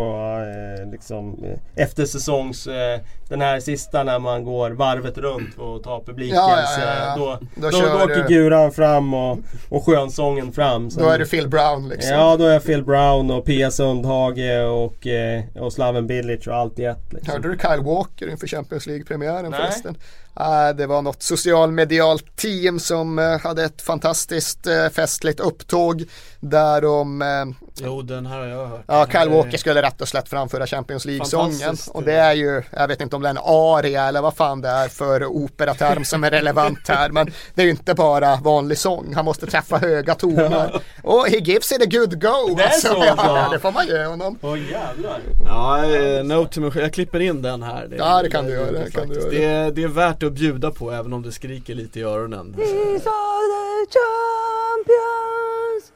eh, 0.85 0.91
liksom 0.93 1.45
eh, 1.45 1.83
eftersäsongs 1.85 2.67
eh, 2.67 3.01
Den 3.33 3.41
här 3.41 3.61
sista 3.61 4.03
när 4.05 4.19
man 4.19 4.45
går 4.45 4.71
varvet 4.71 5.19
runt 5.19 5.59
och 5.59 5.83
tar 5.83 6.01
publikens 6.07 6.37
Ja, 6.37 6.61
ja, 6.79 6.95
ja, 7.07 7.17
Då, 7.17 7.39
Då 7.55 7.71
då, 7.71 7.81
då 7.99 8.05
åker 8.05 8.15
du- 8.29 8.35
guran 8.35 8.73
fram 8.73 9.15
och, 9.15 9.39
och 9.69 9.85
skönsången 9.87 10.53
fram. 10.53 10.91
Sen- 10.91 11.03
Då 11.03 11.09
är 11.09 11.19
du 11.19 11.27
Phil 11.27 11.49
Brown 11.49 11.89
liksom. 11.89 12.13
Ja 12.17 12.37
då 12.37 12.45
är 12.45 12.53
jag 12.53 12.65
Phil 12.65 12.85
Brown 12.85 13.31
och 13.31 13.45
Pia 13.45 13.71
Sundhage 13.71 14.67
och, 14.71 15.07
eh, 15.07 15.43
och 15.57 15.73
Slaven 15.73 16.07
Bilic 16.07 16.47
och 16.47 16.55
allt 16.57 16.79
i 16.79 16.85
ett 16.85 17.13
liksom. 17.13 17.33
Hörde 17.33 17.49
du 17.49 17.59
Kyle 17.59 17.81
Walker 17.85 18.31
inför 18.31 18.47
Champions 18.47 18.87
League-premiären 18.87 19.53
förresten? 19.53 19.97
Ah, 20.35 20.73
det 20.73 20.87
var 20.87 21.03
något 21.03 21.23
socialmedialt 21.23 22.37
team 22.37 22.79
som 22.79 23.19
eh, 23.19 23.41
hade 23.41 23.65
ett 23.65 23.83
fantastiskt 23.83 24.67
eh, 24.67 24.89
festligt 24.89 25.41
upptåg 25.41 26.05
där 26.43 26.81
de 26.81 27.23
eh, 27.23 27.29
Jo 27.75 28.03
den 28.03 28.27
här 28.27 28.39
har 28.39 28.47
jag 28.47 28.67
hört 28.67 28.85
Ja, 28.87 29.07
Kyle 29.07 29.31
Walker 29.31 29.59
skulle 29.59 29.83
rätt 29.83 30.01
och 30.01 30.09
slätt 30.09 30.29
framföra 30.29 30.67
Champions 30.67 31.05
League-sången. 31.05 31.77
Och 31.93 32.03
det 32.03 32.13
är 32.13 32.33
ju, 32.33 32.63
jag 32.71 32.89
vet 32.89 33.01
inte 33.01 33.17
om 33.17 33.23
det 33.23 33.29
är 33.29 33.31
en 33.31 33.39
aria 33.45 34.09
eller 34.09 34.23
vad 34.23 34.37
fan 34.37 34.61
det 34.61 34.69
är 34.69 34.89
för 34.89 35.27
operaterm 35.27 36.05
som 36.05 36.25
är 36.25 36.31
relevant 36.31 36.89
här. 36.89 37.11
Men 37.11 37.33
det 37.55 37.63
är 37.63 37.65
ju 37.65 37.71
inte 37.71 37.95
bara 37.95 38.37
vanlig 38.37 38.79
sång, 38.79 39.15
han 39.15 39.25
måste 39.25 39.47
träffa 39.47 39.79
höga 39.79 40.15
toner. 40.15 40.83
Och 41.03 41.27
he 41.27 41.37
gives 41.37 41.73
it 41.73 41.83
a 41.83 41.87
good 41.91 42.23
go. 42.23 42.55
Det 42.57 42.63
är 42.63 42.71
så, 42.71 42.89
ja, 42.89 43.11
alltså. 43.11 43.53
det 43.53 43.59
får 43.59 43.73
man 43.73 43.87
ge 43.87 44.05
honom. 44.05 44.39
Åh 44.43 44.59
jävlar. 44.71 45.21
Ja, 45.47 45.85
eh, 45.85 46.25
no 46.25 46.47
to 46.47 46.61
me, 46.61 46.71
jag 46.75 46.93
klipper 46.93 47.21
in 47.21 47.43
den 47.43 47.63
här 47.63 47.95
Ja, 47.99 48.23
det 48.23 48.31
kan 48.31 48.45
du 48.45 48.53
göra, 48.53 48.73
det 48.73 48.91
kan 48.91 49.09
det, 49.09 49.45
är, 49.45 49.71
det 49.71 49.83
är 49.83 49.89
värt 49.89 50.23
att 50.23 50.33
bjuda 50.33 50.71
på 50.71 50.91
även 50.93 51.13
om 51.13 51.23
det 51.23 51.33
skriker 51.33 51.75
lite 51.75 52.01
i 52.01 52.03
öronen 52.03 52.55
These 52.55 53.09
are 53.09 53.47
the 53.53 53.99
champions. 53.99 55.93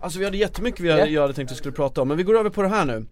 Alltså 0.00 0.18
vi 0.18 0.24
hade 0.24 0.36
jättemycket 0.36 0.80
vi 0.80 0.90
hade, 0.90 1.06
jag 1.06 1.22
hade 1.22 1.34
tänkt 1.34 1.48
att 1.48 1.52
vi 1.52 1.58
skulle 1.58 1.74
prata 1.74 2.02
om, 2.02 2.08
men 2.08 2.16
vi 2.16 2.22
går 2.22 2.38
över 2.38 2.50
på 2.50 2.62
det 2.62 2.68
här 2.68 2.84
nu 2.84 3.06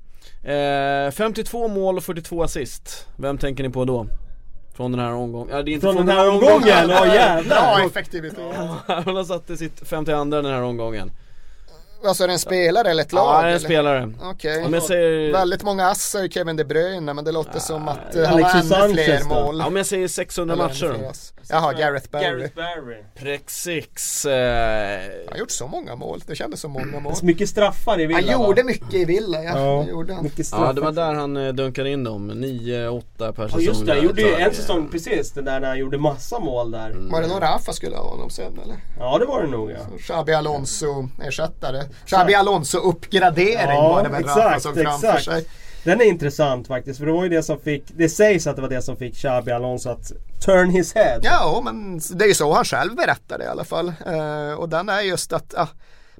eh, 1.06 1.10
52 1.10 1.68
mål 1.68 1.96
och 1.96 2.04
42 2.04 2.42
assist, 2.42 3.06
vem 3.16 3.38
tänker 3.38 3.62
ni 3.62 3.70
på 3.70 3.84
då? 3.84 4.06
Från 4.76 4.92
den 4.92 5.00
här 5.00 5.12
omgången, 5.12 5.56
ja, 5.56 5.62
det 5.62 5.70
är 5.70 5.72
inte 5.72 5.84
från, 5.86 5.94
från 5.94 6.06
den 6.06 6.16
här 6.16 6.28
omgången? 6.28 6.88
Ja 6.88 7.14
jävlar! 7.14 7.56
Ja, 7.56 7.86
effektivitet! 7.86 8.56
Han 8.86 9.16
har 9.16 9.24
satt 9.24 9.50
i 9.50 9.56
sitt 9.56 9.88
52 9.88 10.24
den 10.24 10.44
här 10.44 10.62
omgången 10.62 11.10
Alltså 12.04 12.24
är 12.24 12.28
det 12.28 12.32
en 12.32 12.38
spelare 12.38 12.90
eller 12.90 13.02
ett 13.02 13.12
lag? 13.12 13.26
Ja, 13.34 13.40
det 13.42 13.46
är 13.46 13.50
en 13.50 13.56
eller? 13.56 13.58
spelare 13.58 14.12
Okej. 14.22 14.66
Jag 14.72 14.82
säger, 14.82 15.32
Väldigt 15.32 15.62
många 15.62 15.86
ass 15.88 16.14
är 16.14 16.22
ju 16.22 16.28
Kevin 16.28 16.56
De 16.56 16.64
Bruyne 16.64 17.14
men 17.14 17.24
det 17.24 17.32
låter 17.32 17.58
som 17.60 17.88
att 17.88 18.16
uh, 18.16 18.24
han 18.26 18.42
har 18.42 18.84
ännu 18.84 18.94
fler 18.94 19.24
mål. 19.24 19.58
ja, 19.58 19.66
om 19.66 19.76
jag 19.76 19.86
säger 19.86 20.08
600 20.08 20.54
Eller 20.54 20.64
matcher. 20.64 21.12
Jaha, 21.48 21.72
Gareth 21.72 22.10
Barry. 22.10 22.24
Gareth 22.24 22.54
Barry. 22.56 22.96
Precis, 23.14 24.24
eh, 24.26 25.00
Han 25.26 25.32
har 25.32 25.38
gjort 25.38 25.50
så 25.50 25.66
många 25.66 25.96
mål, 25.96 26.22
det 26.26 26.34
kändes 26.34 26.60
som 26.60 26.70
många 26.70 27.00
mål. 27.00 27.16
Så 27.16 27.26
mycket 27.26 27.48
straffar 27.48 28.00
i 28.00 28.06
Villa 28.06 28.20
Han 28.32 28.40
va? 28.40 28.46
gjorde 28.46 28.64
mycket 28.64 28.94
i 28.94 29.04
Villa 29.04 29.42
ja. 29.42 29.58
Ja, 29.58 29.82
Det 29.84 29.90
gjorde 29.90 30.14
han. 30.14 30.24
mycket 30.24 30.46
straffar. 30.46 30.66
Ja 30.66 30.72
det 30.72 30.80
var 30.80 30.92
där 30.92 31.14
han 31.14 31.36
eh, 31.36 31.52
dunkade 31.52 31.90
in 31.90 32.04
dem, 32.04 32.30
9-8 32.32 33.32
per 33.32 33.42
Ja 33.42 33.48
säsong 33.48 33.60
just 33.62 33.86
det, 33.86 33.92
han 33.94 34.02
gjorde 34.04 34.22
ju 34.22 34.34
en 34.34 34.54
säsong 34.54 34.88
precis. 34.88 35.32
Den 35.32 35.44
där 35.44 35.60
när 35.60 35.68
han 35.68 35.78
gjorde 35.78 35.98
massa 35.98 36.38
mål 36.38 36.70
där. 36.70 36.94
Var 37.12 37.20
det 37.20 37.26
någon 37.28 37.40
Rafa 37.40 37.72
skulle 37.72 37.96
ha 37.96 38.10
honom 38.10 38.30
sen 38.30 38.58
eller? 38.64 38.76
Ja 38.98 39.18
det 39.18 39.24
var 39.26 39.42
det 39.42 39.48
nog 39.48 39.70
ja. 39.70 39.98
Xabi 39.98 40.32
Alonso 40.34 41.08
ersättare. 41.22 41.82
Xabi 42.06 42.34
Alonso 42.34 42.78
uppgradering 42.78 43.76
Ja, 43.76 43.88
var 43.88 44.02
det 44.02 44.08
väl 44.08 44.20
exakt, 44.20 44.62
såg 44.62 44.74
framför 44.74 45.08
exakt. 45.08 45.24
sig. 45.24 45.46
Den 45.84 46.00
är 46.00 46.04
intressant 46.04 46.66
faktiskt 46.66 46.98
för 46.98 47.06
det 47.06 47.12
var 47.12 47.22
ju 47.22 47.28
det 47.28 47.42
som 47.42 47.60
fick, 47.60 47.84
det 47.96 48.08
sägs 48.08 48.46
att 48.46 48.56
det 48.56 48.62
var 48.62 48.68
det 48.68 48.82
som 48.82 48.96
fick 48.96 49.14
Xabi 49.16 49.52
Alonso 49.52 49.90
att 49.90 50.12
turn 50.44 50.70
his 50.70 50.94
head. 50.94 51.18
Ja, 51.22 51.60
men 51.64 52.00
det 52.12 52.24
är 52.24 52.28
ju 52.28 52.34
så 52.34 52.52
han 52.52 52.64
själv 52.64 52.96
berättade 52.96 53.44
i 53.44 53.46
alla 53.46 53.64
fall. 53.64 53.92
Eh, 54.06 54.52
och 54.58 54.68
den 54.68 54.88
är 54.88 55.00
just 55.00 55.32
att 55.32 55.54
ah, 55.54 55.68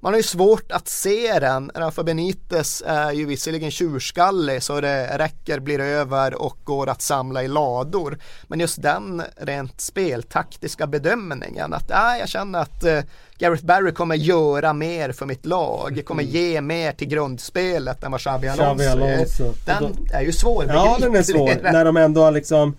man 0.05 0.13
har 0.13 0.19
ju 0.19 0.23
svårt 0.23 0.73
att 0.73 0.89
se 0.89 1.39
den. 1.39 1.71
Rafa 1.75 2.03
Benitez 2.03 2.83
är 2.87 3.13
ju 3.13 3.27
visserligen 3.27 3.71
tjurskallig 3.71 4.63
så 4.63 4.81
det 4.81 5.19
räcker, 5.19 5.61
blir 5.61 5.81
över 5.81 6.43
och 6.43 6.57
går 6.65 6.89
att 6.89 7.03
samla 7.03 7.43
i 7.43 7.49
lador. 7.49 8.19
Men 8.49 8.61
just 8.61 8.83
den 8.83 9.23
rent 9.37 9.81
speltaktiska 9.81 10.87
bedömningen 10.87 11.75
att 11.75 11.91
ah, 11.91 12.17
jag 12.17 12.29
känner 12.29 12.59
att 12.59 12.85
eh, 12.85 13.01
Gareth 13.39 13.65
Barry 13.65 13.93
kommer 13.93 14.15
göra 14.15 14.73
mer 14.73 15.13
för 15.13 15.27
mitt 15.27 15.47
lag, 15.47 16.03
kommer 16.05 16.23
ge 16.23 16.61
mer 16.61 16.93
till 16.93 17.09
grundspelet 17.09 18.05
än 18.05 18.11
vad 18.13 18.21
Xabi 18.21 18.49
Alonso, 18.49 18.91
Alonso. 18.91 19.53
Den 19.67 20.09
är 20.13 20.23
ju 20.23 20.33
svår 20.33 20.65
Ja 20.69 20.97
den 21.01 21.17
är 21.17 21.23
svår. 21.23 21.73
När 21.73 21.85
de 21.85 21.97
ändå 21.97 22.21
har 22.21 22.33
liksom 22.33 22.77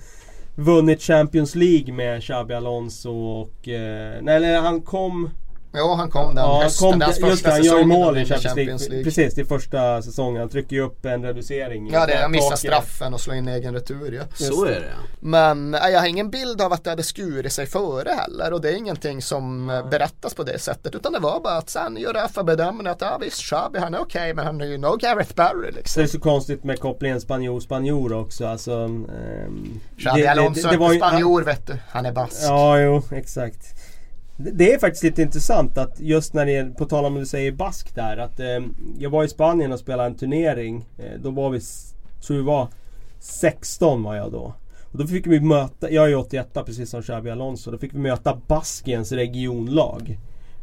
vunnit 0.55 1.01
Champions 1.01 1.55
League 1.55 1.93
med 1.93 2.23
Xabi 2.23 2.53
Alonso 2.53 3.11
och... 3.11 3.67
Eh, 3.67 4.21
nej, 4.21 4.55
han 4.55 4.81
kom... 4.81 5.29
Ja, 5.75 5.95
han 5.95 6.09
kom 6.09 6.35
den 6.35 6.43
Ja, 6.45 6.61
hösten, 6.63 6.91
kom, 6.91 7.01
just 7.01 7.21
första 7.21 7.47
det, 7.49 7.53
han 7.55 7.63
gör 7.63 7.83
mål 7.83 8.17
i 8.17 8.25
Champions 8.25 8.89
League. 8.89 9.03
Precis, 9.03 9.35
det 9.35 9.41
är 9.41 9.45
första 9.45 10.01
säsongen. 10.01 10.39
Han 10.41 10.49
trycker 10.49 10.75
ju 10.75 10.81
upp 10.81 11.05
en 11.05 11.23
reducering. 11.23 11.89
Ja, 11.93 12.05
det 12.05 12.15
han 12.15 12.31
missar 12.31 12.45
taket. 12.49 12.59
straffen 12.59 13.13
och 13.13 13.21
slår 13.21 13.35
in 13.35 13.47
egen 13.47 13.73
retur 13.73 14.11
ja. 14.11 14.23
Så 14.45 14.65
är 14.65 14.71
det 14.71 14.91
Men 15.19 15.73
äh, 15.73 15.87
jag 15.89 15.99
har 15.99 16.07
ingen 16.07 16.29
bild 16.29 16.61
av 16.61 16.73
att 16.73 16.83
det 16.83 16.89
hade 16.89 17.03
skurit 17.03 17.53
sig 17.53 17.65
före 17.65 18.09
heller 18.09 18.53
och 18.53 18.61
det 18.61 18.69
är 18.69 18.75
ingenting 18.77 19.21
som 19.21 19.69
äh, 19.69 19.89
berättas 19.89 20.33
på 20.33 20.43
det 20.43 20.59
sättet 20.59 20.95
utan 20.95 21.13
det 21.13 21.19
var 21.19 21.39
bara 21.39 21.57
att 21.57 21.69
sen 21.69 21.97
gör 21.97 22.13
Rafa 22.13 22.43
bedömningen 22.43 22.91
att 22.91 23.01
ja 23.01 23.17
visst 23.21 23.41
Xabi 23.41 23.79
han 23.79 23.93
är 23.93 23.99
okej 24.01 24.33
men 24.33 24.45
han 24.45 24.61
är 24.61 24.65
ju 24.65 24.77
no 24.77 24.95
Gareth 24.97 25.35
Barry 25.35 25.71
Det 25.71 25.75
liksom. 25.77 26.03
är 26.03 26.07
så 26.07 26.19
konstigt 26.19 26.63
med 26.63 26.79
kopplingen 26.79 27.21
spanjor-spanjor 27.21 28.13
också. 28.13 28.47
Alltså, 28.47 28.71
ehm, 28.71 29.79
Xabi 29.99 30.27
Alonso 30.27 30.67
var 30.67 30.73
inte 30.73 30.93
ju- 30.93 30.99
spanjor 30.99 31.41
vet 31.43 31.67
du, 31.67 31.77
han 31.89 32.05
är 32.05 32.11
bask. 32.11 32.43
Ja, 32.43 32.79
jo, 32.79 33.01
exakt. 33.11 33.65
Det- 34.37 34.73
är 34.73 34.79
faktiskt 34.79 35.03
lite 35.03 35.21
intressant 35.21 35.77
att 35.77 35.99
just 35.99 36.33
när 36.33 36.45
det 36.45 36.77
på 36.77 36.85
tal 36.85 37.05
om 37.05 37.15
du 37.15 37.25
säger 37.25 37.51
bask 37.51 37.95
där, 37.95 38.17
att 38.17 38.39
eh, 38.39 38.59
jag 38.97 39.09
var 39.09 39.23
i 39.23 39.27
Spanien 39.27 39.71
och 39.71 39.79
spelade 39.79 40.09
en 40.09 40.15
turnering. 40.15 40.85
Eh, 40.97 41.19
då 41.23 41.29
var 41.31 41.49
vi, 41.49 41.59
tror 42.27 42.37
vi 42.37 42.43
var 42.43 42.67
16 43.19 44.03
var 44.03 44.15
jag 44.15 44.31
då. 44.31 44.53
Och 44.91 44.97
då 44.97 45.07
fick 45.07 45.27
vi 45.27 45.39
möta, 45.39 45.91
jag 45.91 46.05
är 46.05 46.09
ju 46.09 46.15
81 46.15 46.53
precis 46.65 46.89
som 46.89 47.01
Xabi 47.01 47.29
Alonso, 47.29 47.71
då 47.71 47.77
fick 47.77 47.93
vi 47.93 47.97
möta 47.99 48.41
Baskiens 48.47 49.11
regionlag. 49.11 50.17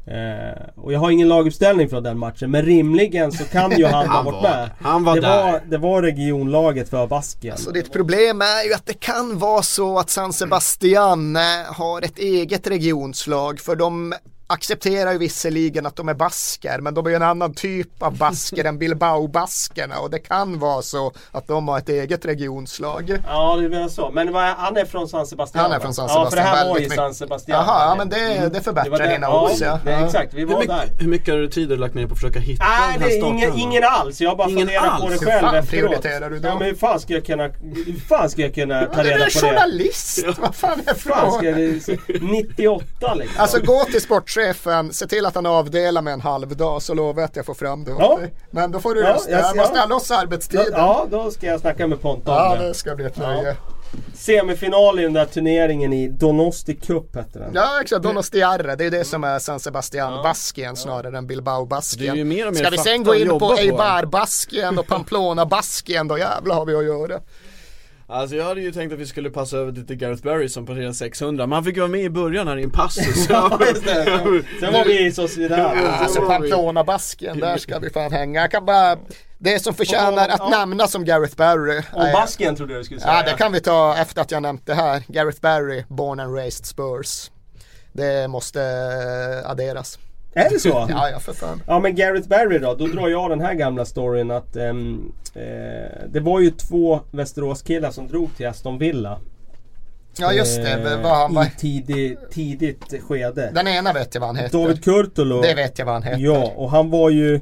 Eh, 0.06 0.62
och 0.76 0.92
jag 0.92 1.00
har 1.00 1.10
ingen 1.10 1.28
laguppställning 1.28 1.88
från 1.88 2.02
den 2.02 2.18
matchen 2.18 2.50
men 2.50 2.62
rimligen 2.62 3.32
så 3.32 3.44
kan 3.44 3.70
ju 3.78 3.86
han 3.86 4.08
ha 4.08 4.22
varit 4.22 4.34
var- 4.34 4.42
med. 4.42 4.70
han 4.80 5.04
var 5.04 5.14
det, 5.14 5.20
där. 5.20 5.52
Var, 5.52 5.60
det 5.66 5.78
var 5.78 6.02
regionlaget 6.02 6.88
för 6.90 7.06
Baskien. 7.06 7.56
Så 7.58 7.70
ditt 7.70 7.92
problem 7.92 8.40
är 8.42 8.64
ju 8.68 8.74
att 8.74 8.86
det 8.86 9.00
kan 9.00 9.38
vara 9.38 9.62
så 9.62 9.98
att 9.98 10.10
San 10.10 10.32
Sebastian 10.32 11.36
eh, 11.36 11.42
har 11.66 12.02
ett 12.02 12.18
eget 12.18 12.66
regionslag 12.66 13.60
för 13.60 13.76
de 13.76 14.14
accepterar 14.52 15.12
ju 15.12 15.18
visserligen 15.18 15.86
att 15.86 15.96
de 15.96 16.08
är 16.08 16.14
basker 16.14 16.78
men 16.80 16.94
de 16.94 17.06
är 17.06 17.10
ju 17.10 17.16
en 17.16 17.22
annan 17.22 17.54
typ 17.54 18.02
av 18.02 18.16
basker 18.18 18.64
än 18.64 18.78
Bilbao-baskerna 18.78 19.98
och 19.98 20.10
det 20.10 20.18
kan 20.18 20.58
vara 20.58 20.82
så 20.82 21.12
att 21.32 21.46
de 21.46 21.68
har 21.68 21.78
ett 21.78 21.88
eget 21.88 22.24
regionslag. 22.24 23.18
Ja, 23.28 23.56
det 23.56 23.68
menar 23.68 23.88
så. 23.88 24.10
Men 24.10 24.32
vad 24.32 24.42
är, 24.44 24.54
han 24.58 24.76
är 24.76 24.84
från 24.84 25.08
San 25.08 25.26
Sebastian? 25.26 25.62
Han 25.64 25.72
är 25.72 25.80
från 25.80 25.94
San 25.94 26.08
Ja, 26.08 26.30
för 26.30 26.36
det 26.36 26.42
här 26.42 26.52
Sebastian, 26.56 26.72
var 26.74 26.78
ju 26.80 26.88
San. 26.88 27.14
Sebastian. 27.14 27.58
Jaha, 27.66 27.84
ja 27.88 27.94
men 27.94 28.08
det, 28.08 28.48
det 28.52 28.60
förbättrar 28.60 28.98
det. 28.98 29.08
dina 29.08 29.26
ja, 29.26 29.48
odds 29.50 29.60
ja. 29.60 29.80
det, 29.84 29.90
ja. 29.90 30.06
Exakt, 30.06 30.34
vi 30.34 30.40
Hur 30.40 30.46
var 30.46 30.54
mycket, 30.60 30.68
där. 30.76 30.88
hur 31.00 31.08
mycket 31.08 31.34
har 31.34 31.40
du 31.40 31.48
tid 31.48 31.78
lagt 31.80 31.94
ner 31.94 32.06
på 32.06 32.12
att 32.12 32.18
försöka 32.20 32.40
hitta 32.40 32.64
Nej, 32.64 32.92
den 32.92 33.00
det 33.00 33.04
här 33.06 33.12
är 33.12 33.26
ingen, 33.26 33.40
starten? 33.50 33.58
ingen 33.60 33.84
alls. 33.84 34.20
Jag 34.20 34.30
har 34.30 34.36
bara 34.36 34.48
Ingen 34.50 34.58
funderat 34.68 34.84
på 35.00 35.06
alls? 35.06 35.20
det 35.20 35.24
Hur 35.26 35.32
själv 35.32 35.40
fan 35.46 35.54
efteråt. 35.54 35.90
prioriterar 35.90 36.30
du 36.30 36.38
då? 36.38 36.48
Ja, 36.48 36.54
men 36.58 36.68
hur 36.68 36.74
fan 36.74 37.00
ska 37.00 37.12
jag 37.14 37.24
kunna, 37.26 37.42
hur 37.86 38.00
fan 38.08 38.30
ska 38.30 38.42
jag 38.42 38.54
kunna 38.54 38.84
ta 38.86 39.02
du 39.02 39.08
reda 39.08 39.24
är 39.26 39.40
på 39.40 39.46
det? 39.46 39.52
journalist! 39.52 40.24
Vad 40.40 40.54
fan 40.54 40.80
är 40.86 40.86
Hur 40.86 40.94
frågan? 40.94 41.44
jag, 42.08 42.22
98 42.22 43.14
liksom. 43.14 43.40
Alltså 43.40 43.60
gå 43.60 43.84
till 43.84 44.00
sportchefen, 44.00 44.41
se 44.92 45.06
till 45.06 45.26
att 45.26 45.34
han 45.34 45.46
avdelar 45.46 46.02
med 46.02 46.12
en 46.12 46.20
halv 46.20 46.56
dag 46.56 46.82
så 46.82 46.94
lovar 46.94 47.22
jag 47.22 47.28
att 47.28 47.36
jag 47.36 47.46
får 47.46 47.54
fram 47.54 47.84
det 47.84 47.92
åt 47.92 47.98
Ja. 48.00 48.16
dig. 48.18 48.32
Men 48.50 48.70
då 48.72 48.80
får 48.80 48.94
du 48.94 49.00
Ja, 49.00 49.14
rösta, 49.14 49.30
jag- 49.30 49.56
måste 49.56 49.74
ja. 49.74 49.80
ha 49.80 49.86
loss 49.88 50.10
arbetstiden. 50.10 50.66
Ja, 50.72 51.06
Ja, 51.10 51.18
då 51.24 51.30
ska 51.30 51.46
jag 51.46 51.60
snacka 51.60 51.86
med 51.86 52.00
Ponta 52.02 52.52
om 52.52 52.58
det. 52.58 52.74
ska 52.74 52.94
bli 52.94 53.04
ett 53.04 53.16
nöje. 53.16 53.56
Semifinal 54.14 55.00
i 55.00 55.02
den 55.02 55.12
där 55.12 55.24
turneringen 55.24 55.92
i 55.92 56.08
Donosti 56.08 56.74
Cup 56.74 57.16
hette 57.16 57.38
den. 57.38 57.50
Ja 57.54 57.80
exakt, 57.82 58.02
Donostiarre, 58.02 58.76
det 58.76 58.84
är 58.84 58.90
det 58.90 59.04
som 59.04 59.24
är 59.24 59.38
San 59.38 59.60
Sebastian 59.60 60.22
Baskien 60.22 60.76
snarare 60.76 61.18
än 61.18 61.26
Bilbao 61.26 61.60
Det 61.60 61.64
är 61.64 61.68
Baskien. 61.68 62.16
ju 62.16 62.24
mer 62.24 62.46
och 62.46 62.52
mer 62.54 62.60
Ska 62.60 62.70
vi 62.70 62.78
sen 62.78 63.04
gå 63.04 63.14
in 63.14 63.28
på. 63.38 63.52
Eibar 63.58 64.04
Baskien 64.04 64.78
och 64.78 64.86
Pamplona 64.86 65.46
Baskien 65.46 66.08
då 66.08 66.18
jävlar 66.18 66.54
har 66.54 66.66
vi 66.66 66.74
att 66.74 66.84
göra. 66.84 67.20
Alltså 68.12 68.36
jag 68.36 68.44
hade 68.44 68.60
ju 68.60 68.72
tänkt 68.72 68.92
att 68.92 68.98
vi 68.98 69.06
skulle 69.06 69.30
passa 69.30 69.56
över 69.56 69.72
till 69.72 69.96
Gareth 69.96 70.22
Barry 70.22 70.48
som 70.48 70.66
passerade 70.66 70.94
600 70.94 71.46
Men 71.46 71.52
han 71.52 71.64
fick 71.64 71.74
ju 71.76 71.80
vara 71.80 71.90
med 71.90 72.00
i 72.00 72.10
början 72.10 72.48
här 72.48 72.56
i 72.58 72.62
en 72.62 72.70
passus 72.70 73.26
Ja, 73.30 73.60
just 73.68 73.84
det. 73.84 74.04
Sen 74.60 74.72
var 74.72 74.84
vi 74.84 75.06
i 75.06 75.12
Sociedad. 75.12 75.60
Alltså 75.60 76.20
var 76.20 76.40
vi- 76.40 76.50
Pamplona 76.50 76.84
Baskien, 76.84 77.38
där 77.40 77.56
ska 77.56 77.78
vi 77.78 77.90
fan 77.90 78.12
hänga. 78.12 78.40
Jag 78.40 78.50
kan 78.50 78.64
bara, 78.66 78.98
det 79.38 79.58
som 79.58 79.74
förtjänar 79.74 80.28
Ja, 80.28 80.34
att 80.34 80.40
ja. 80.40 80.48
nämnas 80.48 80.92
som 80.92 81.04
Gareth 81.04 81.36
Barry. 81.36 81.78
Och 81.92 82.12
Baskien 82.12 82.56
trodde 82.56 82.72
jag 82.72 82.80
du 82.80 82.84
skulle 82.84 83.00
säga. 83.00 83.12
Ja 83.26 83.30
det 83.32 83.38
kan 83.38 83.52
vi 83.52 83.60
ta 83.60 83.96
efter 83.96 84.20
att 84.22 84.30
jag 84.30 84.42
nämnt 84.42 84.66
det 84.66 84.74
här. 84.74 85.02
Gareth 85.08 85.40
Barry, 85.40 85.84
born 85.88 86.20
and 86.20 86.36
raised 86.36 86.66
Spurs. 86.66 87.30
Det 87.92 88.28
måste 88.28 88.60
adderas. 89.44 89.98
Är 90.34 90.50
det 90.50 90.58
så? 90.58 90.68
Ja, 90.90 91.10
ja 91.10 91.18
för 91.20 91.32
fan. 91.32 91.62
Ja 91.66 91.78
men 91.78 91.94
Gareth 91.94 92.28
Barry 92.28 92.58
då, 92.58 92.74
då 92.74 92.86
drar 92.86 93.08
jag 93.08 93.30
den 93.30 93.40
här 93.40 93.54
gamla 93.54 93.84
storyn 93.84 94.30
att 94.30 94.56
ehm, 94.56 95.12
eh, 95.34 95.42
Det 96.08 96.20
var 96.20 96.40
ju 96.40 96.50
två 96.50 97.00
Västeråskillar 97.10 97.90
som 97.90 98.08
drog 98.08 98.36
till 98.36 98.46
Aston 98.48 98.78
Villa. 98.78 99.20
Ja 100.16 100.32
just 100.32 100.56
det, 100.62 100.70
Eh, 100.70 101.02
vad 101.02 101.16
han 101.16 101.34
var. 101.34 101.44
I 101.44 101.50
tidig, 101.58 102.18
tidigt 102.30 103.02
skede. 103.08 103.50
Den 103.54 103.68
ena 103.68 103.92
vet 103.92 104.14
jag 104.14 104.20
vad 104.20 104.28
han 104.28 104.36
heter. 104.36 104.58
David 104.58 104.84
Kurtolo. 104.84 105.40
Det 105.42 105.54
vet 105.54 105.78
jag 105.78 105.86
vad 105.86 105.94
han 105.94 106.02
heter. 106.02 106.18
Ja, 106.20 106.52
och 106.56 106.70
han 106.70 106.90
var 106.90 107.10
ju 107.10 107.40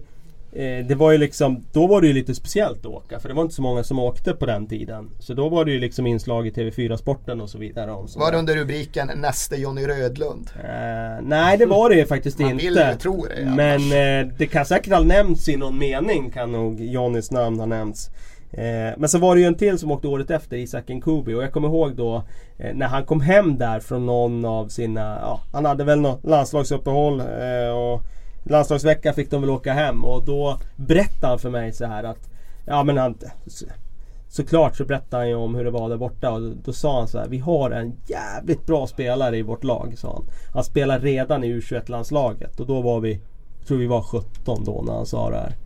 eh, 0.52 0.86
Det 0.86 0.94
var 0.94 1.12
ju 1.12 1.18
liksom 1.18 1.64
Då 1.72 1.86
var 1.86 2.00
det 2.00 2.06
ju 2.06 2.12
lite 2.12 2.34
speciellt 2.34 2.78
att 2.78 2.86
åka 2.86 3.20
för 3.20 3.28
det 3.28 3.34
var 3.34 3.42
inte 3.42 3.54
så 3.54 3.62
många 3.62 3.84
som 3.84 3.98
åkte 3.98 4.32
på 4.32 4.46
den 4.46 4.66
tiden. 4.66 5.10
Så 5.18 5.34
då 5.34 5.48
var 5.48 5.64
det 5.64 5.70
ju 5.72 5.78
liksom 5.80 6.06
inslag 6.06 6.46
i 6.46 6.50
TV4 6.50 6.96
Sporten 6.96 7.40
och 7.40 7.50
så 7.50 7.58
vidare. 7.58 7.92
Och 7.92 8.08
Var 8.16 8.32
det 8.32 8.38
under 8.38 8.54
rubriken 8.56 9.10
Näste 9.16 9.56
Johnny 9.56 9.86
Rödlund? 9.86 10.50
Eh, 10.64 11.22
nej 11.22 11.58
det 11.58 11.66
var 11.66 11.90
det 11.90 11.96
ju 11.96 12.06
faktiskt 12.06 12.38
Man 12.38 12.50
inte. 12.50 12.64
vill 12.64 12.74
ju 12.92 12.98
tro 12.98 13.26
det. 13.26 13.44
Men 13.56 13.80
eh, 13.80 14.32
det 14.38 14.46
kan 14.46 14.64
säkert 14.66 14.92
ha 14.92 15.00
nämnts 15.00 15.48
i 15.48 15.56
någon 15.56 15.78
mening 15.78 16.30
kan 16.30 16.52
nog 16.52 16.80
Johnnys 16.80 17.30
namn 17.30 17.58
ha 17.58 17.66
nämnts. 17.66 18.10
Eh, 18.52 18.94
men 18.98 19.08
så 19.08 19.18
var 19.18 19.34
det 19.34 19.40
ju 19.40 19.46
en 19.46 19.54
till 19.54 19.78
som 19.78 19.90
åkte 19.90 20.08
året 20.08 20.30
efter, 20.30 20.56
Isak 20.56 20.88
Nkubi. 20.88 21.34
Och 21.34 21.42
jag 21.42 21.52
kommer 21.52 21.68
ihåg 21.68 21.96
då 21.96 22.22
eh, 22.58 22.74
när 22.74 22.86
han 22.86 23.04
kom 23.04 23.20
hem 23.20 23.58
där 23.58 23.80
från 23.80 24.06
någon 24.06 24.44
av 24.44 24.68
sina, 24.68 25.18
ja 25.22 25.40
han 25.52 25.64
hade 25.64 25.84
väl 25.84 26.00
något 26.00 26.24
landslagsuppehåll. 26.26 27.20
Eh, 27.20 27.70
och 27.76 28.00
landslagsvecka 28.42 29.12
fick 29.12 29.30
de 29.30 29.40
väl 29.40 29.50
åka 29.50 29.72
hem 29.72 30.04
och 30.04 30.24
då 30.24 30.58
berättade 30.76 31.26
han 31.26 31.38
för 31.38 31.50
mig 31.50 31.72
så 31.72 31.86
här 31.86 32.04
att 32.04 32.30
Ja 32.66 32.84
men 32.84 32.98
han 32.98 33.18
så, 33.46 33.66
Såklart 34.28 34.76
så 34.76 34.84
berättade 34.84 35.22
han 35.22 35.28
ju 35.28 35.34
om 35.34 35.54
hur 35.54 35.64
det 35.64 35.70
var 35.70 35.88
där 35.88 35.96
borta 35.96 36.30
och 36.30 36.40
då 36.40 36.72
sa 36.72 36.98
han 36.98 37.08
så 37.08 37.18
här 37.18 37.28
Vi 37.28 37.38
har 37.38 37.70
en 37.70 37.92
jävligt 38.06 38.66
bra 38.66 38.86
spelare 38.86 39.38
i 39.38 39.42
vårt 39.42 39.64
lag 39.64 39.98
sa 39.98 40.12
han. 40.12 40.24
Han 40.54 40.64
spelar 40.64 41.00
redan 41.00 41.44
i 41.44 41.60
U21-landslaget 41.60 42.60
och 42.60 42.66
då 42.66 42.80
var 42.80 43.00
vi 43.00 43.20
Jag 43.58 43.66
tror 43.66 43.78
vi 43.78 43.86
var 43.86 44.02
17 44.02 44.64
då 44.64 44.82
när 44.86 44.92
han 44.92 45.06
sa 45.06 45.30
det 45.30 45.36
här. 45.36 45.56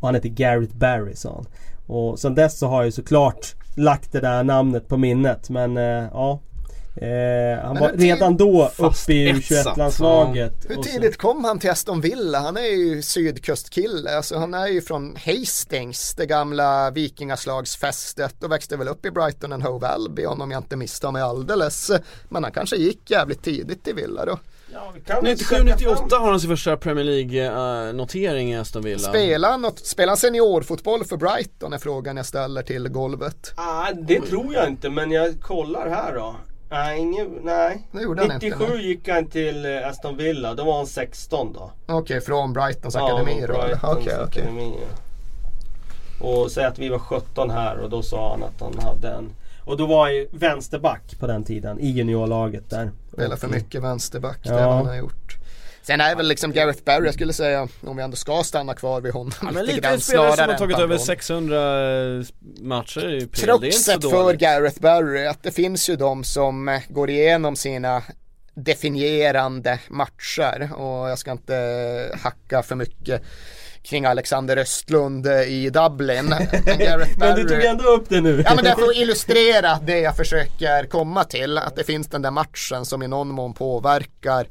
Och 0.00 0.08
han 0.08 0.14
heter 0.14 0.28
Gareth 0.28 0.76
Barry 0.76 1.14
sa 1.14 1.34
han. 1.34 1.46
Och 1.86 2.18
sen 2.18 2.34
dess 2.34 2.58
så 2.58 2.66
har 2.66 2.76
jag 2.76 2.84
ju 2.84 2.92
såklart 2.92 3.54
lagt 3.76 4.12
det 4.12 4.20
där 4.20 4.44
namnet 4.44 4.88
på 4.88 4.96
minnet 4.96 5.50
men 5.50 5.76
eh, 5.76 6.04
ja 6.12 6.40
eh, 6.96 7.64
Han 7.64 7.74
Men 7.74 7.82
var 7.82 7.92
redan 7.92 8.36
då 8.36 8.70
uppe 8.76 9.12
i 9.12 9.28
etsat, 9.30 9.66
U21-landslaget. 9.66 10.52
Hur 10.68 10.82
tidigt 10.82 11.16
kom 11.18 11.44
han 11.44 11.58
till 11.58 11.70
Aston 11.70 12.00
Villa? 12.00 12.38
Han 12.38 12.56
är 12.56 12.76
ju 12.76 13.02
sydkustkille, 13.02 14.16
alltså 14.16 14.36
han 14.38 14.54
är 14.54 14.66
ju 14.68 14.80
från 14.82 15.16
Hastings, 15.16 16.14
det 16.14 16.26
gamla 16.26 16.90
vikingaslagsfästet 16.90 18.42
och 18.44 18.52
växte 18.52 18.76
väl 18.76 18.88
upp 18.88 19.06
i 19.06 19.10
Brighton 19.10 19.52
and 19.52 19.62
Hove 19.62 19.86
Albion 19.86 20.42
om 20.42 20.50
jag 20.50 20.58
inte 20.60 20.76
misstar 20.76 21.12
mig 21.12 21.22
alldeles. 21.22 21.90
Men 22.28 22.42
han 22.44 22.52
kanske 22.52 22.76
gick 22.76 23.10
jävligt 23.10 23.42
tidigt 23.42 23.84
till 23.84 23.94
Villa 23.94 24.24
då. 24.24 24.38
Ja, 24.72 24.92
vi 24.94 25.00
kan 25.00 25.24
väl 25.24 25.38
söka 25.38 25.62
97-98 25.62 25.96
fram- 25.96 26.22
har 26.22 26.30
han 26.30 26.40
sin 26.40 26.50
första 26.50 26.76
Premier 26.76 27.04
League-notering 27.04 28.52
i 28.52 28.56
Aston 28.58 28.82
Villa 28.82 28.98
Spelar 28.98 29.50
han, 29.50 29.70
spelar 29.76 30.08
han 30.10 30.16
seniorfotboll 30.16 31.04
för 31.04 31.16
Brighton 31.16 31.72
är 31.72 31.78
frågan 31.78 32.16
jag 32.16 32.26
ställer 32.26 32.62
till 32.62 32.88
golvet. 32.88 33.52
Ah, 33.56 33.92
det 33.92 34.20
tror 34.20 34.54
jag 34.54 34.68
inte 34.68 34.90
men 34.90 35.10
jag 35.10 35.40
kollar 35.40 35.88
här 35.88 36.14
då. 36.14 36.36
Nej, 36.70 36.98
ingen, 37.00 37.38
nej. 37.42 37.86
Det 37.92 38.02
gjorde 38.02 38.22
han 38.22 38.32
inte, 38.32 38.46
97 38.46 38.78
gick 38.80 39.08
han 39.08 39.26
till 39.26 39.64
eh, 39.66 39.88
Aston 39.88 40.16
Villa, 40.16 40.54
då 40.54 40.64
var 40.64 40.76
han 40.76 40.86
16 40.86 41.52
då. 41.52 41.70
Okej, 41.86 42.20
från 42.20 42.52
Brightons 42.52 42.94
Ja, 42.94 43.04
akademi 43.14 43.40
då? 43.46 43.52
Brightons 43.52 43.82
Okej, 43.82 44.14
okej. 44.26 44.42
akademi. 44.42 44.72
Och 46.20 46.50
säg 46.50 46.64
att 46.64 46.78
vi 46.78 46.88
var 46.88 46.98
17 46.98 47.50
här 47.50 47.76
och 47.78 47.90
då 47.90 48.02
sa 48.02 48.30
han 48.30 48.42
att 48.42 48.60
han 48.60 48.78
hade 48.84 49.08
en 49.08 49.30
Och 49.64 49.76
då 49.76 49.86
var 49.86 50.02
han 50.04 50.14
ju 50.14 50.28
vänsterback 50.32 51.18
på 51.20 51.26
den 51.26 51.44
tiden 51.44 51.80
i 51.80 51.86
juniorlaget 51.90 52.70
där. 52.70 52.90
Spelar 53.12 53.36
för 53.36 53.48
mycket 53.48 53.82
vänsterback, 53.82 54.38
det 54.44 54.48
Ja. 54.52 54.60
har 54.60 54.72
han 54.76 54.86
har 54.86 54.94
gjort. 54.96 55.36
Sen 55.86 56.00
är 56.00 56.16
väl 56.16 56.28
liksom 56.28 56.52
Gareth 56.52 56.84
Barry, 56.84 57.04
jag 57.04 57.14
skulle 57.14 57.32
säga, 57.32 57.68
om 57.80 57.96
vi 57.96 58.02
ändå 58.02 58.16
ska 58.16 58.42
stanna 58.44 58.74
kvar 58.74 59.00
vid 59.00 59.12
honom 59.12 59.32
ja, 59.42 59.50
men 59.50 59.64
lite, 59.66 59.90
lite 59.92 60.04
spelare 60.04 60.36
som 60.36 60.48
har 60.48 60.58
tagit 60.58 60.78
över 60.78 60.98
600 60.98 62.24
matcher 62.60 63.08
i 63.08 63.26
PL, 63.26 63.40
Kruxet 63.40 64.02
för 64.02 64.34
Gareth 64.34 64.80
Barry, 64.80 65.26
att 65.26 65.42
det 65.42 65.50
finns 65.50 65.88
ju 65.88 65.96
de 65.96 66.24
som 66.24 66.68
eh, 66.68 66.80
går 66.88 67.10
igenom 67.10 67.56
sina 67.56 68.02
definierande 68.54 69.78
matcher 69.88 70.70
och 70.74 71.10
jag 71.10 71.18
ska 71.18 71.32
inte 71.32 72.18
hacka 72.22 72.62
för 72.62 72.74
mycket 72.74 73.22
kring 73.82 74.04
Alexander 74.04 74.56
Östlund 74.56 75.26
eh, 75.26 75.42
i 75.42 75.70
Dublin. 75.70 76.24
Men, 76.24 76.46
men 77.18 77.36
du 77.36 77.44
tog 77.48 77.64
ändå 77.64 77.84
upp 77.84 78.08
det 78.08 78.20
nu. 78.20 78.42
ja 78.46 78.54
men 78.54 78.64
det 78.64 78.74
får 78.78 78.96
illustrera 78.96 79.78
det 79.86 79.98
jag 79.98 80.16
försöker 80.16 80.84
komma 80.84 81.24
till. 81.24 81.58
Att 81.58 81.76
det 81.76 81.84
finns 81.84 82.06
den 82.06 82.22
där 82.22 82.30
matchen 82.30 82.84
som 82.84 83.02
i 83.02 83.08
någon 83.08 83.28
mån 83.28 83.54
påverkar 83.54 84.46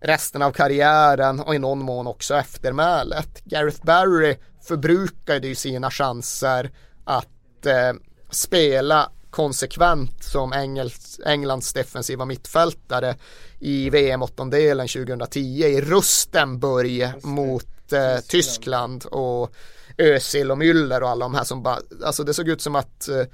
resten 0.00 0.42
av 0.42 0.52
karriären 0.52 1.40
och 1.40 1.54
i 1.54 1.58
någon 1.58 1.78
mån 1.78 2.06
också 2.06 2.34
eftermälet. 2.34 3.44
Gareth 3.44 3.84
Barry 3.84 4.36
förbrukade 4.62 5.48
ju 5.48 5.54
sina 5.54 5.90
chanser 5.90 6.70
att 7.04 7.66
eh, 7.66 7.92
spela 8.30 9.10
konsekvent 9.30 10.24
som 10.24 10.52
Engels, 10.52 11.20
Englands 11.24 11.72
defensiva 11.72 12.24
mittfältare 12.24 13.16
i 13.58 13.90
VM-åttondelen 13.90 14.88
2010 14.88 15.40
i 15.40 15.80
Rustenburg 15.80 17.12
mot 17.22 17.92
eh, 17.92 18.20
Tyskland 18.28 19.04
och 19.04 19.52
Özil 19.98 20.50
och 20.50 20.58
Müller 20.58 21.00
och 21.00 21.08
alla 21.08 21.24
de 21.24 21.34
här 21.34 21.44
som 21.44 21.62
bara, 21.62 21.78
alltså 22.04 22.24
det 22.24 22.34
såg 22.34 22.48
ut 22.48 22.62
som 22.62 22.76
att 22.76 23.08
eh, 23.08 23.24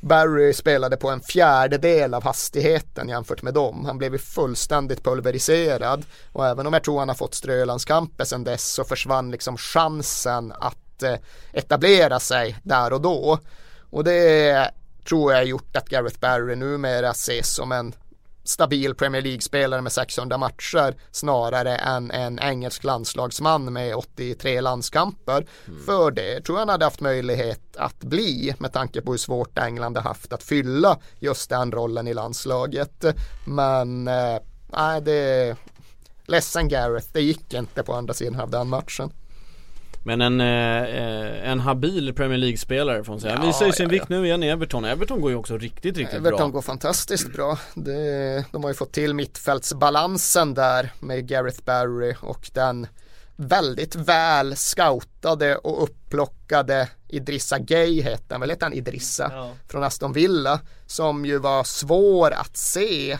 Barry 0.00 0.52
spelade 0.52 0.96
på 0.96 1.08
en 1.08 1.20
fjärdedel 1.20 2.14
av 2.14 2.24
hastigheten 2.24 3.08
jämfört 3.08 3.42
med 3.42 3.54
dem. 3.54 3.84
Han 3.84 3.98
blev 3.98 4.12
ju 4.12 4.18
fullständigt 4.18 5.04
pulveriserad 5.04 6.04
och 6.32 6.46
även 6.46 6.66
om 6.66 6.72
jag 6.72 6.84
tror 6.84 6.98
han 6.98 7.08
har 7.08 7.14
fått 7.14 7.34
strölandskamper 7.34 8.24
sedan 8.24 8.44
dess 8.44 8.72
så 8.72 8.84
försvann 8.84 9.30
liksom 9.30 9.56
chansen 9.56 10.52
att 10.52 11.02
eh, 11.02 11.14
etablera 11.52 12.20
sig 12.20 12.56
där 12.62 12.92
och 12.92 13.00
då. 13.00 13.38
Och 13.90 14.04
det 14.04 14.70
tror 15.08 15.32
jag 15.32 15.44
gjort 15.44 15.76
att 15.76 15.88
Gareth 15.88 16.20
Barry 16.20 16.56
numera 16.56 17.10
ses 17.10 17.54
som 17.54 17.72
en 17.72 17.94
stabil 18.44 18.94
Premier 18.94 19.22
League-spelare 19.22 19.82
med 19.82 19.92
600 19.92 20.38
matcher 20.38 20.94
snarare 21.10 21.76
än 21.76 22.10
en 22.10 22.38
engelsk 22.38 22.84
landslagsman 22.84 23.72
med 23.72 23.94
83 23.94 24.60
landskamper. 24.60 25.46
Mm. 25.68 25.84
För 25.86 26.10
det 26.10 26.40
tror 26.40 26.56
jag 26.58 26.60
han 26.60 26.68
hade 26.68 26.84
haft 26.84 27.00
möjlighet 27.00 27.76
att 27.76 27.98
bli 27.98 28.54
med 28.58 28.72
tanke 28.72 29.00
på 29.00 29.10
hur 29.10 29.18
svårt 29.18 29.58
England 29.58 29.96
har 29.96 30.04
haft 30.04 30.32
att 30.32 30.42
fylla 30.42 30.98
just 31.18 31.50
den 31.50 31.72
rollen 31.72 32.08
i 32.08 32.14
landslaget. 32.14 33.04
Men 33.44 34.08
eh, 34.08 34.38
nej, 34.66 34.96
eh, 34.96 35.04
det 35.04 35.56
ledsen 36.26 36.68
Gareth, 36.68 37.06
det 37.12 37.20
gick 37.20 37.54
inte 37.54 37.82
på 37.82 37.94
andra 37.94 38.14
sidan 38.14 38.40
av 38.40 38.50
den 38.50 38.68
matchen. 38.68 39.12
Men 40.02 40.20
en, 40.20 40.40
eh, 40.40 41.50
en 41.50 41.60
habil 41.60 42.14
Premier 42.14 42.38
League-spelare 42.38 43.04
får 43.04 43.12
man 43.12 43.20
säga. 43.20 43.36
Han 43.36 43.46
visar 43.46 43.66
ju 43.66 43.72
sin 43.72 43.86
ja, 43.86 43.90
vikt 43.90 44.08
nu 44.08 44.24
igen 44.24 44.42
i 44.42 44.48
Everton. 44.48 44.84
Everton 44.84 45.20
går 45.20 45.30
ju 45.30 45.36
också 45.36 45.58
riktigt, 45.58 45.96
riktigt 45.96 46.06
Everton 46.06 46.22
bra. 46.22 46.28
Everton 46.28 46.52
går 46.52 46.62
fantastiskt 46.62 47.32
bra. 47.32 47.58
Det, 47.74 48.44
de 48.52 48.62
har 48.62 48.70
ju 48.70 48.74
fått 48.74 48.92
till 48.92 49.14
mittfältsbalansen 49.14 50.54
där 50.54 50.92
med 51.00 51.28
Gareth 51.28 51.62
Barry 51.64 52.14
och 52.20 52.50
den 52.52 52.86
väldigt 53.36 53.96
väl 53.96 54.56
scoutade 54.56 55.56
och 55.56 55.82
upplockade 55.82 56.88
Idrissa 57.08 57.58
Gay 57.58 58.02
hette 58.02 58.34
han 58.34 58.40
väl, 58.40 58.50
hette 58.50 58.64
han 58.64 58.72
Idrissa? 58.72 59.30
Ja. 59.32 59.52
Från 59.68 59.82
Aston 59.82 60.12
Villa. 60.12 60.60
Som 60.86 61.26
ju 61.26 61.38
var 61.38 61.64
svår 61.64 62.30
att 62.30 62.56
se 62.56 63.18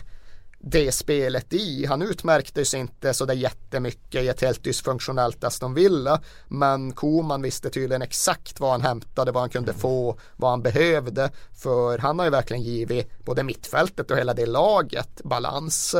det 0.63 0.91
spelet 0.91 1.53
i. 1.53 1.85
Han 1.85 2.01
utmärkte 2.01 2.65
sig 2.65 2.79
inte 2.79 3.13
sådär 3.13 3.33
jättemycket 3.33 4.23
i 4.23 4.27
ett 4.27 4.41
helt 4.41 4.63
dysfunktionellt 4.63 5.43
Aston 5.43 5.73
Villa. 5.73 6.21
Men 6.47 6.91
Koman 6.91 7.41
visste 7.41 7.69
tydligen 7.69 8.01
exakt 8.01 8.59
vad 8.59 8.71
han 8.71 8.81
hämtade, 8.81 9.31
vad 9.31 9.43
han 9.43 9.49
kunde 9.49 9.73
få, 9.73 10.19
vad 10.35 10.49
han 10.49 10.61
behövde. 10.61 11.31
För 11.53 11.97
han 11.97 12.19
har 12.19 12.25
ju 12.25 12.31
verkligen 12.31 12.63
givit 12.63 13.25
både 13.25 13.43
mittfältet 13.43 14.11
och 14.11 14.17
hela 14.17 14.33
det 14.33 14.45
laget 14.45 15.21
balans. 15.23 15.95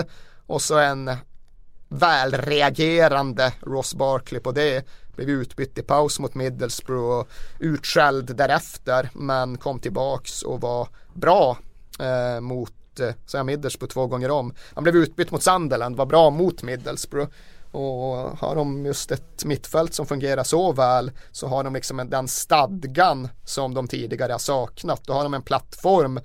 Och 0.48 0.62
så 0.62 0.78
en 0.78 1.12
välreagerande 1.90 3.54
Ross 3.62 3.94
Barkley 3.96 4.42
på 4.42 4.52
det. 4.52 4.86
Blev 5.16 5.30
utbytt 5.30 5.78
i 5.78 5.82
paus 5.82 6.20
mot 6.20 6.36
Middlesbrough 6.36 7.20
och 7.20 7.28
utskälld 7.60 8.36
därefter 8.36 9.10
men 9.14 9.58
kom 9.58 9.80
tillbaks 9.80 10.42
och 10.42 10.62
var 10.62 10.88
bra 11.14 11.58
eh, 12.00 12.42
mot 12.42 12.74
eh, 13.00 13.14
Sam 13.26 13.46
Middlesbrough 13.46 13.94
två 13.94 14.08
gånger 14.08 14.32
om. 14.32 14.54
Han 14.74 14.84
blev 14.84 14.96
utbytt 14.96 15.32
mot 15.32 15.44
Sunderland, 15.44 15.96
var 15.96 16.06
bra 16.06 16.30
mot 16.30 16.64
Middlesbrough. 16.64 17.32
Och 17.72 18.38
har 18.38 18.56
de 18.56 18.86
just 18.86 19.12
ett 19.12 19.46
mittfält 19.46 19.94
som 19.94 20.06
fungerar 20.06 20.44
så 20.44 20.72
väl 20.74 21.12
så 21.32 21.48
har 21.48 21.64
de 21.64 21.74
liksom 21.74 22.10
den 22.10 22.28
stadgan 22.28 23.28
som 23.46 23.74
de 23.74 23.88
tidigare 23.88 24.32
har 24.32 24.40
saknat. 24.40 25.04
Då 25.06 25.14
har 25.14 25.24
de 25.24 25.34
en 25.34 25.42
plattform 25.42 26.20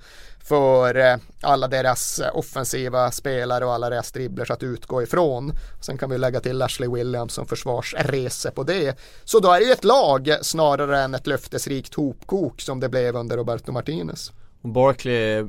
för 0.47 0.95
eh, 0.95 1.17
alla 1.41 1.67
deras 1.67 2.19
eh, 2.19 2.35
offensiva 2.35 3.11
spelare 3.11 3.65
och 3.65 3.73
alla 3.73 3.89
deras 3.89 4.11
dribblers 4.11 4.51
att 4.51 4.63
utgå 4.63 5.03
ifrån. 5.03 5.53
Sen 5.81 5.97
kan 5.97 6.09
vi 6.09 6.17
lägga 6.17 6.39
till 6.39 6.61
Ashley 6.61 6.89
Williams 6.89 7.33
som 7.33 7.45
försvarsrese 7.45 8.51
på 8.51 8.63
det. 8.63 8.97
Så 9.23 9.39
då 9.39 9.51
är 9.51 9.59
det 9.59 9.65
ju 9.65 9.71
ett 9.71 9.83
lag 9.83 10.37
snarare 10.41 10.99
än 11.01 11.15
ett 11.15 11.27
löftesrikt 11.27 11.95
hopkok 11.95 12.61
som 12.61 12.79
det 12.79 12.89
blev 12.89 13.15
under 13.15 13.37
Roberto 13.37 13.71
Martinez. 13.71 14.31
Om 14.61 14.73
Barkley 14.73 15.37
eh, 15.37 15.45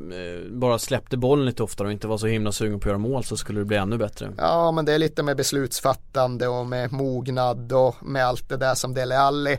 bara 0.51 0.79
släppte 0.79 1.17
bollen 1.17 1.47
lite 1.47 1.63
oftare 1.63 1.89
och 1.89 1.93
inte 1.93 2.07
var 2.07 2.19
så 2.19 2.27
himla 2.27 2.53
sugen 2.53 2.81
på 2.81 2.85
att 2.85 2.91
göra 2.91 2.99
mål 2.99 3.25
så 3.25 3.37
skulle 3.37 3.61
det 3.61 3.65
bli 3.65 3.77
ännu 3.77 3.99
bättre. 3.99 4.33
Ja 4.39 4.73
men 4.73 4.85
det 4.85 4.93
är 4.93 4.99
lite 4.99 5.23
med 5.23 5.37
beslutsfattande 5.37 6.49
och 6.49 6.67
med 6.67 6.93
mognad 6.93 7.73
och 7.73 7.97
med 8.03 8.27
allt 8.27 8.49
det 8.49 8.57
där 8.57 8.75
som 8.75 8.95
Dele 8.95 9.19
Alli 9.19 9.59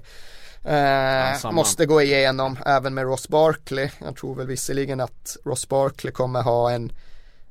eh, 0.63 1.41
ja, 1.43 1.51
måste 1.51 1.85
gå 1.85 2.01
igenom 2.01 2.57
även 2.65 2.93
med 2.93 3.03
Ross 3.03 3.27
Barkley. 3.27 3.89
Jag 4.05 4.15
tror 4.15 4.35
väl 4.35 4.47
visserligen 4.47 4.99
att 4.99 5.37
Ross 5.45 5.69
Barkley 5.69 6.13
kommer 6.13 6.41
ha 6.41 6.71
en 6.71 6.91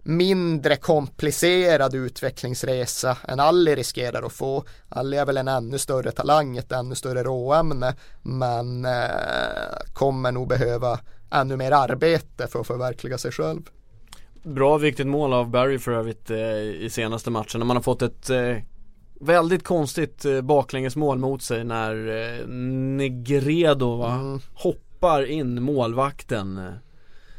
mindre 0.03 0.77
komplicerad 0.77 1.95
utvecklingsresa 1.95 3.17
än 3.29 3.41
Alli 3.41 3.77
riskerar 3.77 4.23
att 4.23 4.33
få. 4.33 4.65
Alli 4.89 5.17
är 5.17 5.27
väl 5.27 5.37
en 5.37 5.49
ännu 5.49 5.79
större 5.79 6.11
talang, 6.11 6.57
ett 6.57 6.73
ännu 6.73 6.95
större 6.95 7.23
råämne 7.23 7.95
men 8.23 8.85
eh, 8.85 9.01
kommer 9.93 10.33
nog 10.33 10.49
behöva 10.49 10.99
ännu 11.31 11.57
mer 11.57 11.73
arbete 11.73 12.47
för 12.47 12.61
att 12.61 12.67
förverkliga 12.67 13.19
sig 13.19 13.33
själv. 13.33 13.63
Bra 14.43 14.79
viktigt 14.79 15.07
mål 15.07 15.33
av 15.33 15.51
Barry 15.51 15.79
för 15.79 15.93
övrigt 15.93 16.31
eh, 16.31 16.39
i 16.61 16.89
senaste 16.93 17.31
matchen 17.31 17.59
när 17.59 17.67
man 17.67 17.77
har 17.77 17.83
fått 17.83 18.03
ett 18.03 18.31
eh, 18.31 18.57
väldigt 19.21 19.65
konstigt 19.65 20.25
eh, 20.25 20.41
baklängesmål 20.41 21.19
mot 21.19 21.43
sig 21.43 21.65
när 21.65 22.09
eh, 22.09 22.47
Negredo 22.47 23.97
va, 23.97 24.13
mm. 24.13 24.41
hoppar 24.55 25.27
in 25.27 25.63
målvakten 25.63 26.61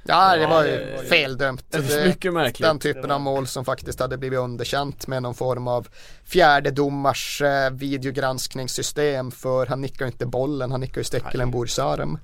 Ja 0.10 0.38
det 0.38 0.48
var 0.48 0.66
ju 0.66 0.98
feldömt. 1.10 1.66
Det, 1.70 2.06
mycket 2.06 2.34
märkligt. 2.34 2.68
Den 2.68 2.80
typen 2.80 3.12
av 3.12 3.22
mål 3.22 3.48
som 3.48 3.66
faktiskt 3.66 4.00
hade 4.00 4.18
blivit 4.18 4.40
underkänt 4.40 5.08
med 5.08 5.24
någon 5.24 5.36
form 5.36 5.68
av 5.68 5.88
fjärde 6.24 6.72
domars 6.72 7.42
eh, 7.42 7.72
videogranskningssystem 7.72 9.32
för 9.32 9.66
han 9.66 9.82
nickar 9.82 10.06
inte 10.06 10.26
bollen, 10.26 10.72
han 10.72 10.80
nickar 10.80 11.02
ju 11.02 11.06
Stekelenburgs 11.06 11.80
arm. 11.80 12.18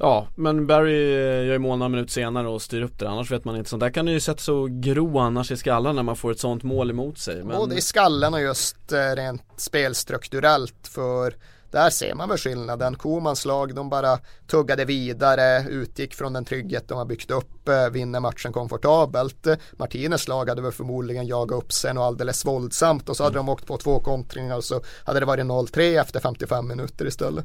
Ja, 0.00 0.26
men 0.34 0.66
Barry 0.66 1.14
eh, 1.14 1.46
gör 1.46 1.52
ju 1.52 1.58
mål 1.58 1.78
några 1.78 1.88
minuter 1.88 2.12
senare 2.12 2.48
och 2.48 2.62
styr 2.62 2.82
upp 2.82 2.98
det 2.98 3.08
annars 3.08 3.30
vet 3.30 3.44
man 3.44 3.56
inte. 3.56 3.70
Sånt 3.70 3.80
där 3.80 3.90
kan 3.90 4.06
ju 4.06 4.20
sätta 4.20 4.40
så 4.40 4.68
gro 4.70 5.18
annars 5.18 5.50
i 5.50 5.56
skallen 5.56 5.96
när 5.96 6.02
man 6.02 6.16
får 6.16 6.30
ett 6.30 6.40
sånt 6.40 6.62
mål 6.62 6.90
emot 6.90 7.18
sig. 7.18 7.44
Men... 7.44 7.56
Både 7.56 7.74
i 7.74 7.80
skallen 7.80 8.34
och 8.34 8.40
just 8.40 8.92
eh, 8.92 9.16
rent 9.16 9.42
spelstrukturellt 9.56 10.88
för 10.88 11.34
där 11.70 11.90
ser 11.90 12.14
man 12.14 12.28
väl 12.28 12.38
skillnaden. 12.38 12.94
Komans 12.94 13.44
lag, 13.44 13.74
de 13.74 13.90
bara 13.90 14.18
tuggade 14.46 14.84
vidare, 14.84 15.64
utgick 15.68 16.14
från 16.14 16.32
den 16.32 16.44
trygghet 16.44 16.88
de 16.88 16.98
har 16.98 17.04
byggt 17.04 17.30
upp, 17.30 17.68
eh, 17.68 17.88
vinner 17.88 18.20
matchen 18.20 18.52
komfortabelt. 18.52 19.46
Martinez 19.76 20.28
lag 20.28 20.48
hade 20.48 20.62
väl 20.62 20.72
förmodligen 20.72 21.26
jagat 21.26 21.64
upp 21.64 21.72
sen 21.72 21.98
och 21.98 22.04
alldeles 22.04 22.44
våldsamt 22.44 23.08
och 23.08 23.16
så 23.16 23.22
hade 23.22 23.38
mm. 23.38 23.46
de 23.46 23.52
åkt 23.52 23.66
på 23.66 23.76
två 23.76 24.00
kontringar 24.00 24.56
och 24.56 24.64
så 24.64 24.80
hade 25.04 25.20
det 25.20 25.26
varit 25.26 25.46
0-3 25.46 26.00
efter 26.00 26.20
55 26.20 26.68
minuter 26.68 27.06
istället. 27.06 27.44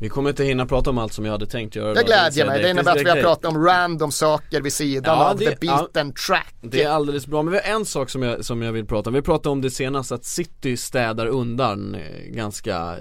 Vi 0.00 0.08
kommer 0.08 0.30
inte 0.30 0.44
hinna 0.44 0.66
prata 0.66 0.90
om 0.90 0.98
allt 0.98 1.12
som 1.12 1.24
jag 1.24 1.32
hade 1.32 1.46
tänkt 1.46 1.76
göra 1.76 1.94
Det 1.94 2.02
glädjer 2.02 2.46
mig, 2.46 2.62
det 2.62 2.70
innebär 2.70 2.96
att 2.96 3.04
vi 3.04 3.10
har 3.10 3.22
pratat 3.22 3.44
om 3.44 3.64
random 3.64 4.12
saker 4.12 4.60
vid 4.60 4.72
sidan 4.72 5.18
ja, 5.18 5.30
av 5.30 5.38
det, 5.38 5.50
the 5.50 5.56
beaten 5.60 6.12
ja, 6.16 6.26
track. 6.26 6.54
Det 6.60 6.82
är 6.82 6.90
alldeles 6.90 7.26
bra, 7.26 7.42
men 7.42 7.52
vi 7.52 7.58
har 7.58 7.76
en 7.76 7.84
sak 7.84 8.10
som 8.10 8.22
jag, 8.22 8.44
som 8.44 8.62
jag 8.62 8.72
vill 8.72 8.86
prata 8.86 9.10
om. 9.10 9.14
Vi 9.14 9.22
pratade 9.22 9.48
om 9.48 9.60
det 9.60 9.70
senast 9.70 10.12
att 10.12 10.24
City 10.24 10.76
städar 10.76 11.26
undan 11.26 11.94
eh, 11.94 12.00
ganska, 12.26 12.96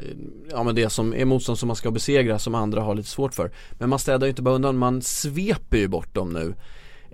ja 0.51 0.63
men 0.63 0.76
det 0.76 0.89
som 0.89 1.13
är 1.13 1.26
motstånd 1.26 1.59
som 1.59 1.67
man 1.67 1.76
ska 1.76 1.91
besegra 1.91 2.39
som 2.39 2.55
andra 2.55 2.81
har 2.81 2.95
lite 2.95 3.09
svårt 3.09 3.34
för. 3.34 3.51
Men 3.72 3.89
man 3.89 3.99
städar 3.99 4.27
ju 4.27 4.30
inte 4.30 4.41
bara 4.41 4.55
undan, 4.55 4.77
man 4.77 5.01
sveper 5.01 5.77
ju 5.77 5.88
bort 5.88 6.13
dem 6.13 6.30
nu 6.30 6.55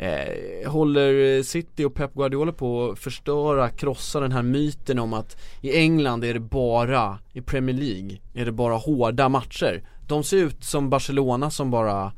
Eh, 0.02 0.72
håller 0.72 1.44
City 1.44 1.86
och 1.86 1.94
Pep 1.94 2.14
Guardiola 2.14 2.52
på 2.52 2.90
att 2.90 3.00
förstöra, 3.00 3.70
krossa 3.70 4.20
den 4.20 4.32
här 4.32 4.42
myten 4.42 5.00
om 5.00 5.14
att 5.14 5.38
i 5.62 5.78
England 5.78 6.24
är 6.24 6.34
det 6.34 6.40
bara, 6.40 7.20
i 7.34 7.42
Premier 7.42 7.76
League, 7.76 8.18
är 8.34 8.46
det 8.46 8.52
bara 8.52 8.76
hårda 8.76 9.30
matcher. 9.30 9.84
De 10.08 10.24
ser 10.24 10.38
ut 10.38 10.64
som 10.64 10.90
Barcelona 10.90 11.50
som 11.50 11.72
bara 11.72 12.12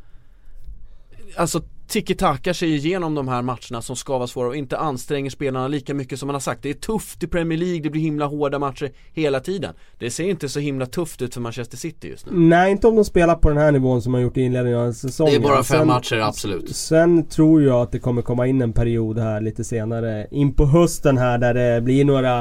Alltså 1.38 1.62
tiki-taka 1.88 2.54
sig 2.54 2.76
igenom 2.76 3.16
de 3.16 3.28
här 3.28 3.42
matcherna 3.42 3.82
som 3.82 3.96
ska 3.96 4.18
vara 4.18 4.28
svåra 4.28 4.48
och 4.48 4.56
inte 4.56 4.78
anstränger 4.78 5.30
spelarna 5.30 5.68
lika 5.68 5.94
mycket 5.94 6.20
som 6.20 6.28
man 6.28 6.36
har 6.36 6.40
sagt. 6.40 6.64
Det 6.64 6.70
är 6.70 6.74
tufft 6.74 7.24
i 7.24 7.28
Premier 7.28 7.60
League, 7.60 7.82
det 7.82 7.90
blir 7.90 8.02
himla 8.02 8.26
hårda 8.26 8.60
matcher 8.60 8.92
hela 9.14 9.40
tiden. 9.40 9.74
Det 10.00 10.12
ser 10.12 10.24
inte 10.30 10.50
så 10.50 10.60
himla 10.60 10.86
tufft 10.86 11.22
ut 11.22 11.34
för 11.34 11.42
Manchester 11.42 11.78
City 11.78 12.08
just 12.08 12.26
nu. 12.26 12.32
Nej, 12.36 12.72
inte 12.72 12.88
om 12.88 12.96
de 12.96 13.06
spelar 13.06 13.36
på 13.36 13.50
den 13.50 13.58
här 13.58 13.72
nivån 13.72 14.02
som 14.02 14.12
man 14.12 14.22
gjort 14.22 14.38
i 14.38 14.42
inledningen 14.42 14.80
av 14.80 14.92
säsongen. 14.92 15.34
Det 15.34 15.48
är 15.48 15.50
bara 15.50 15.64
fem 15.64 15.80
Sen- 15.80 15.88
matcher, 15.88 16.20
absolut. 16.20 16.76
Sen 16.76 17.26
tror 17.26 17.64
jag 17.64 17.82
att 17.82 17.92
det 17.92 18.00
kommer 18.00 18.22
komma 18.22 18.48
in 18.48 18.62
en 18.62 18.74
period 18.74 19.20
här 19.20 19.42
lite 19.42 19.64
senare 19.64 20.28
in 20.32 20.54
på 20.54 20.66
hösten 20.66 21.18
här 21.18 21.38
där 21.38 21.54
det 21.54 21.82
blir 21.82 22.06
några 22.06 22.40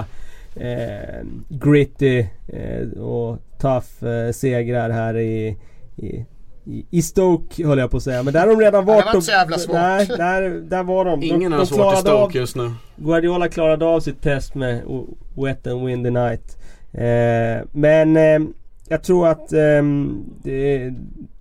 eh, 0.56 1.26
gritty 1.48 2.26
eh, 2.48 3.00
och 3.02 3.38
tough 3.60 4.04
eh, 4.04 4.32
segrar 4.32 4.90
här 4.90 5.18
i, 5.18 5.56
i 5.96 6.24
i- 6.64 6.86
i 6.90 7.02
Stoke 7.02 7.66
höll 7.66 7.78
jag 7.78 7.90
på 7.90 7.96
att 7.96 8.02
säga, 8.02 8.22
men 8.22 8.32
där 8.32 8.40
har 8.40 8.48
de 8.48 8.60
redan 8.60 8.86
det 8.86 8.92
varit 8.92 9.04
var 9.06 9.14
inte 9.14 9.26
så 9.26 9.32
jävla 9.32 9.58
svårt. 9.58 9.74
Nej, 9.74 10.06
där, 10.06 10.50
där 10.50 10.82
var 10.82 11.04
de. 11.04 11.22
Ingen 11.22 11.40
de, 11.40 11.52
har 11.52 11.58
de 11.58 11.66
svårt 11.66 11.76
i 11.78 11.80
klarade 11.80 12.12
av- 12.12 12.18
Stoke 12.24 12.38
just 12.38 12.56
nu. 12.56 12.70
Guardiola 12.96 13.48
klarade 13.48 13.84
av 13.84 14.00
sitt 14.00 14.22
test 14.22 14.54
med 14.54 14.82
Wet 15.34 15.66
and 15.66 15.86
Windy 15.86 16.10
Night. 16.10 16.58
Eh, 16.92 17.66
men 17.72 18.16
eh, 18.16 18.38
jag 18.88 19.02
tror 19.02 19.28
att 19.28 19.52
ehm, 19.52 20.24
det, 20.42 20.92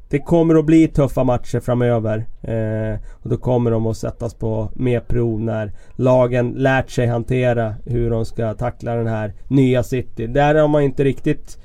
det 0.09 0.19
kommer 0.19 0.55
att 0.55 0.65
bli 0.65 0.87
tuffa 0.87 1.23
matcher 1.23 1.59
framöver. 1.59 2.25
Eh, 2.41 2.99
och 3.11 3.29
då 3.29 3.37
kommer 3.37 3.71
de 3.71 3.85
att 3.87 3.97
sättas 3.97 4.33
på 4.33 4.71
mer 4.75 4.99
prov 4.99 5.41
när 5.41 5.71
lagen 5.95 6.53
lärt 6.57 6.89
sig 6.89 7.07
hantera 7.07 7.75
hur 7.85 8.09
de 8.09 8.25
ska 8.25 8.53
tackla 8.53 8.95
den 8.95 9.07
här 9.07 9.33
nya 9.47 9.83
City. 9.83 10.27
Där 10.27 10.55
har 10.55 10.67
man 10.67 10.81
inte 10.81 11.03
riktigt 11.03 11.57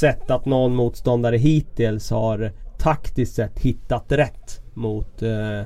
sett 0.00 0.30
att 0.30 0.44
någon 0.46 0.74
motståndare 0.74 1.36
hittills 1.36 2.10
har 2.10 2.52
taktiskt 2.78 3.34
sett 3.34 3.58
hittat 3.58 4.12
rätt 4.12 4.60
mot, 4.74 5.22
eh, 5.22 5.62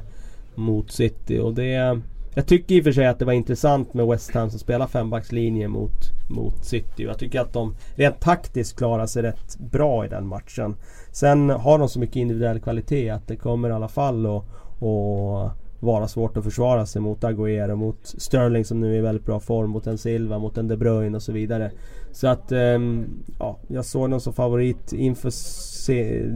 mot 0.55 0.93
City. 0.93 1.39
Och 1.39 1.55
det... 1.55 2.01
Jag 2.35 2.47
tycker 2.47 2.74
i 2.74 2.80
och 2.80 2.85
för 2.85 2.93
sig 2.93 3.06
att 3.06 3.18
det 3.18 3.24
var 3.24 3.32
intressant 3.32 3.94
med 3.94 4.06
West 4.06 4.35
Ham 4.35 4.51
som 4.51 4.59
spelar 4.59 4.86
fembackslinje 4.86 5.68
mot, 5.68 6.10
mot 6.28 6.64
City. 6.64 7.02
Jag 7.02 7.18
tycker 7.18 7.40
att 7.40 7.52
de 7.52 7.74
rent 7.94 8.20
taktiskt 8.20 8.78
klarar 8.78 9.06
sig 9.06 9.22
rätt 9.22 9.59
bra 9.59 10.05
i 10.05 10.09
den 10.09 10.26
matchen. 10.26 10.76
Sen 11.12 11.51
har 11.51 11.78
de 11.78 11.89
så 11.89 12.01
mycket 12.01 12.16
individuell 12.16 12.60
kvalitet 12.60 13.10
att 13.10 13.28
det 13.28 13.36
kommer 13.36 13.68
i 13.68 13.72
alla 13.72 13.89
fall 13.89 14.26
att, 14.26 14.44
att 14.82 15.68
vara 15.80 16.09
svårt 16.09 16.36
att 16.36 16.44
försvara 16.44 16.86
sig 16.86 17.02
mot 17.02 17.24
Agüero, 17.24 17.74
mot 17.74 17.98
Sterling 18.02 18.64
som 18.64 18.80
nu 18.80 18.94
är 18.94 18.98
i 18.98 19.00
väldigt 19.00 19.26
bra 19.26 19.40
form, 19.40 19.70
mot 19.70 19.86
en 19.86 19.98
Silva, 19.98 20.38
mot 20.38 20.59
en 20.59 20.68
De 20.68 20.76
Bruyne 20.76 21.16
och 21.16 21.22
så 21.22 21.32
vidare. 21.32 21.70
Så 22.12 22.28
att, 22.28 22.52
ehm, 22.52 23.06
ja, 23.38 23.59
jag 23.68 23.84
såg 23.84 24.10
dem 24.10 24.20
som 24.20 24.32
favorit 24.32 24.92
inför 24.92 25.32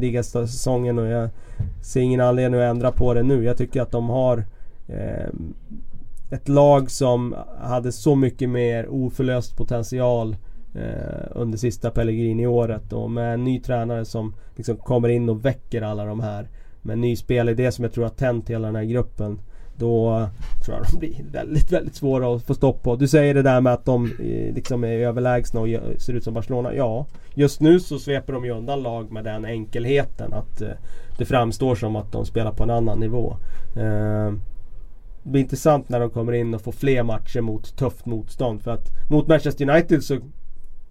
ligasäsongen 0.01 0.98
och 0.98 1.06
jag 1.06 1.31
ser 1.82 2.01
ingen 2.01 2.20
anledning 2.20 2.60
att 2.60 2.70
ändra 2.70 2.93
på 2.93 3.14
det 3.14 3.23
nu. 3.23 3.44
Jag 3.44 3.56
tycker 3.56 3.82
att 3.82 3.90
de 3.90 4.09
har 4.09 4.44
eh, 4.89 5.31
ett 6.31 6.48
lag 6.48 6.90
som 6.90 7.35
hade 7.60 7.93
så 7.93 8.14
mycket 8.14 8.48
mer 8.51 8.89
oförlöst 8.89 9.56
potential 9.56 10.36
eh, 10.74 11.27
under 11.31 11.59
sista 11.59 11.90
Pellegrini-året 11.90 12.93
och 12.93 13.10
med 13.10 13.35
en 13.35 13.44
ny 13.44 13.60
tränare 13.60 14.05
som 14.05 14.35
liksom 14.56 14.77
kommer 14.77 15.09
in 15.09 15.28
och 15.28 15.44
väcker 15.44 15.82
alla 15.82 16.05
de 16.05 16.20
här 16.20 16.48
med 16.83 16.95
en 16.95 17.01
ny 17.01 17.17
spelidé 17.17 17.73
som 17.73 17.85
jag 17.85 17.93
tror 17.93 18.05
har 18.05 18.11
tänt 18.11 18.51
hela 18.51 18.67
den 18.67 18.77
här 18.77 18.85
gruppen 18.85 19.39
då 19.77 20.29
tror 20.65 20.77
jag 20.77 20.87
de 20.93 20.99
blir 20.99 21.25
väldigt, 21.33 21.73
väldigt 21.73 21.95
svåra 21.95 22.37
att 22.37 22.43
få 22.43 22.55
stopp 22.55 22.83
på. 22.83 22.97
Du 22.97 23.09
säger 23.09 23.35
det 23.35 23.43
där 23.43 23.61
med 23.61 23.73
att 23.73 23.85
de 23.85 24.05
eh, 24.05 24.55
liksom 24.55 24.85
är 24.85 24.99
överlägsna 24.99 25.61
och 25.61 25.69
ser 25.99 26.13
ut 26.13 26.25
som 26.25 26.35
Barcelona. 26.35 26.75
Ja, 26.75 27.07
just 27.35 27.61
nu 27.61 27.81
så 27.81 27.99
sveper 27.99 28.33
de 28.33 28.45
ju 28.45 28.51
undan 28.51 28.83
lag 28.83 29.13
med 29.13 29.25
den 29.25 29.45
enkelheten 29.45 30.33
att 30.33 30.63
eh, 30.63 30.69
det 31.19 31.25
framstår 31.25 31.75
som 31.75 31.97
att 31.97 32.13
de 32.13 32.27
spelar 32.27 32.53
på 32.53 32.63
en 32.63 32.71
annan 32.71 33.01
nivå. 33.01 33.37
Eh, 33.77 34.33
det 35.23 35.31
blir 35.31 35.43
intressant 35.43 35.89
när 35.89 36.01
de 36.01 36.11
kommer 36.11 36.33
in 36.33 36.55
och 36.55 36.63
får 36.63 36.73
fler 36.73 37.03
matcher 37.03 37.41
mot 37.41 37.77
tufft 37.77 38.07
motstånd. 38.07 38.63
För 38.63 38.71
att 38.71 39.11
mot 39.11 39.29
Manchester 39.29 39.71
United 39.71 40.03
så 40.03 40.19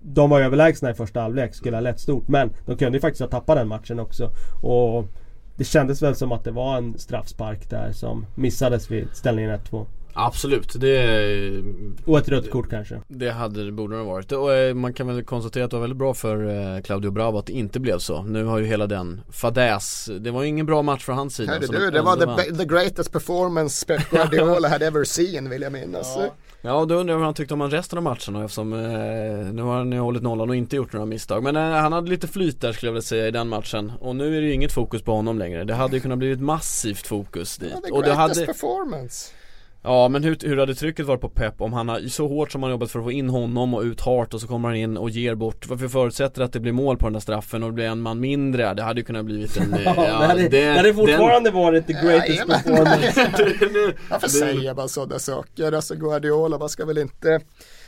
de 0.04 0.30
var 0.30 0.42
överlägsna 0.42 0.92
i 0.92 0.94
första 0.94 1.22
halvlek, 1.22 1.56
skulle 1.56 1.78
ha 1.78 1.82
lett 1.82 2.00
stort. 2.00 2.28
Men 2.28 2.50
de 2.66 2.78
kunde 2.78 2.98
ju 2.98 3.02
faktiskt 3.02 3.22
ha 3.22 3.28
tappat 3.28 3.58
den 3.58 3.68
matchen 3.68 4.00
också. 4.00 4.32
Och 4.62 5.06
det 5.62 5.66
kändes 5.66 6.02
väl 6.02 6.16
som 6.16 6.32
att 6.32 6.44
det 6.44 6.52
var 6.52 6.78
en 6.78 7.00
straffspark 7.00 7.70
där 7.70 7.92
som 7.92 8.26
missades 8.36 8.92
vid 8.92 9.08
ställningen 9.14 9.52
1-2. 9.52 9.86
Absolut, 10.14 10.74
det, 10.80 11.64
Och 12.06 12.18
ett 12.18 12.30
rött 12.30 12.52
kort 12.52 12.70
kanske. 12.70 13.02
det 13.08 13.32
hade 13.32 13.66
det 13.66 13.72
borde 13.72 13.96
det 13.96 14.02
ha 14.02 14.10
varit. 14.10 14.32
Och 14.32 14.54
eh, 14.54 14.74
man 14.74 14.94
kan 14.94 15.08
väl 15.08 15.24
konstatera 15.24 15.66
att 15.66 15.72
det 15.72 15.76
var 15.78 15.82
väldigt 15.82 15.98
bra 15.98 16.14
för 16.14 16.46
eh, 16.76 16.82
Claudio 16.82 17.12
Bravo 17.12 17.38
att 17.38 17.46
det 17.46 17.54
inte 17.54 17.80
blev 17.80 17.98
så. 17.98 18.24
Nu 18.24 18.44
har 18.44 18.58
ju 18.60 18.66
hela 18.66 18.88
den 18.88 19.22
fadäs, 19.32 20.10
det 20.20 20.32
var 20.32 20.42
ju 20.42 20.48
ingen 20.48 20.66
bra 20.66 20.82
match 20.82 21.04
från 21.04 21.18
hans 21.18 21.36
sida. 21.36 21.62
Så 21.62 21.72
du, 21.72 21.80
de 21.80 21.92
det 21.92 22.02
var 22.02 22.38
the, 22.38 22.56
the 22.56 22.66
greatest 22.66 23.12
performance 23.12 23.86
Pep 23.86 24.10
Guardiola 24.10 24.70
had 24.70 24.82
ever 24.82 25.04
seen 25.04 25.50
vill 25.50 25.62
jag 25.62 25.72
minnas. 25.72 26.14
Ja, 26.18 26.34
då 26.64 26.96
undrar 26.96 27.14
jag 27.14 27.18
hur 27.18 27.26
han 27.26 27.34
tyckte 27.34 27.54
om 27.54 27.70
resten 27.70 27.98
av 27.98 28.04
matcherna 28.04 28.46
eftersom 28.46 28.74
eh, 28.74 29.54
nu 29.54 29.62
har 29.62 29.78
han 29.78 29.92
ju 29.92 30.00
hållit 30.00 30.24
nollan 30.24 30.50
och 30.50 30.56
inte 30.56 30.76
gjort 30.76 30.94
några 30.94 31.06
misstag. 31.06 31.44
Men 31.44 31.56
eh, 31.56 31.62
han 31.64 31.94
hade 31.94 32.10
lite 32.10 32.28
flyt 32.28 32.62
där 32.62 32.74
skulle 32.74 32.88
jag 32.88 32.94
vilja 32.94 33.02
säga 33.02 33.28
i 33.28 33.32
den 33.32 33.48
matchen. 33.48 33.92
Och 34.00 34.16
nu 34.16 34.38
är 34.38 34.42
det 34.42 34.48
ju 34.48 34.54
inget 34.54 34.72
fokus 34.72 35.02
på 35.02 35.14
honom 35.14 35.40
längre. 35.40 35.64
Det 35.64 35.74
hade 35.74 35.96
ju 35.96 36.00
kunnat 36.00 36.18
bli 36.18 36.32
ett 36.32 36.42
massivt 36.42 37.08
fokus 37.08 37.58
dit. 37.58 37.72
Ja, 37.74 37.82
the 37.82 37.92
och 37.92 38.04
det 38.04 38.14
hade, 38.14 38.46
performance. 38.46 39.32
Ja 39.84 40.08
men 40.10 40.24
hur, 40.24 40.38
hur 40.44 40.58
hade 40.58 40.76
trycket 40.76 41.06
varit 41.06 41.22
på 41.22 41.30
Pep 41.30 41.62
om 41.62 41.74
han 41.74 41.90
har 41.90 42.00
så 42.00 42.28
hårt 42.28 42.52
som 42.52 42.64
han 42.64 42.72
jobbat 42.72 42.92
för 42.92 43.00
att 43.00 43.06
få 43.06 43.12
in 43.12 43.30
honom 43.30 43.74
och 43.74 43.82
ut 43.82 44.02
Hart 44.02 44.34
och 44.34 44.42
så 44.42 44.48
kommer 44.48 44.68
han 44.70 44.78
in 44.78 44.98
och 44.98 45.10
ger 45.10 45.36
bort, 45.36 45.68
varför 45.68 45.88
förutsätter 45.88 46.42
att 46.42 46.54
det 46.54 46.60
blir 46.60 46.72
mål 46.72 46.98
på 46.98 47.06
den 47.06 47.14
där 47.14 47.20
straffen 47.20 47.64
och 47.64 47.70
det 47.70 47.74
blir 47.74 47.86
en 47.86 48.02
man 48.02 48.20
mindre? 48.20 48.74
Det 48.74 48.84
hade 48.84 49.00
ju 49.00 49.06
kunnat 49.06 49.26
blivit 49.26 49.58
en... 49.58 49.74
eh, 49.74 49.82
Ja, 49.86 49.94
det 49.94 50.26
hade, 50.28 50.50
det 50.50 50.78
hade 50.78 50.94
fortfarande 50.94 51.52
varit 51.52 51.88
the 51.88 51.94
greatest 51.94 52.30
Jajamän. 52.30 52.60
performance. 52.64 53.94
Varför 54.10 54.28
säger 54.28 54.74
bara 54.74 54.88
sådana 54.88 55.20
saker? 55.20 55.72
Alltså 55.72 55.96
Guardiola, 55.96 56.58
man 56.58 56.70
ska 56.70 56.86
väl 56.86 56.98
inte 56.98 57.40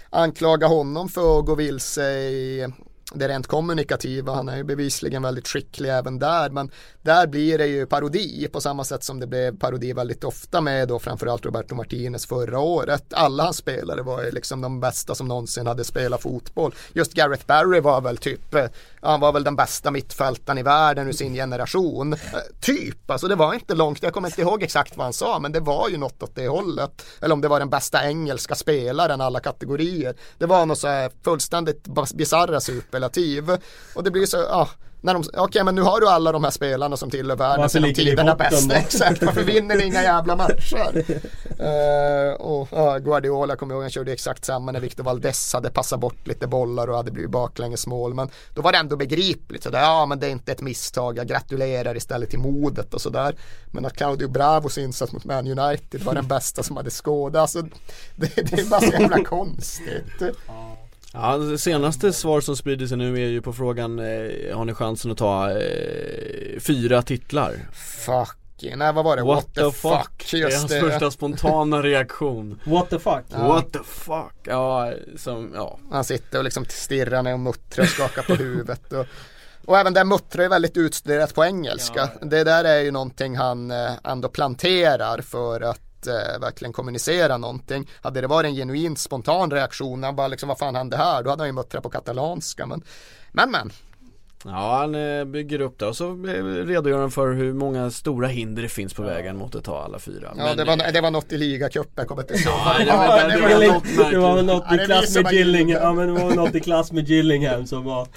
anklaga 0.10 0.68
honom 0.68 1.10
för 1.10 1.40
att 1.40 1.46
gå 1.46 1.56
vilse 1.56 2.12
i 2.12 2.68
det 3.14 3.28
rent 3.28 3.48
kommunikativa. 3.48 4.34
Han 4.34 4.50
är 4.50 4.58
ju 4.58 4.64
bevisligen 4.64 5.22
väldigt 5.22 5.48
skicklig 5.48 5.90
även 5.90 6.20
där. 6.20 6.50
Men 6.50 6.72
där 7.02 7.28
blir 7.28 7.58
det 7.58 7.68
ju 7.68 7.86
parodi 7.86 8.48
på 8.52 8.62
samma 8.62 8.84
sätt 8.84 9.04
som 9.04 9.20
det 9.20 9.28
blev 9.28 9.58
parodi 9.58 9.94
väldigt 9.94 10.24
ofta 10.24 10.62
med 10.62 10.88
då 10.88 11.00
framförallt 11.00 11.46
Roberto 11.46 11.76
Martinez 11.76 12.26
förra 12.26 12.60
året. 12.60 13.14
Alla 13.14 13.44
hans 13.44 13.58
spelare 13.58 14.02
var 14.02 14.24
ju 14.24 14.32
liksom 14.32 14.62
de 14.62 14.80
bästa 14.80 15.16
som 15.16 15.28
någonsin 15.28 15.68
hade 15.68 15.84
spelat 15.84 16.22
fotboll. 16.22 16.76
Just 16.94 17.14
Gareth 17.14 17.46
Barry 17.46 17.80
var 17.80 18.02
väl 18.02 18.18
typ, 18.18 18.54
eh, 18.54 18.66
han 19.02 19.20
var 19.20 19.34
väl 19.34 19.44
den 19.44 19.56
bästa 19.56 19.92
mittfältaren 19.92 20.58
i 20.58 20.64
världen 20.64 21.08
ur 21.08 21.12
sin 21.12 21.34
generation. 21.34 22.14
Eh, 22.14 22.20
typ, 22.60 23.12
alltså 23.12 23.28
det 23.28 23.36
var 23.36 23.54
inte 23.54 23.76
långt, 23.76 24.04
jag 24.04 24.14
kommer 24.14 24.28
inte 24.28 24.42
ihåg 24.42 24.64
exakt 24.64 24.98
vad 24.98 25.06
han 25.06 25.14
sa, 25.14 25.40
men 25.40 25.52
det 25.52 25.60
var 25.60 25.90
ju 25.90 25.98
något 25.98 26.24
åt 26.24 26.36
det 26.36 26.48
hållet. 26.48 27.06
Eller 27.22 27.34
om 27.34 27.42
det 27.42 27.48
var 27.48 27.60
den 27.60 27.70
bästa 27.70 28.08
engelska 28.08 28.56
spelaren 28.56 29.22
alla 29.22 29.40
kategorier. 29.40 30.16
Det 30.38 30.46
var 30.46 30.66
något 30.66 30.80
så 30.80 30.88
här 30.88 31.12
fullständigt 31.24 31.88
bisarra 32.14 32.62
super 32.62 32.93
superlativ. 32.94 33.58
Och 33.96 34.04
det 34.04 34.12
blir 34.12 34.26
så, 34.26 34.38
ja. 34.38 34.70
När 35.02 35.14
de, 35.14 35.24
okej 35.34 35.64
men 35.64 35.76
nu 35.76 35.82
har 35.82 36.00
du 36.00 36.08
alla 36.08 36.32
de 36.32 36.44
här 36.44 36.52
spelarna 36.52 36.98
som 36.98 37.10
tillhör 37.10 37.36
världen 37.36 37.62
Varför 37.62 37.80
genom 37.80 37.94
tiderna 37.94 38.36
bäst. 38.36 38.72
Exakt, 38.72 39.24
varför 39.24 39.44
vinner 39.44 39.76
ni 39.76 39.84
inga 39.84 40.04
jävla 40.04 40.36
matcher? 40.36 41.04
Eh, 41.54 42.34
och 42.34 42.68
ja, 42.72 42.98
Guardiola 42.98 43.56
kommer 43.56 43.74
jag 43.74 43.78
ihåg, 43.78 43.84
han 43.84 43.92
körde 43.92 44.14
exakt 44.14 44.46
samma 44.46 44.72
när 44.72 44.80
Victor 44.80 45.04
Valdes 45.04 45.54
hade 45.54 45.70
passat 45.70 46.00
bort 46.00 46.28
lite 46.28 46.48
bollar 46.48 46.88
och 46.90 46.96
hade 46.96 47.12
blivit 47.12 47.32
baklängesmål. 47.32 48.14
Men 48.14 48.30
då 48.54 48.62
var 48.62 48.72
det 48.72 48.78
ändå 48.78 48.96
begripligt. 48.96 49.64
Så 49.64 49.70
där, 49.70 49.80
ja 49.80 50.06
men 50.06 50.20
det 50.20 50.28
är 50.28 50.32
inte 50.32 50.52
ett 50.52 50.62
misstag, 50.62 51.18
jag 51.18 51.28
gratulerar 51.28 51.98
istället 51.98 52.30
till 52.30 52.40
modet 52.40 52.94
och 52.94 53.02
sådär. 53.02 53.36
Men 53.66 53.86
att 53.86 53.98
Claudio 53.98 54.28
Bravos 54.28 54.78
insats 54.78 55.14
mot 55.14 55.26
Man 55.26 55.60
United 55.60 56.04
var 56.04 56.14
den 56.14 56.28
bästa 56.28 56.64
som 56.64 56.78
hade 56.78 56.90
skådat. 56.90 57.42
Alltså, 57.42 57.62
det, 58.16 58.36
det 58.36 58.60
är 58.60 58.70
bara 58.70 58.82
så 58.82 58.92
jävla 58.92 59.24
konstigt. 59.26 60.22
Ja, 61.16 61.38
det 61.38 61.58
senaste 61.58 62.14
svar 62.14 62.42
som 62.42 62.56
sprider 62.56 62.88
sig 62.88 62.98
nu 62.98 63.16
är 63.16 63.28
ju 63.28 63.42
på 63.42 63.54
frågan 63.54 64.00
eh, 64.00 64.56
Har 64.58 64.66
ni 64.66 64.74
chansen 64.74 65.12
att 65.12 65.18
ta 65.18 65.52
eh, 65.52 66.60
fyra 66.60 67.02
titlar? 67.02 67.52
Fuck, 68.06 68.76
nej 68.76 68.94
vad 68.94 69.06
var 69.06 69.16
det? 69.16 69.24
What, 69.24 69.56
the 69.56 69.72
fuck. 69.72 70.32
Det 70.32 70.42
är 70.42 70.58
hans 70.58 70.72
det. 70.72 70.80
första 70.80 71.12
spontana 71.12 71.82
reaktion 71.82 72.60
What 72.66 72.90
the 72.90 73.00
fuck? 73.00 73.24
What 73.30 73.74
the 73.74 73.80
fuck? 73.84 74.34
Ja, 74.44 74.94
som, 75.18 75.52
ja 75.56 75.80
Han 75.92 76.04
sitter 76.04 76.38
och 76.38 76.44
liksom 76.44 76.66
stirrar 76.70 77.24
ner 77.24 77.34
och 77.34 77.40
muttrar 77.40 77.84
och 77.84 77.90
skakar 77.90 78.22
på 78.24 78.36
huvudet. 78.36 78.94
Och, 78.94 79.06
och 79.66 79.78
även 79.78 79.94
det 79.94 80.04
muttrar 80.04 80.44
är 80.44 80.50
väldigt 80.50 80.78
utstuderat 80.78 81.36
på 81.36 81.46
engelska. 81.46 82.10
Det 82.22 82.44
där 82.44 82.64
är 82.64 82.82
ju 82.82 82.92
någonting 82.92 83.38
han 83.38 83.72
eh, 83.72 83.92
ändå 84.04 84.30
planterar 84.30 85.22
för 85.22 85.62
att 85.62 85.93
eh, 86.08 86.40
verkligen 86.42 86.74
kommunicera 86.74 87.38
någonting. 87.38 87.90
Hade 88.02 88.22
det 88.22 88.28
varit 88.28 88.48
en 88.48 88.56
genuint 88.56 89.00
spontan 89.00 89.52
reaktion, 89.52 90.04
han 90.04 90.16
bara 90.16 90.28
liksom 90.28 90.50
vad 90.50 90.58
fan 90.60 90.76
hände 90.76 90.98
här? 90.98 91.24
Då 91.24 91.30
hade 91.30 91.42
han 91.42 91.48
ju 91.50 91.54
muttrat 91.54 91.84
på 91.84 91.90
katalanska. 91.90 92.66
Men 92.66 92.84
men, 93.32 93.52
men. 93.52 93.72
Ja, 94.46 94.78
han 94.78 94.96
eh, 94.96 95.26
bygger 95.26 95.62
upp 95.62 95.80
det 95.80 95.86
och 95.86 95.98
så 95.98 96.14
redogör 96.66 97.00
han 97.00 97.12
för 97.12 97.34
hur 97.34 97.54
många 97.54 97.92
stora 97.92 98.28
hinder 98.28 98.62
det 98.62 98.70
finns 98.70 98.94
på 98.94 99.04
vägen 99.04 99.38
mot 99.38 99.56
att 99.56 99.64
ta 99.64 99.84
alla 99.84 100.00
fyra 100.00 100.34
Ja, 100.38 100.44
Men, 100.44 100.58
det, 100.58 100.64
var, 100.64 100.74
eh, 100.88 100.94
det 100.94 101.02
var 101.02 101.12
något 101.12 101.32
i 101.32 101.38
ligacupen, 101.38 102.06
kommer 102.06 102.22
inte 102.22 102.34
ihåg. 102.34 102.54
Ja, 102.66 102.76
det 102.80 102.86
var- 102.86 103.30
det 103.30 103.42
var 103.58 103.74
något 103.74 104.12
Det 104.12 104.18
var 104.18 104.36
väl 104.36 104.46
något 104.46 104.64
Ja, 104.70 104.84
i 104.84 104.86
klass 104.86 105.16
med 105.16 105.34
Gillingham, 105.34 105.82
ja 105.84 105.94
men 105.94 106.08
det 106.08 106.14
var 106.22 106.28
väl 106.28 106.36
något 106.38 106.56
i 106.56 106.60
klass 106.60 106.92
med 106.92 107.08
Gillingham 107.10 107.66
som 107.68 107.84
var 107.84 108.08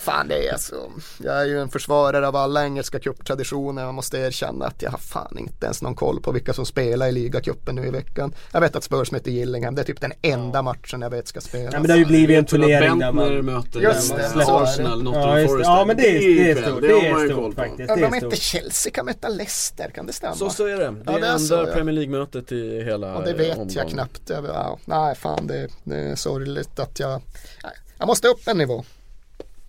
Fan 0.00 0.28
det 0.28 0.48
är 0.48 0.56
så. 0.56 0.92
Jag 1.18 1.40
är 1.40 1.44
ju 1.44 1.60
en 1.60 1.68
försvarare 1.68 2.28
av 2.28 2.36
alla 2.36 2.64
engelska 2.64 2.98
cuptraditioner. 2.98 3.82
Jag 3.84 3.94
måste 3.94 4.18
erkänna 4.18 4.66
att 4.66 4.82
jag 4.82 4.90
har 4.90 4.98
fan 4.98 5.38
inte 5.38 5.66
ens 5.66 5.82
någon 5.82 5.94
koll 5.94 6.20
på 6.20 6.32
vilka 6.32 6.52
som 6.52 6.66
spelar 6.66 7.08
i 7.08 7.12
ligacupen 7.12 7.74
nu 7.74 7.86
i 7.86 7.90
veckan. 7.90 8.34
Jag 8.52 8.60
vet 8.60 8.76
att 8.76 8.84
Spurs 8.84 9.12
möter 9.12 9.30
Gillingham. 9.30 9.74
Det 9.74 9.80
är 9.82 9.84
typ 9.84 10.00
den 10.00 10.12
enda 10.22 10.62
matchen 10.62 11.02
jag 11.02 11.10
vet 11.10 11.28
ska 11.28 11.40
spelas. 11.40 11.72
Ja 11.72 11.78
men 11.78 11.86
det 11.86 11.92
har 11.92 11.98
ju 11.98 12.04
blivit 12.04 12.38
en 12.38 12.44
turnering 12.44 12.98
där 12.98 13.12
man... 13.12 13.44
möter 13.44 13.80
Just 13.80 14.16
det. 14.16 14.44
Arsenal, 14.46 15.02
Nottingham 15.02 15.38
Ja. 15.38 15.48
Forest. 15.48 15.64
ja 15.66 15.84
men 15.86 15.96
det 15.96 16.02
är, 16.16 16.20
det 16.44 16.50
är 16.50 16.62
stort. 16.62 16.80
Det 16.80 16.86
Det 16.88 17.06
är 17.08 17.28
stort 17.28 17.54
faktiskt. 17.54 17.78
Det 17.88 17.92
Undrar 17.92 18.06
om 18.08 18.14
är 18.14 18.24
inte 18.24 18.36
stort. 18.36 18.42
Chelsea 18.62 18.92
kan 18.92 19.06
möta 19.06 19.28
Leicester, 19.28 19.90
kan 19.94 20.06
det 20.06 20.12
stämma? 20.12 20.34
Så, 20.34 20.50
så 20.50 20.66
är 20.66 20.76
det. 20.78 20.90
Det 20.90 21.02
Ja, 21.06 21.12
är 21.16 21.20
det 21.20 21.26
är 21.26 21.32
enda 21.32 21.38
så, 21.38 21.54
ja. 21.54 21.66
Premier 21.66 21.94
League-mötet 21.94 22.52
i 22.52 22.82
hela 22.84 23.16
Och 23.16 23.24
det 23.24 23.32
vet 23.32 23.50
omgången. 23.58 23.72
jag 23.74 23.88
knappt. 23.88 24.22
Jag, 24.30 24.44
ja, 24.44 24.78
nej 24.84 25.14
fan 25.14 25.46
det, 25.46 25.68
det 25.84 25.96
är 25.96 26.16
sorgligt 26.16 26.78
att 26.78 26.98
jag 27.00 27.22
nej, 27.62 27.72
Jag 27.98 28.06
måste 28.06 28.28
upp 28.28 28.48
en 28.48 28.58
nivå. 28.58 28.84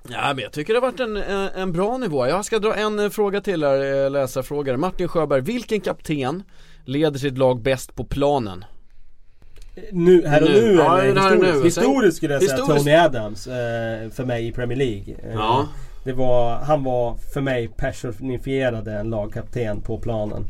Ja 0.10 0.34
men 0.34 0.44
jag 0.44 0.52
tycker 0.52 0.74
det 0.74 0.80
har 0.80 0.92
varit 0.92 1.00
en, 1.00 1.18
en, 1.62 1.72
bra 1.72 1.98
nivå. 1.98 2.28
Jag 2.28 2.46
ska 2.46 2.60
dra 2.60 2.76
en 2.76 3.00
eh, 3.00 3.10
fråga 3.10 3.42
till 3.42 3.64
här, 3.64 4.04
eh, 4.06 4.12
läsarfrågare. 4.12 4.78
Martin 4.78 5.08
Sjöberg, 5.08 5.42
vilken 5.42 5.82
kapten 5.82 6.44
leder 6.86 7.20
sitt 7.20 7.38
lag 7.38 7.62
bäst 7.62 7.96
på 7.96 8.04
planen? 8.04 8.66
Nu, 9.92 10.28
här 10.28 10.44
och 10.44 10.50
Nu. 10.50 10.62
nu, 10.62 10.74
Ja, 10.74 11.02
eller 11.02 11.22
historiskt? 11.22 11.56
nu. 11.56 11.64
Historiskt 11.64 12.18
skulle 12.18 12.34
jag 12.34 12.44
säga 12.44 12.56
Historiskt. 12.56 12.86
Tony 12.86 12.96
Adams 12.96 13.48
eh, 13.48 14.10
för 14.10 14.26
mig 14.26 14.48
i 14.48 14.52
Premier 14.52 14.78
League. 14.78 15.16
Ja. 15.34 15.68
Det 16.04 16.14
var, 16.14 16.56
han 16.56 16.84
var 16.84 17.16
för 17.34 17.42
mig 17.42 17.68
personifierade 17.68 18.94
en 18.94 19.10
lagkapten 19.10 19.82
på 19.82 19.98
planen. 19.98 20.46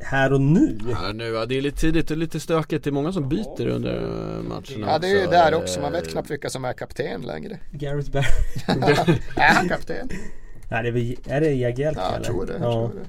Eh, 0.00 0.06
här 0.06 0.32
och 0.32 0.40
nu? 0.40 0.78
Ja, 0.90 1.12
nu, 1.14 1.24
ja, 1.24 1.46
det 1.46 1.58
är 1.58 1.62
lite 1.62 1.80
tidigt 1.80 2.10
och 2.10 2.16
lite 2.16 2.40
stökigt. 2.40 2.84
Det 2.84 2.90
är 2.90 2.92
många 2.92 3.12
som 3.12 3.28
byter 3.28 3.66
under 3.66 3.94
eh, 3.96 4.42
matcherna 4.42 4.86
Ja 4.92 4.98
det 4.98 5.06
är 5.06 5.10
ju 5.10 5.18
också. 5.18 5.30
där 5.30 5.54
också. 5.54 5.80
Man 5.80 5.94
Eh, 5.94 6.00
vet 6.00 6.10
knappt 6.10 6.30
vilka 6.30 6.50
som 6.50 6.64
är 6.64 6.72
kapten 6.72 7.20
längre. 7.22 7.58
Gareth 7.70 8.10
Barry? 8.10 8.24
är 9.36 9.54
han 9.54 9.68
kapten? 9.68 10.08
Nej 10.70 10.82
det 10.82 10.88
är, 10.88 10.92
väl- 10.92 11.16
är 11.28 11.40
det 11.40 11.50
Jagielka 11.54 12.00
Ja 12.00 12.06
jag 12.06 12.14
eller? 12.16 12.24
tror 12.26 12.46
det. 12.46 12.52
Jag 12.52 12.62
Ja. 12.62 12.72
tror 12.72 13.00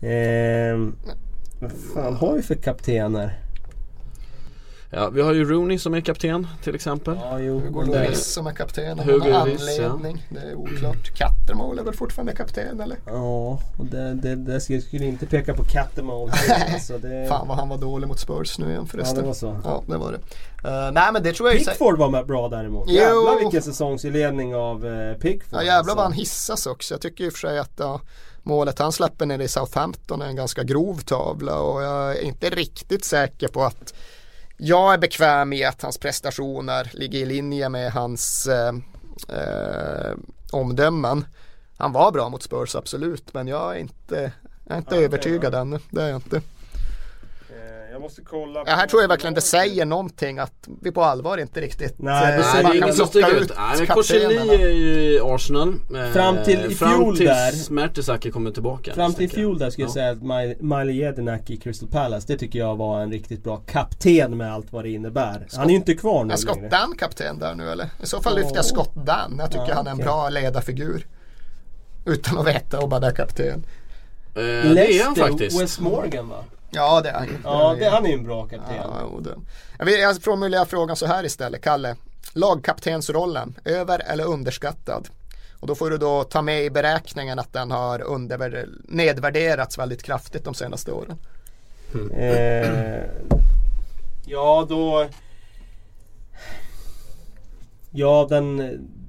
det. 0.00 0.08
Ehm, 0.08 0.94
vad 1.60 1.72
fan 1.94 2.14
har 2.16 2.34
vi 2.36 2.42
för 2.42 2.54
kaptener? 2.54 3.38
Ja, 4.96 5.10
vi 5.10 5.22
har 5.22 5.32
ju 5.32 5.44
Rooney 5.44 5.78
som 5.78 5.94
är 5.94 6.00
kapten 6.00 6.46
till 6.62 6.74
exempel. 6.74 7.18
Ja, 7.22 7.38
jo. 7.38 7.60
Hugo 7.60 7.82
Lloris 7.82 8.32
som 8.32 8.46
är 8.46 8.52
kapten 8.52 9.00
av 9.00 9.06
någon 9.06 9.18
Lloris, 9.18 9.78
ja. 9.78 9.88
anledning. 9.88 10.26
Det 10.28 10.40
är 10.40 10.54
oklart. 10.54 11.14
Cattermole 11.14 11.80
är 11.80 11.84
väl 11.84 11.94
fortfarande 11.94 12.32
kapten 12.32 12.80
eller? 12.80 12.96
Ja, 13.06 13.60
och 13.78 13.86
det, 13.86 14.14
det, 14.14 14.34
det 14.34 14.60
skulle, 14.60 14.80
skulle 14.80 15.04
inte 15.04 15.26
peka 15.26 15.54
på 15.54 15.64
Catamone. 15.64 16.32
alltså 16.74 16.98
det, 16.98 17.28
Fan 17.28 17.48
vad 17.48 17.56
han 17.56 17.68
var 17.68 17.78
dålig 17.78 18.08
mot 18.08 18.20
Spurs 18.20 18.58
nu 18.58 18.66
igen 18.66 18.80
ja, 18.80 18.86
förresten. 18.86 19.20
det 19.20 19.26
var 19.26 19.34
så. 19.34 19.60
Ja 19.64 19.82
det 19.86 19.96
var 19.96 20.12
det. 20.12 20.18
Uh, 20.68 20.92
nej 20.92 21.12
men 21.12 21.22
det 21.22 21.32
tror 21.32 21.50
jag 21.50 21.58
Pickford 21.58 21.98
var 21.98 22.10
med 22.10 22.26
bra 22.26 22.48
däremot. 22.48 22.84
Jo. 22.88 22.94
Jävlar 22.94 23.38
vilken 23.40 23.62
säsongsinledning 23.62 24.54
av 24.54 24.86
eh, 24.86 25.14
Pickford. 25.14 25.58
Ja 25.58 25.62
jävlar 25.62 25.78
alltså. 25.78 25.94
vad 25.94 26.04
han 26.04 26.12
hissas 26.12 26.66
också. 26.66 26.94
Jag 26.94 27.00
tycker 27.00 27.24
i 27.24 27.28
och 27.28 27.32
för 27.32 27.48
sig 27.48 27.58
att 27.58 27.72
ja, 27.76 28.00
målet 28.42 28.78
han 28.78 28.92
släpper 28.92 29.26
ner 29.26 29.38
i 29.38 29.48
Southampton 29.48 30.22
är 30.22 30.26
en 30.26 30.36
ganska 30.36 30.62
grov 30.62 30.94
tavla 30.94 31.58
och 31.58 31.82
jag 31.82 32.16
är 32.16 32.22
inte 32.22 32.50
riktigt 32.50 33.04
säker 33.04 33.48
på 33.48 33.64
att 33.64 33.94
jag 34.56 34.94
är 34.94 34.98
bekväm 34.98 35.52
i 35.52 35.64
att 35.64 35.82
hans 35.82 35.98
prestationer 35.98 36.90
ligger 36.94 37.18
i 37.18 37.26
linje 37.26 37.68
med 37.68 37.92
hans 37.92 38.46
eh, 38.46 38.74
eh, 39.28 40.14
omdömen. 40.52 41.24
Han 41.78 41.92
var 41.92 42.12
bra 42.12 42.28
mot 42.28 42.42
Spurs 42.42 42.74
absolut 42.76 43.34
men 43.34 43.48
jag 43.48 43.76
är 43.76 43.80
inte, 43.80 44.32
jag 44.66 44.74
är 44.74 44.78
inte 44.78 44.94
Ja, 44.96 45.02
övertygad 45.02 45.54
ännu. 45.54 45.78
Det 45.90 46.02
är 46.02 46.08
jag 46.08 46.16
inte. 46.16 46.42
Jag 47.96 48.02
måste 48.02 48.22
kolla. 48.22 48.62
Ja, 48.66 48.72
här 48.74 48.86
tror 48.86 49.02
jag 49.02 49.08
verkligen 49.08 49.34
det 49.34 49.40
säger 49.40 49.84
någonting 49.84 50.38
att 50.38 50.68
vi 50.82 50.92
på 50.92 51.02
allvar 51.04 51.38
inte 51.38 51.60
riktigt 51.60 51.94
Nej, 51.98 52.32
det 52.32 52.38
eh, 52.38 52.50
säger 52.52 52.56
det 52.64 52.68
kan 52.68 52.76
ingen 52.76 52.94
som 52.94 53.06
sticker 53.06 53.34
ut. 53.40 53.52
Nej. 53.78 53.86
Korselny 53.86 54.34
är 54.54 54.68
ju 54.68 54.94
i 55.14 55.20
Arsenal. 55.22 55.74
Eh, 55.94 56.12
Fram 56.12 56.36
till 56.44 56.72
i 56.72 56.74
fram 56.74 56.90
fjol 56.90 57.16
där. 57.18 57.72
Mertesacker 57.72 58.30
kommer 58.30 58.50
tillbaka. 58.50 58.94
Fram 58.94 59.14
till 59.14 59.24
i 59.24 59.28
fjol 59.28 59.58
där 59.58 59.70
skulle 59.70 59.84
jag 59.84 59.90
Ja. 59.90 59.94
säga 59.94 60.10
att 60.10 60.18
Mile- 60.18 60.62
Miley 60.78 60.96
Jedinak 60.96 61.50
i 61.50 61.56
Crystal 61.56 61.88
Palace 61.88 62.26
Det 62.32 62.38
tycker 62.38 62.58
jag 62.58 62.76
var 62.76 63.00
en 63.00 63.12
riktigt 63.12 63.44
bra 63.44 63.56
kapten 63.56 64.36
med 64.36 64.52
allt 64.54 64.72
vad 64.72 64.84
det 64.84 64.90
innebär. 64.90 65.46
Han 65.56 65.66
är 65.66 65.70
ju 65.70 65.76
inte 65.76 65.94
kvar 65.94 66.24
nu 66.24 66.32
Är 66.32 66.36
Scott. 66.36 66.70
Dan 66.70 66.94
kapten 66.98 67.38
där 67.38 67.54
nu 67.54 67.70
eller? 67.70 67.88
I 68.02 68.06
så 68.06 68.22
fall 68.22 68.36
lyfter 68.36 68.56
jag 68.56 68.64
Scott 68.64 68.94
Dan. 68.94 69.36
Jag 69.38 69.50
tycker 69.50 69.68
Ja, 69.68 69.74
han 69.74 69.86
är 69.86 69.90
en 69.90 69.98
bra 69.98 70.28
ledarfigur. 70.28 71.06
Utan 72.06 72.38
att 72.38 72.46
veta 72.46 72.80
om 72.80 72.92
han 72.92 73.02
är 73.04 73.10
kapten. 73.10 73.64
Eh, 74.34 74.42
det 74.74 74.92
är 74.98 75.04
han 75.04 75.14
faktiskt. 75.14 75.60
Wes 75.60 75.80
Morgan 75.80 76.28
va? 76.28 76.44
Ja 76.76 77.00
det 77.00 77.08
är 77.08 77.14
han 77.14 77.26
ju. 77.26 77.38
Ja, 77.44 77.76
det, 77.78 77.88
han 77.88 78.04
är 78.04 78.08
ju 78.08 78.14
en 78.14 78.24
bra 78.24 78.46
kapten. 78.48 78.76
Ja, 78.76 79.20
det. 79.20 79.36
Jag, 79.78 79.86
vill, 79.86 80.22
formulerar 80.22 80.64
frågan 80.64 80.96
så 80.96 81.06
här 81.06 81.24
istället, 81.24 81.62
Kalle. 81.62 81.96
Lagkaptensrollen, 82.32 83.54
över 83.64 83.98
eller 83.98 84.24
underskattad? 84.24 85.08
Och 85.60 85.66
då 85.66 85.74
får 85.74 85.90
du 85.90 85.98
då 85.98 86.24
ta 86.24 86.42
med 86.42 86.64
i 86.64 86.70
beräkningen 86.70 87.38
att 87.38 87.52
den 87.52 87.70
har 87.70 88.04
nedvärderats 88.94 89.78
väldigt 89.78 90.02
kraftigt 90.02 90.44
de 90.44 90.54
senaste 90.54 90.92
åren. 90.92 91.18
Eh, 92.12 93.02
ja, 94.26 94.66
då... 94.68 95.06
Ja, 97.90 98.26
den, 98.30 98.56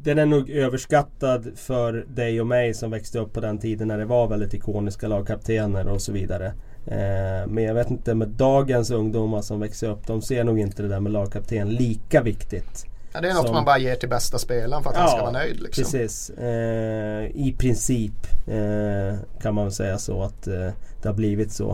den 0.03 0.19
är 0.19 0.25
nog 0.25 0.49
överskattad 0.49 1.51
för 1.55 1.93
dig 2.07 2.41
och 2.41 2.47
mig 2.47 2.73
som 2.73 2.91
växte 2.91 3.19
upp 3.19 3.33
på 3.33 3.39
den 3.39 3.59
tiden 3.59 3.87
när 3.87 3.97
det 3.97 4.05
var 4.05 4.27
väldigt 4.27 4.53
ikoniska 4.53 5.07
lagkaptener 5.07 5.87
och 5.87 6.01
så 6.01 6.11
vidare. 6.11 6.53
Eh, 6.87 7.47
men 7.47 7.63
jag 7.63 7.73
vet 7.73 7.89
inte 7.91 8.15
med 8.15 8.27
dagens 8.27 8.91
ungdomar 8.91 9.41
som 9.41 9.59
växer 9.59 9.89
upp, 9.89 10.07
de 10.07 10.21
ser 10.21 10.43
nog 10.43 10.59
inte 10.59 10.81
det 10.81 10.87
där 10.87 10.99
med 10.99 11.11
lagkapten 11.11 11.69
lika 11.69 12.21
viktigt. 12.21 12.85
Ja, 13.13 13.21
det 13.21 13.29
är 13.29 13.33
något 13.33 13.45
Som- 13.45 13.55
man 13.55 13.65
bara 13.65 13.77
ger 13.77 13.95
till 13.95 14.09
bästa 14.09 14.37
spelaren 14.37 14.83
för 14.83 14.89
att 14.89 14.95
han 14.95 15.07
ska 15.09 15.21
vara 15.21 15.31
nöjd. 15.31 15.59
Liksom. 15.61 15.83
Precis. 15.83 16.29
Eh, 16.29 17.25
I 17.35 17.55
princip 17.57 18.27
eh, 18.47 19.15
kan 19.41 19.55
man 19.55 19.63
väl 19.65 19.73
säga 19.73 19.97
så 19.97 20.21
att 20.23 20.47
eh, 20.47 20.69
det 21.01 21.07
har 21.09 21.13
blivit 21.13 21.51
så. 21.51 21.71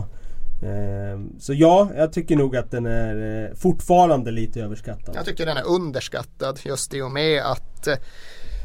Eh, 0.62 1.20
så 1.38 1.54
ja, 1.54 1.88
jag 1.96 2.12
tycker 2.12 2.36
nog 2.36 2.56
att 2.56 2.70
den 2.70 2.86
är 2.86 3.44
eh, 3.50 3.54
fortfarande 3.56 4.30
lite 4.30 4.60
överskattad. 4.60 5.16
Jag 5.16 5.24
tycker 5.24 5.46
den 5.46 5.56
är 5.56 5.66
underskattad 5.66 6.58
just 6.64 6.94
i 6.94 7.00
och 7.02 7.10
med 7.10 7.42
att 7.42 7.88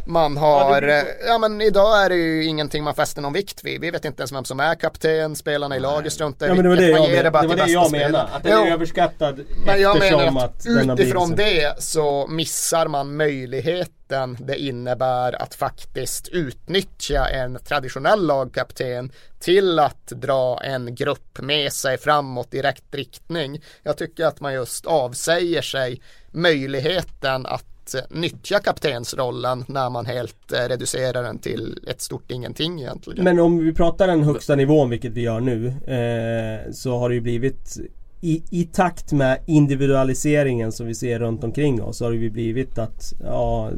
man 0.09 0.37
har, 0.37 0.81
Ja, 0.81 0.81
det 0.81 1.05
ja, 1.27 1.37
men 1.37 1.61
idag 1.61 2.05
är 2.05 2.09
det 2.09 2.15
ju 2.15 2.45
ingenting 2.45 2.83
man 2.83 2.95
fäster 2.95 3.21
någon 3.21 3.33
vikt 3.33 3.63
vid. 3.63 3.81
Vi 3.81 3.91
vet 3.91 4.05
inte 4.05 4.21
ens 4.21 4.31
vem 4.31 4.45
som 4.45 4.59
är 4.59 4.75
kapten, 4.75 5.35
spelarna 5.35 5.77
i 5.77 5.79
laget 5.79 6.13
struntar 6.13 6.45
i 6.45 6.49
Ja 6.49 6.55
men 6.55 6.63
det 6.63 6.69
var 6.69 6.75
det 6.75 6.85
vilket, 6.85 7.01
jag, 7.01 7.17
det 7.17 7.23
men, 7.23 7.31
bara 7.31 7.41
det, 7.41 7.47
var 7.47 7.55
det 7.55 7.71
jag 7.71 7.87
spelaren. 7.87 8.27
Att 8.33 8.43
den 8.43 8.53
är 8.53 8.67
Jo, 8.67 8.73
överskattad 8.73 9.39
Men 9.65 9.81
jag 9.81 9.99
menar 9.99 10.45
att, 10.45 10.67
att 10.89 10.99
utifrån 10.99 11.35
det 11.35 11.83
så 11.83 12.27
missar 12.27 12.87
man 12.87 13.15
möjligheten 13.17 14.37
det 14.39 14.57
innebär 14.57 15.41
att 15.41 15.55
faktiskt 15.55 16.27
utnyttja 16.27 17.29
en 17.29 17.59
traditionell 17.67 18.27
lagkapten 18.27 19.11
till 19.39 19.79
att 19.79 20.07
dra 20.07 20.59
en 20.63 20.95
grupp 20.95 21.39
med 21.41 21.73
sig 21.73 21.97
framåt 21.97 22.53
i 22.53 22.61
rätt 22.61 22.95
riktning. 22.95 23.61
Jag 23.83 23.97
tycker 23.97 24.25
att 24.25 24.41
man 24.41 24.53
just 24.53 24.85
avsäger 24.85 25.61
sig 25.61 26.01
möjligheten 26.31 27.45
att 27.45 27.65
Eh, 27.95 28.01
nyttja 28.09 28.59
kaptensrollen 28.59 29.65
när 29.67 29.89
man 29.89 30.05
helt 30.05 30.51
eh, 30.51 30.67
reducerar 30.69 31.23
den 31.23 31.39
till 31.39 31.79
ett 31.87 32.01
stort 32.01 32.31
ingenting 32.31 32.81
egentligen. 32.81 33.23
Men 33.23 33.39
om 33.39 33.57
vi 33.57 33.73
pratar 33.73 34.07
den 34.07 34.23
högsta 34.23 34.55
nivån, 34.55 34.89
vilket 34.89 35.11
vi 35.11 35.21
gör 35.21 35.39
nu, 35.39 35.67
eh, 35.67 36.71
så 36.71 36.97
har 36.97 37.09
det 37.09 37.15
ju 37.15 37.21
blivit 37.21 37.77
i, 38.21 38.43
I 38.49 38.63
takt 38.63 39.11
med 39.11 39.39
individualiseringen 39.45 40.71
som 40.71 40.87
vi 40.87 40.95
ser 40.95 41.19
runt 41.19 41.43
omkring 41.43 41.83
oss 41.83 41.97
så 41.97 42.05
har 42.05 42.11
det 42.11 42.17
ju 42.17 42.29
blivit 42.29 42.77
att 42.77 43.13
ja, 43.23 43.71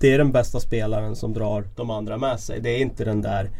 det 0.00 0.12
är 0.12 0.18
den 0.18 0.32
bästa 0.32 0.60
spelaren 0.60 1.16
som 1.16 1.32
drar 1.32 1.64
de 1.76 1.90
andra 1.90 2.18
med 2.18 2.40
sig. 2.40 2.60
Det 2.60 2.70
är 2.70 2.78
inte 2.78 3.04
den 3.04 3.22
där 3.22 3.50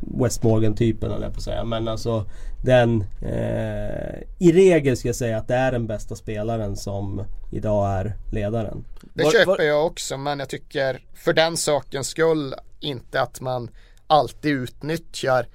West 0.00 0.42
Morgan-typen 0.42 1.10
eller 1.10 1.30
på 1.30 1.36
att 1.36 1.42
säga. 1.42 1.64
Men 1.64 1.88
alltså 1.88 2.24
den 2.62 3.04
eh, 3.22 4.22
I 4.38 4.52
regel 4.52 4.96
ska 4.96 5.08
jag 5.08 5.16
säga 5.16 5.38
att 5.38 5.48
det 5.48 5.54
är 5.54 5.72
den 5.72 5.86
bästa 5.86 6.14
spelaren 6.16 6.76
som 6.76 7.24
idag 7.52 7.90
är 8.00 8.16
ledaren. 8.32 8.84
Det 9.14 9.24
Var- 9.24 9.30
köper 9.30 9.46
var- 9.46 9.60
jag 9.60 9.86
också 9.86 10.16
men 10.16 10.38
jag 10.38 10.48
tycker 10.48 11.00
för 11.14 11.32
den 11.32 11.56
sakens 11.56 12.08
skull 12.08 12.54
inte 12.80 13.20
att 13.20 13.40
man 13.40 13.70
alltid 14.06 14.52
utnyttjar 14.52 15.46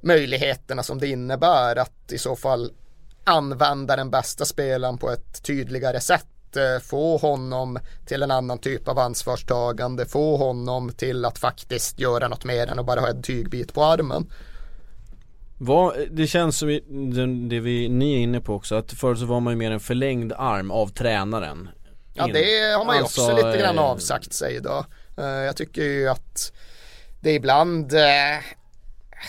möjligheterna 0.00 0.82
som 0.82 0.98
det 0.98 1.08
innebär 1.08 1.76
att 1.76 2.12
i 2.12 2.18
så 2.18 2.36
fall 2.36 2.72
använda 3.24 3.96
den 3.96 4.10
bästa 4.10 4.44
spelaren 4.44 4.98
på 4.98 5.10
ett 5.10 5.42
tydligare 5.42 6.00
sätt. 6.00 6.26
Eh, 6.56 6.82
Få 6.82 7.16
honom 7.16 7.78
till 8.06 8.22
en 8.22 8.30
annan 8.30 8.58
typ 8.58 8.88
av 8.88 8.98
ansvarstagande, 8.98 10.06
få 10.06 10.36
honom 10.36 10.92
till 10.92 11.24
att 11.24 11.38
faktiskt 11.38 11.98
göra 12.00 12.28
något 12.28 12.44
mer 12.44 12.66
än 12.66 12.78
att 12.78 12.86
bara 12.86 13.00
ha 13.00 13.08
en 13.08 13.22
tygbit 13.22 13.74
på 13.74 13.84
armen. 13.84 14.26
Vad, 15.58 15.94
det 16.10 16.26
känns 16.26 16.58
som, 16.58 16.68
det, 16.68 17.48
det 17.48 17.60
vi, 17.60 17.88
ni 17.88 18.14
är 18.14 18.18
inne 18.18 18.40
på 18.40 18.54
också, 18.54 18.74
att 18.74 18.92
förut 18.92 19.18
så 19.18 19.26
var 19.26 19.40
man 19.40 19.52
ju 19.52 19.56
mer 19.56 19.70
en 19.70 19.80
förlängd 19.80 20.32
arm 20.32 20.70
av 20.70 20.88
tränaren 20.88 21.68
Ja 22.14 22.26
det 22.26 22.74
har 22.78 22.84
man 22.84 22.96
ju 22.96 23.02
alltså, 23.02 23.22
också 23.22 23.36
lite 23.36 23.58
grann 23.58 23.78
eh, 23.78 23.84
avsagt 23.84 24.32
sig 24.32 24.56
idag. 24.56 24.84
Eh, 25.18 25.24
Jag 25.24 25.56
tycker 25.56 25.82
ju 25.82 26.08
att 26.08 26.52
det 27.20 27.32
ibland 27.32 27.92
eh, 27.94 28.38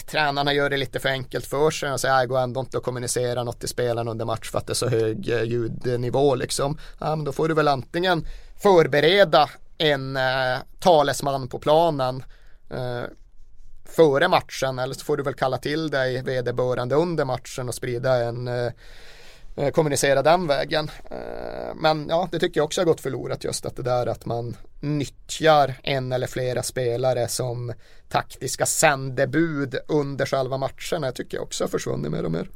tränarna 0.08 0.54
gör 0.54 0.70
det 0.70 0.78
lite 0.78 1.00
för 1.00 1.10
enkelt 1.10 1.46
för 1.46 1.72
sig 1.72 1.92
och 1.92 2.00
säger 2.00 2.20
det 2.20 2.28
går 2.28 2.40
ändå 2.40 2.60
inte 2.60 2.78
att 2.78 2.84
kommunicera 2.84 3.44
något 3.44 3.60
till 3.60 3.70
spelarna 3.70 4.12
under 4.12 4.26
match 4.26 4.52
för 4.52 4.58
att 4.58 4.68
det 4.68 4.74
är 4.74 4.76
så 4.76 4.90
hög 4.90 5.26
ljudnivå 5.26 6.36
liksom. 6.36 6.78
Ja 7.00 7.16
men 7.16 7.26
då 7.26 7.32
får 7.32 7.48
du 7.48 7.54
väl 7.54 7.68
antingen 7.68 8.28
förbereda 8.64 9.50
en 9.78 10.18
eh, 10.18 10.58
talesman 10.80 11.48
på 11.48 11.60
planen 11.60 12.24
eh, 12.70 13.04
före 13.86 14.28
matchen 14.28 14.80
eller 14.80 14.94
så 14.94 15.06
får 15.06 15.18
du 15.18 15.24
väl 15.24 15.34
kalla 15.34 15.58
till 15.58 15.90
dig 15.90 16.22
vederbörande 16.22 16.96
under 16.96 17.26
matchen 17.26 17.68
och 17.68 17.76
sprida 17.76 18.24
en 18.24 18.48
eh, 18.48 18.72
eh, 19.56 19.70
kommunicera 19.70 20.22
den 20.22 20.48
vägen. 20.48 20.92
Eh, 21.12 21.76
men 21.76 22.06
ja, 22.10 22.30
det 22.32 22.40
tycker 22.40 22.60
jag 22.60 22.66
också 22.66 22.82
har 22.82 22.86
gått 22.86 23.02
förlorat 23.02 23.44
just 23.44 23.66
att 23.66 23.76
det 23.76 23.84
där 23.84 24.08
att 24.08 24.26
man 24.26 24.58
nyttjar 24.80 25.76
en 25.84 26.12
eller 26.12 26.28
flera 26.28 26.64
spelare 26.64 27.28
som 27.28 27.74
taktiska 28.10 28.66
sändebud 28.66 29.76
under 29.88 30.26
själva 30.26 30.58
matcherna 30.58 31.12
tycker 31.12 31.38
jag 31.38 31.44
också 31.44 31.64
har 31.64 31.70
försvunnit 31.70 32.12
mer 32.12 32.26
och 32.26 32.32
mer. 32.32 32.50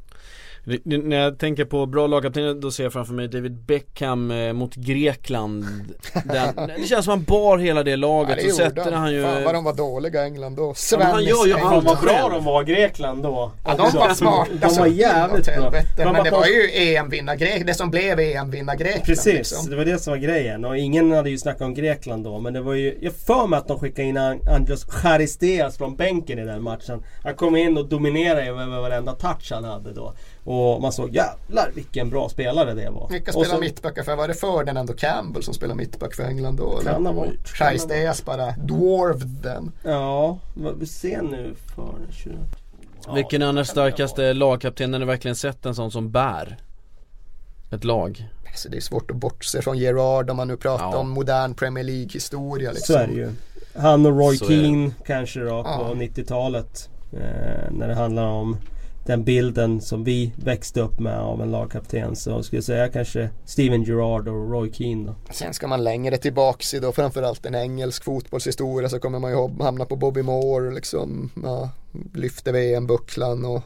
När 0.84 1.16
jag 1.16 1.38
tänker 1.38 1.64
på 1.64 1.86
bra 1.86 2.06
lagkaptener 2.06 2.54
då 2.54 2.70
ser 2.70 2.82
jag 2.82 2.92
framför 2.92 3.14
mig 3.14 3.28
David 3.28 3.52
Beckham 3.52 4.30
eh, 4.30 4.52
mot 4.52 4.74
Grekland 4.74 5.64
Den, 6.24 6.54
Det 6.78 6.86
känns 6.86 7.04
som 7.04 7.10
han 7.10 7.22
bar 7.24 7.58
hela 7.58 7.82
det 7.82 7.96
laget 7.96 8.36
Ja, 8.38 8.42
det 8.44 8.50
och 8.50 8.56
sätter 8.56 8.84
gjorde 8.84 8.96
han 8.96 9.12
ju 9.12 9.22
Fan 9.22 9.44
vad 9.44 9.54
de 9.54 9.64
var 9.64 9.72
dåliga 9.74 10.24
England 10.24 10.56
då. 10.56 10.74
Ja, 10.92 10.98
men 10.98 11.06
han 11.06 11.24
gör 11.24 11.46
ju 11.46 11.52
Svennis- 11.54 11.64
allt 11.74 11.84
Vad 11.84 11.98
bra 12.00 12.28
de 12.32 12.44
var 12.44 12.62
Grekland 12.62 13.22
då. 13.22 13.52
Ja, 13.64 13.74
de 13.76 13.98
var 13.98 14.14
smarta 14.14 14.50
De 14.68 14.74
var 14.78 14.86
jävligt 14.86 15.44
bra. 15.44 15.54
helvete. 15.54 15.86
De 15.96 16.12
Men 16.12 16.24
det 16.24 16.30
på- 16.30 16.36
var 16.36 16.46
ju 16.46 16.70
EM-vinnargrekland, 16.94 17.66
det 17.66 17.74
som 17.74 17.90
blev 17.90 18.20
EM-vinnargrekland. 18.20 19.04
Precis, 19.04 19.34
Liksom. 19.34 19.70
det 19.70 19.76
var 19.76 19.84
det 19.84 19.98
som 19.98 20.10
var 20.10 20.18
grejen. 20.18 20.64
Och 20.64 20.76
ingen 20.78 21.12
hade 21.12 21.30
ju 21.30 21.38
snackat 21.38 21.62
om 21.62 21.74
Grekland 21.74 22.24
då. 22.24 22.38
Men 22.40 22.52
det 22.52 22.60
var 22.60 22.74
ju... 22.74 22.98
Jag 23.00 23.12
för 23.12 23.46
mig 23.46 23.56
att 23.58 23.68
de 23.68 23.78
skickade 23.78 24.08
in 24.08 24.16
An- 24.16 24.40
Andros 24.56 24.84
Charisteas 24.84 25.76
från 25.78 25.96
bänken 25.96 26.38
i 26.38 26.44
den 26.44 26.62
matchen. 26.62 27.02
Han 27.24 27.34
kom 27.34 27.56
in 27.56 27.76
och 27.78 27.88
dominerade 27.88 28.42
över 28.46 28.66
varenda 28.80 29.12
touch 29.12 29.48
han 29.52 29.64
hade 29.64 29.92
då. 29.92 30.14
Och 30.44 30.82
man 30.82 30.92
såg 30.92 31.14
jävlar 31.14 31.70
vilken 31.74 32.10
bra 32.10 32.28
spelare 32.28 32.74
det 32.74 32.90
var. 32.90 33.08
Vilka 33.10 33.32
spelar 33.32 33.46
så- 33.48 33.58
mittbackar 33.60 34.02
för? 34.02 34.16
Var 34.16 34.28
det 34.28 34.34
Ferdinand 34.34 34.90
och 34.90 34.98
Campbell 34.98 35.42
som 35.42 35.54
spelar 35.54 35.74
mittback 35.74 36.14
för 36.14 36.22
England 36.22 36.56
då? 36.56 36.80
Kan 36.84 37.06
ha 37.06 37.12
varit. 37.12 37.48
Scheistes 37.48 38.24
bara 38.24 38.50
dwarved 38.50 39.28
den. 39.42 39.72
Ja, 39.84 40.38
vad 40.54 40.78
vi 40.78 40.86
ser 40.86 41.22
nu 41.22 41.54
för 41.76 41.94
20... 42.12 42.32
Ja, 43.06 43.12
Vilken 43.14 43.42
är 43.42 43.46
annars 43.46 43.68
starkaste 43.68 44.32
lagkapten 44.32 44.90
när 44.90 44.98
ni 44.98 45.04
verkligen 45.04 45.34
sett 45.36 45.66
en 45.66 45.74
sån 45.74 45.90
som 45.90 46.10
bär? 46.10 46.56
Ett 47.72 47.84
lag 47.84 48.28
Alltså 48.48 48.68
det 48.68 48.76
är 48.76 48.80
svårt 48.80 49.10
att 49.10 49.16
bortse 49.16 49.62
från 49.62 49.78
Gerard 49.78 50.30
om 50.30 50.36
man 50.36 50.48
nu 50.48 50.56
pratar 50.56 50.84
Ja. 50.84 50.96
om 50.96 51.10
modern 51.10 51.54
Premier 51.54 51.84
League 51.84 52.08
historia 52.12 52.70
liksom. 52.72 52.94
Så 52.94 53.00
är 53.00 53.06
det 53.06 53.12
ju. 53.14 53.30
Han 53.76 54.06
och 54.06 54.18
Roy 54.18 54.36
Så. 54.36 54.46
Keane 54.46 54.90
kanske 55.06 55.40
då 55.40 55.62
på 55.62 55.68
Ja. 55.70 55.94
90-talet. 55.94 56.88
Eh, 57.12 57.70
när 57.70 57.88
det 57.88 57.94
handlar 57.94 58.26
om 58.26 58.56
den 59.06 59.24
bilden 59.24 59.80
som 59.80 60.04
vi 60.04 60.32
växte 60.36 60.80
upp 60.80 61.00
med 61.00 61.18
av 61.18 61.42
en 61.42 61.50
lagkapten. 61.50 62.16
Så 62.16 62.30
jag 62.30 62.44
skulle 62.44 62.62
säga 62.62 62.88
kanske 62.88 63.30
Steven 63.44 63.82
Gerrard 63.82 64.28
och 64.28 64.50
Roy 64.50 64.72
Keane 64.72 65.06
då. 65.06 65.32
Sen 65.32 65.54
ska 65.54 65.66
man 65.66 65.84
längre 65.84 66.16
tillbaks 66.16 66.74
i 66.74 66.78
då 66.80 66.92
framförallt 66.92 67.46
en 67.46 67.54
engelsk 67.54 68.04
fotbollshistoria 68.04 68.88
så 68.88 68.98
kommer 68.98 69.18
man 69.18 69.30
ju 69.30 69.64
hamna 69.64 69.84
på 69.84 69.96
Bobby 69.96 70.22
Moore 70.22 70.74
liksom. 70.74 71.30
Ja, 71.42 71.70
lyfte 72.14 72.52
VM-bucklan 72.52 73.44
och 73.44 73.62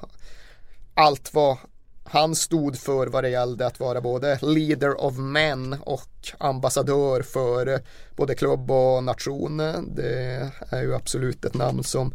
allt 0.94 1.34
vad 1.34 1.56
han 2.04 2.34
stod 2.34 2.78
för 2.78 3.06
vad 3.06 3.24
det 3.24 3.30
gällde 3.30 3.66
att 3.66 3.80
vara 3.80 4.00
både 4.00 4.38
leader 4.42 5.04
of 5.04 5.18
men 5.18 5.76
och 5.80 6.10
ambassadör 6.38 7.22
för 7.22 7.80
både 8.16 8.34
klubb 8.34 8.70
och 8.70 9.04
nation. 9.04 9.56
Det 9.96 10.50
är 10.68 10.82
ju 10.82 10.94
absolut 10.94 11.44
ett 11.44 11.54
namn 11.54 11.84
som 11.84 12.14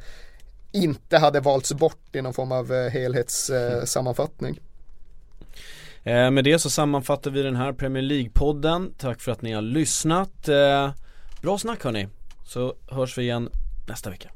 inte 0.71 1.17
hade 1.17 1.39
valts 1.39 1.73
bort 1.73 2.15
i 2.15 2.21
någon 2.21 2.33
form 2.33 2.51
av 2.51 2.73
eh, 2.73 2.89
helhetssammanfattning. 2.91 4.59
eh, 6.03 6.31
Med 6.31 6.43
det 6.43 6.59
så 6.59 6.69
sammanfattar 6.69 7.31
vi 7.31 7.41
den 7.41 7.55
här 7.55 7.73
Premier 7.73 8.03
League-podden. 8.03 8.93
Tack 8.97 9.21
för 9.21 9.31
att 9.31 9.41
ni 9.41 9.51
har 9.53 9.61
lyssnat. 9.61 10.47
Eh, 10.47 10.91
Bra 11.41 11.57
snack 11.57 11.83
hörni. 11.83 12.07
Så 12.45 12.75
hörs 12.91 13.17
vi 13.17 13.21
igen 13.21 13.49
nästa 13.87 14.09
vecka. 14.09 14.29